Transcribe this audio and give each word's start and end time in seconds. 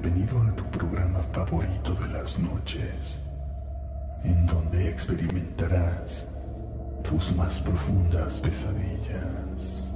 Bienvenido 0.00 0.40
a 0.40 0.54
tu 0.54 0.62
programa 0.70 1.20
favorito 1.32 1.92
de 1.94 2.08
las 2.10 2.38
noches, 2.38 3.18
en 4.22 4.46
donde 4.46 4.88
experimentarás 4.88 6.24
tus 7.02 7.34
más 7.34 7.60
profundas 7.60 8.40
pesadillas. 8.40 9.87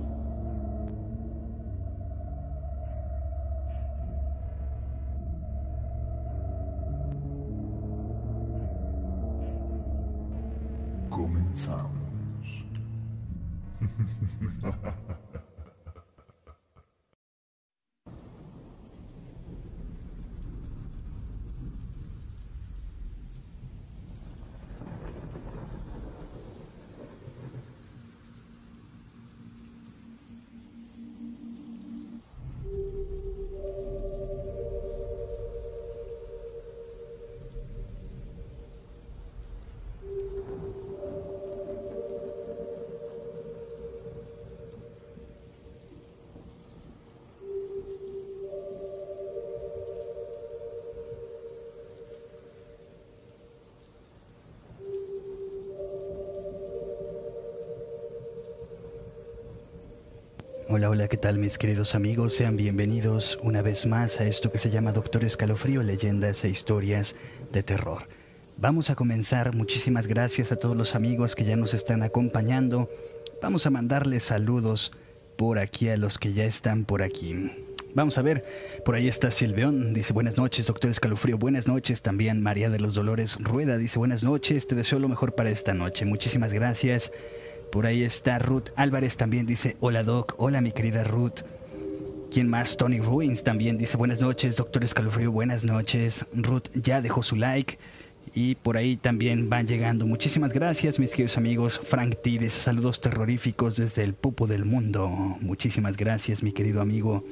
Hola, 60.94 61.08
¿qué 61.08 61.16
tal 61.16 61.38
mis 61.38 61.56
queridos 61.56 61.94
amigos? 61.94 62.34
Sean 62.34 62.58
bienvenidos 62.58 63.38
una 63.42 63.62
vez 63.62 63.86
más 63.86 64.20
a 64.20 64.26
esto 64.26 64.52
que 64.52 64.58
se 64.58 64.68
llama 64.68 64.92
Doctor 64.92 65.24
Escalofrío, 65.24 65.82
leyendas 65.82 66.44
e 66.44 66.50
historias 66.50 67.16
de 67.50 67.62
terror. 67.62 68.08
Vamos 68.58 68.90
a 68.90 68.94
comenzar, 68.94 69.54
muchísimas 69.54 70.06
gracias 70.06 70.52
a 70.52 70.56
todos 70.56 70.76
los 70.76 70.94
amigos 70.94 71.34
que 71.34 71.46
ya 71.46 71.56
nos 71.56 71.72
están 71.72 72.02
acompañando. 72.02 72.90
Vamos 73.40 73.64
a 73.64 73.70
mandarles 73.70 74.24
saludos 74.24 74.92
por 75.38 75.58
aquí 75.58 75.88
a 75.88 75.96
los 75.96 76.18
que 76.18 76.34
ya 76.34 76.44
están 76.44 76.84
por 76.84 77.00
aquí. 77.00 77.50
Vamos 77.94 78.18
a 78.18 78.22
ver, 78.22 78.44
por 78.84 78.94
ahí 78.94 79.08
está 79.08 79.30
Silveón, 79.30 79.94
dice 79.94 80.12
buenas 80.12 80.36
noches, 80.36 80.66
doctor 80.66 80.90
Escalofrío, 80.90 81.38
buenas 81.38 81.66
noches. 81.66 82.02
También 82.02 82.42
María 82.42 82.68
de 82.68 82.80
los 82.80 82.92
Dolores 82.92 83.38
Rueda 83.40 83.78
dice 83.78 83.98
buenas 83.98 84.22
noches, 84.22 84.66
te 84.66 84.74
deseo 84.74 84.98
lo 84.98 85.08
mejor 85.08 85.34
para 85.34 85.48
esta 85.48 85.72
noche. 85.72 86.04
Muchísimas 86.04 86.52
gracias. 86.52 87.10
Por 87.72 87.86
ahí 87.86 88.02
está 88.02 88.38
Ruth 88.38 88.68
Álvarez 88.76 89.16
también 89.16 89.46
dice, 89.46 89.78
hola 89.80 90.02
Doc, 90.02 90.34
hola 90.36 90.60
mi 90.60 90.72
querida 90.72 91.04
Ruth. 91.04 91.40
¿Quién 92.30 92.46
más? 92.46 92.76
Tony 92.76 93.00
Ruins 93.00 93.42
también 93.44 93.78
dice, 93.78 93.96
buenas 93.96 94.20
noches, 94.20 94.56
doctor 94.56 94.84
Escalofrío, 94.84 95.32
buenas 95.32 95.64
noches. 95.64 96.26
Ruth 96.34 96.66
ya 96.74 97.00
dejó 97.00 97.22
su 97.22 97.34
like 97.34 97.78
y 98.34 98.56
por 98.56 98.76
ahí 98.76 98.96
también 98.96 99.48
van 99.48 99.66
llegando. 99.66 100.06
Muchísimas 100.06 100.52
gracias 100.52 100.98
mis 100.98 101.12
queridos 101.12 101.38
amigos. 101.38 101.80
Frank 101.82 102.16
Tides, 102.22 102.52
saludos 102.52 103.00
terroríficos 103.00 103.76
desde 103.76 104.04
el 104.04 104.12
pupo 104.12 104.46
del 104.46 104.66
mundo. 104.66 105.08
Muchísimas 105.40 105.96
gracias 105.96 106.42
mi 106.42 106.52
querido 106.52 106.82
amigo. 106.82 107.24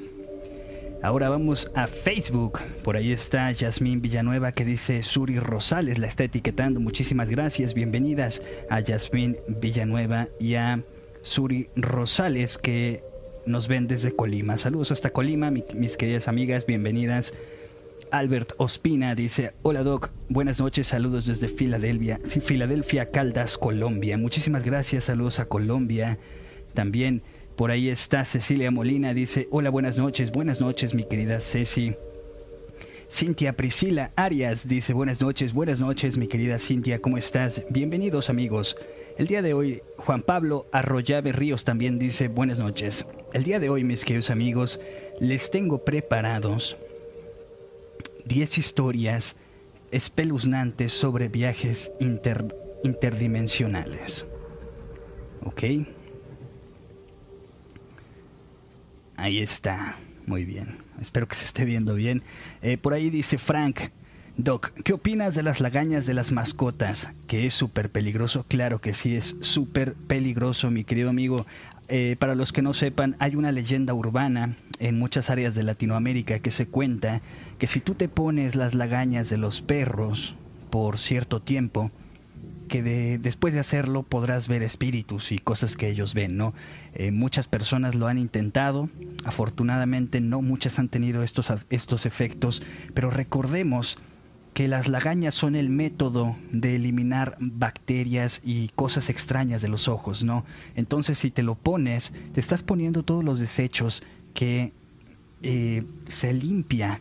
Ahora 1.02 1.30
vamos 1.30 1.70
a 1.74 1.86
Facebook. 1.86 2.60
Por 2.84 2.96
ahí 2.96 3.10
está 3.10 3.50
Yasmín 3.52 4.02
Villanueva 4.02 4.52
que 4.52 4.66
dice 4.66 5.02
Suri 5.02 5.38
Rosales, 5.38 5.98
la 5.98 6.06
está 6.06 6.24
etiquetando. 6.24 6.78
Muchísimas 6.78 7.30
gracias. 7.30 7.72
Bienvenidas 7.72 8.42
a 8.68 8.80
Yasmín 8.80 9.39
Villanueva 9.48 10.28
y 10.39 10.56
a 10.56 10.84
Suri 11.22 11.70
Rosales 11.74 12.58
que 12.58 13.02
nos 13.46 13.66
ven 13.66 13.89
desde 13.89 14.14
Colima. 14.14 14.58
Saludos 14.58 14.92
hasta 14.92 15.08
Colima, 15.08 15.50
mis 15.50 15.96
queridas 15.96 16.28
amigas. 16.28 16.66
Bienvenidas. 16.66 17.33
Albert 18.10 18.52
Ospina 18.58 19.14
dice, 19.14 19.52
hola 19.62 19.83
Doc, 19.83 20.10
buenas 20.28 20.58
noches, 20.58 20.89
saludos 20.89 21.27
desde 21.27 21.46
Filadelfia, 21.48 22.20
sí, 22.24 22.40
Filadelfia, 22.40 23.10
Caldas, 23.10 23.56
Colombia. 23.56 24.18
Muchísimas 24.18 24.64
gracias, 24.64 25.05
saludos 25.05 25.39
a 25.39 25.46
Colombia. 25.46 26.18
También 26.74 27.22
por 27.60 27.70
ahí 27.70 27.90
está 27.90 28.24
Cecilia 28.24 28.70
Molina, 28.70 29.12
dice, 29.12 29.46
hola, 29.50 29.68
buenas 29.68 29.98
noches, 29.98 30.32
buenas 30.32 30.62
noches, 30.62 30.94
mi 30.94 31.04
querida 31.04 31.40
Ceci. 31.40 31.92
Cintia 33.12 33.52
Priscila 33.52 34.12
Arias 34.16 34.66
dice, 34.66 34.94
buenas 34.94 35.20
noches, 35.20 35.52
buenas 35.52 35.78
noches, 35.78 36.16
mi 36.16 36.26
querida 36.26 36.58
Cintia, 36.58 37.02
¿cómo 37.02 37.18
estás? 37.18 37.62
Bienvenidos 37.68 38.30
amigos. 38.30 38.78
El 39.18 39.26
día 39.26 39.42
de 39.42 39.52
hoy, 39.52 39.82
Juan 39.98 40.22
Pablo 40.22 40.68
Arroyave 40.72 41.32
Ríos 41.32 41.64
también 41.64 41.98
dice, 41.98 42.28
buenas 42.28 42.58
noches. 42.58 43.04
El 43.34 43.44
día 43.44 43.60
de 43.60 43.68
hoy, 43.68 43.84
mis 43.84 44.06
queridos 44.06 44.30
amigos, 44.30 44.80
les 45.20 45.50
tengo 45.50 45.84
preparados 45.84 46.78
10 48.24 48.56
historias 48.56 49.36
espeluznantes 49.90 50.94
sobre 50.94 51.28
viajes 51.28 51.92
interdimensionales. 52.82 54.27
¿Ok? 55.44 55.62
Ahí 59.20 59.41
está. 59.41 59.97
Muy 60.27 60.47
bien. 60.47 60.79
Espero 60.98 61.29
que 61.29 61.35
se 61.35 61.45
esté 61.45 61.67
viendo 61.67 61.95
bien. 61.95 62.23
Eh, 62.63 62.79
por 62.79 62.95
ahí 62.95 63.11
dice 63.11 63.36
Frank. 63.36 63.91
Doc, 64.39 64.70
¿qué 64.83 64.95
opinas 64.95 65.35
de 65.35 65.42
las 65.42 65.61
lagañas 65.61 66.07
de 66.07 66.14
las 66.14 66.33
mascotas? 66.33 67.11
Que 67.27 67.45
es 67.45 67.53
súper 67.53 67.91
peligroso. 67.91 68.47
Claro 68.48 68.81
que 68.81 68.95
sí, 68.95 69.14
es 69.14 69.36
súper 69.41 69.92
peligroso, 69.92 70.70
mi 70.70 70.85
querido 70.85 71.11
amigo. 71.11 71.45
Eh, 71.89 72.17
para 72.19 72.35
los 72.35 72.51
que 72.51 72.63
no 72.63 72.73
sepan, 72.73 73.17
hay 73.19 73.36
una 73.36 73.53
leyenda 73.53 73.92
urbana 73.92 74.57
en 74.79 74.98
muchas 74.98 75.29
áreas 75.29 75.55
de 75.55 75.64
Latinoamérica 75.64 76.39
que 76.39 76.51
se 76.51 76.67
cuenta 76.67 77.20
que 77.58 77.67
si 77.67 77.81
tú 77.81 77.95
te 77.95 78.08
pones 78.08 78.55
las 78.55 78.75
lagañas 78.75 79.29
de 79.29 79.37
los 79.37 79.61
perros 79.61 80.35
por 80.70 80.97
cierto 80.97 81.42
tiempo, 81.42 81.91
que 82.69 82.83
de, 82.83 83.19
después 83.19 83.52
de 83.52 83.61
hacerlo 83.61 84.02
podrás 84.02 84.48
ver 84.48 84.63
espíritus 84.63 85.31
y 85.33 85.39
cosas 85.39 85.77
que 85.77 85.91
ellos 85.91 86.14
ven, 86.14 86.39
¿no? 86.39 86.55
Eh, 86.95 87.11
muchas 87.11 87.46
personas 87.46 87.95
lo 87.95 88.08
han 88.08 88.18
intentado, 88.18 88.89
afortunadamente 89.24 90.20
no 90.20 90.42
muchas 90.42 90.78
han 90.78 90.89
tenido 90.89 91.23
estos, 91.23 91.52
estos 91.70 92.06
efectos, 92.06 92.62
pero 92.95 93.11
recordemos 93.11 93.98
que 94.55 94.67
las 94.67 94.89
lagañas 94.89 95.34
son 95.34 95.55
el 95.55 95.68
método 95.68 96.36
de 96.51 96.77
eliminar 96.77 97.36
bacterias 97.39 98.40
y 98.45 98.68
cosas 98.74 99.08
extrañas 99.08 99.62
de 99.62 99.68
los 99.68 99.86
ojos, 99.86 100.24
¿no? 100.24 100.45
Entonces 100.74 101.18
si 101.18 101.30
te 101.30 101.45
lo 101.45 101.55
pones, 101.55 102.12
te 102.34 102.40
estás 102.40 102.62
poniendo 102.62 103.05
todos 103.05 103.22
los 103.22 103.39
desechos 103.39 104.02
que 104.34 104.72
eh, 105.42 105.84
se 106.08 106.33
limpia 106.33 107.01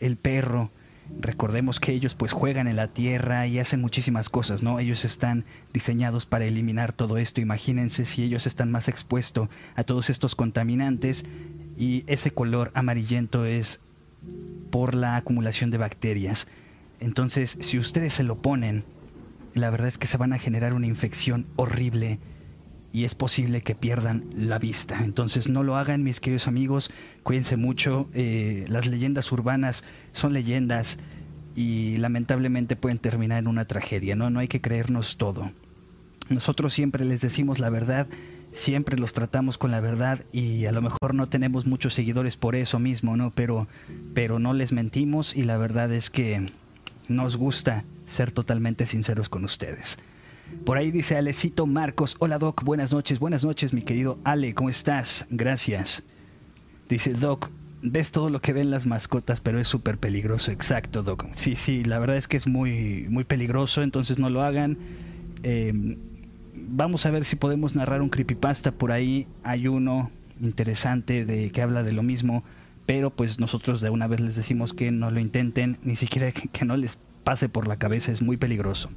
el 0.00 0.16
perro 0.16 0.70
Recordemos 1.20 1.80
que 1.80 1.92
ellos 1.92 2.14
pues 2.14 2.32
juegan 2.32 2.68
en 2.68 2.76
la 2.76 2.88
tierra 2.88 3.46
y 3.46 3.58
hacen 3.58 3.80
muchísimas 3.80 4.28
cosas, 4.28 4.62
¿no? 4.62 4.78
Ellos 4.78 5.04
están 5.04 5.44
diseñados 5.72 6.26
para 6.26 6.44
eliminar 6.44 6.92
todo 6.92 7.18
esto. 7.18 7.40
Imagínense 7.40 8.04
si 8.04 8.22
ellos 8.22 8.46
están 8.46 8.70
más 8.70 8.88
expuestos 8.88 9.48
a 9.74 9.84
todos 9.84 10.10
estos 10.10 10.34
contaminantes 10.34 11.24
y 11.76 12.04
ese 12.06 12.30
color 12.30 12.70
amarillento 12.74 13.46
es 13.46 13.80
por 14.70 14.94
la 14.94 15.16
acumulación 15.16 15.70
de 15.70 15.78
bacterias. 15.78 16.46
Entonces, 17.00 17.56
si 17.60 17.78
ustedes 17.78 18.12
se 18.12 18.22
lo 18.22 18.36
ponen, 18.36 18.84
la 19.54 19.70
verdad 19.70 19.88
es 19.88 19.98
que 19.98 20.06
se 20.06 20.18
van 20.18 20.32
a 20.32 20.38
generar 20.38 20.74
una 20.74 20.86
infección 20.86 21.46
horrible 21.56 22.18
y 22.98 23.04
es 23.04 23.14
posible 23.14 23.60
que 23.60 23.76
pierdan 23.76 24.24
la 24.34 24.58
vista. 24.58 25.04
Entonces 25.04 25.48
no 25.48 25.62
lo 25.62 25.76
hagan, 25.76 26.02
mis 26.02 26.18
queridos 26.18 26.48
amigos, 26.48 26.90
cuídense 27.22 27.56
mucho. 27.56 28.08
Eh, 28.12 28.64
las 28.68 28.88
leyendas 28.88 29.30
urbanas 29.30 29.84
son 30.12 30.32
leyendas 30.32 30.98
y 31.54 31.96
lamentablemente 31.98 32.74
pueden 32.74 32.98
terminar 32.98 33.38
en 33.38 33.46
una 33.46 33.66
tragedia, 33.66 34.16
¿no? 34.16 34.30
No 34.30 34.40
hay 34.40 34.48
que 34.48 34.60
creernos 34.60 35.16
todo. 35.16 35.52
Nosotros 36.28 36.72
siempre 36.72 37.04
les 37.04 37.20
decimos 37.20 37.60
la 37.60 37.70
verdad, 37.70 38.08
siempre 38.52 38.98
los 38.98 39.12
tratamos 39.12 39.58
con 39.58 39.70
la 39.70 39.80
verdad 39.80 40.24
y 40.32 40.64
a 40.64 40.72
lo 40.72 40.82
mejor 40.82 41.14
no 41.14 41.28
tenemos 41.28 41.66
muchos 41.66 41.94
seguidores 41.94 42.36
por 42.36 42.56
eso 42.56 42.80
mismo, 42.80 43.16
¿no? 43.16 43.30
Pero, 43.30 43.68
pero 44.12 44.40
no 44.40 44.54
les 44.54 44.72
mentimos 44.72 45.36
y 45.36 45.44
la 45.44 45.56
verdad 45.56 45.92
es 45.92 46.10
que 46.10 46.50
nos 47.06 47.36
gusta 47.36 47.84
ser 48.06 48.32
totalmente 48.32 48.86
sinceros 48.86 49.28
con 49.28 49.44
ustedes. 49.44 49.98
Por 50.64 50.76
ahí 50.76 50.90
dice 50.90 51.16
Alecito 51.16 51.66
Marcos, 51.66 52.16
hola 52.18 52.38
Doc, 52.38 52.62
buenas 52.62 52.92
noches, 52.92 53.18
buenas 53.18 53.44
noches 53.44 53.72
mi 53.72 53.82
querido 53.82 54.18
Ale, 54.24 54.54
¿cómo 54.54 54.70
estás? 54.70 55.26
Gracias. 55.30 56.02
Dice 56.88 57.12
Doc, 57.14 57.50
ves 57.82 58.10
todo 58.10 58.30
lo 58.30 58.40
que 58.40 58.52
ven 58.52 58.70
las 58.70 58.86
mascotas, 58.86 59.40
pero 59.40 59.58
es 59.58 59.68
súper 59.68 59.98
peligroso, 59.98 60.50
exacto 60.50 61.02
Doc. 61.02 61.26
Sí, 61.32 61.56
sí, 61.56 61.84
la 61.84 61.98
verdad 61.98 62.16
es 62.16 62.28
que 62.28 62.36
es 62.36 62.46
muy, 62.46 63.06
muy 63.08 63.24
peligroso, 63.24 63.82
entonces 63.82 64.18
no 64.18 64.30
lo 64.30 64.42
hagan. 64.42 64.78
Em, 65.42 65.96
vamos 66.54 67.06
a 67.06 67.10
ver 67.10 67.24
si 67.24 67.36
podemos 67.36 67.74
narrar 67.74 68.02
un 68.02 68.08
creepypasta 68.08 68.72
por 68.72 68.92
ahí. 68.92 69.26
Hay 69.44 69.68
uno 69.68 70.10
interesante 70.40 71.24
de 71.24 71.50
que 71.50 71.62
habla 71.62 71.82
de 71.82 71.92
lo 71.92 72.02
mismo, 72.02 72.44
pero 72.86 73.10
pues 73.10 73.38
nosotros 73.38 73.80
de 73.80 73.90
una 73.90 74.06
vez 74.06 74.20
les 74.20 74.36
decimos 74.36 74.72
que 74.72 74.90
no 74.90 75.10
lo 75.10 75.20
intenten, 75.20 75.78
ni 75.82 75.96
siquiera 75.96 76.32
que, 76.32 76.64
no 76.64 76.76
les 76.76 76.98
pase 77.24 77.48
por 77.48 77.68
la 77.68 77.76
cabeza, 77.76 78.12
es 78.12 78.22
muy 78.22 78.36
peligroso. 78.36 78.90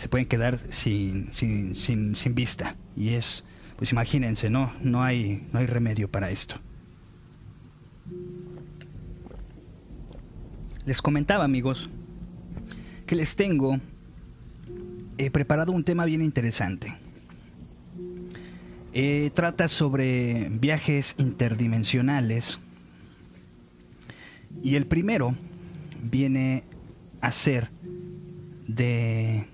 Se 0.00 0.08
pueden 0.08 0.26
quedar 0.26 0.58
sin, 0.70 1.30
sin, 1.30 1.74
sin, 1.74 2.16
sin 2.16 2.34
vista 2.34 2.74
y 2.96 3.10
es, 3.10 3.44
pues 3.76 3.92
imagínense, 3.92 4.48
no, 4.48 4.72
no 4.80 5.02
hay, 5.02 5.46
no 5.52 5.58
hay 5.58 5.66
remedio 5.66 6.10
para 6.10 6.30
esto. 6.30 6.56
Les 10.86 11.02
comentaba 11.02 11.44
amigos 11.44 11.90
que 13.06 13.14
les 13.14 13.36
tengo 13.36 13.78
he 15.18 15.30
preparado 15.30 15.70
un 15.70 15.84
tema 15.84 16.06
bien 16.06 16.22
interesante. 16.22 16.96
Eh, 18.94 19.30
trata 19.34 19.68
sobre 19.68 20.48
viajes 20.48 21.14
interdimensionales 21.18 22.58
y 24.62 24.76
el 24.76 24.86
primero 24.86 25.34
viene 26.02 26.64
a 27.20 27.30
ser 27.32 27.68
de, 28.66 29.44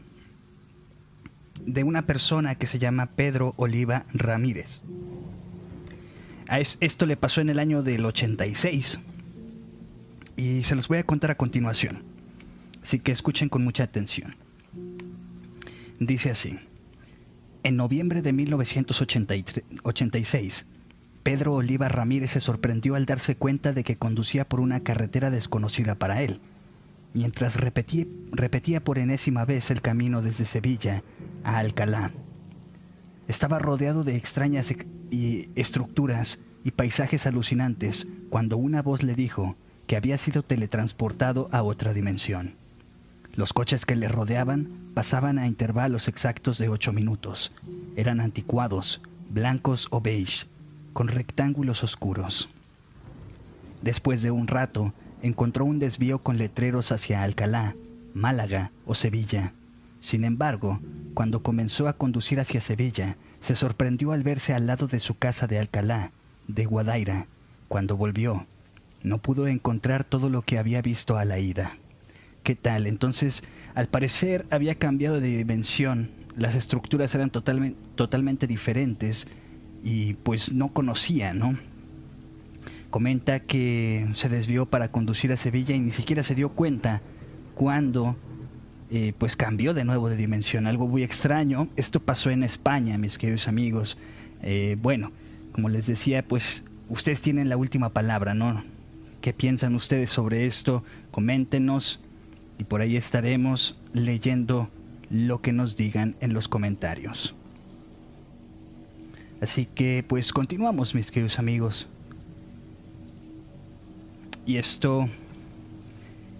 de 1.66 1.84
una 1.84 2.06
persona 2.06 2.54
que 2.54 2.64
se 2.66 2.78
llama 2.78 3.06
Pedro 3.06 3.52
Oliva 3.56 4.06
Ramírez. 4.14 4.82
Esto 6.80 7.06
le 7.06 7.16
pasó 7.16 7.40
en 7.40 7.48
el 7.50 7.58
año 7.58 7.82
del 7.82 8.04
86 8.04 9.00
y 10.36 10.62
se 10.62 10.76
los 10.76 10.86
voy 10.88 10.98
a 10.98 11.04
contar 11.04 11.32
a 11.32 11.36
continuación. 11.36 12.04
Así 12.82 12.98
que 13.00 13.10
escuchen 13.10 13.48
con 13.48 13.64
mucha 13.64 13.84
atención. 13.84 14.36
Dice 15.98 16.30
así, 16.30 16.58
en 17.64 17.76
noviembre 17.76 18.20
de 18.22 18.32
1986, 18.32 20.66
Pedro 21.24 21.54
Oliva 21.54 21.88
Ramírez 21.88 22.30
se 22.30 22.40
sorprendió 22.40 22.94
al 22.94 23.06
darse 23.06 23.34
cuenta 23.34 23.72
de 23.72 23.82
que 23.82 23.96
conducía 23.96 24.48
por 24.48 24.60
una 24.60 24.84
carretera 24.84 25.30
desconocida 25.30 25.96
para 25.96 26.22
él, 26.22 26.38
mientras 27.16 27.56
repetía, 27.56 28.84
por 28.84 28.98
enésima 28.98 29.46
vez 29.46 29.70
el 29.70 29.80
camino 29.80 30.20
desde 30.20 30.44
Sevilla 30.44 31.02
a 31.44 31.56
Alcalá. 31.56 32.10
Estaba 33.26 33.58
rodeado 33.58 34.04
de 34.04 34.16
extrañas 34.16 34.74
estructuras 35.54 36.38
y 36.62 36.72
paisajes 36.72 37.26
alucinantes 37.26 38.06
cuando 38.28 38.58
una 38.58 38.82
voz 38.82 39.02
le 39.02 39.14
dijo 39.14 39.56
que 39.86 39.96
había 39.96 40.18
sido 40.18 40.42
teletransportado 40.42 41.48
a 41.52 41.62
otra 41.62 41.94
dimensión. 41.94 42.56
Los 43.34 43.54
coches 43.54 43.86
que 43.86 43.96
le 43.96 44.08
rodeaban 44.08 44.68
pasaban 44.92 45.38
a 45.38 45.46
intervalos 45.46 46.08
exactos 46.08 46.58
de 46.58 46.68
ocho 46.68 46.92
minutos. 46.92 47.50
Eran 47.96 48.20
anticuados, 48.20 49.00
blancos 49.30 49.88
o 49.90 50.02
beige, 50.02 50.48
con 50.92 51.08
rectángulos 51.08 51.82
oscuros. 51.82 52.50
Después 53.80 54.20
de 54.20 54.32
un 54.32 54.48
rato, 54.48 54.92
encontró 55.26 55.64
un 55.64 55.78
desvío 55.78 56.20
con 56.20 56.38
letreros 56.38 56.92
hacia 56.92 57.22
Alcalá, 57.22 57.74
Málaga 58.14 58.72
o 58.86 58.94
Sevilla. 58.94 59.52
Sin 60.00 60.24
embargo, 60.24 60.80
cuando 61.14 61.42
comenzó 61.42 61.88
a 61.88 61.94
conducir 61.94 62.40
hacia 62.40 62.60
Sevilla, 62.60 63.16
se 63.40 63.56
sorprendió 63.56 64.12
al 64.12 64.22
verse 64.22 64.54
al 64.54 64.66
lado 64.66 64.86
de 64.86 65.00
su 65.00 65.18
casa 65.18 65.46
de 65.46 65.58
Alcalá, 65.58 66.12
de 66.48 66.64
Guadaira. 66.64 67.26
Cuando 67.68 67.96
volvió, 67.96 68.46
no 69.02 69.18
pudo 69.18 69.46
encontrar 69.48 70.04
todo 70.04 70.30
lo 70.30 70.42
que 70.42 70.58
había 70.58 70.82
visto 70.82 71.16
a 71.16 71.24
la 71.24 71.38
ida. 71.38 71.76
¿Qué 72.42 72.54
tal? 72.54 72.86
Entonces, 72.86 73.42
al 73.74 73.88
parecer 73.88 74.46
había 74.50 74.76
cambiado 74.76 75.20
de 75.20 75.36
dimensión, 75.36 76.10
las 76.36 76.54
estructuras 76.54 77.14
eran 77.14 77.30
totalmente, 77.30 77.78
totalmente 77.94 78.46
diferentes 78.46 79.26
y 79.82 80.14
pues 80.14 80.52
no 80.52 80.68
conocía, 80.68 81.34
¿no? 81.34 81.58
Comenta 82.90 83.40
que 83.40 84.08
se 84.14 84.28
desvió 84.28 84.66
para 84.66 84.90
conducir 84.90 85.32
a 85.32 85.36
Sevilla 85.36 85.74
y 85.74 85.80
ni 85.80 85.90
siquiera 85.90 86.22
se 86.22 86.34
dio 86.34 86.50
cuenta 86.50 87.02
cuando 87.54 88.16
eh, 88.90 89.12
pues 89.18 89.34
cambió 89.34 89.74
de 89.74 89.84
nuevo 89.84 90.08
de 90.08 90.16
dimensión, 90.16 90.66
algo 90.66 90.86
muy 90.86 91.02
extraño. 91.02 91.68
Esto 91.76 92.00
pasó 92.00 92.30
en 92.30 92.44
España, 92.44 92.98
mis 92.98 93.18
queridos 93.18 93.48
amigos. 93.48 93.98
Eh, 94.42 94.76
bueno, 94.80 95.10
como 95.52 95.68
les 95.68 95.86
decía, 95.86 96.22
pues 96.22 96.64
ustedes 96.88 97.20
tienen 97.20 97.48
la 97.48 97.56
última 97.56 97.88
palabra, 97.90 98.34
¿no? 98.34 98.62
¿Qué 99.20 99.32
piensan 99.32 99.74
ustedes 99.74 100.10
sobre 100.10 100.46
esto? 100.46 100.84
Coméntenos 101.10 102.00
y 102.58 102.64
por 102.64 102.80
ahí 102.80 102.96
estaremos 102.96 103.76
leyendo 103.92 104.70
lo 105.10 105.40
que 105.40 105.52
nos 105.52 105.76
digan 105.76 106.14
en 106.20 106.32
los 106.32 106.46
comentarios. 106.46 107.34
Así 109.40 109.66
que 109.66 110.04
pues 110.06 110.32
continuamos 110.32 110.94
mis 110.94 111.10
queridos 111.10 111.38
amigos. 111.38 111.88
Y 114.46 114.58
esto, 114.58 115.08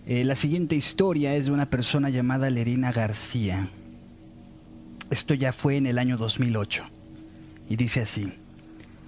eh, 0.06 0.23
la 0.23 0.37
siguiente 0.37 0.76
historia 0.76 1.35
es 1.35 1.47
de 1.47 1.53
una 1.53 1.69
persona 1.69 2.08
llamada 2.08 2.49
Lerina 2.50 2.93
García. 2.93 3.69
Esto 5.11 5.35
ya 5.35 5.53
fue 5.53 5.76
en 5.76 5.87
el 5.87 5.99
año 5.99 6.17
2008. 6.17 6.85
Y 7.69 7.75
dice 7.75 8.03
así. 8.03 8.32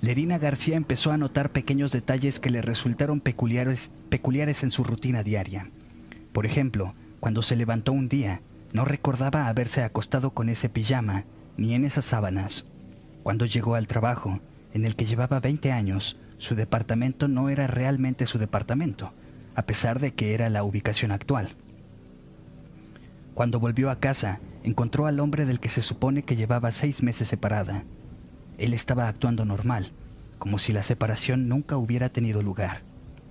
Lerina 0.00 0.38
García 0.38 0.76
empezó 0.76 1.12
a 1.12 1.16
notar 1.16 1.50
pequeños 1.50 1.92
detalles 1.92 2.40
que 2.40 2.50
le 2.50 2.60
resultaron 2.60 3.20
peculiares, 3.20 3.92
peculiares 4.08 4.64
en 4.64 4.72
su 4.72 4.82
rutina 4.82 5.22
diaria. 5.22 5.70
Por 6.32 6.44
ejemplo, 6.44 6.94
cuando 7.20 7.42
se 7.42 7.54
levantó 7.54 7.92
un 7.92 8.08
día, 8.08 8.42
no 8.72 8.84
recordaba 8.84 9.46
haberse 9.46 9.84
acostado 9.84 10.30
con 10.30 10.48
ese 10.48 10.68
pijama 10.68 11.24
ni 11.56 11.74
en 11.74 11.84
esas 11.84 12.04
sábanas. 12.04 12.66
Cuando 13.22 13.46
llegó 13.46 13.76
al 13.76 13.86
trabajo, 13.86 14.40
en 14.74 14.84
el 14.84 14.96
que 14.96 15.06
llevaba 15.06 15.38
20 15.38 15.70
años, 15.70 16.16
su 16.38 16.54
departamento 16.54 17.26
no 17.28 17.50
era 17.50 17.66
realmente 17.66 18.26
su 18.26 18.38
departamento, 18.38 19.12
a 19.54 19.62
pesar 19.62 19.98
de 19.98 20.14
que 20.14 20.34
era 20.34 20.48
la 20.48 20.62
ubicación 20.62 21.10
actual. 21.10 21.50
Cuando 23.34 23.60
volvió 23.60 23.90
a 23.90 23.98
casa, 23.98 24.40
encontró 24.62 25.06
al 25.06 25.20
hombre 25.20 25.46
del 25.46 25.60
que 25.60 25.68
se 25.68 25.82
supone 25.82 26.22
que 26.22 26.36
llevaba 26.36 26.72
seis 26.72 27.02
meses 27.02 27.28
separada. 27.28 27.84
Él 28.56 28.72
estaba 28.72 29.08
actuando 29.08 29.44
normal, 29.44 29.90
como 30.38 30.58
si 30.58 30.72
la 30.72 30.82
separación 30.82 31.48
nunca 31.48 31.76
hubiera 31.76 32.08
tenido 32.08 32.42
lugar. 32.42 32.82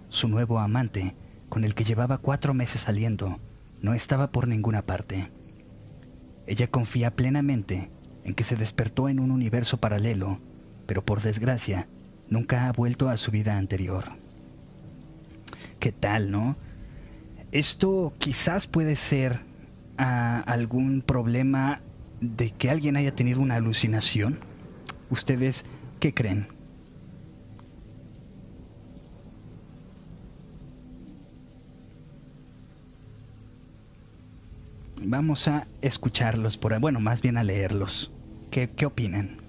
Su 0.09 0.27
nuevo 0.27 0.59
amante, 0.59 1.15
con 1.49 1.63
el 1.63 1.75
que 1.75 1.85
llevaba 1.85 2.17
cuatro 2.17 2.53
meses 2.53 2.81
saliendo, 2.81 3.39
no 3.81 3.93
estaba 3.93 4.27
por 4.27 4.47
ninguna 4.47 4.81
parte. 4.81 5.31
Ella 6.45 6.67
confía 6.67 7.15
plenamente 7.15 7.89
en 8.23 8.33
que 8.33 8.43
se 8.43 8.55
despertó 8.57 9.07
en 9.07 9.19
un 9.19 9.31
universo 9.31 9.77
paralelo, 9.77 10.39
pero 10.85 11.03
por 11.03 11.21
desgracia 11.21 11.87
nunca 12.29 12.67
ha 12.67 12.71
vuelto 12.71 13.09
a 13.09 13.17
su 13.17 13.31
vida 13.31 13.57
anterior. 13.57 14.05
¿Qué 15.79 15.91
tal, 15.91 16.31
no? 16.31 16.55
Esto 17.51 18.13
quizás 18.17 18.67
puede 18.67 18.95
ser 18.95 19.39
ah, 19.97 20.43
algún 20.45 21.01
problema 21.01 21.81
de 22.19 22.51
que 22.51 22.69
alguien 22.69 22.97
haya 22.97 23.15
tenido 23.15 23.41
una 23.41 23.55
alucinación. 23.55 24.39
¿Ustedes 25.09 25.65
qué 25.99 26.13
creen? 26.13 26.47
Vamos 35.01 35.47
a 35.47 35.67
escucharlos 35.81 36.57
por, 36.57 36.77
bueno, 36.79 36.99
más 36.99 37.21
bien 37.21 37.37
a 37.37 37.43
leerlos. 37.43 38.11
¿Qué, 38.51 38.69
qué 38.69 38.85
opinan? 38.85 39.46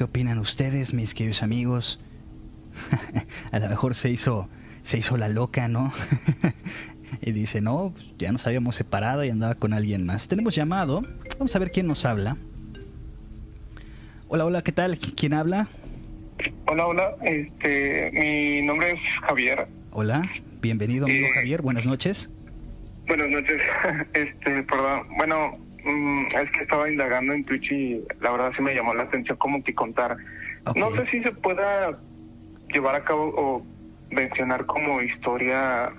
¿Qué 0.00 0.04
opinan 0.04 0.38
ustedes, 0.38 0.94
mis 0.94 1.12
queridos 1.12 1.42
amigos? 1.42 2.00
a 3.52 3.58
lo 3.58 3.68
mejor 3.68 3.94
se 3.94 4.08
hizo, 4.08 4.48
se 4.82 4.96
hizo 4.96 5.18
la 5.18 5.28
loca, 5.28 5.68
¿no? 5.68 5.92
y 7.20 7.32
dice, 7.32 7.60
no, 7.60 7.92
pues, 7.92 8.14
ya 8.16 8.32
nos 8.32 8.46
habíamos 8.46 8.76
separado 8.76 9.24
y 9.24 9.28
andaba 9.28 9.56
con 9.56 9.74
alguien 9.74 10.06
más. 10.06 10.26
Tenemos 10.26 10.54
llamado. 10.54 11.02
Vamos 11.38 11.54
a 11.54 11.58
ver 11.58 11.70
quién 11.70 11.86
nos 11.86 12.06
habla. 12.06 12.38
Hola, 14.28 14.46
hola, 14.46 14.62
¿qué 14.62 14.72
tal? 14.72 14.96
¿Quién 14.96 15.34
habla? 15.34 15.68
Hola, 16.66 16.86
hola, 16.86 17.16
este, 17.20 18.10
mi 18.14 18.62
nombre 18.62 18.92
es 18.92 19.00
Javier. 19.28 19.68
Hola, 19.90 20.22
bienvenido 20.62 21.04
amigo 21.04 21.26
Eh, 21.26 21.34
Javier, 21.34 21.60
buenas 21.60 21.84
noches. 21.84 22.30
Buenas 23.06 23.28
noches. 23.28 23.60
Este, 24.14 24.62
perdón. 24.62 25.08
Bueno, 25.18 25.58
mm, 25.84 26.26
es 26.36 26.50
que 26.50 26.62
estaba 26.62 26.90
indagando 26.90 27.32
en 27.32 27.44
Twitch 27.44 27.70
y 27.72 28.04
la 28.20 28.32
verdad 28.32 28.52
sí 28.56 28.62
me 28.62 28.74
llamó 28.74 28.94
la 28.94 29.04
atención 29.04 29.36
como 29.38 29.62
que 29.62 29.74
contar. 29.74 30.16
No 30.76 30.90
sé 30.92 31.06
si 31.10 31.22
se 31.22 31.32
pueda 31.32 31.98
llevar 32.72 32.94
a 32.94 33.04
cabo 33.04 33.32
o 33.36 33.66
mencionar 34.10 34.66
como 34.66 35.00
historia 35.00 35.92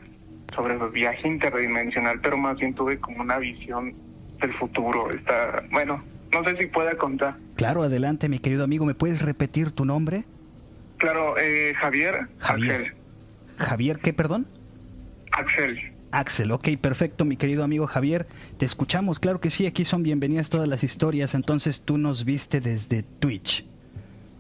sobre 0.54 0.76
el 0.76 0.90
viaje 0.90 1.28
interdimensional, 1.28 2.20
pero 2.22 2.38
más 2.38 2.58
bien 2.58 2.74
tuve 2.74 3.00
como 3.00 3.22
una 3.22 3.38
visión 3.38 3.94
del 4.40 4.54
futuro. 4.56 5.10
Está, 5.12 5.64
bueno, 5.72 6.04
no 6.32 6.44
sé 6.44 6.58
si 6.58 6.68
pueda 6.68 6.96
contar. 6.98 7.36
Claro, 7.56 7.84
adelante 7.84 8.30
mi 8.30 8.40
querido 8.40 8.64
amigo, 8.64 8.86
¿me 8.86 8.94
puedes 8.94 9.22
repetir 9.22 9.72
tu 9.72 9.86
nombre? 9.86 10.24
Claro, 10.98 11.38
eh, 11.38 11.74
Javier, 11.76 12.28
Javier. 12.40 12.76
Axel. 12.76 12.94
Javier, 13.58 14.00
¿qué, 14.00 14.14
perdón? 14.14 14.48
Axel. 15.32 15.92
Axel. 16.12 16.52
Ok, 16.52 16.70
perfecto, 16.80 17.26
mi 17.26 17.38
querido 17.38 17.64
amigo 17.64 17.88
Javier. 17.88 18.28
Te 18.58 18.66
escuchamos, 18.66 19.20
claro 19.20 19.40
que 19.40 19.50
sí, 19.50 19.66
aquí 19.66 19.86
son 19.86 20.04
bienvenidas 20.04 20.50
todas 20.50 20.68
las 20.68 20.84
historias. 20.84 21.36
Entonces 21.36 21.82
tú 21.82 21.98
nos 21.98 22.26
viste 22.26 22.62
desde 22.62 23.04
Twitch. 23.04 23.66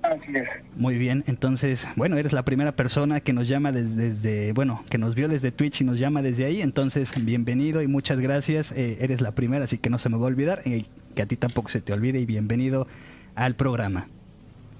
Así 0.03 0.35
es. 0.35 0.47
Muy 0.75 0.97
bien, 0.97 1.23
entonces, 1.27 1.87
bueno, 1.95 2.17
eres 2.17 2.33
la 2.33 2.43
primera 2.43 2.71
persona 2.71 3.19
que 3.19 3.33
nos 3.33 3.47
llama 3.47 3.71
desde, 3.71 4.51
bueno, 4.53 4.83
que 4.89 4.97
nos 4.97 5.13
vio 5.13 5.27
desde 5.27 5.51
Twitch 5.51 5.81
y 5.81 5.83
nos 5.83 5.99
llama 5.99 6.21
desde 6.21 6.45
ahí. 6.45 6.61
Entonces, 6.61 7.13
bienvenido 7.23 7.81
y 7.81 7.87
muchas 7.87 8.19
gracias. 8.19 8.71
Eh, 8.71 8.97
eres 9.01 9.21
la 9.21 9.31
primera, 9.33 9.65
así 9.65 9.77
que 9.77 9.89
no 9.89 9.99
se 9.99 10.09
me 10.09 10.17
va 10.17 10.23
a 10.23 10.27
olvidar. 10.27 10.63
que 10.63 11.21
a 11.21 11.25
ti 11.25 11.35
tampoco 11.35 11.69
se 11.69 11.81
te 11.81 11.93
olvide 11.93 12.19
y 12.19 12.25
bienvenido 12.25 12.87
al 13.35 13.55
programa. 13.55 14.07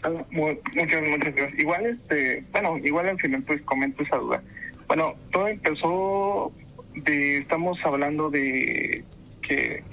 Ah, 0.04 0.10
muchas, 0.32 0.64
muchas 0.76 1.36
gracias. 1.36 1.60
Igual, 1.60 1.86
este, 1.86 2.44
bueno, 2.52 2.78
igual 2.80 3.10
al 3.10 3.20
final 3.20 3.44
pues 3.44 3.62
comento 3.62 4.02
esa 4.02 4.18
duda. 4.18 4.42
Bueno, 4.88 5.14
todo 5.32 5.48
empezó 5.48 6.52
de, 6.96 7.38
estamos 7.40 7.78
hablando 7.84 8.30
de 8.30 9.04
que 9.48 9.84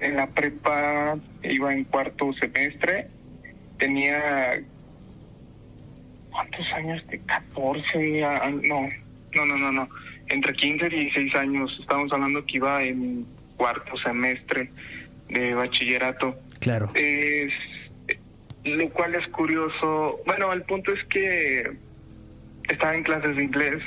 en 0.00 0.16
la 0.16 0.26
prepa 0.26 1.16
iba 1.42 1.72
en 1.72 1.84
cuarto 1.84 2.32
semestre, 2.34 3.08
tenía, 3.78 4.60
¿cuántos 6.30 6.66
años? 6.74 7.06
De 7.08 7.18
14, 7.20 8.20
no, 8.62 8.88
no, 9.34 9.46
no, 9.46 9.56
no, 9.56 9.72
no, 9.72 9.88
entre 10.28 10.54
15 10.54 10.86
y 10.86 10.90
16 10.90 11.34
años, 11.36 11.76
estamos 11.80 12.12
hablando 12.12 12.44
que 12.44 12.56
iba 12.56 12.82
en 12.82 13.26
cuarto 13.56 13.96
semestre 13.98 14.70
de 15.28 15.54
bachillerato. 15.54 16.36
Claro. 16.60 16.90
Es, 16.94 17.52
lo 18.64 18.88
cual 18.90 19.14
es 19.14 19.26
curioso. 19.28 20.20
Bueno, 20.26 20.52
el 20.52 20.62
punto 20.62 20.92
es 20.92 21.04
que 21.04 21.70
estaba 22.68 22.94
en 22.94 23.02
clases 23.02 23.36
de 23.36 23.44
inglés. 23.44 23.82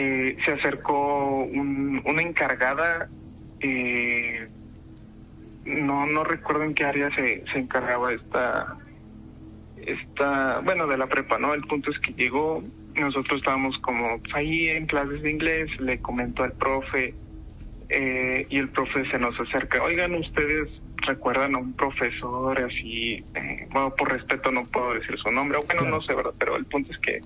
Eh, 0.00 0.36
se 0.44 0.52
acercó 0.52 1.42
una 1.42 2.22
encargada. 2.22 3.08
Eh, 3.58 4.46
no 5.64 6.06
no 6.06 6.22
recuerdo 6.22 6.62
en 6.62 6.74
qué 6.74 6.84
área 6.84 7.10
se, 7.16 7.42
se 7.52 7.58
encargaba 7.58 8.12
esta 8.12 8.76
esta 9.76 10.60
bueno 10.60 10.86
de 10.86 10.96
la 10.96 11.08
prepa 11.08 11.38
no 11.38 11.52
el 11.52 11.62
punto 11.62 11.90
es 11.90 11.98
que 11.98 12.12
llegó 12.12 12.62
nosotros 12.94 13.40
estábamos 13.40 13.76
como 13.78 14.18
pues, 14.20 14.34
ahí 14.34 14.68
en 14.68 14.86
clases 14.86 15.20
de 15.20 15.30
inglés 15.30 15.68
le 15.80 16.00
comentó 16.00 16.44
al 16.44 16.52
profe 16.52 17.14
eh, 17.88 18.46
y 18.48 18.58
el 18.58 18.68
profe 18.70 19.04
se 19.10 19.18
nos 19.18 19.38
acerca 19.40 19.82
oigan 19.82 20.14
ustedes 20.14 20.70
recuerdan 21.08 21.54
a 21.54 21.58
un 21.58 21.72
profesor 21.74 22.60
así, 22.60 23.24
eh, 23.34 23.66
bueno, 23.70 23.94
por 23.94 24.12
respeto 24.12 24.50
no 24.50 24.64
puedo 24.64 24.94
decir 24.94 25.16
su 25.18 25.30
nombre, 25.30 25.58
bueno, 25.66 25.82
no 25.82 26.02
sé, 26.02 26.14
¿verdad? 26.14 26.34
Pero 26.38 26.56
el 26.56 26.66
punto 26.66 26.92
es 26.92 26.98
que 26.98 27.20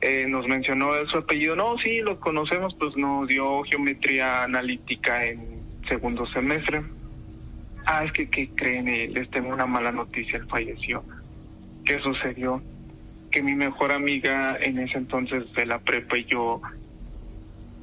eh, 0.00 0.26
nos 0.28 0.46
mencionó 0.46 0.92
su 1.06 1.18
apellido, 1.18 1.56
no, 1.56 1.76
sí, 1.78 2.00
lo 2.00 2.20
conocemos, 2.20 2.74
pues 2.78 2.96
nos 2.96 3.26
dio 3.26 3.62
geometría 3.64 4.44
analítica 4.44 5.24
en 5.24 5.60
segundo 5.88 6.26
semestre. 6.26 6.82
Ah, 7.84 8.04
es 8.04 8.12
que, 8.12 8.30
¿qué 8.30 8.48
creen? 8.54 8.86
Eh, 8.86 9.08
les 9.08 9.28
tengo 9.30 9.48
una 9.48 9.66
mala 9.66 9.90
noticia, 9.90 10.38
él 10.38 10.46
falleció. 10.46 11.02
¿Qué 11.84 11.98
sucedió? 12.00 12.62
Que 13.32 13.42
mi 13.42 13.54
mejor 13.54 13.92
amiga 13.92 14.56
en 14.60 14.78
ese 14.78 14.98
entonces 14.98 15.52
de 15.54 15.66
la 15.66 15.78
prepa 15.80 16.18
y 16.18 16.24
yo 16.26 16.60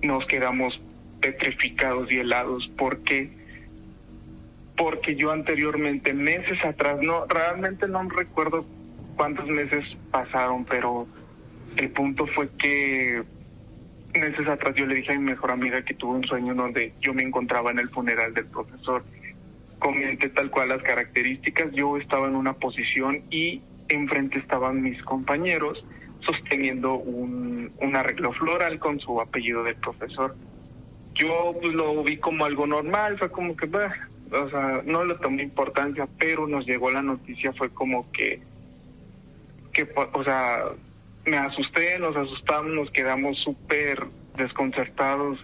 nos 0.03 0.25
quedamos 0.27 0.79
petrificados 1.21 2.11
y 2.11 2.19
helados 2.19 2.69
porque 2.77 3.31
porque 4.77 5.15
yo 5.15 5.31
anteriormente, 5.31 6.13
meses 6.13 6.57
atrás, 6.65 6.99
no, 7.01 7.25
realmente 7.27 7.87
no 7.87 8.07
recuerdo 8.09 8.65
cuántos 9.15 9.47
meses 9.47 9.85
pasaron, 10.11 10.65
pero 10.65 11.07
el 11.77 11.89
punto 11.89 12.25
fue 12.27 12.49
que 12.57 13.23
meses 14.19 14.47
atrás 14.47 14.75
yo 14.75 14.85
le 14.85 14.95
dije 14.95 15.11
a 15.11 15.19
mi 15.19 15.25
mejor 15.25 15.51
amiga 15.51 15.83
que 15.83 15.93
tuve 15.93 16.17
un 16.17 16.27
sueño 16.27 16.55
donde 16.55 16.93
yo 17.01 17.13
me 17.13 17.23
encontraba 17.23 17.71
en 17.71 17.79
el 17.79 17.89
funeral 17.89 18.33
del 18.33 18.45
profesor. 18.45 19.03
Comenté 19.79 20.29
tal 20.29 20.49
cual 20.49 20.69
las 20.69 20.81
características, 20.83 21.71
yo 21.73 21.97
estaba 21.97 22.27
en 22.27 22.35
una 22.35 22.53
posición 22.53 23.21
y 23.29 23.61
enfrente 23.89 24.39
estaban 24.39 24.81
mis 24.81 25.01
compañeros 25.03 25.83
sosteniendo 26.21 26.95
un, 26.95 27.71
arreglo 27.93 28.33
floral 28.33 28.79
con 28.79 28.99
su 28.99 29.21
apellido 29.21 29.63
del 29.63 29.75
profesor. 29.75 30.35
Yo 31.13 31.55
pues 31.61 31.73
lo 31.73 32.03
vi 32.03 32.17
como 32.17 32.45
algo 32.45 32.67
normal, 32.67 33.17
fue 33.17 33.31
como 33.31 33.55
que, 33.55 33.67
bah, 33.67 33.93
o 34.31 34.49
sea, 34.49 34.81
no 34.85 35.05
le 35.05 35.15
tomé 35.15 35.43
importancia, 35.43 36.07
pero 36.17 36.47
nos 36.47 36.65
llegó 36.65 36.91
la 36.91 37.01
noticia, 37.01 37.53
fue 37.53 37.69
como 37.69 38.11
que, 38.11 38.41
que 39.71 39.87
o 40.13 40.23
sea, 40.23 40.63
me 41.25 41.37
asusté, 41.37 41.99
nos 41.99 42.15
asustamos, 42.15 42.71
nos 42.73 42.91
quedamos 42.91 43.37
súper 43.43 44.03
desconcertados. 44.37 45.39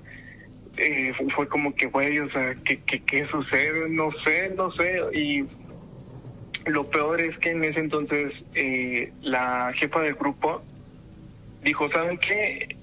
Eh, 0.77 1.13
fue 1.35 1.47
como 1.47 1.75
que, 1.75 1.88
güey, 1.88 2.19
o 2.19 2.29
sea, 2.31 2.55
¿qué, 2.63 2.79
qué, 2.85 3.01
¿qué 3.01 3.27
sucede? 3.27 3.89
No 3.89 4.11
sé, 4.23 4.53
no 4.55 4.71
sé. 4.71 5.01
Y 5.13 5.45
lo 6.65 6.88
peor 6.88 7.21
es 7.21 7.38
que 7.39 7.51
en 7.51 7.63
ese 7.63 7.79
entonces 7.79 8.33
eh, 8.55 9.11
la 9.21 9.73
jefa 9.75 10.01
del 10.01 10.15
grupo 10.15 10.61
dijo, 11.63 11.89
¿saben 11.91 12.17
qué? 12.17 12.75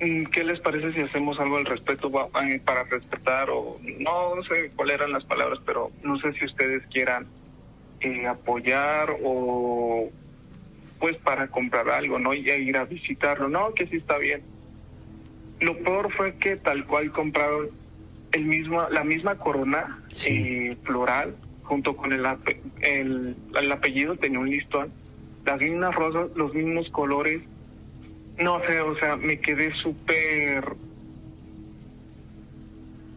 Mm, 0.00 0.24
¿Qué 0.26 0.44
les 0.44 0.60
parece 0.60 0.92
si 0.92 1.00
hacemos 1.00 1.38
algo 1.40 1.56
al 1.56 1.66
respecto 1.66 2.10
eh, 2.42 2.60
para 2.64 2.84
respetar 2.84 3.50
o 3.50 3.78
no, 3.98 4.36
no 4.36 4.42
sé 4.44 4.70
cuáles 4.76 4.96
eran 4.96 5.12
las 5.12 5.24
palabras, 5.24 5.58
pero 5.66 5.90
no 6.02 6.18
sé 6.20 6.32
si 6.34 6.44
ustedes 6.44 6.82
quieran 6.86 7.26
eh, 8.00 8.26
apoyar 8.26 9.14
o 9.22 10.10
pues 11.00 11.16
para 11.16 11.48
comprar 11.48 11.88
algo, 11.88 12.18
¿no? 12.18 12.34
Y 12.34 12.48
ir 12.48 12.76
a 12.76 12.84
visitarlo, 12.84 13.48
no, 13.48 13.74
que 13.74 13.86
sí 13.86 13.96
está 13.96 14.18
bien. 14.18 14.42
Lo 15.60 15.76
peor 15.78 16.12
fue 16.12 16.34
que 16.36 16.56
tal 16.56 16.86
cual 16.86 17.10
compraron 17.10 17.70
el 18.32 18.44
mismo, 18.44 18.88
la 18.90 19.02
misma 19.02 19.36
corona 19.36 19.98
eh, 20.24 20.76
floral 20.84 21.34
junto 21.62 21.96
con 21.96 22.12
el, 22.12 22.24
el, 22.80 23.36
el 23.54 23.72
apellido 23.72 24.16
tenía 24.16 24.38
un 24.38 24.50
listón, 24.50 24.92
las 25.44 25.60
mismas 25.60 25.94
rosas, 25.94 26.30
los 26.36 26.54
mismos 26.54 26.88
colores 26.90 27.42
no 28.40 28.60
sé, 28.66 28.80
o 28.80 28.96
sea, 28.98 29.16
me 29.16 29.38
quedé 29.38 29.72
súper, 29.82 30.64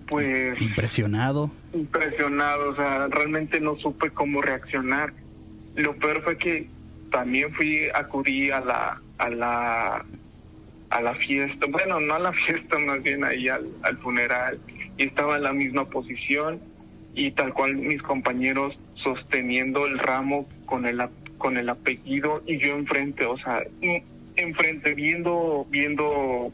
pues... 0.08 0.62
Impresionado. 0.62 1.50
Impresionado, 1.74 2.72
o 2.72 2.76
sea, 2.76 3.08
realmente 3.08 3.60
no 3.60 3.78
supe 3.78 4.12
cómo 4.12 4.42
reaccionar. 4.42 5.14
Lo 5.76 5.96
peor 5.96 6.24
fue 6.24 6.38
que 6.38 6.68
también 7.14 7.54
fui, 7.54 7.88
acudí 7.94 8.50
a 8.50 8.60
la, 8.60 9.02
a 9.20 9.30
la, 9.30 10.06
a 10.90 11.02
la 11.02 11.14
fiesta, 11.14 11.68
bueno, 11.70 12.00
no 12.00 12.16
a 12.16 12.20
la 12.20 12.34
fiesta, 12.46 12.80
más 12.80 13.02
bien 13.04 13.24
ahí 13.24 13.48
al, 13.48 13.68
al 13.84 13.98
funeral, 14.00 14.60
y 14.98 15.04
estaba 15.04 15.38
en 15.38 15.44
la 15.44 15.54
misma 15.54 15.86
posición 15.86 16.60
y 17.14 17.30
tal 17.32 17.54
cual 17.54 17.76
mis 17.76 18.02
compañeros 18.02 18.76
sosteniendo 18.96 19.86
el 19.86 20.00
ramo 20.00 20.48
con 20.66 20.88
el 20.88 21.02
con 21.38 21.58
el 21.58 21.70
apellido 21.70 22.42
y 22.48 22.58
yo 22.58 22.76
enfrente, 22.78 23.26
o 23.26 23.38
sea, 23.38 23.62
enfrente 24.38 24.94
viendo, 24.96 25.68
viendo, 25.70 26.52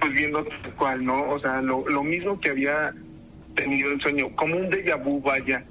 pues 0.00 0.12
viendo 0.12 0.42
tal 0.44 0.74
cual, 0.76 1.04
¿no? 1.04 1.30
O 1.30 1.38
sea, 1.38 1.60
lo, 1.60 1.86
lo 1.88 2.02
mismo 2.02 2.40
que 2.40 2.48
había 2.48 2.94
tenido 3.54 3.92
el 3.92 4.00
sueño, 4.00 4.34
como 4.34 4.56
un 4.56 4.70
déjà 4.70 4.96
vu, 4.96 5.20
vaya. 5.20 5.62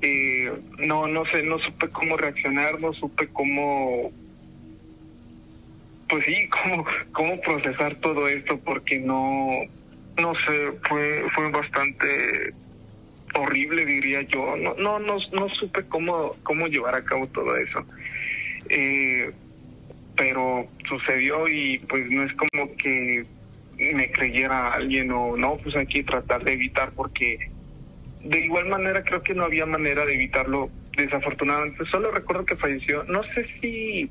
Eh, 0.00 0.52
no, 0.78 1.06
no 1.06 1.24
sé, 1.26 1.42
no 1.42 1.58
supe 1.58 1.88
cómo 1.88 2.16
reaccionar, 2.16 2.80
no 2.80 2.92
supe 2.92 3.28
cómo, 3.28 4.12
pues 6.08 6.24
sí, 6.24 6.48
cómo, 6.62 6.84
cómo 7.12 7.40
procesar 7.40 7.96
todo 7.96 8.28
esto, 8.28 8.58
porque 8.60 8.98
no, 8.98 9.48
no 10.16 10.34
sé, 10.46 10.72
fue, 10.88 11.24
fue 11.34 11.50
bastante 11.50 12.54
horrible, 13.34 13.86
diría 13.86 14.22
yo. 14.22 14.56
No, 14.56 14.74
no, 14.74 14.98
no, 14.98 15.16
no 15.32 15.48
supe 15.50 15.84
cómo, 15.88 16.36
cómo 16.42 16.66
llevar 16.66 16.94
a 16.94 17.04
cabo 17.04 17.26
todo 17.28 17.56
eso. 17.56 17.84
Eh, 18.68 19.32
pero 20.16 20.68
sucedió 20.88 21.48
y 21.48 21.78
pues 21.78 22.08
no 22.10 22.22
es 22.22 22.32
como 22.34 22.74
que 22.76 23.26
me 23.76 24.10
creyera 24.12 24.72
alguien 24.72 25.10
o 25.10 25.36
no, 25.36 25.56
pues 25.56 25.74
hay 25.76 25.86
que 25.86 26.04
tratar 26.04 26.44
de 26.44 26.52
evitar 26.52 26.92
porque 26.92 27.38
de 28.24 28.38
igual 28.40 28.66
manera 28.66 29.04
creo 29.04 29.22
que 29.22 29.34
no 29.34 29.44
había 29.44 29.66
manera 29.66 30.04
de 30.04 30.14
evitarlo 30.14 30.70
desafortunadamente. 30.96 31.84
Solo 31.86 32.10
recuerdo 32.10 32.44
que 32.44 32.56
falleció, 32.56 33.04
no 33.04 33.22
sé 33.34 33.46
si, 33.60 34.10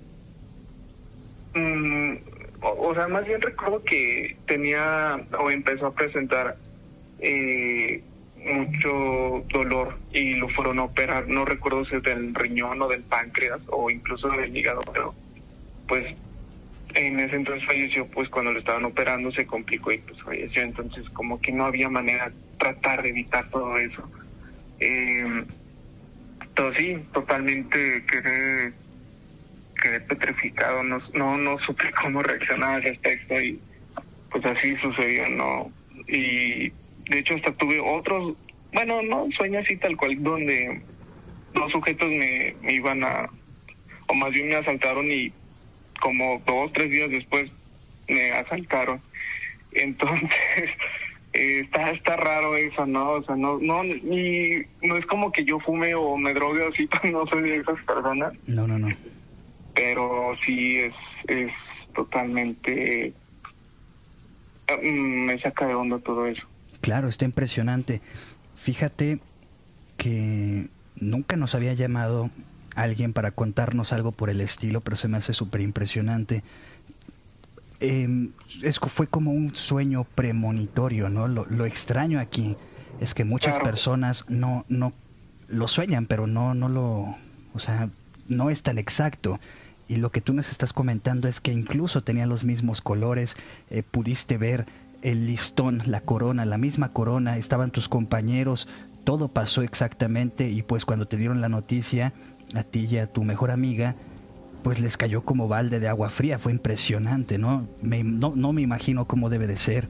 mm, 1.56 2.16
o, 2.62 2.94
sea, 2.94 3.08
más 3.08 3.26
bien 3.26 3.42
recuerdo 3.42 3.84
que 3.84 4.38
tenía 4.48 5.20
o 5.40 5.50
empezó 5.50 5.88
a 5.88 5.96
presentar 5.96 6.56
eh, 7.20 8.04
mucho 8.38 9.46
dolor 9.52 9.98
y 10.12 10.36
lo 10.36 10.50
fueron 10.50 10.80
a 10.80 10.84
operar, 10.84 11.28
no 11.28 11.46
recuerdo 11.46 11.86
si 11.86 11.96
es 11.96 12.04
del 12.04 12.36
riñón 12.36 12.82
o 12.82 12.88
del 12.88 13.04
páncreas 13.04 13.62
o 13.68 13.90
incluso 13.90 14.28
del 14.30 14.56
hígado, 14.56 14.82
pero 14.94 15.16
pues 15.88 16.16
en 16.94 17.20
ese 17.20 17.36
entonces 17.36 17.66
falleció, 17.66 18.08
pues 18.08 18.30
cuando 18.30 18.52
lo 18.52 18.60
estaban 18.60 18.86
operando 18.86 19.32
se 19.32 19.46
complicó 19.46 19.92
y 19.92 19.98
pues 20.00 20.22
falleció, 20.22 20.62
entonces 20.62 21.10
como 21.12 21.40
que 21.42 21.52
no 21.52 21.66
había 21.66 21.90
manera 21.90 22.30
de 22.30 22.36
tratar 22.58 23.02
de 23.02 23.10
evitar 23.10 23.50
todo 23.50 23.78
eso. 23.78 24.10
Eh, 24.80 25.44
sí, 26.78 26.98
totalmente 27.14 28.04
quedé, 28.06 28.74
quedé 29.82 30.00
petrificado, 30.02 30.84
no, 30.84 31.02
no, 31.14 31.38
no 31.38 31.60
supe 31.60 31.92
cómo 32.02 32.22
reaccionar 32.24 32.76
al 32.76 32.84
respecto 32.84 33.40
y 33.42 33.60
pues 34.32 34.46
así 34.46 34.76
sucedió, 34.78 35.30
¿no? 35.30 35.72
Y 36.08 36.70
de 37.10 37.20
hecho 37.20 37.36
hasta 37.36 37.52
tuve 37.54 37.80
otros, 37.80 38.36
bueno, 38.72 39.02
no 39.04 39.28
sueños 39.38 39.64
así 39.66 39.78
tal 39.78 39.96
cual, 39.96 40.22
donde 40.22 40.82
dos 41.54 41.72
sujetos 41.72 42.10
me, 42.10 42.56
me 42.62 42.74
iban 42.74 43.04
a, 43.04 43.30
o 44.08 44.14
más 44.16 44.32
bien 44.32 44.50
me 44.50 44.56
asaltaron 44.56 45.12
y 45.12 45.32
como 46.04 46.42
dos, 46.46 46.74
tres 46.74 46.92
días 46.92 47.10
después 47.10 47.50
me 48.10 48.34
asaltaron. 48.34 49.00
Entonces, 49.72 50.30
eh, 51.34 51.62
está 51.64 51.92
está 51.92 52.18
raro 52.18 52.58
eso, 52.58 52.86
¿no? 52.86 53.12
O 53.12 53.24
sea, 53.24 53.38
no 53.38 53.58
no 53.60 53.86
ni, 53.86 54.64
no 54.82 54.98
es 54.98 55.06
como 55.06 55.32
que 55.32 55.46
yo 55.46 55.62
fume 55.62 55.96
o 55.96 56.18
me 56.18 56.34
drogue 56.34 56.68
así, 56.68 56.90
no 57.10 57.26
soy 57.28 57.44
de 57.44 57.58
esas 57.58 57.82
personas. 57.84 58.34
No, 58.48 58.68
no, 58.68 58.78
no. 58.78 58.90
Pero 59.74 60.36
sí 60.46 60.80
es 60.80 60.94
es 61.30 61.54
totalmente 61.96 63.14
mm, 64.70 65.26
me 65.26 65.40
saca 65.40 65.68
de 65.68 65.74
onda 65.74 66.00
todo 66.00 66.28
eso. 66.28 66.46
Claro, 66.82 67.08
está 67.08 67.24
impresionante. 67.24 68.02
Fíjate 68.58 69.20
que 69.96 70.68
nunca 70.98 71.38
nos 71.38 71.56
había 71.56 71.74
llamado 71.74 72.30
alguien 72.76 73.14
para 73.14 73.32
contarnos 73.32 73.94
algo 73.94 74.12
por 74.12 74.30
el 74.30 74.42
estilo, 74.42 74.82
pero 74.82 74.98
se 74.98 75.08
me 75.08 75.18
hace 75.18 75.34
súper 75.34 75.62
impresionante. 75.62 76.44
Eh, 77.80 78.30
es, 78.62 78.80
fue 78.80 79.08
como 79.08 79.32
un 79.32 79.56
sueño 79.56 80.06
premonitorio, 80.16 81.10
¿no? 81.10 81.28
Lo, 81.28 81.46
lo 81.46 81.66
extraño 81.66 82.20
aquí 82.20 82.56
es 83.02 83.14
que 83.14 83.26
muchas 83.26 83.56
Claro. 83.56 83.70
personas 83.70 84.26
no, 84.30 84.66
no 84.70 84.94
lo 85.48 85.68
sueñan, 85.68 86.06
pero 86.06 86.26
no, 86.28 86.54
no 86.54 86.70
lo, 86.70 87.16
o 87.54 87.60
sea, 87.60 87.90
no 88.28 88.50
es 88.50 88.62
tan 88.64 88.78
exacto. 88.78 89.40
Y 89.90 89.98
lo 89.98 90.12
que 90.12 90.22
tú 90.22 90.34
nos 90.34 90.50
estás 90.50 90.72
comentando 90.72 91.28
es 91.28 91.42
que 91.42 91.52
incluso 91.52 92.04
tenía 92.04 92.26
los 92.26 92.46
mismos 92.46 92.80
colores, 92.82 93.36
eh, 93.70 93.84
pudiste 93.84 94.38
ver 94.38 94.66
el 95.02 95.28
listón, 95.28 95.84
la 95.86 96.00
corona, 96.00 96.46
la 96.46 96.58
misma 96.58 96.94
corona, 96.94 97.38
estaban 97.38 97.72
tus 97.72 97.90
compañeros, 97.90 98.70
todo 99.04 99.28
pasó 99.28 99.62
exactamente 99.62 100.50
y 100.50 100.62
pues 100.62 100.86
cuando 100.86 101.06
te 101.06 101.18
dieron 101.18 101.42
la 101.42 101.50
noticia, 101.50 102.14
a 102.54 102.64
ti 102.64 102.88
y 102.90 102.98
a 102.98 103.08
tu 103.08 103.24
mejor 103.24 103.52
amiga, 103.52 103.96
pues 104.64 104.80
les 104.80 104.96
cayó 104.98 105.22
como 105.24 105.48
balde 105.48 105.80
de 105.80 105.88
agua 105.88 106.10
fría, 106.10 106.40
fue 106.40 106.52
impresionante, 106.52 107.38
¿no? 107.38 107.68
Me- 107.82 108.04
no, 108.04 108.34
no 108.36 108.54
me 108.54 108.62
imagino 108.62 109.06
cómo 109.06 109.30
debe 109.30 109.48
de 109.48 109.58
ser, 109.58 109.88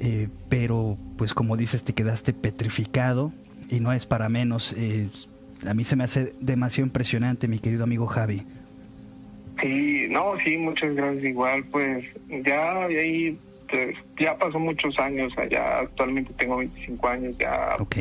eh, 0.00 0.28
pero 0.48 0.96
pues 1.18 1.34
como 1.34 1.56
dices, 1.56 1.82
te 1.84 1.92
quedaste 1.92 2.32
petrificado 2.32 3.32
y 3.68 3.80
no 3.80 3.92
es 3.92 4.06
para 4.06 4.28
menos. 4.28 4.74
eh, 4.76 5.08
a 5.66 5.74
mí 5.74 5.84
se 5.84 5.94
me 5.96 6.04
hace 6.04 6.34
demasiado 6.40 6.86
impresionante, 6.86 7.46
mi 7.48 7.58
querido 7.60 7.84
amigo 7.84 8.06
Javi. 8.06 8.42
Sí, 9.60 10.06
no, 10.10 10.34
sí, 10.44 10.56
muchas 10.58 10.94
gracias. 10.94 11.24
Igual, 11.24 11.64
pues 11.70 12.04
ya 12.44 12.88
de 12.88 13.00
ahí, 13.00 13.38
pues, 13.70 13.96
ya 14.18 14.36
pasó 14.36 14.58
muchos 14.58 14.98
años. 14.98 15.32
Allá 15.38 15.80
actualmente 15.80 16.32
tengo 16.34 16.56
25 16.56 17.08
años, 17.08 17.36
ya, 17.38 17.76
Ok, 17.78 17.96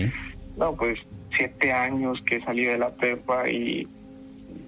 no, 0.58 0.74
pues 0.76 0.98
siete 1.38 1.72
años 1.72 2.20
que 2.26 2.42
salí 2.42 2.66
de 2.66 2.78
la 2.80 2.90
prepa 2.90 3.48
y 3.50 3.88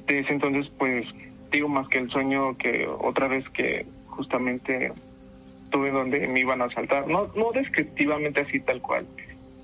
entonces, 0.07 0.71
pues 0.77 1.05
digo 1.51 1.69
más 1.69 1.87
que 1.87 1.99
el 1.99 2.09
sueño 2.09 2.57
que 2.57 2.87
otra 2.87 3.27
vez 3.27 3.47
que 3.49 3.85
justamente 4.07 4.91
tuve 5.71 5.91
donde 5.91 6.27
me 6.27 6.41
iban 6.41 6.61
a 6.61 6.65
asaltar. 6.65 7.07
No, 7.07 7.31
no 7.35 7.51
descriptivamente 7.51 8.41
así 8.41 8.59
tal 8.59 8.81
cual, 8.81 9.05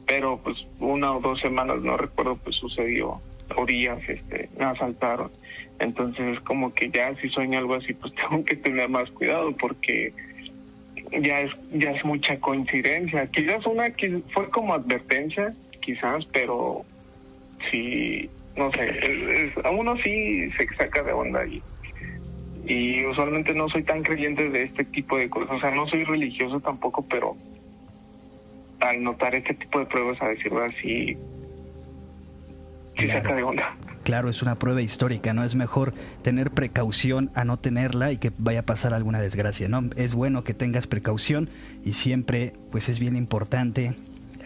pero 0.07 0.37
pues 0.37 0.57
una 0.79 1.15
o 1.15 1.19
dos 1.19 1.39
semanas, 1.39 1.81
no 1.81 1.97
recuerdo, 1.97 2.35
pues 2.37 2.55
sucedió, 2.55 3.21
o 3.55 3.67
este, 3.67 4.49
me 4.57 4.65
asaltaron. 4.65 5.31
Entonces, 5.79 6.39
como 6.41 6.73
que 6.73 6.89
ya 6.89 7.13
si 7.15 7.29
sueño 7.29 7.59
algo 7.59 7.75
así, 7.75 7.93
pues 7.93 8.13
tengo 8.29 8.43
que 8.43 8.55
tener 8.55 8.89
más 8.89 9.09
cuidado 9.11 9.51
porque 9.53 10.13
ya 11.21 11.41
es 11.41 11.51
ya 11.71 11.91
es 11.91 12.03
mucha 12.03 12.39
coincidencia. 12.39 13.25
Quizás 13.27 13.65
una 13.65 13.91
que 13.91 14.21
fue 14.33 14.49
como 14.49 14.73
advertencia, 14.73 15.53
quizás, 15.81 16.25
pero 16.31 16.85
sí, 17.71 18.29
no 18.59 18.71
sé, 18.73 19.45
es- 19.47 19.65
a 19.65 19.69
uno 19.71 19.95
sí 20.03 20.51
se 20.57 20.67
saca 20.77 21.01
de 21.01 21.11
onda 21.13 21.45
y, 21.47 21.63
y 22.67 23.05
usualmente 23.05 23.53
no 23.55 23.67
soy 23.69 23.83
tan 23.83 24.03
creyente 24.03 24.49
de 24.49 24.63
este 24.63 24.83
tipo 24.85 25.17
de 25.17 25.29
cosas. 25.29 25.57
O 25.57 25.59
sea, 25.59 25.71
no 25.71 25.87
soy 25.87 26.03
religioso 26.03 26.59
tampoco, 26.59 27.03
pero 27.09 27.35
al 28.81 29.01
notar 29.03 29.33
este 29.35 29.53
tipo 29.55 29.79
de 29.79 29.85
pruebas, 29.87 30.21
a 30.21 30.27
decirlo 30.27 30.63
así, 30.63 31.17
sí 32.97 33.05
Claro. 33.05 33.21
saca 33.21 33.35
de 33.35 33.43
onda. 33.43 33.75
claro, 34.03 34.29
es 34.29 34.41
una 34.41 34.55
prueba 34.55 34.81
histórica, 34.81 35.33
¿no? 35.33 35.43
Es 35.43 35.55
mejor 35.55 35.93
tener 36.23 36.51
precaución 36.51 37.29
a 37.35 37.43
no 37.45 37.57
tenerla 37.57 38.11
y 38.11 38.17
que 38.17 38.31
vaya 38.37 38.59
a 38.61 38.65
pasar 38.65 38.93
alguna 38.93 39.19
desgracia, 39.21 39.67
¿no? 39.69 39.81
Es 39.95 40.13
bueno 40.15 40.43
que 40.43 40.53
tengas 40.53 40.87
precaución 40.87 41.49
y 41.85 41.93
siempre, 41.93 42.53
pues 42.71 42.89
es 42.89 42.99
bien 42.99 43.15
importante 43.15 43.93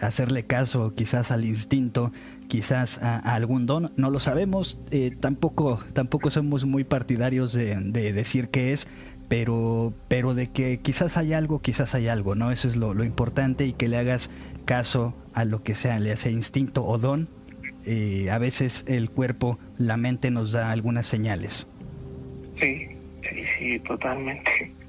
hacerle 0.08 0.44
caso 0.44 0.94
quizás 0.94 1.30
al 1.30 1.44
instinto, 1.44 2.12
quizás 2.48 3.02
a, 3.02 3.18
algún 3.18 3.66
don, 3.66 3.92
no 3.96 4.10
lo 4.10 4.20
sabemos, 4.20 4.78
eh, 4.90 5.16
tampoco, 5.18 5.80
tampoco 5.92 6.30
somos 6.30 6.64
muy 6.64 6.84
partidarios 6.84 7.52
de, 7.52 7.76
de 7.76 8.12
decir 8.12 8.48
qué 8.48 8.72
es, 8.72 8.86
pero, 9.28 9.92
pero 10.08 10.34
de 10.34 10.48
que 10.50 10.78
quizás 10.80 11.16
hay 11.16 11.32
algo, 11.32 11.60
quizás 11.60 11.94
hay 11.94 12.08
algo, 12.08 12.34
¿no? 12.34 12.50
Eso 12.50 12.68
es 12.68 12.76
lo, 12.76 12.94
lo 12.94 13.04
importante 13.04 13.64
y 13.66 13.72
que 13.72 13.88
le 13.88 13.96
hagas 13.96 14.30
caso 14.64 15.14
a 15.34 15.44
lo 15.44 15.62
que 15.62 15.74
sea, 15.74 15.98
le 15.98 16.14
sea 16.16 16.30
instinto 16.32 16.84
o 16.84 16.98
don. 16.98 17.28
eh, 17.86 18.30
a 18.30 18.38
veces 18.38 18.84
el 18.86 19.10
cuerpo, 19.10 19.58
la 19.78 19.96
mente 19.96 20.30
nos 20.30 20.52
da 20.52 20.70
algunas 20.70 21.06
señales. 21.06 21.66
Sí, 22.60 22.86
sí, 23.22 23.44
sí, 23.58 23.78
totalmente. 23.80 24.72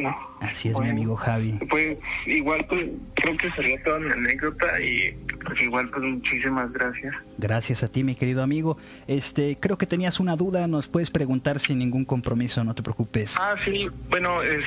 No. 0.00 0.16
Así 0.42 0.68
es, 0.68 0.74
mi 0.74 0.80
Bueno. 0.80 0.90
amigo 0.92 1.16
Javi. 1.16 1.52
Pues 1.70 1.96
igual, 2.26 2.64
pues 2.68 2.90
creo 3.14 3.36
que 3.36 3.50
sería 3.52 3.82
toda 3.84 3.98
mi 4.00 4.10
anécdota 4.10 4.80
y 4.80 5.12
pues 5.44 5.60
igual, 5.60 5.88
pues 5.88 6.02
muchísimas 6.04 6.72
gracias. 6.72 7.14
Gracias 7.38 7.82
a 7.82 7.88
ti, 7.88 8.02
mi 8.04 8.14
querido 8.14 8.42
amigo. 8.42 8.76
Este, 9.06 9.56
creo 9.60 9.78
que 9.78 9.86
tenías 9.86 10.18
una 10.20 10.36
duda, 10.36 10.66
nos 10.66 10.88
puedes 10.88 11.10
preguntar 11.10 11.60
sin 11.60 11.78
ningún 11.78 12.04
compromiso, 12.04 12.64
no 12.64 12.74
te 12.74 12.82
preocupes. 12.82 13.36
Ah, 13.40 13.54
sí, 13.64 13.86
bueno, 14.10 14.42
es, 14.42 14.64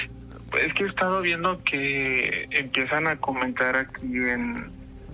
es 0.61 0.73
que 0.73 0.83
he 0.85 0.87
estado 0.87 1.21
viendo 1.21 1.61
que 1.63 2.47
empiezan 2.51 3.07
a 3.07 3.17
comentar 3.17 3.75
aquí 3.75 4.05
en, 4.15 4.65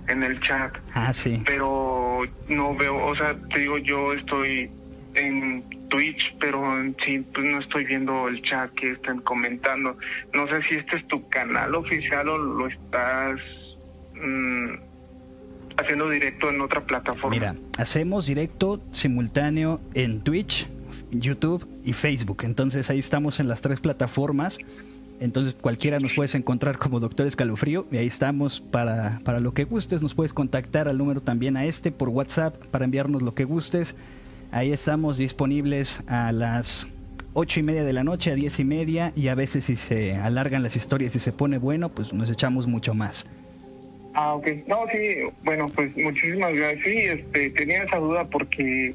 en 0.07 0.23
el 0.23 0.39
chat, 0.41 0.75
Ah, 0.93 1.11
sí. 1.13 1.41
pero 1.45 2.21
no 2.49 2.75
veo, 2.75 3.03
o 3.05 3.15
sea, 3.15 3.35
te 3.53 3.59
digo, 3.61 3.77
yo 3.79 4.13
estoy 4.13 4.69
en 5.15 5.63
Twitch, 5.89 6.35
pero 6.39 6.79
en 6.79 6.95
sí, 7.05 7.19
pues 7.33 7.45
no 7.45 7.59
estoy 7.59 7.85
viendo 7.85 8.27
el 8.27 8.41
chat 8.43 8.71
que 8.71 8.91
están 8.91 9.21
comentando. 9.21 9.97
No 10.33 10.47
sé 10.47 10.61
si 10.69 10.75
este 10.75 10.97
es 10.97 11.07
tu 11.07 11.27
canal 11.29 11.75
oficial 11.75 12.27
o 12.29 12.37
lo 12.37 12.67
estás 12.67 13.39
mm, 14.15 14.73
haciendo 15.77 16.09
directo 16.09 16.49
en 16.49 16.61
otra 16.61 16.81
plataforma. 16.81 17.29
Mira, 17.29 17.55
hacemos 17.77 18.25
directo 18.25 18.81
simultáneo 18.91 19.81
en 19.93 20.21
Twitch, 20.21 20.67
YouTube 21.11 21.67
y 21.83 21.93
Facebook. 21.93 22.43
Entonces 22.43 22.89
ahí 22.89 22.99
estamos 22.99 23.39
en 23.39 23.47
las 23.47 23.61
tres 23.61 23.79
plataformas. 23.79 24.59
Entonces 25.19 25.53
cualquiera 25.53 25.99
nos 25.99 26.15
puedes 26.15 26.33
encontrar 26.33 26.79
como 26.79 26.99
Doctor 26.99 27.27
Escalofrío 27.27 27.85
y 27.91 27.97
ahí 27.97 28.07
estamos 28.07 28.59
para, 28.59 29.19
para 29.23 29.39
lo 29.39 29.53
que 29.53 29.65
gustes. 29.65 30.01
Nos 30.01 30.15
puedes 30.15 30.33
contactar 30.33 30.87
al 30.87 30.97
número 30.97 31.21
también 31.21 31.57
a 31.57 31.65
este 31.65 31.91
por 31.91 32.09
WhatsApp 32.09 32.55
para 32.67 32.85
enviarnos 32.85 33.21
lo 33.21 33.35
que 33.35 33.43
gustes. 33.43 33.95
Ahí 34.51 34.73
estamos 34.73 35.17
disponibles 35.17 36.01
a 36.07 36.31
las 36.31 36.87
ocho 37.33 37.59
y 37.61 37.63
media 37.63 37.83
de 37.83 37.93
la 37.93 38.03
noche 38.03 38.31
a 38.31 38.35
diez 38.35 38.59
y 38.59 38.65
media 38.65 39.13
y 39.15 39.29
a 39.29 39.35
veces 39.35 39.63
si 39.65 39.75
se 39.77 40.15
alargan 40.17 40.63
las 40.63 40.75
historias 40.75 41.15
y 41.15 41.19
se 41.19 41.31
pone 41.31 41.57
bueno, 41.57 41.89
pues 41.89 42.11
nos 42.11 42.29
echamos 42.29 42.67
mucho 42.67 42.93
más. 42.93 43.25
Ah, 44.13 44.33
ok. 44.33 44.47
No, 44.67 44.79
sí, 44.91 44.97
bueno, 45.45 45.69
pues 45.73 45.95
muchísimas 45.95 46.53
gracias. 46.53 46.83
Sí, 46.83 46.97
este, 46.97 47.49
tenía 47.51 47.83
esa 47.83 47.95
duda 47.97 48.25
porque 48.25 48.93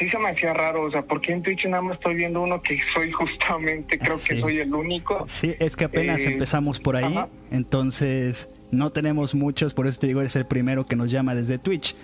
sí 0.00 0.08
se 0.08 0.18
me 0.18 0.30
hacía 0.30 0.52
raro, 0.52 0.82
o 0.82 0.90
sea, 0.90 1.02
porque 1.02 1.32
en 1.32 1.42
Twitch 1.42 1.64
nada 1.66 1.82
más 1.82 1.94
estoy 1.94 2.16
viendo 2.16 2.42
uno 2.42 2.60
que 2.60 2.76
soy 2.92 3.12
justamente, 3.12 4.00
creo 4.00 4.18
Sí. 4.18 4.34
que 4.34 4.40
soy 4.40 4.58
el 4.58 4.74
único. 4.74 5.26
Sí, 5.28 5.54
es 5.60 5.76
que 5.76 5.84
apenas 5.84 6.22
Eh, 6.22 6.32
empezamos 6.32 6.80
por 6.80 6.96
ahí, 6.96 7.04
ajá. 7.04 7.28
entonces 7.52 8.48
no 8.72 8.90
tenemos 8.90 9.36
muchos, 9.36 9.74
por 9.74 9.86
eso 9.86 10.00
te 10.00 10.08
digo, 10.08 10.20
eres 10.22 10.34
el 10.34 10.46
primero 10.46 10.86
que 10.86 10.96
nos 10.96 11.08
llama 11.12 11.36
desde 11.36 11.58
Twitch. 11.58 11.94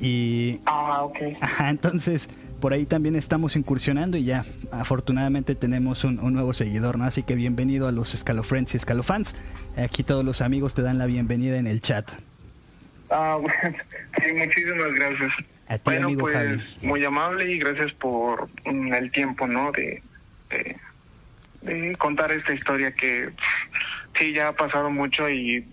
Y, 0.00 0.60
Ah, 0.66 1.02
ok. 1.04 1.16
ajá, 1.40 1.70
entonces 1.70 2.28
por 2.60 2.72
ahí 2.74 2.84
también 2.84 3.16
estamos 3.16 3.56
incursionando 3.56 4.16
y 4.18 4.24
ya, 4.24 4.44
afortunadamente 4.70 5.54
tenemos 5.54 6.04
un, 6.04 6.18
un 6.18 6.34
nuevo 6.34 6.52
seguidor, 6.52 6.98
¿no? 6.98 7.04
Así 7.04 7.22
que 7.22 7.34
bienvenido 7.34 7.88
a 7.88 7.92
los 7.92 8.12
Escalofriends 8.14 8.74
y 8.74 8.76
Escalofans. 8.76 9.34
Aquí 9.76 10.02
todos 10.02 10.24
los 10.24 10.42
amigos 10.42 10.74
te 10.74 10.82
dan 10.82 10.98
la 10.98 11.06
bienvenida 11.06 11.56
en 11.56 11.66
el 11.66 11.80
chat. 11.80 12.08
Ah, 13.10 13.38
bueno, 13.40 13.76
sí, 14.22 14.32
muchísimas 14.34 14.92
gracias. 14.94 15.32
A 15.68 15.74
ti, 15.76 15.82
bueno, 15.84 16.06
amigo 16.08 16.20
pues 16.22 16.34
Javi. 16.34 16.60
muy 16.82 17.04
amable 17.04 17.50
y 17.52 17.58
gracias 17.58 17.92
por 17.92 18.48
mm, 18.70 18.92
el 18.92 19.10
tiempo, 19.12 19.46
¿no? 19.46 19.72
De, 19.72 20.02
de, 20.50 20.76
de 21.62 21.96
contar 21.96 22.30
esta 22.32 22.52
historia 22.52 22.92
que 22.92 23.30
sí, 24.18 24.32
ya 24.32 24.48
ha 24.48 24.52
pasado 24.52 24.90
mucho 24.90 25.30
y, 25.30 25.64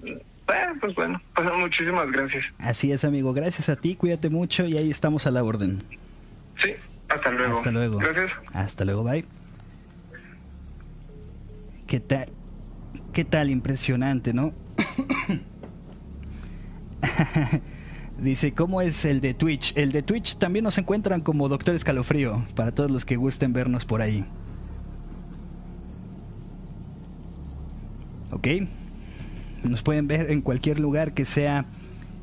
eh, 0.47 0.77
pues 0.79 0.95
bueno, 0.95 1.21
pues 1.35 1.49
muchísimas 1.57 2.11
gracias. 2.11 2.45
Así 2.59 2.91
es, 2.91 3.03
amigo. 3.03 3.33
Gracias 3.33 3.69
a 3.69 3.75
ti, 3.75 3.95
cuídate 3.95 4.29
mucho 4.29 4.65
y 4.65 4.77
ahí 4.77 4.89
estamos 4.89 5.27
a 5.27 5.31
la 5.31 5.43
orden. 5.43 5.83
Sí, 6.61 6.71
hasta 7.09 7.31
luego. 7.31 7.57
Hasta 7.57 7.71
luego. 7.71 7.97
Gracias. 7.97 8.31
Hasta 8.53 8.85
luego, 8.85 9.03
bye. 9.03 9.25
¿Qué 11.85 11.99
tal? 11.99 12.29
¿Qué 13.13 13.25
tal? 13.25 13.49
Impresionante, 13.49 14.33
¿no? 14.33 14.53
Dice, 18.19 18.53
¿cómo 18.53 18.81
es 18.81 19.05
el 19.05 19.21
de 19.21 19.33
Twitch? 19.33 19.75
El 19.77 19.91
de 19.91 20.01
Twitch 20.01 20.37
también 20.37 20.63
nos 20.63 20.77
encuentran 20.77 21.21
como 21.21 21.49
Doctor 21.49 21.75
Escalofrío, 21.75 22.43
para 22.55 22.71
todos 22.71 22.89
los 22.89 23.05
que 23.05 23.15
gusten 23.15 23.53
vernos 23.53 23.85
por 23.85 24.01
ahí. 24.01 24.25
¿Ok? 28.31 28.47
Nos 29.67 29.83
pueden 29.83 30.07
ver 30.07 30.31
en 30.31 30.41
cualquier 30.41 30.79
lugar 30.79 31.13
que 31.13 31.25
sea 31.25 31.65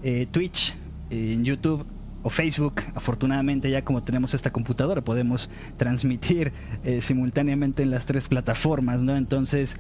eh, 0.03 0.27
Twitch, 0.31 0.75
en 1.11 1.45
YouTube 1.45 1.87
o 2.23 2.31
Facebook. 2.31 2.83
Afortunadamente 2.95 3.71
ya 3.71 3.85
como 3.85 4.03
tenemos 4.03 4.35
esta 4.35 4.51
computadora 4.51 5.03
podemos 5.03 5.51
transmitir 5.77 6.53
eh, 6.85 7.01
simultáneamente 7.01 7.83
en 7.83 7.91
las 7.91 8.07
tres 8.07 8.29
plataformas, 8.29 9.03
¿no? 9.03 9.17
Entonces, 9.17 9.77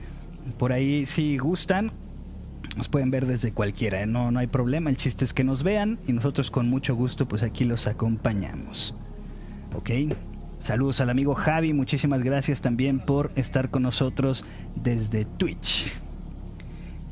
por 0.58 0.72
ahí 0.72 1.06
si 1.06 1.38
gustan, 1.38 1.90
nos 2.76 2.88
pueden 2.88 3.10
ver 3.10 3.26
desde 3.26 3.52
cualquiera, 3.52 4.02
¿eh? 4.02 4.06
no, 4.06 4.30
no 4.30 4.40
hay 4.40 4.46
problema, 4.46 4.90
el 4.90 4.96
chiste 4.96 5.24
es 5.24 5.32
que 5.32 5.44
nos 5.44 5.62
vean 5.62 5.98
y 6.06 6.12
nosotros 6.12 6.50
con 6.50 6.68
mucho 6.68 6.94
gusto 6.94 7.26
pues 7.26 7.42
aquí 7.42 7.64
los 7.64 7.86
acompañamos. 7.86 8.94
¿Ok? 9.74 9.90
Saludos 10.58 11.00
al 11.00 11.10
amigo 11.10 11.34
Javi, 11.34 11.72
muchísimas 11.72 12.22
gracias 12.22 12.60
también 12.60 13.00
por 13.00 13.30
estar 13.36 13.70
con 13.70 13.82
nosotros 13.82 14.44
desde 14.76 15.24
Twitch. 15.24 16.03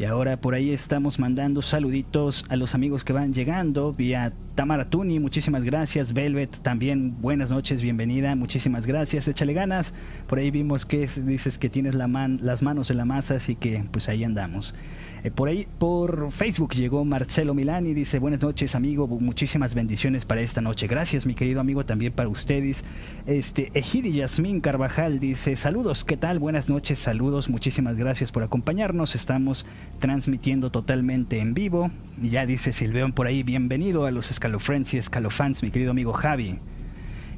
Y 0.03 0.05
ahora 0.05 0.37
por 0.37 0.55
ahí 0.55 0.73
estamos 0.73 1.21
mandando 1.21 1.63
saluditos 1.63 2.45
a 2.49 2.57
los 2.57 2.75
amigos 2.75 3.05
que 3.05 3.13
van 3.13 3.33
llegando 3.33 3.93
vía 3.93 4.33
Tamara 4.57 4.91
Tuni, 4.91 5.21
muchísimas 5.21 5.63
gracias. 5.63 6.13
Velvet 6.13 6.51
también, 6.61 7.23
buenas 7.23 7.53
noches, 7.53 7.81
bienvenida, 7.81 8.35
muchísimas 8.35 8.85
gracias. 8.85 9.29
Échale 9.29 9.53
ganas. 9.53 9.95
Por 10.27 10.41
ahí 10.41 10.51
vimos 10.51 10.87
que 10.87 11.07
dices 11.07 11.57
que 11.57 11.69
tienes 11.69 11.95
la 11.95 12.09
las 12.09 12.63
manos 12.63 12.91
en 12.91 12.97
la 12.97 13.05
masa, 13.05 13.37
así 13.37 13.55
que 13.55 13.85
pues 13.93 14.09
ahí 14.09 14.25
andamos. 14.25 14.75
Eh, 15.25 15.31
por 15.31 15.49
ahí, 15.49 15.69
por 15.79 16.33
Facebook 16.33 16.75
llegó 16.75 17.05
Marcelo 17.05 17.55
Milán 17.55 17.87
y 17.87 17.95
dice, 17.95 18.19
buenas 18.19 18.43
noches 18.43 18.75
amigo, 18.75 19.07
muchísimas 19.07 19.73
bendiciones 19.73 20.25
para 20.25 20.41
esta 20.41 20.61
noche. 20.61 20.89
Gracias 20.89 21.27
mi 21.27 21.35
querido 21.35 21.61
amigo, 21.61 21.87
también 21.87 22.13
para 22.13 22.29
ustedes. 22.29 22.83
Este, 23.27 23.71
Ejidi 23.75 24.13
Yasmín 24.13 24.61
Carvajal 24.61 25.21
dice, 25.21 25.55
saludos, 25.55 26.05
¿qué 26.05 26.17
tal? 26.17 26.41
Buenas 26.41 26.69
noches, 26.69 26.99
saludos, 26.99 27.49
muchísimas 27.49 27.97
gracias 27.97 28.33
por 28.33 28.43
acompañarnos. 28.43 29.15
Estamos 29.15 29.65
transmitiendo 30.01 30.71
totalmente 30.71 31.39
en 31.39 31.55
vivo. 31.55 31.93
Y 32.21 32.31
ya 32.31 32.45
dice 32.45 32.73
Silveón 32.73 33.13
por 33.13 33.29
ahí, 33.29 33.45
bienvenido 33.45 34.07
a 34.07 34.11
los 34.11 34.29
Escalofriends 34.31 34.95
y 34.95 34.99
Escalofans, 34.99 35.63
mi 35.63 35.71
querido 35.71 35.93
amigo 35.93 36.13
Javi. 36.13 36.59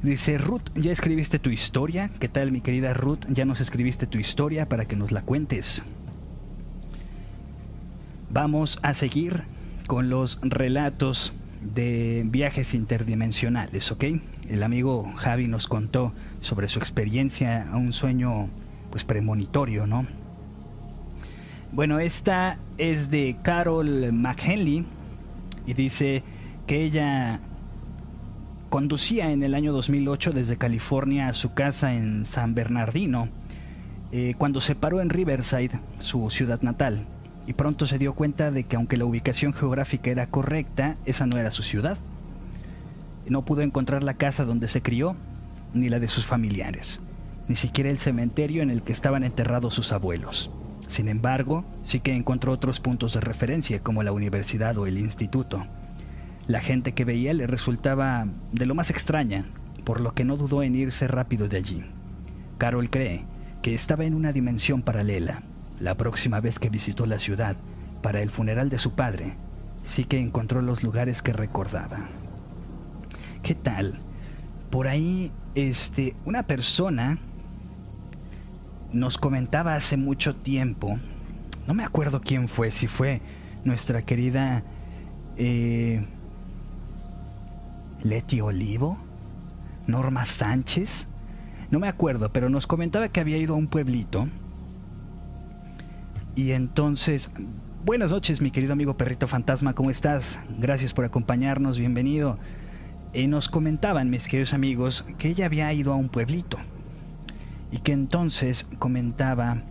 Dice 0.03 0.39
Ruth, 0.39 0.71
¿ya 0.75 0.91
escribiste 0.91 1.39
tu 1.39 1.51
historia? 1.51 2.11
¿Qué 2.19 2.29
tal 2.29 2.51
mi 2.51 2.63
querida 2.63 2.95
Ruth? 2.95 3.27
¿Ya 3.29 3.45
nos 3.45 3.61
escribiste 3.61 4.07
tu 4.07 4.19
historia 4.19 4.69
para 4.69 4.87
que 4.87 4.97
nos 4.97 5.13
la 5.13 5.21
cuentes? 5.21 5.83
Vamos 8.35 8.81
a 8.83 8.95
seguir 8.95 9.45
con 9.87 10.11
los 10.11 10.41
relatos 10.43 11.33
de 11.63 12.25
viajes 12.27 12.75
interdimensionales, 12.75 13.93
¿ok? 13.93 14.07
El 14.51 14.65
amigo 14.65 15.09
Javi 15.15 15.47
nos 15.47 15.69
contó 15.69 16.13
sobre 16.41 16.67
su 16.67 16.81
experiencia 16.81 17.71
a 17.71 17.77
un 17.77 17.93
sueño 17.93 18.49
pues 18.91 19.05
premonitorio, 19.05 19.87
¿no? 19.87 20.05
Bueno, 21.71 22.01
esta 22.01 22.59
es 22.77 23.09
de 23.09 23.37
Carol 23.41 24.13
McHenley 24.13 24.85
y 25.65 25.75
dice 25.75 26.25
que 26.67 26.83
ella 26.83 27.39
conducía 28.69 29.31
en 29.31 29.45
el 29.45 29.55
año 29.55 29.73
2008 29.73 30.33
desde 30.33 30.57
California 30.57 31.29
a 31.29 31.35
su 31.35 31.55
casa 31.55 31.95
en 31.95 32.27
San 32.27 32.57
Bernardino, 32.57 33.29
eh, 34.11 34.35
cuando 34.37 34.59
se 34.59 34.75
paró 34.75 35.01
en 35.01 35.11
Riverside, 35.11 35.79
su 36.01 36.31
ciudad 36.31 36.63
natal 36.63 37.07
y 37.47 37.53
pronto 37.53 37.87
se 37.87 37.99
dio 37.99 38.15
cuenta 38.15 38.51
de 38.51 38.65
que 38.65 38.77
aunque 38.77 38.97
la 38.97 39.05
ubicación 39.05 39.53
geográfica 39.53 40.11
era 40.11 40.27
correcta, 40.27 40.97
esa 41.05 41.27
no 41.27 41.39
era 41.39 41.51
su 41.51 41.63
ciudad. 41.63 41.99
No 43.27 43.45
pudo 43.45 43.63
encontrar 43.63 44.03
la 44.03 44.15
casa 44.15 44.45
donde 44.45 44.69
se 44.69 44.83
crió, 44.83 45.17
ni 45.73 45.89
la 45.89 45.99
de 45.99 46.09
sus 46.09 46.25
familiares, 46.25 47.01
ni 47.49 47.57
siquiera 47.57 47.91
el 47.91 47.99
cementerio 47.99 48.63
en 48.63 48.71
el 48.71 48.83
que 48.83 48.93
estaban 48.93 49.25
enterrados 49.25 49.75
sus 49.75 49.93
abuelos. 49.93 50.51
Sin 50.89 51.09
embargo, 51.09 51.65
sí 51.85 52.01
que 52.01 52.15
encontró 52.15 52.53
otros 52.53 52.81
puntos 52.81 53.15
de 53.15 53.21
referencia 53.21 53.81
como 53.81 54.03
la 54.03 54.13
universidad 54.13 54.77
o 54.79 54.87
el 54.87 54.99
instituto. 54.99 55.67
La 56.47 56.61
gente 56.61 56.93
que 56.93 57.05
veía 57.05 57.33
le 57.33 57.47
resultaba 57.47 58.27
de 58.53 58.67
lo 58.67 58.75
más 58.75 58.91
extraña, 58.91 59.47
por 59.85 60.01
lo 60.01 60.13
que 60.13 60.25
no 60.25 60.37
dudó 60.37 60.63
en 60.63 60.77
irse 60.77 61.09
rápido 61.09 61.49
de 61.49 61.57
allí. 61.57 61.85
Carol 62.59 62.91
cree 62.91 63.25
que 63.63 63.75
estaba 63.75 64.05
en 64.05 64.15
una 64.15 64.33
dimensión 64.33 64.83
paralela, 64.83 65.43
la 65.81 65.97
próxima 65.97 66.41
vez 66.41 66.59
que 66.59 66.71
visitó 66.71 67.07
la 67.07 67.19
ciudad 67.19 67.57
para 68.03 68.21
el 68.21 68.31
funeral 68.31 68.69
de 68.71 68.79
su 68.79 68.93
padre, 68.93 69.37
sí 69.85 70.05
que 70.05 70.19
encontró 70.19 70.63
los 70.63 70.83
lugares 70.83 71.23
que 71.23 71.33
recordaba. 71.33 72.07
¿Qué 73.43 73.55
tal? 73.55 73.99
Por 74.71 74.89
ahí, 74.89 75.33
este, 75.55 76.17
una 76.25 76.45
persona 76.45 77.19
nos 78.93 79.19
comentaba 79.19 79.75
hace 79.75 79.97
mucho 79.97 80.37
tiempo, 80.37 80.99
no 81.67 81.75
me 81.75 81.85
acuerdo 81.85 82.21
quién 82.21 82.49
fue, 82.49 82.71
si 82.71 82.87
fue 82.87 83.21
nuestra 83.65 84.03
querida 84.03 84.63
eh, 85.37 86.05
Leti 88.03 88.41
Olivo, 88.41 88.99
Norma 89.87 90.25
Sánchez, 90.25 91.07
no 91.71 91.81
me 91.81 91.89
acuerdo, 91.89 92.33
pero 92.33 92.49
nos 92.51 92.67
comentaba 92.67 93.09
que 93.09 93.21
había 93.21 93.39
ido 93.39 93.55
a 93.55 93.59
un 93.59 93.67
pueblito 93.67 94.29
y 96.37 96.53
entonces, 96.53 97.31
buenas 97.85 98.11
noches 98.11 98.41
mi 98.41 98.51
querido 98.51 98.73
amigo 98.73 98.97
Perrito 98.97 99.27
Fantasma, 99.29 99.75
¿cómo 99.75 99.91
estás? 99.91 100.39
Gracias 100.59 100.93
por 100.93 101.05
acompañarnos, 101.05 101.79
bienvenido. 101.79 102.39
Y 103.13 103.29
nos 103.29 103.49
comentaban 103.49 104.11
mis 104.11 104.27
queridos 104.27 104.53
amigos 104.53 105.05
que 105.19 105.29
ella 105.29 105.47
había 105.47 105.73
ido 105.73 105.93
a 105.93 105.97
un 105.97 106.09
pueblito 106.09 106.59
y 107.71 107.79
que 107.79 107.93
entonces 107.93 108.69
comentaba, 108.79 109.63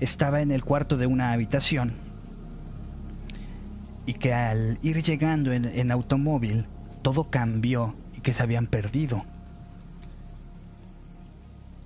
estaba 0.00 0.42
en 0.42 0.50
el 0.50 0.64
cuarto 0.64 0.96
de 0.96 1.06
una 1.06 1.32
habitación 1.32 1.94
y 4.06 4.14
que 4.14 4.34
al 4.34 4.78
ir 4.82 5.02
llegando 5.02 5.52
en, 5.52 5.90
automóvil 5.90 6.66
todo 7.02 7.30
cambió 7.30 7.94
y 8.16 8.20
que 8.20 8.32
se 8.32 8.42
habían 8.42 8.66
perdido. 8.66 9.24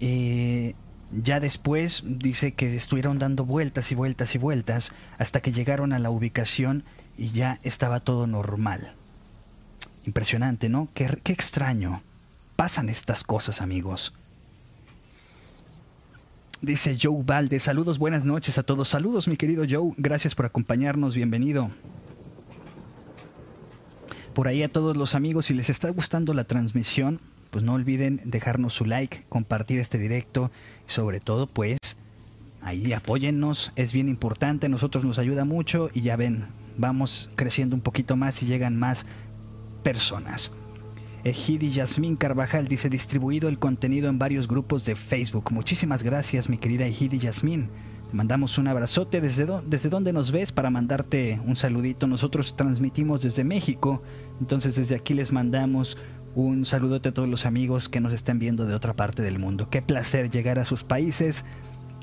Y 0.01 0.75
ya 1.11 1.41
después 1.41 2.03
dice 2.05 2.53
que 2.53 2.77
estuvieron 2.77 3.19
dando 3.19 3.45
vueltas 3.45 3.91
y 3.93 3.95
vueltas 3.95 4.35
y 4.35 4.39
vueltas 4.39 4.93
hasta 5.17 5.41
que 5.41 5.53
llegaron 5.53 5.93
a 5.93 5.99
la 5.99 6.11
ubicación 6.11 6.85
y 7.17 7.31
ya 7.31 7.59
estaba 7.63 8.01
todo 8.01 8.27
normal. 8.27 8.93
Impresionante, 10.05 10.69
¿no? 10.69 10.89
Qué, 10.95 11.21
extraño. 11.25 12.03
Pasan 12.57 12.89
estas 12.89 13.25
cosas, 13.25 13.61
amigos. 13.61 14.13
Dice 16.61 16.97
Joe 17.01 17.23
Valde, 17.23 17.59
saludos, 17.61 17.99
buenas 17.99 18.25
noches 18.25 18.59
a 18.59 18.63
todos. 18.63 18.89
Saludos, 18.89 19.29
mi 19.29 19.37
querido 19.37 19.65
Joe, 19.69 19.95
gracias 19.97 20.35
por 20.35 20.47
acompañarnos, 20.47 21.15
bienvenido. 21.15 21.71
Por 24.35 24.49
ahí 24.49 24.63
a 24.63 24.69
todos 24.69 24.97
los 24.97 25.15
amigos, 25.15 25.47
si 25.47 25.55
les 25.55 25.71
está 25.71 25.91
gustando 25.91 26.35
la 26.35 26.45
transmisión, 26.45 27.21
pues 27.51 27.65
no 27.65 27.75
olviden 27.75 28.21
dejarnos 28.25 28.75
su 28.75 28.85
like, 28.85 29.25
compartir 29.29 29.79
este 29.81 29.99
directo 29.99 30.51
sobre 30.89 31.21
todo 31.21 31.47
pues 31.47 31.79
ahí 32.61 32.93
apóyennos, 32.93 33.73
es 33.77 33.93
bien 33.93 34.09
importante, 34.09 34.69
nosotros 34.69 35.05
nos 35.05 35.19
ayuda 35.19 35.45
mucho 35.45 35.91
y 35.95 36.01
ya 36.01 36.17
ven, 36.17 36.47
vamos 36.77 37.31
creciendo 37.37 37.77
un 37.77 37.83
poquito 37.83 38.17
más 38.17 38.43
y 38.43 38.47
llegan 38.47 38.77
más 38.77 39.07
personas. 39.85 40.53
Ejidi 41.25 41.71
Yasmín 41.71 42.17
Carvajal 42.17 42.69
dice 42.69 42.89
distribuido 42.89 43.49
el 43.49 43.59
contenido 43.59 44.09
en 44.09 44.19
varios 44.19 44.49
grupos 44.49 44.85
de 44.85 44.97
Facebook. 44.97 45.51
Muchísimas 45.51 46.03
gracias 46.03 46.49
mi 46.49 46.59
querida 46.59 46.87
Ejidi 46.87 47.19
Yasmín. 47.19 47.69
Mandamos 48.13 48.57
un 48.57 48.69
abrazote 48.69 49.21
desde, 49.21 49.47
desde 49.67 49.91
donde 49.91 50.15
nos 50.15 50.33
ves 50.33 50.53
para 50.53 50.71
mandarte 50.71 51.41
un 51.45 51.57
saludito. 51.57 52.07
Nosotros 52.07 52.55
transmitimos 52.57 53.21
desde 53.21 53.45
México, 53.45 54.03
entonces 54.41 54.77
desde 54.77 54.95
aquí 54.95 55.13
les 55.13 55.31
mandamos 55.31 55.99
un 56.39 56.65
saludote 56.65 57.09
a 57.09 57.13
todos 57.13 57.29
los 57.29 57.47
amigos 57.47 57.89
que 57.89 57.99
nos 58.01 58.13
están 58.13 58.39
viendo 58.39 58.65
de 58.65 58.73
otra 58.73 58.95
parte 58.95 59.23
del 59.23 59.41
mundo. 59.41 59.69
Qué 59.71 59.83
placer 59.83 60.31
llegar 60.31 60.61
a 60.61 60.65
sus 60.65 60.85
países. 60.85 61.45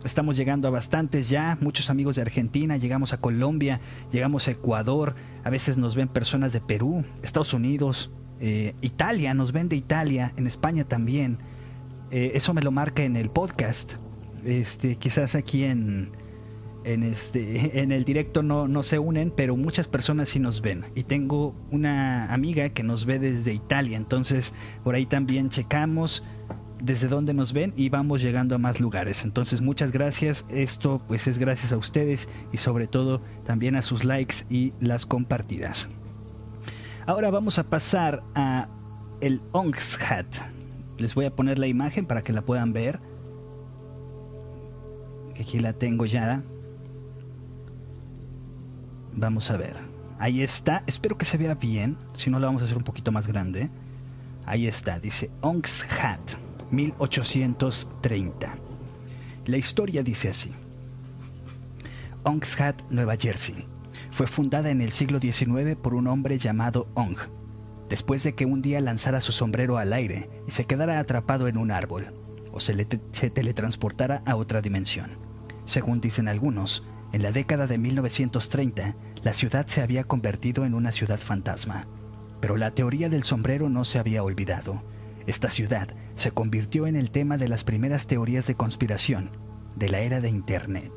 Estamos 0.03 0.35
llegando 0.35 0.67
a 0.67 0.71
bastantes 0.71 1.29
ya, 1.29 1.57
muchos 1.61 1.89
amigos 1.89 2.17
de 2.17 2.23
Argentina, 2.23 2.75
llegamos 2.75 3.13
a 3.13 3.17
Colombia, 3.17 3.79
llegamos 4.11 4.49
a 4.49 4.51
Ecuador, 4.51 5.15
a 5.45 5.49
veces 5.49 5.77
nos 5.77 5.95
ven 5.95 6.09
personas 6.09 6.51
de 6.51 6.59
Perú, 6.59 7.05
Estados 7.23 7.53
Unidos, 7.53 8.11
eh, 8.41 8.75
Italia, 8.81 9.33
nos 9.33 9.53
ven 9.53 9.69
de 9.69 9.77
Italia, 9.77 10.33
en 10.35 10.47
España 10.47 10.83
también. 10.83 11.37
Eh, 12.11 12.33
eso 12.35 12.53
me 12.53 12.61
lo 12.61 12.71
marca 12.71 13.03
en 13.03 13.15
el 13.15 13.29
podcast. 13.29 13.93
Este, 14.43 14.97
quizás 14.97 15.33
aquí 15.33 15.63
en, 15.63 16.11
en, 16.85 17.03
este, 17.03 17.79
en 17.81 17.91
el 17.91 18.05
directo 18.05 18.43
no, 18.43 18.67
no 18.67 18.83
se 18.83 18.99
unen, 18.99 19.33
pero 19.35 19.57
muchas 19.57 19.87
personas 19.87 20.29
sí 20.29 20.39
nos 20.39 20.61
ven. 20.61 20.85
Y 20.95 21.03
tengo 21.03 21.55
una 21.71 22.33
amiga 22.33 22.69
que 22.69 22.83
nos 22.83 23.05
ve 23.05 23.19
desde 23.19 23.53
Italia, 23.53 23.97
entonces 23.97 24.53
por 24.83 24.95
ahí 24.95 25.05
también 25.05 25.49
checamos 25.49 26.23
desde 26.81 27.07
dónde 27.07 27.33
nos 27.33 27.53
ven 27.53 27.73
y 27.75 27.89
vamos 27.89 28.21
llegando 28.21 28.55
a 28.55 28.57
más 28.57 28.79
lugares. 28.79 29.23
Entonces 29.23 29.61
muchas 29.61 29.91
gracias. 29.91 30.45
Esto 30.49 31.01
pues 31.07 31.27
es 31.27 31.37
gracias 31.37 31.71
a 31.71 31.77
ustedes 31.77 32.29
y 32.51 32.57
sobre 32.57 32.87
todo 32.87 33.21
también 33.45 33.75
a 33.75 33.81
sus 33.81 34.03
likes 34.03 34.45
y 34.49 34.73
las 34.79 35.05
compartidas. 35.05 35.89
Ahora 37.07 37.29
vamos 37.29 37.59
a 37.59 37.63
pasar 37.63 38.23
a 38.35 38.67
el 39.21 39.41
Hat. 39.53 40.25
Les 40.97 41.15
voy 41.15 41.25
a 41.25 41.35
poner 41.35 41.59
la 41.59 41.67
imagen 41.67 42.05
para 42.05 42.23
que 42.23 42.33
la 42.33 42.41
puedan 42.41 42.73
ver. 42.73 42.99
Aquí 45.39 45.59
la 45.59 45.73
tengo 45.73 46.05
ya. 46.05 46.43
Vamos 49.15 49.49
a 49.49 49.57
ver. 49.57 49.75
Ahí 50.19 50.41
está. 50.41 50.83
Espero 50.87 51.17
que 51.17 51.25
se 51.25 51.37
vea 51.37 51.55
bien. 51.55 51.97
Si 52.15 52.29
no, 52.29 52.39
la 52.39 52.47
vamos 52.47 52.61
a 52.61 52.65
hacer 52.65 52.77
un 52.77 52.83
poquito 52.83 53.11
más 53.11 53.27
grande. 53.27 53.69
Ahí 54.45 54.67
está. 54.67 54.99
Dice 54.99 55.31
Hat 55.41 56.19
1830. 56.71 58.55
La 59.45 59.57
historia 59.57 60.03
dice 60.03 60.29
así. 60.29 60.51
Hat, 62.25 62.81
Nueva 62.89 63.15
Jersey. 63.15 63.65
Fue 64.11 64.27
fundada 64.27 64.69
en 64.69 64.81
el 64.81 64.91
siglo 64.91 65.19
XIX 65.19 65.75
por 65.81 65.93
un 65.93 66.07
hombre 66.07 66.37
llamado 66.37 66.87
Ong, 66.95 67.17
después 67.89 68.23
de 68.23 68.33
que 68.33 68.45
un 68.45 68.61
día 68.61 68.81
lanzara 68.81 69.21
su 69.21 69.31
sombrero 69.31 69.77
al 69.77 69.93
aire 69.93 70.29
y 70.47 70.51
se 70.51 70.65
quedara 70.65 70.99
atrapado 70.99 71.47
en 71.47 71.57
un 71.57 71.71
árbol, 71.71 72.07
o 72.51 72.59
se, 72.59 72.87
se 73.11 73.29
teletransportara 73.29 74.23
a 74.25 74.35
otra 74.35 74.61
dimensión. 74.61 75.11
Según 75.65 76.01
dicen 76.01 76.27
algunos, 76.27 76.83
en 77.15 77.23
la 77.23 77.31
década 77.31 77.65
de 77.65 77.77
1930, 77.77 78.93
la 79.23 79.31
ciudad 79.31 79.65
se 79.67 79.81
había 79.81 80.03
convertido 80.03 80.65
en 80.65 80.73
una 80.73 80.91
ciudad 80.91 81.17
fantasma. 81.17 81.87
Pero 82.41 82.57
la 82.57 82.71
teoría 82.71 83.07
del 83.07 83.23
sombrero 83.23 83.69
no 83.69 83.85
se 83.85 83.99
había 83.99 84.21
olvidado. 84.21 84.83
Esta 85.25 85.49
ciudad 85.49 85.95
se 86.15 86.31
convirtió 86.31 86.87
en 86.87 86.97
el 86.97 87.11
tema 87.11 87.37
de 87.37 87.47
las 87.47 87.63
primeras 87.63 88.05
teorías 88.05 88.47
de 88.47 88.55
conspiración 88.55 89.29
de 89.77 89.87
la 89.87 90.01
era 90.01 90.19
de 90.19 90.27
Internet. 90.27 90.91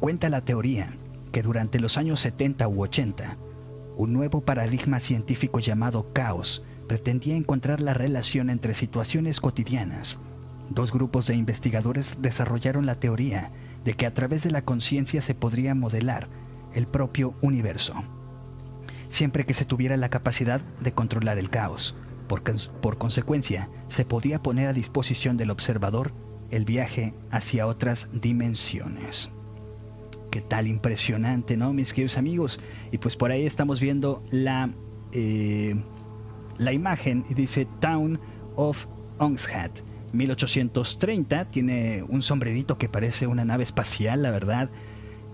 Cuenta 0.00 0.28
la 0.28 0.44
teoría 0.44 0.92
que 1.30 1.42
durante 1.42 1.78
los 1.78 1.98
años 1.98 2.18
70 2.18 2.66
u 2.66 2.82
80, 2.82 3.36
un 3.96 4.12
nuevo 4.12 4.40
paradigma 4.40 4.98
científico 4.98 5.60
llamado 5.60 6.12
caos 6.12 6.64
pretendía 6.88 7.36
encontrar 7.36 7.80
la 7.80 7.94
relación 7.94 8.50
entre 8.50 8.74
situaciones 8.74 9.40
cotidianas. 9.40 10.18
Dos 10.68 10.90
grupos 10.92 11.28
de 11.28 11.36
investigadores 11.36 12.16
desarrollaron 12.20 12.86
la 12.86 12.98
teoría 12.98 13.52
de 13.88 13.94
que 13.94 14.04
a 14.04 14.12
través 14.12 14.42
de 14.42 14.50
la 14.50 14.66
conciencia 14.66 15.22
se 15.22 15.34
podría 15.34 15.74
modelar 15.74 16.28
el 16.74 16.86
propio 16.86 17.32
universo, 17.40 17.94
siempre 19.08 19.46
que 19.46 19.54
se 19.54 19.64
tuviera 19.64 19.96
la 19.96 20.10
capacidad 20.10 20.60
de 20.60 20.92
controlar 20.92 21.38
el 21.38 21.48
caos. 21.48 21.96
Por, 22.26 22.42
por 22.82 22.98
consecuencia, 22.98 23.70
se 23.88 24.04
podía 24.04 24.42
poner 24.42 24.68
a 24.68 24.74
disposición 24.74 25.38
del 25.38 25.50
observador 25.50 26.12
el 26.50 26.66
viaje 26.66 27.14
hacia 27.30 27.66
otras 27.66 28.10
dimensiones. 28.12 29.30
Qué 30.30 30.42
tal 30.42 30.66
impresionante, 30.66 31.56
¿no, 31.56 31.72
mis 31.72 31.94
queridos 31.94 32.18
amigos? 32.18 32.60
Y 32.92 32.98
pues 32.98 33.16
por 33.16 33.30
ahí 33.30 33.46
estamos 33.46 33.80
viendo 33.80 34.22
la, 34.30 34.68
eh, 35.12 35.82
la 36.58 36.74
imagen 36.74 37.24
y 37.30 37.32
dice 37.32 37.66
Town 37.80 38.20
of 38.54 38.84
Ongshat. 39.16 39.78
1830 40.12 41.46
tiene 41.46 42.02
un 42.02 42.22
sombrerito 42.22 42.78
que 42.78 42.88
parece 42.88 43.26
una 43.26 43.44
nave 43.44 43.64
espacial, 43.64 44.22
la 44.22 44.30
verdad. 44.30 44.70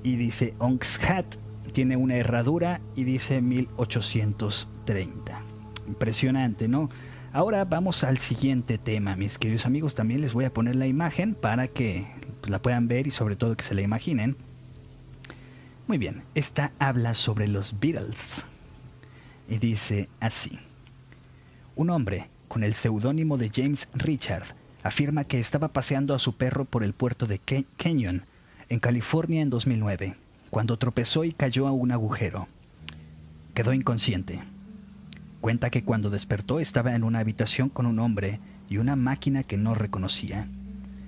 Y 0.02 0.16
dice 0.16 0.54
Ongshat, 0.58 1.36
tiene 1.72 1.96
una 1.96 2.16
herradura 2.16 2.80
y 2.94 3.04
dice 3.04 3.40
1830. 3.40 5.40
Impresionante, 5.86 6.68
¿no? 6.68 6.90
Ahora 7.32 7.64
vamos 7.64 8.04
al 8.04 8.18
siguiente 8.18 8.78
tema, 8.78 9.16
mis 9.16 9.38
queridos 9.38 9.66
amigos. 9.66 9.94
También 9.94 10.20
les 10.20 10.32
voy 10.32 10.44
a 10.44 10.52
poner 10.52 10.76
la 10.76 10.86
imagen 10.86 11.34
para 11.34 11.68
que 11.68 12.06
la 12.46 12.60
puedan 12.60 12.86
ver 12.86 13.06
y 13.06 13.10
sobre 13.10 13.36
todo 13.36 13.56
que 13.56 13.64
se 13.64 13.74
la 13.74 13.82
imaginen. 13.82 14.36
Muy 15.86 15.98
bien, 15.98 16.22
esta 16.34 16.72
habla 16.78 17.14
sobre 17.14 17.48
los 17.48 17.80
Beatles 17.80 18.44
y 19.48 19.58
dice 19.58 20.08
así. 20.20 20.58
Un 21.76 21.90
hombre 21.90 22.30
con 22.48 22.62
el 22.62 22.74
seudónimo 22.74 23.36
de 23.36 23.50
James 23.52 23.88
Richard 23.94 24.44
afirma 24.84 25.24
que 25.24 25.40
estaba 25.40 25.68
paseando 25.68 26.14
a 26.14 26.18
su 26.18 26.36
perro 26.36 26.66
por 26.66 26.84
el 26.84 26.92
puerto 26.92 27.26
de 27.26 27.40
Canyon, 27.78 28.22
en 28.68 28.80
California 28.80 29.40
en 29.40 29.48
2009, 29.50 30.14
cuando 30.50 30.76
tropezó 30.76 31.24
y 31.24 31.32
cayó 31.32 31.66
a 31.66 31.72
un 31.72 31.90
agujero. 31.90 32.46
Quedó 33.54 33.72
inconsciente. 33.72 34.42
Cuenta 35.40 35.70
que 35.70 35.84
cuando 35.84 36.10
despertó 36.10 36.60
estaba 36.60 36.94
en 36.94 37.02
una 37.02 37.20
habitación 37.20 37.70
con 37.70 37.86
un 37.86 37.98
hombre 37.98 38.40
y 38.68 38.76
una 38.76 38.94
máquina 38.94 39.42
que 39.42 39.56
no 39.56 39.74
reconocía. 39.74 40.48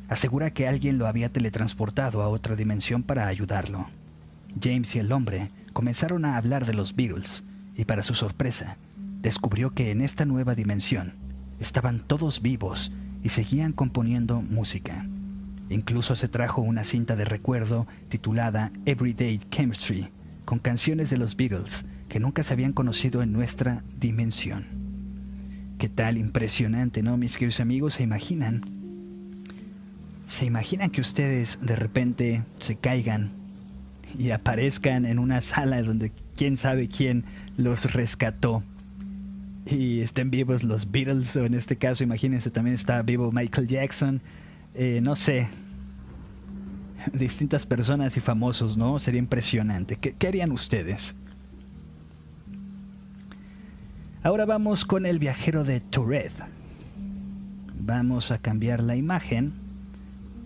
Asegura 0.09 0.53
que 0.53 0.67
alguien 0.67 0.97
lo 0.97 1.07
había 1.07 1.31
teletransportado 1.31 2.23
a 2.23 2.29
otra 2.29 2.57
dimensión 2.57 3.03
para 3.03 3.27
ayudarlo. 3.27 3.89
James 4.61 4.95
y 4.97 5.01
el 5.01 5.13
hombre 5.13 5.51
comenzaron 5.75 6.25
a 6.25 6.39
hablar 6.39 6.65
de 6.65 6.73
los 6.73 6.97
Beatles 6.97 7.45
y 7.77 7.85
para 7.85 8.03
su 8.03 8.15
sorpresa 8.15 8.79
descubrió 9.21 9.75
que 9.75 9.91
en 9.91 10.01
esta 10.01 10.25
nueva 10.25 10.55
dimensión 10.55 11.15
estaban 11.61 12.01
todos 12.01 12.41
vivos 12.41 12.91
y 13.23 13.31
seguían 13.31 13.73
componiendo 13.73 14.41
música. 14.41 15.07
Incluso 15.69 16.15
se 16.15 16.29
trajo 16.29 16.63
una 16.63 16.85
cinta 16.85 17.17
de 17.17 17.25
recuerdo 17.25 17.87
titulada 18.09 18.71
Everyday 18.85 19.41
Chemistry 19.51 20.09
con 20.45 20.59
canciones 20.59 21.11
de 21.11 21.17
los 21.17 21.37
Beatles 21.37 21.85
que 22.09 22.21
nunca 22.21 22.43
se 22.43 22.53
habían 22.53 22.73
conocido 22.73 23.23
en 23.23 23.33
nuestra 23.33 23.83
dimensión. 23.99 24.65
¿Qué 25.79 25.89
tal 25.89 26.19
impresionante, 26.19 27.03
no, 27.03 27.17
mis 27.17 27.37
queridos 27.37 27.61
amigos? 27.61 27.95
¿Se 27.95 28.03
imaginan? 28.03 28.65
¿Se 30.29 30.45
imaginan 30.47 30.91
que 30.91 31.01
ustedes 31.01 31.59
de 31.61 31.77
repente 31.77 32.43
se 32.61 32.77
caigan 32.77 33.33
y 34.19 34.31
aparezcan 34.31 35.05
en 35.05 35.19
una 35.19 35.43
sala 35.43 35.83
donde 35.83 36.13
quién 36.37 36.57
sabe 36.57 36.89
quién 36.89 37.25
los 37.57 37.93
rescató 37.93 38.63
y 39.67 40.01
estén 40.01 40.31
vivos 40.31 40.63
los 40.63 40.91
Beatles 40.91 41.35
o 41.37 41.45
en 41.45 41.55
este 41.55 41.77
caso 41.77 42.05
imagínense 42.05 42.51
también 42.51 42.77
está 42.77 43.03
vivo 43.03 43.33
Michael 43.33 43.67
Jackson. 43.67 44.23
Eh, 44.75 45.01
no 45.03 45.17
sé. 45.17 45.49
Distintas 47.13 47.67
personas 47.67 48.17
y 48.17 48.21
famosos 48.21 48.77
no 48.77 48.99
sería 48.99 49.19
impresionante. 49.19 49.97
¿Qué, 49.97 50.13
¿qué 50.13 50.29
harían 50.29 50.53
ustedes? 50.53 51.15
ahora 54.23 54.45
vamos 54.45 54.85
con 54.85 55.07
el 55.07 55.21
viajero 55.21 55.63
de 55.63 55.79
Tourette. 55.81 56.33
Vamos 57.79 58.33
a 58.33 58.39
cambiar 58.39 58.83
la 58.83 58.97
imagen 58.97 59.53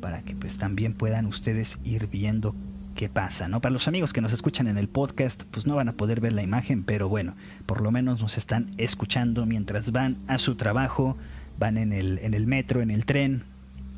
para 0.03 0.21
que 0.21 0.37
pues 0.37 0.59
también 0.59 0.93
puedan 0.93 1.25
ustedes 1.25 1.79
ir 1.83 2.07
viendo 2.09 2.55
qué 3.01 3.09
pasa, 3.09 3.49
¿no? 3.49 3.63
Para 3.63 3.73
los 3.73 3.89
amigos 3.89 4.13
que 4.13 4.21
nos 4.21 4.35
escuchan 4.35 4.69
en 4.69 4.77
el 4.77 4.87
podcast, 4.87 5.45
pues 5.45 5.67
no 5.67 5.75
van 5.75 5.89
a 5.89 5.95
poder 5.95 6.21
ver 6.21 6.35
la 6.35 6.43
imagen, 6.43 6.83
pero 6.83 7.09
bueno, 7.09 7.35
por 7.65 7.81
lo 7.81 7.91
menos 7.91 8.21
nos 8.21 8.37
están 8.37 8.75
escuchando 8.77 9.47
mientras 9.47 9.91
van 9.91 10.19
a 10.27 10.37
su 10.37 10.57
trabajo, 10.57 11.17
van 11.59 11.79
en 11.79 11.95
el, 11.95 12.19
en 12.19 12.35
el 12.35 12.47
metro, 12.47 12.83
en 12.83 12.91
el 12.91 13.07
tren, 13.07 13.45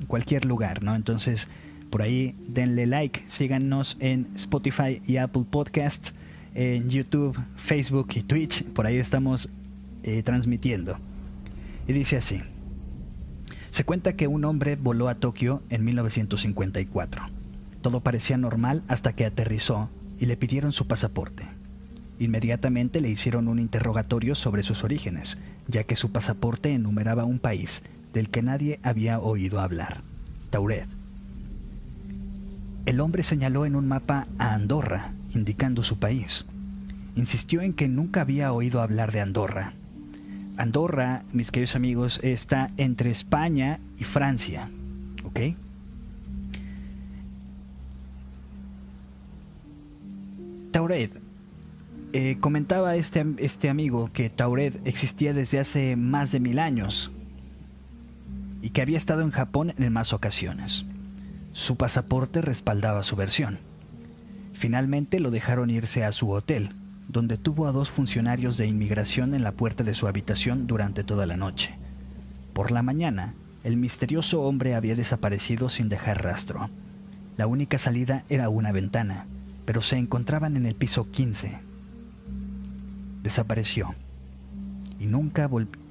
en 0.00 0.06
cualquier 0.06 0.44
lugar, 0.44 0.84
¿no? 0.84 0.94
Entonces, 0.94 1.48
por 1.90 2.02
ahí 2.02 2.36
denle 2.46 2.86
like, 2.86 3.24
síganos 3.26 3.96
en 3.98 4.28
Spotify 4.36 5.02
y 5.04 5.16
Apple 5.16 5.46
Podcast, 5.50 6.10
en 6.54 6.88
YouTube, 6.88 7.36
Facebook 7.56 8.06
y 8.14 8.22
Twitch, 8.22 8.62
por 8.66 8.86
ahí 8.86 8.98
estamos 8.98 9.48
eh, 10.04 10.22
transmitiendo. 10.22 10.96
Y 11.88 11.92
dice 11.92 12.18
así. 12.18 12.40
Se 13.72 13.82
cuenta 13.82 14.12
que 14.12 14.28
un 14.28 14.44
hombre 14.44 14.76
voló 14.76 15.08
a 15.08 15.16
Tokio 15.16 15.60
en 15.70 15.84
1954 15.84 17.41
todo 17.82 18.00
parecía 18.00 18.38
normal 18.38 18.82
hasta 18.88 19.12
que 19.12 19.26
aterrizó 19.26 19.90
y 20.18 20.26
le 20.26 20.36
pidieron 20.36 20.72
su 20.72 20.86
pasaporte. 20.86 21.44
Inmediatamente 22.18 23.00
le 23.00 23.10
hicieron 23.10 23.48
un 23.48 23.58
interrogatorio 23.58 24.34
sobre 24.34 24.62
sus 24.62 24.84
orígenes, 24.84 25.38
ya 25.66 25.84
que 25.84 25.96
su 25.96 26.12
pasaporte 26.12 26.72
enumeraba 26.72 27.24
un 27.24 27.38
país 27.38 27.82
del 28.12 28.30
que 28.30 28.42
nadie 28.42 28.78
había 28.82 29.18
oído 29.18 29.60
hablar, 29.60 30.02
Tauret. 30.50 30.86
El 32.84 33.00
hombre 33.00 33.22
señaló 33.22 33.64
en 33.64 33.76
un 33.76 33.88
mapa 33.88 34.26
a 34.38 34.54
Andorra, 34.54 35.12
indicando 35.34 35.82
su 35.82 35.98
país. 35.98 36.46
Insistió 37.16 37.60
en 37.62 37.72
que 37.74 37.88
nunca 37.88 38.22
había 38.22 38.52
oído 38.52 38.80
hablar 38.80 39.12
de 39.12 39.20
Andorra. 39.20 39.72
Andorra, 40.56 41.22
mis 41.32 41.50
queridos 41.50 41.76
amigos, 41.76 42.20
está 42.22 42.70
entre 42.76 43.10
España 43.10 43.80
y 43.98 44.04
Francia, 44.04 44.68
¿ok? 45.24 45.40
Tauret. 50.72 51.12
Eh, 52.14 52.38
comentaba 52.40 52.96
este, 52.96 53.24
este 53.38 53.68
amigo 53.68 54.10
que 54.12 54.30
Tauret 54.30 54.80
existía 54.86 55.32
desde 55.32 55.60
hace 55.60 55.96
más 55.96 56.32
de 56.32 56.40
mil 56.40 56.58
años 56.58 57.10
y 58.60 58.70
que 58.70 58.82
había 58.82 58.98
estado 58.98 59.22
en 59.22 59.30
Japón 59.30 59.74
en 59.78 59.92
más 59.92 60.12
ocasiones. 60.12 60.84
Su 61.52 61.76
pasaporte 61.76 62.40
respaldaba 62.40 63.02
su 63.02 63.16
versión. 63.16 63.58
Finalmente 64.54 65.20
lo 65.20 65.30
dejaron 65.30 65.70
irse 65.70 66.04
a 66.04 66.12
su 66.12 66.30
hotel, 66.30 66.70
donde 67.08 67.36
tuvo 67.36 67.66
a 67.66 67.72
dos 67.72 67.90
funcionarios 67.90 68.56
de 68.56 68.66
inmigración 68.66 69.34
en 69.34 69.42
la 69.42 69.52
puerta 69.52 69.84
de 69.84 69.94
su 69.94 70.06
habitación 70.06 70.66
durante 70.66 71.04
toda 71.04 71.26
la 71.26 71.36
noche. 71.36 71.74
Por 72.52 72.70
la 72.70 72.82
mañana, 72.82 73.34
El 73.64 73.76
misterioso 73.76 74.42
hombre 74.42 74.74
había 74.74 74.96
desaparecido 74.96 75.68
sin 75.68 75.88
dejar 75.88 76.24
rastro. 76.24 76.68
La 77.36 77.46
única 77.46 77.78
salida 77.78 78.24
era 78.28 78.48
una 78.48 78.72
ventana, 78.72 79.26
pero 79.64 79.82
se 79.82 79.96
encontraban 79.96 80.56
en 80.56 80.66
el 80.66 80.74
piso 80.74 81.10
15. 81.10 81.58
Desapareció 83.22 83.94
y 84.98 85.06
nunca 85.06 85.48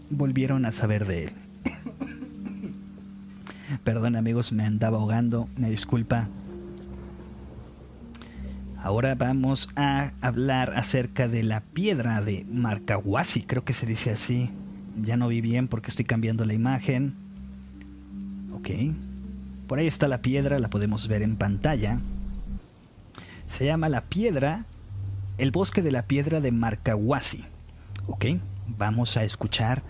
volvieron 0.09 0.65
a 0.65 0.71
saber 0.71 1.05
de 1.05 1.25
él. 1.25 1.31
Perdón 3.83 4.15
amigos, 4.15 4.51
me 4.51 4.65
andaba 4.65 4.97
ahogando, 4.97 5.47
una 5.57 5.67
disculpa. 5.67 6.27
Ahora 8.83 9.15
vamos 9.15 9.69
a 9.75 10.11
hablar 10.21 10.73
acerca 10.75 11.27
de 11.27 11.43
la 11.43 11.61
piedra 11.61 12.21
de 12.21 12.45
Marcahuasi, 12.51 13.43
creo 13.43 13.63
que 13.63 13.73
se 13.73 13.85
dice 13.85 14.11
así. 14.11 14.49
Ya 15.01 15.17
no 15.17 15.27
vi 15.27 15.39
bien 15.39 15.67
porque 15.67 15.89
estoy 15.89 16.05
cambiando 16.05 16.45
la 16.45 16.53
imagen. 16.53 17.13
Ok. 18.53 18.69
Por 19.67 19.79
ahí 19.79 19.87
está 19.87 20.07
la 20.07 20.21
piedra, 20.21 20.59
la 20.59 20.69
podemos 20.69 21.07
ver 21.07 21.21
en 21.21 21.35
pantalla. 21.35 21.99
Se 23.51 23.65
llama 23.65 23.89
la 23.89 24.05
piedra, 24.05 24.63
el 25.37 25.51
bosque 25.51 25.81
de 25.81 25.91
la 25.91 26.03
piedra 26.03 26.39
de 26.39 26.53
Marcahuasi. 26.53 27.43
Ok, 28.07 28.25
vamos 28.65 29.17
a 29.17 29.25
escuchar 29.25 29.83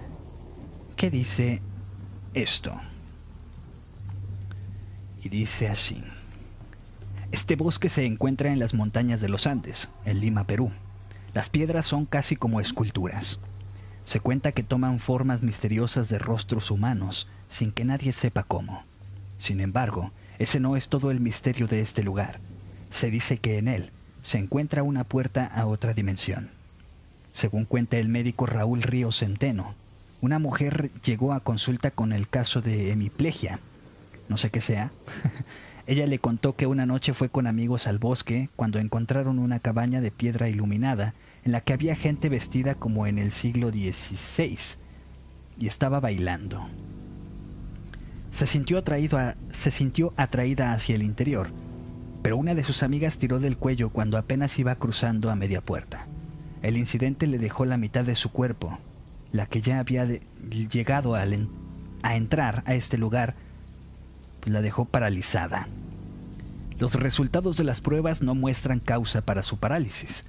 qué 0.96 1.12
dice 1.12 1.62
esto. 2.34 2.74
Y 5.22 5.30
dice 5.30 5.68
así. 5.70 6.04
Este 7.32 7.56
bosque 7.56 7.88
se 7.88 8.04
encuentra 8.04 8.52
en 8.52 8.58
las 8.58 8.74
montañas 8.74 9.22
de 9.22 9.30
los 9.30 9.46
Andes, 9.46 9.92
en 10.06 10.22
Lima, 10.22 10.48
Perú. 10.48 10.72
Las 11.36 11.52
piedras 11.52 11.86
son 11.86 12.08
casi 12.08 12.36
como 12.36 12.62
esculturas. 12.62 13.40
Se 14.06 14.20
cuenta 14.20 14.54
que 14.54 14.64
toman 14.64 15.00
formas 15.00 15.44
misteriosas 15.44 16.10
de 16.10 16.18
rostros 16.18 16.72
humanos, 16.72 17.28
sin 17.48 17.72
que 17.72 17.86
nadie 17.86 18.12
sepa 18.12 18.42
cómo. 18.42 18.84
Sin 19.38 19.60
embargo, 19.60 20.12
ese 20.40 20.60
no 20.60 20.76
es 20.76 20.90
todo 20.90 21.12
el 21.12 21.20
misterio 21.20 21.68
de 21.68 21.82
este 21.82 22.02
lugar. 22.02 22.40
Se 22.92 23.10
dice 23.10 23.38
que 23.38 23.58
en 23.58 23.68
él 23.68 23.90
se 24.22 24.38
encuentra 24.38 24.84
una 24.84 25.04
puerta 25.04 25.46
a 25.46 25.66
otra 25.66 25.94
dimensión. 25.94 26.50
Según 27.32 27.66
cuenta 27.66 27.98
el 27.98 28.10
médico 28.10 28.46
Raúl 28.46 28.84
Río 28.84 29.12
Centeno, 29.12 29.74
una 30.22 30.38
mujer 30.38 30.92
llegó 31.04 31.34
a 31.34 31.40
consulta 31.40 31.90
con 31.90 32.14
el 32.14 32.28
caso 32.28 32.62
de 32.62 32.92
hemiplegia, 32.92 33.60
no 34.30 34.38
sé 34.38 34.52
qué 34.52 34.62
sea, 34.62 34.92
Ella 35.88 36.06
le 36.06 36.20
contó 36.20 36.56
que 36.56 36.68
una 36.68 36.86
noche 36.86 37.14
fue 37.14 37.30
con 37.30 37.48
amigos 37.48 37.88
al 37.88 37.98
bosque 37.98 38.50
cuando 38.56 38.80
encontraron 38.80 39.40
una 39.40 39.60
cabaña 39.60 40.00
de 40.00 40.12
piedra 40.12 40.48
iluminada 40.48 41.14
en 41.44 41.52
la 41.52 41.62
que 41.62 41.74
había 41.74 41.96
gente 41.96 42.30
vestida 42.30 42.76
como 42.76 43.08
en 43.08 43.18
el 43.18 43.32
siglo 43.32 43.72
XVI 43.72 44.58
y 45.58 45.68
estaba 45.68 46.00
bailando. 46.00 46.68
Se 48.32 48.48
sintió, 48.48 48.78
atraído 48.78 49.20
se 49.52 49.72
sintió 49.72 50.14
atraída 50.16 50.72
hacia 50.72 50.96
el 50.96 51.04
interior, 51.04 51.50
pero 52.22 52.38
una 52.38 52.56
de 52.56 52.64
sus 52.64 52.84
amigas 52.84 53.18
tiró 53.18 53.40
del 53.40 53.58
cuello 53.58 53.90
cuando 53.90 54.18
apenas 54.18 54.58
iba 54.60 54.76
cruzando 54.76 55.32
a 55.32 55.36
media 55.36 55.62
puerta. 55.62 56.08
El 56.62 56.78
incidente 56.78 57.28
le 57.28 57.40
dejó 57.40 57.66
la 57.66 57.78
mitad 57.78 58.06
de 58.06 58.16
su 58.16 58.32
cuerpo, 58.32 58.78
la 59.32 59.46
que 59.46 59.62
ya 59.62 59.80
había 59.80 60.08
llegado 60.50 61.16
a 61.16 62.16
entrar 62.16 62.64
a 62.66 62.76
este 62.76 62.98
lugar 62.98 63.36
la 64.46 64.62
dejó 64.62 64.86
paralizada. 64.86 65.68
Los 66.80 66.96
resultados 66.96 67.58
de 67.58 67.64
las 67.64 67.82
pruebas 67.82 68.22
no 68.22 68.34
muestran 68.34 68.80
causa 68.80 69.22
para 69.22 69.44
su 69.44 69.58
parálisis, 69.58 70.26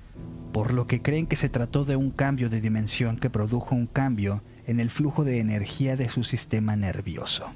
por 0.52 0.74
lo 0.74 0.87
que 0.87 1.00
creen 1.00 1.26
que 1.26 1.37
se 1.37 1.48
trató 1.48 1.85
de 1.85 1.96
un 1.96 2.11
cambio 2.11 2.50
de 2.50 2.61
dimensión 2.61 3.16
que 3.16 3.31
produjo 3.31 3.74
un 3.74 3.87
cambio 3.87 4.42
en 4.66 4.81
el 4.81 4.90
flujo 4.90 5.24
de 5.24 5.40
energía 5.40 5.96
de 5.96 6.09
su 6.09 6.24
sistema 6.24 6.76
nervioso. 6.76 7.46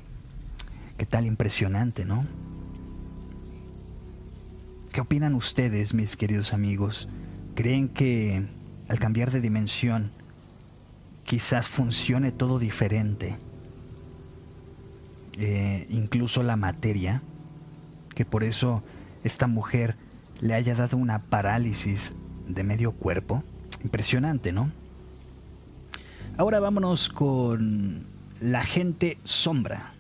Qué 0.97 1.05
tal 1.05 1.27
impresionante, 1.27 2.07
¿no? 2.07 2.25
¿Qué 4.97 5.03
opinan 5.03 5.35
ustedes, 5.35 5.93
mis 5.93 6.17
queridos 6.17 6.55
amigos? 6.55 7.07
¿Creen 7.55 7.91
que 7.91 8.47
al 8.89 8.99
cambiar 8.99 9.31
de 9.31 9.43
dimensión 9.43 10.11
quizás 11.27 11.69
funcione 11.69 12.33
todo 12.33 12.59
diferente? 12.59 13.39
Eh, 15.35 15.87
incluso 15.91 16.43
la 16.43 16.57
materia, 16.57 17.21
que 18.15 18.25
por 18.25 18.43
eso 18.43 18.83
esta 19.23 19.47
mujer 19.47 19.97
le 20.41 20.55
haya 20.55 20.75
dado 20.75 20.97
una 20.97 21.19
parálisis 21.25 22.15
de 22.49 22.65
medio 22.65 22.93
cuerpo. 22.93 23.45
Impresionante, 23.85 24.51
¿no? 24.51 24.73
Ahora 26.39 26.59
vámonos 26.59 27.11
con 27.11 28.07
la 28.41 28.65
gente 28.65 29.19
sombra. 29.25 29.93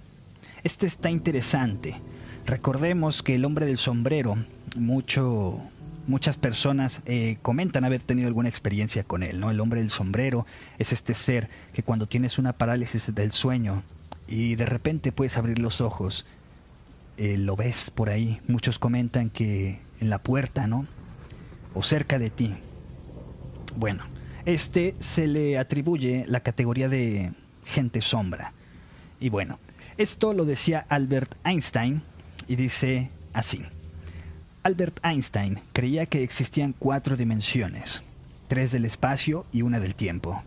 Este 0.64 0.86
está 0.86 1.10
interesante. 1.10 2.00
Recordemos 2.46 3.24
que 3.24 3.34
el 3.34 3.44
hombre 3.44 3.66
del 3.66 3.76
sombrero, 3.76 4.36
mucho, 4.76 5.60
muchas 6.06 6.36
personas 6.36 7.00
eh, 7.04 7.38
comentan 7.42 7.84
haber 7.84 8.00
tenido 8.00 8.28
alguna 8.28 8.48
experiencia 8.48 9.02
con 9.02 9.24
él, 9.24 9.40
¿no? 9.40 9.50
El 9.50 9.58
hombre 9.58 9.80
del 9.80 9.90
sombrero 9.90 10.46
es 10.78 10.92
este 10.92 11.14
ser 11.14 11.48
que 11.72 11.82
cuando 11.82 12.06
tienes 12.06 12.38
una 12.38 12.52
parálisis 12.52 13.12
del 13.12 13.32
sueño 13.32 13.82
y 14.28 14.54
de 14.54 14.64
repente 14.64 15.10
puedes 15.10 15.36
abrir 15.36 15.58
los 15.58 15.80
ojos, 15.80 16.24
eh, 17.16 17.36
lo 17.36 17.56
ves 17.56 17.90
por 17.90 18.10
ahí, 18.10 18.40
muchos 18.46 18.78
comentan 18.78 19.28
que 19.28 19.80
en 19.98 20.08
la 20.08 20.18
puerta, 20.18 20.68
¿no? 20.68 20.86
O 21.74 21.82
cerca 21.82 22.20
de 22.20 22.30
ti. 22.30 22.54
Bueno, 23.76 24.04
este 24.44 24.94
se 25.00 25.26
le 25.26 25.58
atribuye 25.58 26.24
la 26.28 26.40
categoría 26.40 26.88
de 26.88 27.32
gente 27.64 28.02
sombra. 28.02 28.52
Y 29.18 29.30
bueno, 29.30 29.58
esto 29.98 30.32
lo 30.32 30.44
decía 30.44 30.86
Albert 30.88 31.34
Einstein 31.44 32.02
y 32.48 32.56
dice 32.56 33.10
así. 33.32 33.62
Albert 34.62 34.98
Einstein 35.04 35.60
creía 35.72 36.06
que 36.06 36.22
existían 36.22 36.74
cuatro 36.76 37.16
dimensiones, 37.16 38.02
tres 38.48 38.72
del 38.72 38.84
espacio 38.84 39.46
y 39.52 39.62
una 39.62 39.78
del 39.78 39.94
tiempo. 39.94 40.42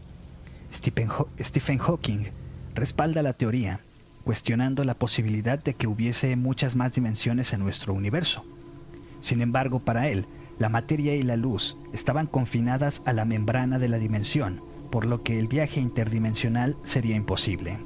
Stephen 0.73 1.77
Hawking 1.77 2.25
respalda 2.75 3.23
la 3.23 3.33
teoría, 3.33 3.79
cuestionando 4.23 4.83
la 4.83 4.93
posibilidad 4.93 5.61
de 5.61 5.73
que 5.73 5.87
hubiese 5.87 6.35
muchas 6.35 6.75
más 6.75 6.93
dimensiones 6.93 7.53
en 7.53 7.61
nuestro 7.61 7.93
universo. 7.93 8.43
Sin 9.21 9.41
embargo, 9.41 9.79
para 9.79 10.07
él, 10.09 10.25
la 10.59 10.69
materia 10.69 11.15
y 11.15 11.23
la 11.23 11.37
luz 11.37 11.77
estaban 11.93 12.27
confinadas 12.27 13.01
a 13.05 13.13
la 13.13 13.25
membrana 13.25 13.79
de 13.79 13.87
la 13.87 13.97
dimensión, 13.97 14.61
por 14.91 15.05
lo 15.05 15.23
que 15.23 15.39
el 15.39 15.47
viaje 15.47 15.79
interdimensional 15.79 16.75
sería 16.83 17.15
imposible, 17.15 17.77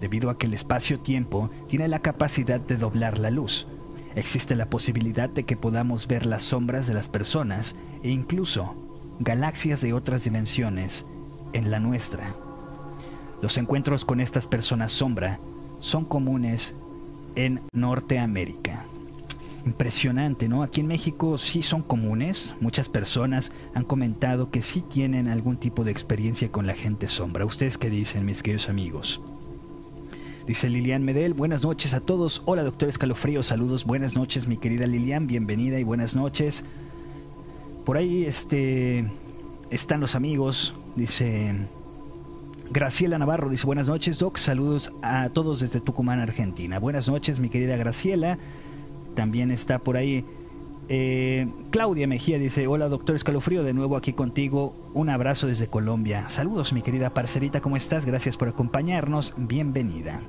debido 0.00 0.30
a 0.30 0.38
que 0.38 0.46
el 0.46 0.54
espacio-tiempo 0.54 1.50
tiene 1.68 1.88
la 1.88 2.00
capacidad 2.00 2.60
de 2.60 2.76
doblar 2.76 3.18
la 3.18 3.30
luz. 3.30 3.66
Existe 4.14 4.56
la 4.56 4.70
posibilidad 4.70 5.28
de 5.28 5.44
que 5.44 5.56
podamos 5.56 6.06
ver 6.08 6.24
las 6.24 6.42
sombras 6.42 6.86
de 6.86 6.94
las 6.94 7.08
personas 7.08 7.76
e 8.02 8.10
incluso 8.10 8.74
galaxias 9.18 9.80
de 9.80 9.92
otras 9.92 10.24
dimensiones 10.24 11.04
en 11.52 11.70
la 11.70 11.80
nuestra. 11.80 12.34
Los 13.42 13.58
encuentros 13.58 14.04
con 14.04 14.20
estas 14.20 14.46
personas 14.46 14.92
sombra 14.92 15.38
son 15.80 16.04
comunes 16.04 16.74
en 17.34 17.60
Norteamérica. 17.72 18.84
Impresionante, 19.66 20.48
¿no? 20.48 20.62
Aquí 20.62 20.80
en 20.80 20.86
México 20.86 21.36
sí 21.38 21.62
son 21.62 21.82
comunes. 21.82 22.54
Muchas 22.60 22.88
personas 22.88 23.52
han 23.74 23.84
comentado 23.84 24.50
que 24.50 24.62
sí 24.62 24.80
tienen 24.80 25.28
algún 25.28 25.56
tipo 25.56 25.84
de 25.84 25.90
experiencia 25.90 26.50
con 26.50 26.66
la 26.66 26.74
gente 26.74 27.08
sombra. 27.08 27.44
¿Ustedes 27.44 27.76
qué 27.76 27.90
dicen, 27.90 28.24
mis 28.24 28.42
queridos 28.42 28.68
amigos? 28.68 29.20
Dice 30.46 30.70
Lilian 30.70 31.04
Medel, 31.04 31.34
buenas 31.34 31.64
noches 31.64 31.92
a 31.92 31.98
todos. 31.98 32.40
Hola, 32.44 32.62
doctor 32.62 32.88
Escalofrío, 32.88 33.42
saludos, 33.42 33.84
buenas 33.84 34.14
noches, 34.14 34.46
mi 34.46 34.56
querida 34.56 34.86
Lilian, 34.86 35.26
bienvenida 35.26 35.80
y 35.80 35.82
buenas 35.82 36.14
noches. 36.14 36.62
Por 37.84 37.96
ahí 37.96 38.24
este, 38.24 39.06
están 39.70 39.98
los 39.98 40.14
amigos, 40.14 40.72
dice 40.94 41.52
Graciela 42.70 43.18
Navarro 43.18 43.50
dice 43.50 43.66
buenas 43.66 43.88
noches, 43.88 44.18
Doc. 44.18 44.38
Saludos 44.38 44.92
a 45.02 45.30
todos 45.30 45.58
desde 45.58 45.80
Tucumán, 45.80 46.20
Argentina. 46.20 46.78
Buenas 46.78 47.08
noches, 47.08 47.40
mi 47.40 47.48
querida 47.48 47.76
Graciela. 47.76 48.38
También 49.16 49.50
está 49.50 49.80
por 49.80 49.96
ahí 49.96 50.24
eh, 50.88 51.48
Claudia 51.70 52.06
Mejía 52.06 52.38
dice, 52.38 52.66
hola 52.66 52.88
doctor 52.88 53.16
Escalofrío, 53.16 53.62
de 53.62 53.72
nuevo 53.72 53.96
aquí 53.96 54.12
contigo, 54.12 54.74
un 54.94 55.08
abrazo 55.08 55.46
desde 55.46 55.66
Colombia. 55.66 56.30
Saludos 56.30 56.72
mi 56.72 56.82
querida 56.82 57.10
parcerita, 57.10 57.60
¿cómo 57.60 57.76
estás? 57.76 58.04
Gracias 58.04 58.36
por 58.36 58.48
acompañarnos, 58.48 59.34
bienvenida. 59.36 60.20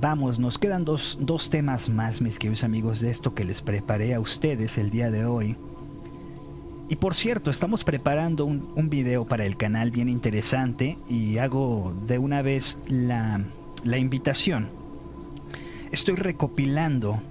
Vamos, 0.00 0.38
nos 0.38 0.58
quedan 0.58 0.84
dos, 0.84 1.18
dos 1.20 1.50
temas 1.50 1.90
más, 1.90 2.20
mis 2.22 2.38
queridos 2.38 2.64
amigos, 2.64 3.00
de 3.00 3.10
esto 3.10 3.34
que 3.34 3.44
les 3.44 3.60
preparé 3.62 4.14
a 4.14 4.20
ustedes 4.20 4.78
el 4.78 4.90
día 4.90 5.10
de 5.10 5.26
hoy. 5.26 5.56
Y 6.88 6.96
por 6.96 7.14
cierto, 7.14 7.50
estamos 7.50 7.84
preparando 7.84 8.44
un, 8.44 8.72
un, 8.74 8.90
video 8.90 9.24
para 9.24 9.44
el 9.44 9.56
canal 9.56 9.90
bien 9.90 10.08
interesante 10.08 10.98
y 11.08 11.38
hago 11.38 11.94
de 12.06 12.18
una 12.18 12.42
vez 12.42 12.78
la, 12.88 13.40
la 13.84 13.98
invitación. 13.98 14.68
Estoy 15.90 16.16
recopilando 16.16 17.22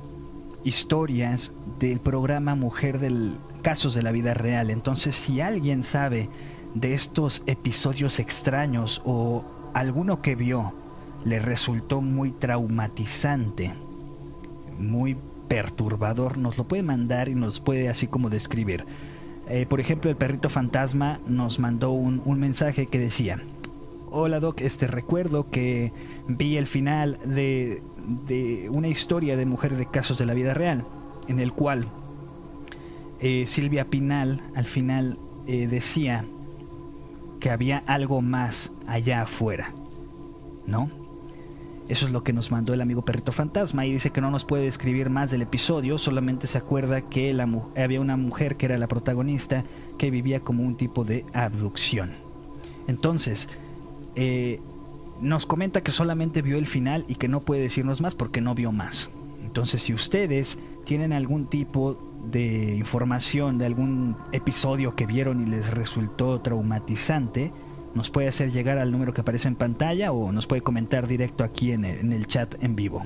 historias 0.63 1.51
del 1.79 1.99
programa 1.99 2.55
Mujer 2.55 2.99
del 2.99 3.37
Casos 3.61 3.93
de 3.93 4.03
la 4.03 4.11
Vida 4.11 4.33
Real. 4.33 4.69
Entonces, 4.69 5.15
si 5.15 5.41
alguien 5.41 5.83
sabe 5.83 6.29
de 6.73 6.93
estos 6.93 7.43
episodios 7.45 8.19
extraños 8.19 9.01
o 9.05 9.43
alguno 9.73 10.21
que 10.21 10.35
vio 10.35 10.73
le 11.25 11.39
resultó 11.39 12.01
muy 12.01 12.31
traumatizante, 12.31 13.73
muy 14.79 15.15
perturbador, 15.47 16.37
nos 16.37 16.57
lo 16.57 16.63
puede 16.63 16.83
mandar 16.83 17.29
y 17.29 17.35
nos 17.35 17.59
puede 17.59 17.89
así 17.89 18.07
como 18.07 18.29
describir. 18.29 18.85
Eh, 19.47 19.65
por 19.67 19.79
ejemplo, 19.79 20.09
el 20.09 20.15
perrito 20.15 20.49
fantasma 20.49 21.19
nos 21.27 21.59
mandó 21.59 21.91
un, 21.91 22.21
mensaje 22.39 22.87
que 22.87 22.99
decía, 22.99 23.39
hola 24.09 24.39
Doc, 24.39 24.61
este 24.61 24.87
recuerdo 24.87 25.49
que 25.49 25.91
vi 26.37 26.57
el 26.57 26.67
final 26.67 27.19
de, 27.25 27.81
de, 28.27 28.69
una 28.69 28.87
historia 28.87 29.37
de 29.37 29.45
mujer 29.45 29.75
de 29.75 29.85
casos 29.85 30.17
de 30.17 30.25
la 30.25 30.33
vida 30.33 30.53
real, 30.53 30.85
en 31.27 31.39
el 31.39 31.53
cual 31.53 31.87
eh, 33.19 33.45
Silvia 33.47 33.85
Pinal 33.85 34.41
al 34.55 34.65
final 34.65 35.17
eh, 35.47 35.67
decía 35.67 36.25
que 37.39 37.49
había 37.49 37.83
algo 37.85 38.21
más 38.21 38.71
allá 38.87 39.23
afuera, 39.23 39.73
¿no? 40.65 40.89
Eso 41.87 42.05
es 42.05 42.13
lo 42.13 42.23
que 42.23 42.31
nos 42.31 42.51
mandó 42.51 42.73
el 42.73 42.79
amigo 42.79 43.01
Perrito 43.01 43.31
Fantasma 43.33 43.85
y 43.85 43.91
dice 43.91 44.11
que 44.11 44.21
no 44.21 44.31
nos 44.31 44.45
puede 44.45 44.63
describir 44.63 45.09
más 45.09 45.29
del 45.29 45.41
episodio, 45.41 45.97
solamente 45.97 46.47
se 46.47 46.57
acuerda 46.57 47.01
que 47.01 47.35
había 47.75 47.99
una 47.99 48.15
mujer 48.15 48.55
que 48.55 48.67
era 48.67 48.77
la 48.77 48.87
protagonista 48.87 49.65
que 49.97 50.09
vivía 50.09 50.39
como 50.39 50.63
un 50.63 50.77
tipo 50.77 51.03
de 51.03 51.25
abducción. 51.33 52.11
Entonces, 52.87 53.49
eh, 54.15 54.61
nos 55.21 55.45
comenta 55.45 55.81
que 55.81 55.91
solamente 55.91 56.41
vio 56.41 56.57
el 56.57 56.65
final 56.65 57.05
y 57.07 57.15
que 57.15 57.27
no 57.27 57.41
puede 57.41 57.61
decirnos 57.61 58.01
más 58.01 58.15
porque 58.15 58.41
no 58.41 58.55
vio 58.55 58.71
más. 58.71 59.11
Entonces, 59.43 59.83
si 59.83 59.93
ustedes 59.93 60.57
tienen 60.85 61.13
algún 61.13 61.45
tipo 61.45 61.97
de 62.31 62.75
información 62.75 63.57
de 63.57 63.65
algún 63.65 64.15
episodio 64.31 64.95
que 64.95 65.05
vieron 65.05 65.41
y 65.41 65.45
les 65.45 65.69
resultó 65.69 66.39
traumatizante, 66.41 67.51
nos 67.93 68.09
puede 68.09 68.27
hacer 68.27 68.51
llegar 68.51 68.77
al 68.77 68.91
número 68.91 69.13
que 69.13 69.21
aparece 69.21 69.47
en 69.47 69.55
pantalla 69.55 70.11
o 70.11 70.31
nos 70.31 70.47
puede 70.47 70.61
comentar 70.61 71.07
directo 71.07 71.43
aquí 71.43 71.71
en 71.71 71.83
el, 71.85 72.27
chat 72.27 72.55
en 72.63 72.75
vivo. 72.75 73.03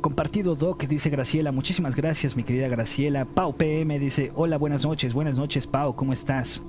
Compartido 0.00 0.56
Doc, 0.56 0.84
dice 0.84 1.10
Graciela, 1.10 1.52
muchísimas 1.52 1.94
gracias 1.94 2.36
mi 2.36 2.42
querida 2.42 2.68
Graciela. 2.68 3.26
Pau 3.26 3.54
PM 3.54 3.98
dice, 3.98 4.32
hola, 4.34 4.56
buenas 4.56 4.84
noches, 4.84 5.12
buenas 5.12 5.36
noches 5.36 5.66
Pau, 5.66 5.94
¿cómo 5.94 6.12
estás? 6.12 6.62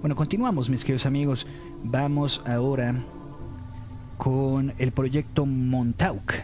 Bueno, 0.00 0.16
continuamos 0.16 0.70
mis 0.70 0.84
queridos 0.84 1.04
amigos. 1.04 1.46
Vamos 1.84 2.42
ahora 2.46 2.94
con 4.18 4.74
el 4.78 4.92
proyecto 4.92 5.46
Montauk. 5.46 6.34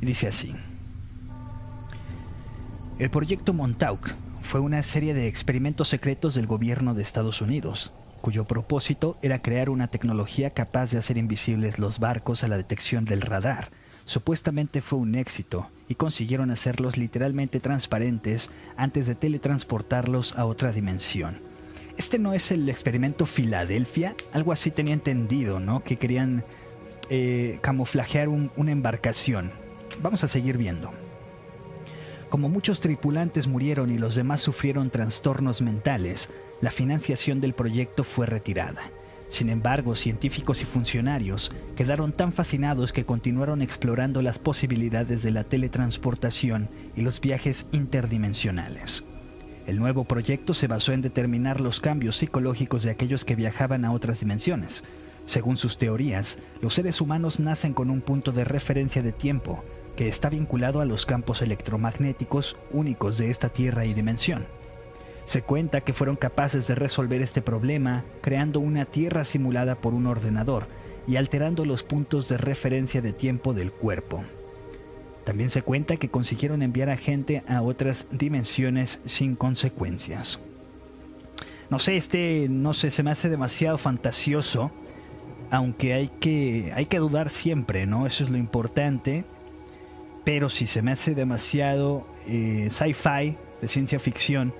Dice 0.00 0.28
así. 0.28 0.54
El 2.98 3.10
proyecto 3.10 3.52
Montauk 3.52 4.10
fue 4.42 4.60
una 4.60 4.82
serie 4.82 5.14
de 5.14 5.26
experimentos 5.26 5.88
secretos 5.88 6.34
del 6.34 6.46
gobierno 6.46 6.94
de 6.94 7.02
Estados 7.02 7.40
Unidos 7.40 7.92
cuyo 8.20 8.44
propósito 8.44 9.16
era 9.22 9.40
crear 9.40 9.70
una 9.70 9.88
tecnología 9.88 10.50
capaz 10.50 10.90
de 10.90 10.98
hacer 10.98 11.16
invisibles 11.16 11.78
los 11.78 11.98
barcos 11.98 12.44
a 12.44 12.48
la 12.48 12.56
detección 12.56 13.04
del 13.04 13.22
radar. 13.22 13.70
Supuestamente 14.04 14.80
fue 14.80 14.98
un 14.98 15.14
éxito 15.14 15.70
y 15.88 15.94
consiguieron 15.94 16.50
hacerlos 16.50 16.96
literalmente 16.96 17.60
transparentes 17.60 18.50
antes 18.76 19.06
de 19.06 19.14
teletransportarlos 19.14 20.36
a 20.36 20.44
otra 20.46 20.72
dimensión. 20.72 21.47
Este 21.98 22.20
no 22.20 22.32
es 22.32 22.52
el 22.52 22.68
experimento 22.68 23.26
Filadelfia, 23.26 24.14
algo 24.32 24.52
así 24.52 24.70
tenía 24.70 24.94
entendido, 24.94 25.58
¿no? 25.58 25.82
Que 25.82 25.96
querían 25.96 26.44
eh, 27.10 27.58
camuflajear 27.60 28.28
una 28.28 28.70
embarcación. 28.70 29.50
Vamos 30.00 30.22
a 30.22 30.28
seguir 30.28 30.56
viendo. 30.56 30.92
Como 32.30 32.48
muchos 32.48 32.78
tripulantes 32.78 33.48
murieron 33.48 33.90
y 33.90 33.98
los 33.98 34.14
demás 34.14 34.40
sufrieron 34.40 34.90
trastornos 34.90 35.60
mentales, 35.60 36.30
la 36.60 36.70
financiación 36.70 37.40
del 37.40 37.52
proyecto 37.52 38.04
fue 38.04 38.26
retirada. 38.26 38.82
Sin 39.28 39.50
embargo, 39.50 39.96
científicos 39.96 40.62
y 40.62 40.66
funcionarios 40.66 41.50
quedaron 41.74 42.12
tan 42.12 42.32
fascinados 42.32 42.92
que 42.92 43.04
continuaron 43.04 43.60
explorando 43.60 44.22
las 44.22 44.38
posibilidades 44.38 45.24
de 45.24 45.32
la 45.32 45.42
teletransportación 45.42 46.68
y 46.94 47.02
los 47.02 47.20
viajes 47.20 47.66
interdimensionales. 47.72 49.02
El 49.68 49.76
nuevo 49.76 50.04
proyecto 50.04 50.54
se 50.54 50.66
basó 50.66 50.92
en 50.92 51.02
determinar 51.02 51.60
los 51.60 51.78
cambios 51.78 52.16
psicológicos 52.16 52.84
de 52.84 52.90
aquellos 52.90 53.26
que 53.26 53.36
viajaban 53.36 53.84
a 53.84 53.92
otras 53.92 54.20
dimensiones. 54.20 54.82
Según 55.26 55.58
sus 55.58 55.76
teorías, 55.76 56.38
los 56.62 56.72
seres 56.72 57.02
humanos 57.02 57.38
nacen 57.38 57.74
con 57.74 57.90
un 57.90 58.00
punto 58.00 58.32
de 58.32 58.44
referencia 58.44 59.02
de 59.02 59.12
tiempo 59.12 59.62
que 59.94 60.08
está 60.08 60.30
vinculado 60.30 60.80
a 60.80 60.86
los 60.86 61.04
campos 61.04 61.42
electromagnéticos 61.42 62.56
únicos 62.70 63.18
de 63.18 63.28
esta 63.28 63.50
Tierra 63.50 63.84
y 63.84 63.92
dimensión. 63.92 64.46
Se 65.26 65.42
cuenta 65.42 65.82
que 65.82 65.92
fueron 65.92 66.16
capaces 66.16 66.66
de 66.66 66.74
resolver 66.74 67.20
este 67.20 67.42
problema 67.42 68.06
creando 68.22 68.60
una 68.60 68.86
Tierra 68.86 69.26
simulada 69.26 69.74
por 69.74 69.92
un 69.92 70.06
ordenador 70.06 70.66
y 71.06 71.16
alterando 71.16 71.66
los 71.66 71.82
puntos 71.82 72.26
de 72.30 72.38
referencia 72.38 73.02
de 73.02 73.12
tiempo 73.12 73.52
del 73.52 73.70
cuerpo. 73.70 74.24
También 75.28 75.50
se 75.50 75.60
cuenta 75.60 75.98
que 75.98 76.08
consiguieron 76.08 76.62
enviar 76.62 76.88
a 76.88 76.96
gente 76.96 77.42
a 77.46 77.60
otras 77.60 78.06
dimensiones 78.10 78.98
sin 79.04 79.36
consecuencias. 79.36 80.40
No 81.68 81.78
sé, 81.78 81.98
este 81.98 82.46
no 82.48 82.72
sé, 82.72 82.90
se 82.90 83.02
me 83.02 83.10
hace 83.10 83.28
demasiado 83.28 83.76
fantasioso, 83.76 84.72
aunque 85.50 85.92
hay 85.92 86.08
que 86.08 86.72
hay 86.74 86.86
que 86.86 86.96
dudar 86.96 87.28
siempre, 87.28 87.84
¿no? 87.84 88.06
Eso 88.06 88.24
es 88.24 88.30
lo 88.30 88.38
importante. 88.38 89.26
Pero 90.24 90.48
si 90.48 90.66
se 90.66 90.80
me 90.80 90.92
hace 90.92 91.14
demasiado 91.14 92.06
eh, 92.26 92.70
sci-fi, 92.70 93.36
de 93.60 93.68
ciencia 93.68 93.98
ficción, 93.98 94.54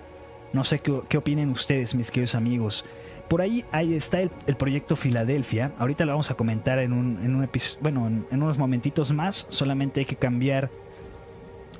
no 0.52 0.64
sé 0.64 0.80
qué, 0.80 1.00
qué 1.08 1.16
opinen 1.16 1.48
ustedes, 1.48 1.94
mis 1.94 2.10
queridos 2.10 2.34
amigos. 2.34 2.84
Por 3.28 3.42
ahí, 3.42 3.64
ahí 3.72 3.94
está 3.94 4.20
el, 4.20 4.30
proyecto 4.56 4.96
Filadelfia. 4.96 5.72
Ahorita 5.78 6.06
lo 6.06 6.12
vamos 6.12 6.30
a 6.30 6.34
comentar 6.34 6.78
en 6.78 6.92
un, 6.92 7.18
en 7.22 7.36
un 7.36 7.48
bueno, 7.80 8.06
en, 8.06 8.42
unos 8.42 8.56
momentitos 8.56 9.12
más. 9.12 9.46
Solamente 9.50 10.00
hay 10.00 10.06
que 10.06 10.16
cambiar, 10.16 10.70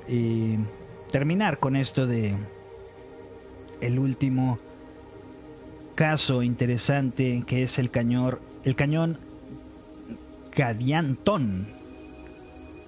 y 0.07 0.53
eh, 0.53 0.59
terminar 1.11 1.59
con 1.59 1.75
esto 1.75 2.05
de 2.05 2.35
el 3.81 3.97
último 3.97 4.59
caso 5.95 6.43
interesante 6.43 7.43
que 7.45 7.63
es 7.63 7.79
el 7.79 7.89
cañón, 7.89 8.39
el 8.63 8.75
cañón 8.75 9.17
Gadiantón. 10.55 11.67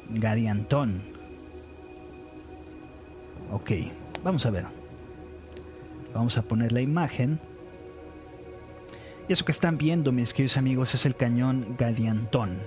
Gadiantón. 0.10 1.02
Ok, 3.52 3.72
vamos 4.24 4.46
a 4.46 4.50
ver. 4.50 4.66
Vamos 6.14 6.38
a 6.38 6.42
poner 6.42 6.72
la 6.72 6.82
imagen. 6.82 7.40
Eso 9.32 9.46
que 9.46 9.54
están 9.54 9.78
viendo, 9.78 10.12
mis 10.12 10.34
queridos 10.34 10.58
amigos, 10.58 10.94
es 10.94 11.06
el 11.06 11.16
cañón 11.16 11.78
Gadiantón. 11.78 12.58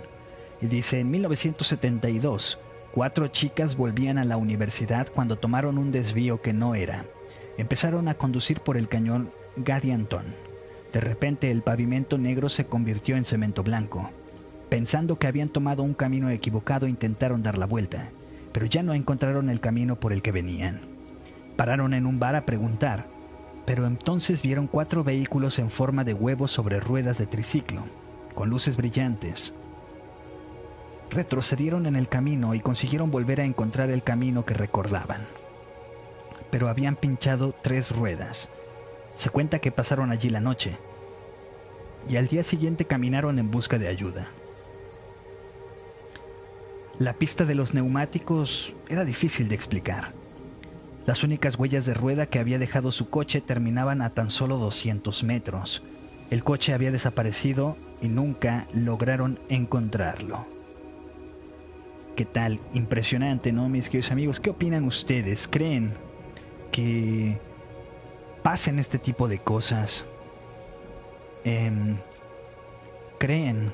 Y 0.62 0.66
dice, 0.66 0.98
en 0.98 1.10
1972, 1.10 2.58
cuatro 2.90 3.28
chicas 3.28 3.76
volvían 3.76 4.16
a 4.16 4.24
la 4.24 4.38
universidad 4.38 5.08
cuando 5.14 5.36
tomaron 5.36 5.76
un 5.76 5.92
desvío 5.92 6.40
que 6.40 6.54
no 6.54 6.74
era. 6.74 7.04
Empezaron 7.58 8.08
a 8.08 8.14
conducir 8.14 8.60
por 8.60 8.78
el 8.78 8.88
cañón 8.88 9.30
Gadiantón. 9.56 10.24
De 10.90 11.02
repente 11.02 11.50
el 11.50 11.60
pavimento 11.60 12.16
negro 12.16 12.48
se 12.48 12.64
convirtió 12.64 13.18
en 13.18 13.26
cemento 13.26 13.62
blanco. 13.62 14.10
Pensando 14.70 15.18
que 15.18 15.26
habían 15.26 15.50
tomado 15.50 15.82
un 15.82 15.92
camino 15.92 16.30
equivocado 16.30 16.88
intentaron 16.88 17.42
dar 17.42 17.58
la 17.58 17.66
vuelta, 17.66 18.08
pero 18.52 18.64
ya 18.64 18.82
no 18.82 18.94
encontraron 18.94 19.50
el 19.50 19.60
camino 19.60 20.00
por 20.00 20.14
el 20.14 20.22
que 20.22 20.32
venían. 20.32 20.80
Pararon 21.56 21.92
en 21.92 22.06
un 22.06 22.18
bar 22.18 22.36
a 22.36 22.46
preguntar, 22.46 23.06
pero 23.64 23.86
entonces 23.86 24.42
vieron 24.42 24.66
cuatro 24.66 25.04
vehículos 25.04 25.58
en 25.58 25.70
forma 25.70 26.04
de 26.04 26.14
huevos 26.14 26.50
sobre 26.50 26.80
ruedas 26.80 27.18
de 27.18 27.26
triciclo, 27.26 27.82
con 28.34 28.50
luces 28.50 28.76
brillantes. 28.76 29.54
Retrocedieron 31.10 31.86
en 31.86 31.96
el 31.96 32.08
camino 32.08 32.54
y 32.54 32.60
consiguieron 32.60 33.10
volver 33.10 33.40
a 33.40 33.44
encontrar 33.44 33.90
el 33.90 34.02
camino 34.02 34.44
que 34.44 34.54
recordaban. 34.54 35.26
Pero 36.50 36.68
habían 36.68 36.96
pinchado 36.96 37.54
tres 37.62 37.90
ruedas. 37.90 38.50
Se 39.14 39.30
cuenta 39.30 39.60
que 39.60 39.70
pasaron 39.70 40.10
allí 40.10 40.28
la 40.28 40.40
noche 40.40 40.76
y 42.08 42.16
al 42.16 42.28
día 42.28 42.42
siguiente 42.42 42.84
caminaron 42.84 43.38
en 43.38 43.50
busca 43.50 43.78
de 43.78 43.88
ayuda. 43.88 44.26
La 46.98 47.14
pista 47.14 47.44
de 47.44 47.54
los 47.54 47.74
neumáticos 47.74 48.74
era 48.88 49.04
difícil 49.04 49.48
de 49.48 49.54
explicar 49.54 50.12
las 51.06 51.22
únicas 51.22 51.58
huellas 51.58 51.84
de 51.84 51.94
rueda 51.94 52.26
que 52.26 52.38
había 52.38 52.58
dejado 52.58 52.90
su 52.90 53.10
coche 53.10 53.40
terminaban 53.40 54.00
a 54.00 54.10
tan 54.10 54.30
solo 54.30 54.58
200 54.58 55.22
metros. 55.24 55.82
El 56.30 56.42
coche 56.42 56.72
había 56.72 56.90
desaparecido 56.90 57.76
y 58.00 58.08
nunca 58.08 58.66
lograron 58.72 59.38
encontrarlo. 59.48 60.46
¿Qué 62.16 62.24
tal? 62.24 62.60
Impresionante, 62.72 63.52
¿no, 63.52 63.68
mis 63.68 63.90
queridos 63.90 64.12
amigos? 64.12 64.40
¿Qué 64.40 64.50
opinan 64.50 64.84
ustedes? 64.84 65.48
¿Creen 65.48 65.92
que 66.70 67.38
pasen 68.42 68.78
este 68.78 68.98
tipo 68.98 69.28
de 69.28 69.38
cosas? 69.40 70.06
Em, 71.44 71.96
¿Creen 73.18 73.72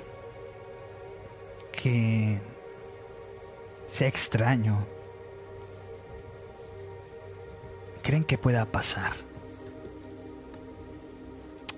que 1.70 2.40
sea 3.88 4.08
extraño? 4.08 4.86
Creen 8.00 8.24
que 8.24 8.38
pueda 8.38 8.64
pasar? 8.66 9.12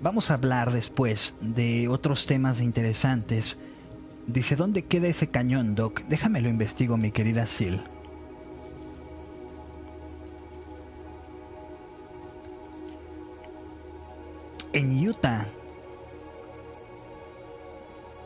Vamos 0.01 0.31
a 0.31 0.33
hablar 0.33 0.71
después 0.71 1.35
de 1.39 1.87
otros 1.87 2.25
temas 2.25 2.59
interesantes 2.59 3.57
Dice, 4.27 4.55
¿dónde 4.55 4.85
queda 4.85 5.07
ese 5.07 5.27
cañón, 5.27 5.75
Doc? 5.75 6.01
Déjame 6.07 6.39
lo 6.41 6.47
investigo, 6.47 6.95
mi 6.97 7.11
querida 7.11 7.45
Sil. 7.45 7.83
En 14.71 15.07
Utah. 15.07 15.45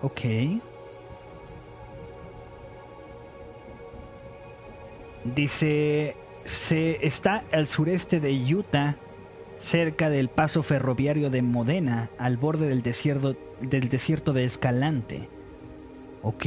Ok. 0.04 0.22
Dice, 5.24 6.16
se 6.48 7.06
está 7.06 7.44
al 7.52 7.68
sureste 7.68 8.20
de 8.20 8.34
Utah, 8.56 8.96
cerca 9.60 10.10
del 10.10 10.30
paso 10.30 10.64
ferroviario 10.64 11.30
de 11.30 11.42
Modena, 11.42 12.10
al 12.18 12.38
borde 12.38 12.68
del 12.68 12.82
desierto, 12.82 13.36
del 13.62 13.90
desierto 13.90 14.34
de 14.34 14.46
Escalante. 14.46 15.30
Ok. 16.24 16.46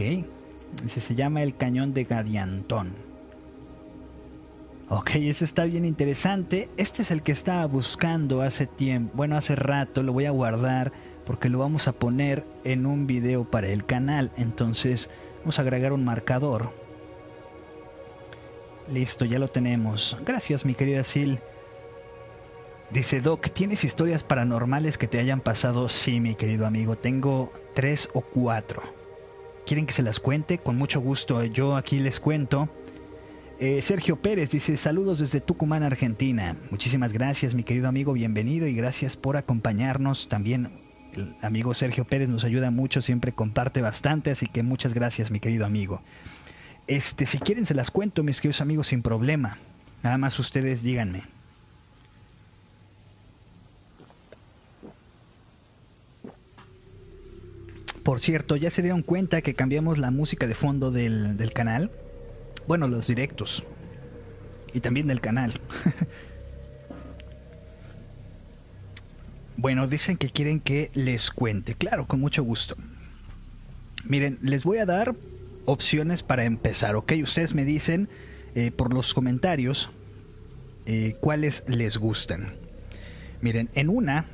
Se 0.89 1.15
llama 1.15 1.43
el 1.43 1.57
cañón 1.57 1.93
de 1.93 2.05
Gadiantón. 2.05 2.93
Ok, 4.89 5.11
ese 5.17 5.45
está 5.45 5.65
bien 5.65 5.85
interesante. 5.85 6.69
Este 6.77 7.03
es 7.03 7.11
el 7.11 7.23
que 7.23 7.33
estaba 7.33 7.67
buscando 7.67 8.43
hace 8.43 8.67
tiempo, 8.67 9.13
bueno, 9.15 9.37
hace 9.37 9.55
rato, 9.55 10.03
lo 10.03 10.13
voy 10.13 10.25
a 10.25 10.33
guardar 10.33 10.93
porque 11.27 11.49
lo 11.49 11.59
vamos 11.59 11.87
a 11.87 11.93
poner 11.93 12.45
en 12.65 12.87
un 12.87 13.07
video 13.07 13.45
para 13.45 13.69
el 13.69 13.85
canal. 13.85 14.33
Entonces, 14.37 15.11
vamos 15.41 15.59
a 15.59 15.63
agregar 15.63 15.93
un 15.93 16.05
marcador. 16.05 16.73
Listo, 18.91 19.25
ya 19.25 19.39
lo 19.39 19.49
tenemos. 19.49 20.17
Gracias, 20.25 20.65
mi 20.65 20.75
querida 20.75 21.05
Sil. 21.07 21.39
Dice 22.91 23.21
Doc, 23.21 23.51
¿tienes 23.51 23.85
historias 23.85 24.25
paranormales 24.25 24.99
que 24.99 25.07
te 25.07 25.21
hayan 25.21 25.41
pasado? 25.41 25.89
Sí, 25.89 26.19
mi 26.19 26.35
querido 26.35 26.67
amigo, 26.67 26.97
tengo 26.97 27.53
tres 27.75 28.11
o 28.15 28.21
cuatro. 28.21 28.83
¿Quieren 29.65 29.87
que 29.87 29.93
se 29.93 30.03
las 30.03 30.19
cuente? 30.19 30.59
Con 30.59 30.77
mucho 30.77 31.01
gusto, 31.01 31.45
yo 31.45 31.77
aquí 31.77 32.01
les 32.01 32.19
cuento. 32.19 32.69
Eh, 33.61 33.81
Sergio 33.83 34.17
Pérez 34.17 34.51
dice 34.51 34.77
saludos 34.77 35.21
desde 35.21 35.41
Tucumán, 35.41 35.85
Argentina. 35.85 36.57
Muchísimas 36.71 37.13
gracias, 37.13 37.55
mi 37.55 37.63
querido 37.63 37.87
amigo, 37.87 38.13
bienvenido 38.13 38.67
y 38.67 38.75
gracias 38.75 39.17
por 39.17 39.37
acompañarnos. 39.37 40.29
También 40.29 40.71
el 41.15 41.37
amigo 41.43 41.75
Sergio 41.75 42.05
Pérez 42.05 42.29
nos 42.29 42.43
ayuda 42.43 42.73
mucho, 42.73 43.03
siempre 43.03 43.31
comparte 43.33 43.83
bastante, 43.83 44.33
así 44.33 44.47
que 44.47 44.65
muchas 44.65 44.95
gracias, 44.95 45.31
mi 45.31 45.39
querido 45.39 45.65
amigo. 45.65 46.01
Este, 46.91 47.25
si 47.25 47.39
quieren 47.39 47.67
se 47.67 47.75
las 47.75 47.93
cuento, 47.93 48.25
mis 48.25 48.41
queridos 48.41 48.61
amigos, 48.61 48.89
sin 48.89 49.01
problema. 49.01 49.59
Nada 50.03 50.19
más 50.19 50.37
ustedes 50.41 50.83
díganme. 50.83 51.23
Por 58.03 58.19
cierto, 58.19 58.57
ya 58.57 58.71
se 58.71 58.83
dieron 58.83 59.03
cuenta 59.03 59.41
que 59.41 59.55
cambiamos 59.55 59.99
la 59.99 60.11
música 60.11 60.49
de 60.49 60.57
fondo 60.57 60.91
del, 60.91 61.37
del 61.37 61.53
canal. 61.53 61.93
Bueno, 62.67 62.89
los 62.89 63.07
directos. 63.07 63.63
Y 64.75 64.81
también 64.81 65.07
del 65.07 65.21
canal. 65.21 65.61
bueno, 69.57 69.87
dicen 69.87 70.17
que 70.17 70.31
quieren 70.31 70.59
que 70.59 70.91
les 70.95 71.31
cuente. 71.31 71.77
Claro, 71.77 72.09
con 72.09 72.19
mucho 72.19 72.43
gusto. 72.43 72.75
Miren, 74.03 74.41
les 74.43 74.65
voy 74.65 74.79
a 74.79 74.87
dar 74.87 75.15
opciones 75.71 76.23
para 76.25 76.45
empezar, 76.45 76.97
¿ok? 76.97 77.13
Ustedes 77.23 77.55
me 77.55 77.65
dicen 77.65 78.09
eh, 78.55 78.73
por 78.73 78.93
los 78.93 79.15
comentarios 79.15 79.91
eh, 80.85 81.17
cuáles 81.21 81.65
les 81.69 81.97
gustan. 81.97 82.55
Miren, 83.41 83.71
en 83.75 83.89
una 83.89 84.27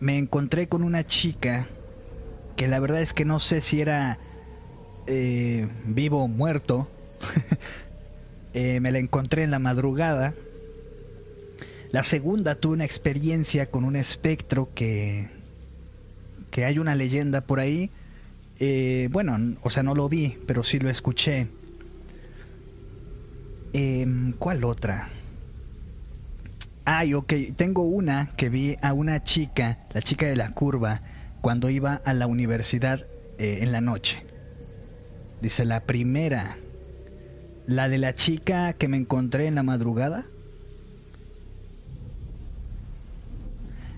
me 0.00 0.16
encontré 0.16 0.66
con 0.66 0.82
una 0.82 1.06
chica 1.06 1.66
que 2.56 2.68
la 2.68 2.80
verdad 2.80 3.02
es 3.02 3.12
que 3.12 3.26
no 3.26 3.38
sé 3.38 3.60
si 3.60 3.82
era 3.82 4.18
eh, 5.06 5.68
vivo 5.84 6.24
o 6.24 6.28
muerto. 6.28 6.88
me 8.54 8.92
la 8.92 8.98
encontré 8.98 9.42
en 9.42 9.50
la 9.50 9.58
madrugada. 9.58 10.32
La 11.90 12.02
segunda 12.02 12.54
tuve 12.54 12.74
una 12.74 12.84
experiencia 12.84 13.66
con 13.66 13.84
un 13.84 13.96
espectro 13.96 14.70
que, 14.74 15.28
que 16.50 16.64
hay 16.64 16.78
una 16.78 16.94
leyenda 16.94 17.42
por 17.42 17.60
ahí 17.60 17.90
eh, 18.60 19.08
bueno, 19.10 19.56
o 19.62 19.70
sea, 19.70 19.82
no 19.82 19.94
lo 19.94 20.08
vi, 20.08 20.38
pero 20.46 20.62
sí 20.62 20.78
lo 20.78 20.90
escuché. 20.90 21.48
Em, 23.72 24.32
¿Cuál 24.32 24.64
otra? 24.64 25.08
Ay, 26.84 27.14
ok, 27.14 27.32
tengo 27.56 27.82
una 27.82 28.30
que 28.36 28.48
vi 28.48 28.76
a 28.82 28.92
una 28.92 29.24
chica, 29.24 29.78
la 29.92 30.02
chica 30.02 30.26
de 30.26 30.36
la 30.36 30.52
curva, 30.52 31.00
cuando 31.40 31.70
iba 31.70 32.00
a 32.04 32.12
la 32.12 32.26
universidad 32.26 33.06
eh, 33.38 33.58
en 33.62 33.72
la 33.72 33.80
noche. 33.80 34.24
Dice, 35.40 35.64
la 35.64 35.80
primera, 35.80 36.56
la 37.66 37.88
de 37.88 37.98
la 37.98 38.14
chica 38.14 38.74
que 38.74 38.88
me 38.88 38.96
encontré 38.96 39.46
en 39.46 39.54
la 39.54 39.62
madrugada. 39.62 40.26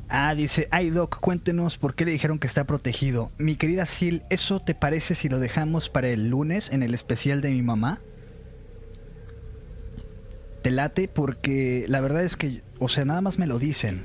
Ah, 0.09 0.35
dice, 0.35 0.69
ay 0.71 0.91
Doc, 0.91 1.19
cuéntenos 1.19 1.79
por 1.79 1.95
qué 1.95 2.05
le 2.05 2.13
dijeron 2.13 2.39
que 2.39 2.47
está 2.47 2.65
protegido. 2.65 3.33
Mi 3.39 3.57
querida 3.57 3.87
Sil, 3.91 4.23
¿eso 4.31 4.61
te 4.61 4.75
parece 4.75 5.17
si 5.17 5.29
lo 5.29 5.41
dejamos 5.41 5.89
para 5.89 6.09
el 6.09 6.29
lunes 6.29 6.71
en 6.71 6.85
el 6.85 6.95
especial 6.95 7.41
de 7.41 7.51
mi 7.51 7.63
mamá? 7.63 7.99
Te 10.63 10.71
late 10.71 11.09
porque 11.09 11.87
la 11.89 12.01
verdad 12.01 12.23
es 12.23 12.37
que, 12.37 12.63
o 12.79 12.89
sea, 12.89 13.05
nada 13.05 13.21
más 13.21 13.39
me 13.39 13.49
lo 13.49 13.59
dicen. 13.59 14.05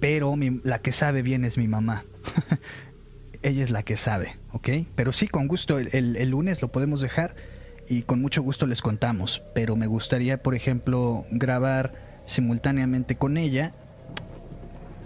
Pero 0.00 0.34
la 0.62 0.78
que 0.78 0.92
sabe 0.92 1.22
bien 1.22 1.44
es 1.44 1.58
mi 1.58 1.68
mamá. 1.68 2.04
Ella 3.42 3.64
es 3.64 3.70
la 3.70 3.82
que 3.82 3.96
sabe, 3.96 4.38
¿ok? 4.52 4.68
Pero 4.94 5.12
sí, 5.12 5.28
con 5.28 5.46
gusto, 5.46 5.78
el, 5.78 6.16
el 6.16 6.28
lunes 6.30 6.62
lo 6.62 6.68
podemos 6.68 7.00
dejar 7.00 7.36
y 7.88 8.02
con 8.02 8.20
mucho 8.20 8.42
gusto 8.42 8.66
les 8.66 8.80
contamos. 8.80 9.42
Pero 9.54 9.76
me 9.76 9.86
gustaría, 9.86 10.42
por 10.42 10.54
ejemplo, 10.54 11.24
grabar 11.30 12.22
simultáneamente 12.26 13.16
con 13.16 13.36
ella 13.36 13.74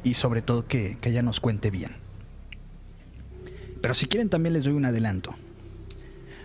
y 0.05 0.15
sobre 0.15 0.43
todo 0.43 0.67
que, 0.67 0.99
ella 1.03 1.23
nos 1.23 1.41
cuente 1.41 1.71
bien. 1.71 1.93
Pero 3.81 3.95
si 3.95 4.07
quieren 4.07 4.29
también 4.29 4.53
les 4.53 4.65
doy 4.65 4.75
un 4.75 4.85
adelanto. 4.85 5.35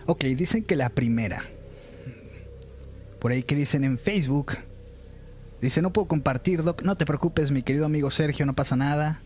Ok, 0.05 0.23
dicen 0.25 0.63
que 0.63 0.75
la 0.75 0.89
primera. 0.89 1.43
Por 3.19 3.31
ahí 3.31 3.43
que 3.43 3.55
dicen 3.55 3.83
en 3.83 3.97
Facebook. 3.97 4.57
Dice, 5.61 5.81
no 5.81 5.91
puedo 5.91 6.07
compartir, 6.07 6.63
Doc. 6.63 6.83
No 6.83 6.95
te 6.95 7.05
preocupes, 7.05 7.51
mi 7.51 7.63
querido 7.63 7.85
amigo 7.85 8.11
Sergio, 8.11 8.45
no 8.45 8.53
pasa 8.53 8.75
nada. 8.75 9.21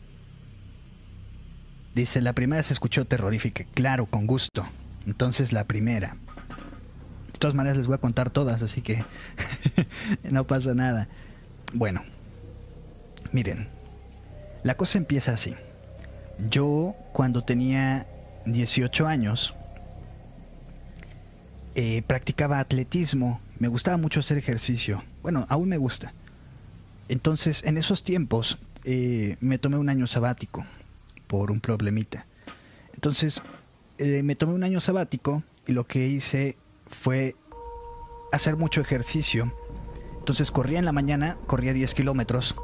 Dice, 1.93 2.21
la 2.21 2.33
primera 2.33 2.63
se 2.63 2.73
escuchó 2.73 3.05
terrorífica. 3.05 3.65
Claro, 3.73 4.05
con 4.05 4.27
gusto. 4.27 4.65
Entonces 5.05 5.51
la 5.51 5.65
primera. 5.65 6.15
De 7.33 7.39
todas 7.39 7.55
maneras 7.55 7.77
les 7.77 7.87
voy 7.87 7.95
a 7.95 7.99
contar 7.99 8.29
todas, 8.29 8.61
así 8.61 8.81
que 8.81 9.03
no 10.23 10.45
pasa 10.45 10.73
nada. 10.73 11.07
Bueno, 11.73 12.03
miren, 13.31 13.67
la 14.63 14.75
cosa 14.75 14.97
empieza 14.97 15.33
así. 15.33 15.55
Yo 16.49 16.95
cuando 17.13 17.43
tenía 17.43 18.07
18 18.45 19.07
años 19.07 19.53
eh, 21.75 22.01
practicaba 22.05 22.59
atletismo, 22.59 23.39
me 23.59 23.67
gustaba 23.67 23.97
mucho 23.97 24.19
hacer 24.19 24.37
ejercicio, 24.37 25.03
bueno, 25.21 25.45
aún 25.49 25.69
me 25.69 25.77
gusta. 25.77 26.13
Entonces 27.09 27.63
en 27.63 27.77
esos 27.77 28.03
tiempos 28.03 28.57
eh, 28.83 29.37
me 29.39 29.57
tomé 29.57 29.77
un 29.77 29.89
año 29.89 30.07
sabático 30.07 30.65
por 31.27 31.51
un 31.51 31.59
problemita. 31.59 32.25
Entonces 32.93 33.41
eh, 33.97 34.23
me 34.23 34.35
tomé 34.35 34.53
un 34.53 34.63
año 34.63 34.79
sabático 34.79 35.43
y 35.67 35.73
lo 35.73 35.85
que 35.85 36.07
hice 36.07 36.57
fue 36.87 37.35
hacer 38.31 38.57
mucho 38.57 38.81
ejercicio. 38.81 39.53
Entonces 40.19 40.51
corría 40.51 40.79
en 40.79 40.85
la 40.85 40.91
mañana, 40.91 41.37
corría 41.47 41.73
10 41.73 41.93
kilómetros 41.93 42.55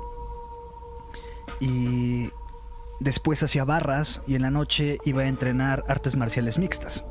y 1.59 2.31
después 2.99 3.43
hacía 3.43 3.63
barras 3.63 4.21
y 4.27 4.35
en 4.35 4.41
la 4.41 4.51
noche 4.51 4.97
iba 5.05 5.23
a 5.23 5.27
entrenar 5.27 5.83
artes 5.87 6.15
marciales 6.15 6.57
mixtas. 6.57 7.03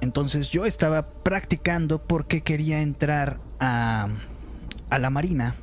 Entonces 0.00 0.50
yo 0.50 0.64
estaba 0.64 1.10
practicando 1.10 2.02
porque 2.02 2.42
quería 2.42 2.80
entrar 2.80 3.38
a, 3.58 4.08
a 4.88 4.98
la 4.98 5.10
marina. 5.10 5.56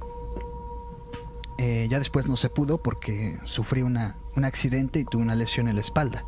Eh, 1.58 1.88
ya 1.90 1.98
después 1.98 2.28
no 2.28 2.38
se 2.38 2.50
pudo 2.50 2.84
porque 2.84 3.40
sufrí 3.46 3.82
una, 3.82 4.18
un 4.36 4.46
accidente 4.46 5.00
y 5.00 5.06
tuve 5.06 5.24
una 5.24 5.36
lesión 5.36 5.68
en 5.68 5.76
la 5.76 5.82
espalda. 5.82 6.24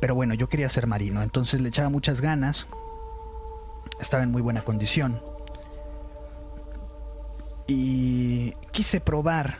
Pero 0.00 0.14
bueno, 0.14 0.32
yo 0.34 0.48
quería 0.48 0.68
ser 0.70 0.86
marino, 0.86 1.22
entonces 1.22 1.60
le 1.60 1.68
echaba 1.68 1.90
muchas 1.90 2.20
ganas. 2.22 2.66
Estaba 4.00 4.22
en 4.22 4.30
muy 4.30 4.42
buena 4.42 4.64
condición 4.64 5.20
y 7.66 8.52
quise 8.72 9.00
probar 9.00 9.58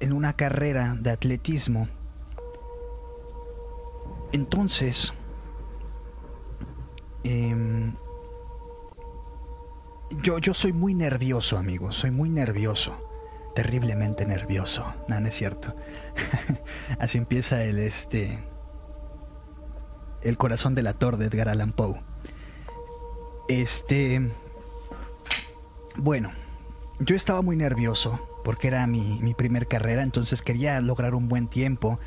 en 0.00 0.12
una 0.12 0.32
carrera 0.34 0.96
de 0.98 1.10
atletismo. 1.10 1.88
Entonces, 4.32 5.12
em, 7.24 7.94
yo, 10.22 10.38
yo 10.38 10.54
soy 10.54 10.72
muy 10.72 10.94
nervioso, 10.94 11.58
amigos, 11.58 11.96
soy 11.96 12.10
muy 12.10 12.30
nervioso. 12.30 13.06
terriblemente 13.54 14.26
nervioso. 14.26 14.94
No, 15.08 15.18
es 15.18 15.34
cierto. 15.34 15.74
Así 17.00 17.18
empieza 17.18 17.62
el 17.64 17.78
este 17.80 18.38
el 20.22 20.36
corazón 20.36 20.74
del 20.74 20.86
actor 20.86 21.16
de 21.16 21.26
Edgar 21.26 21.48
Allan 21.48 21.72
Poe. 21.72 22.00
Este 23.48 24.30
bueno, 25.96 26.30
yo 27.00 27.16
estaba 27.16 27.42
muy 27.42 27.56
nervioso 27.56 28.20
porque 28.44 28.68
era 28.68 28.86
mi, 28.86 29.18
mi 29.20 29.34
primer 29.34 29.66
carrera, 29.66 30.02
entonces 30.02 30.42
quería 30.42 30.80
lograr 30.80 31.14
un 31.14 31.28
buen 31.28 31.48
tiempo 31.48 31.98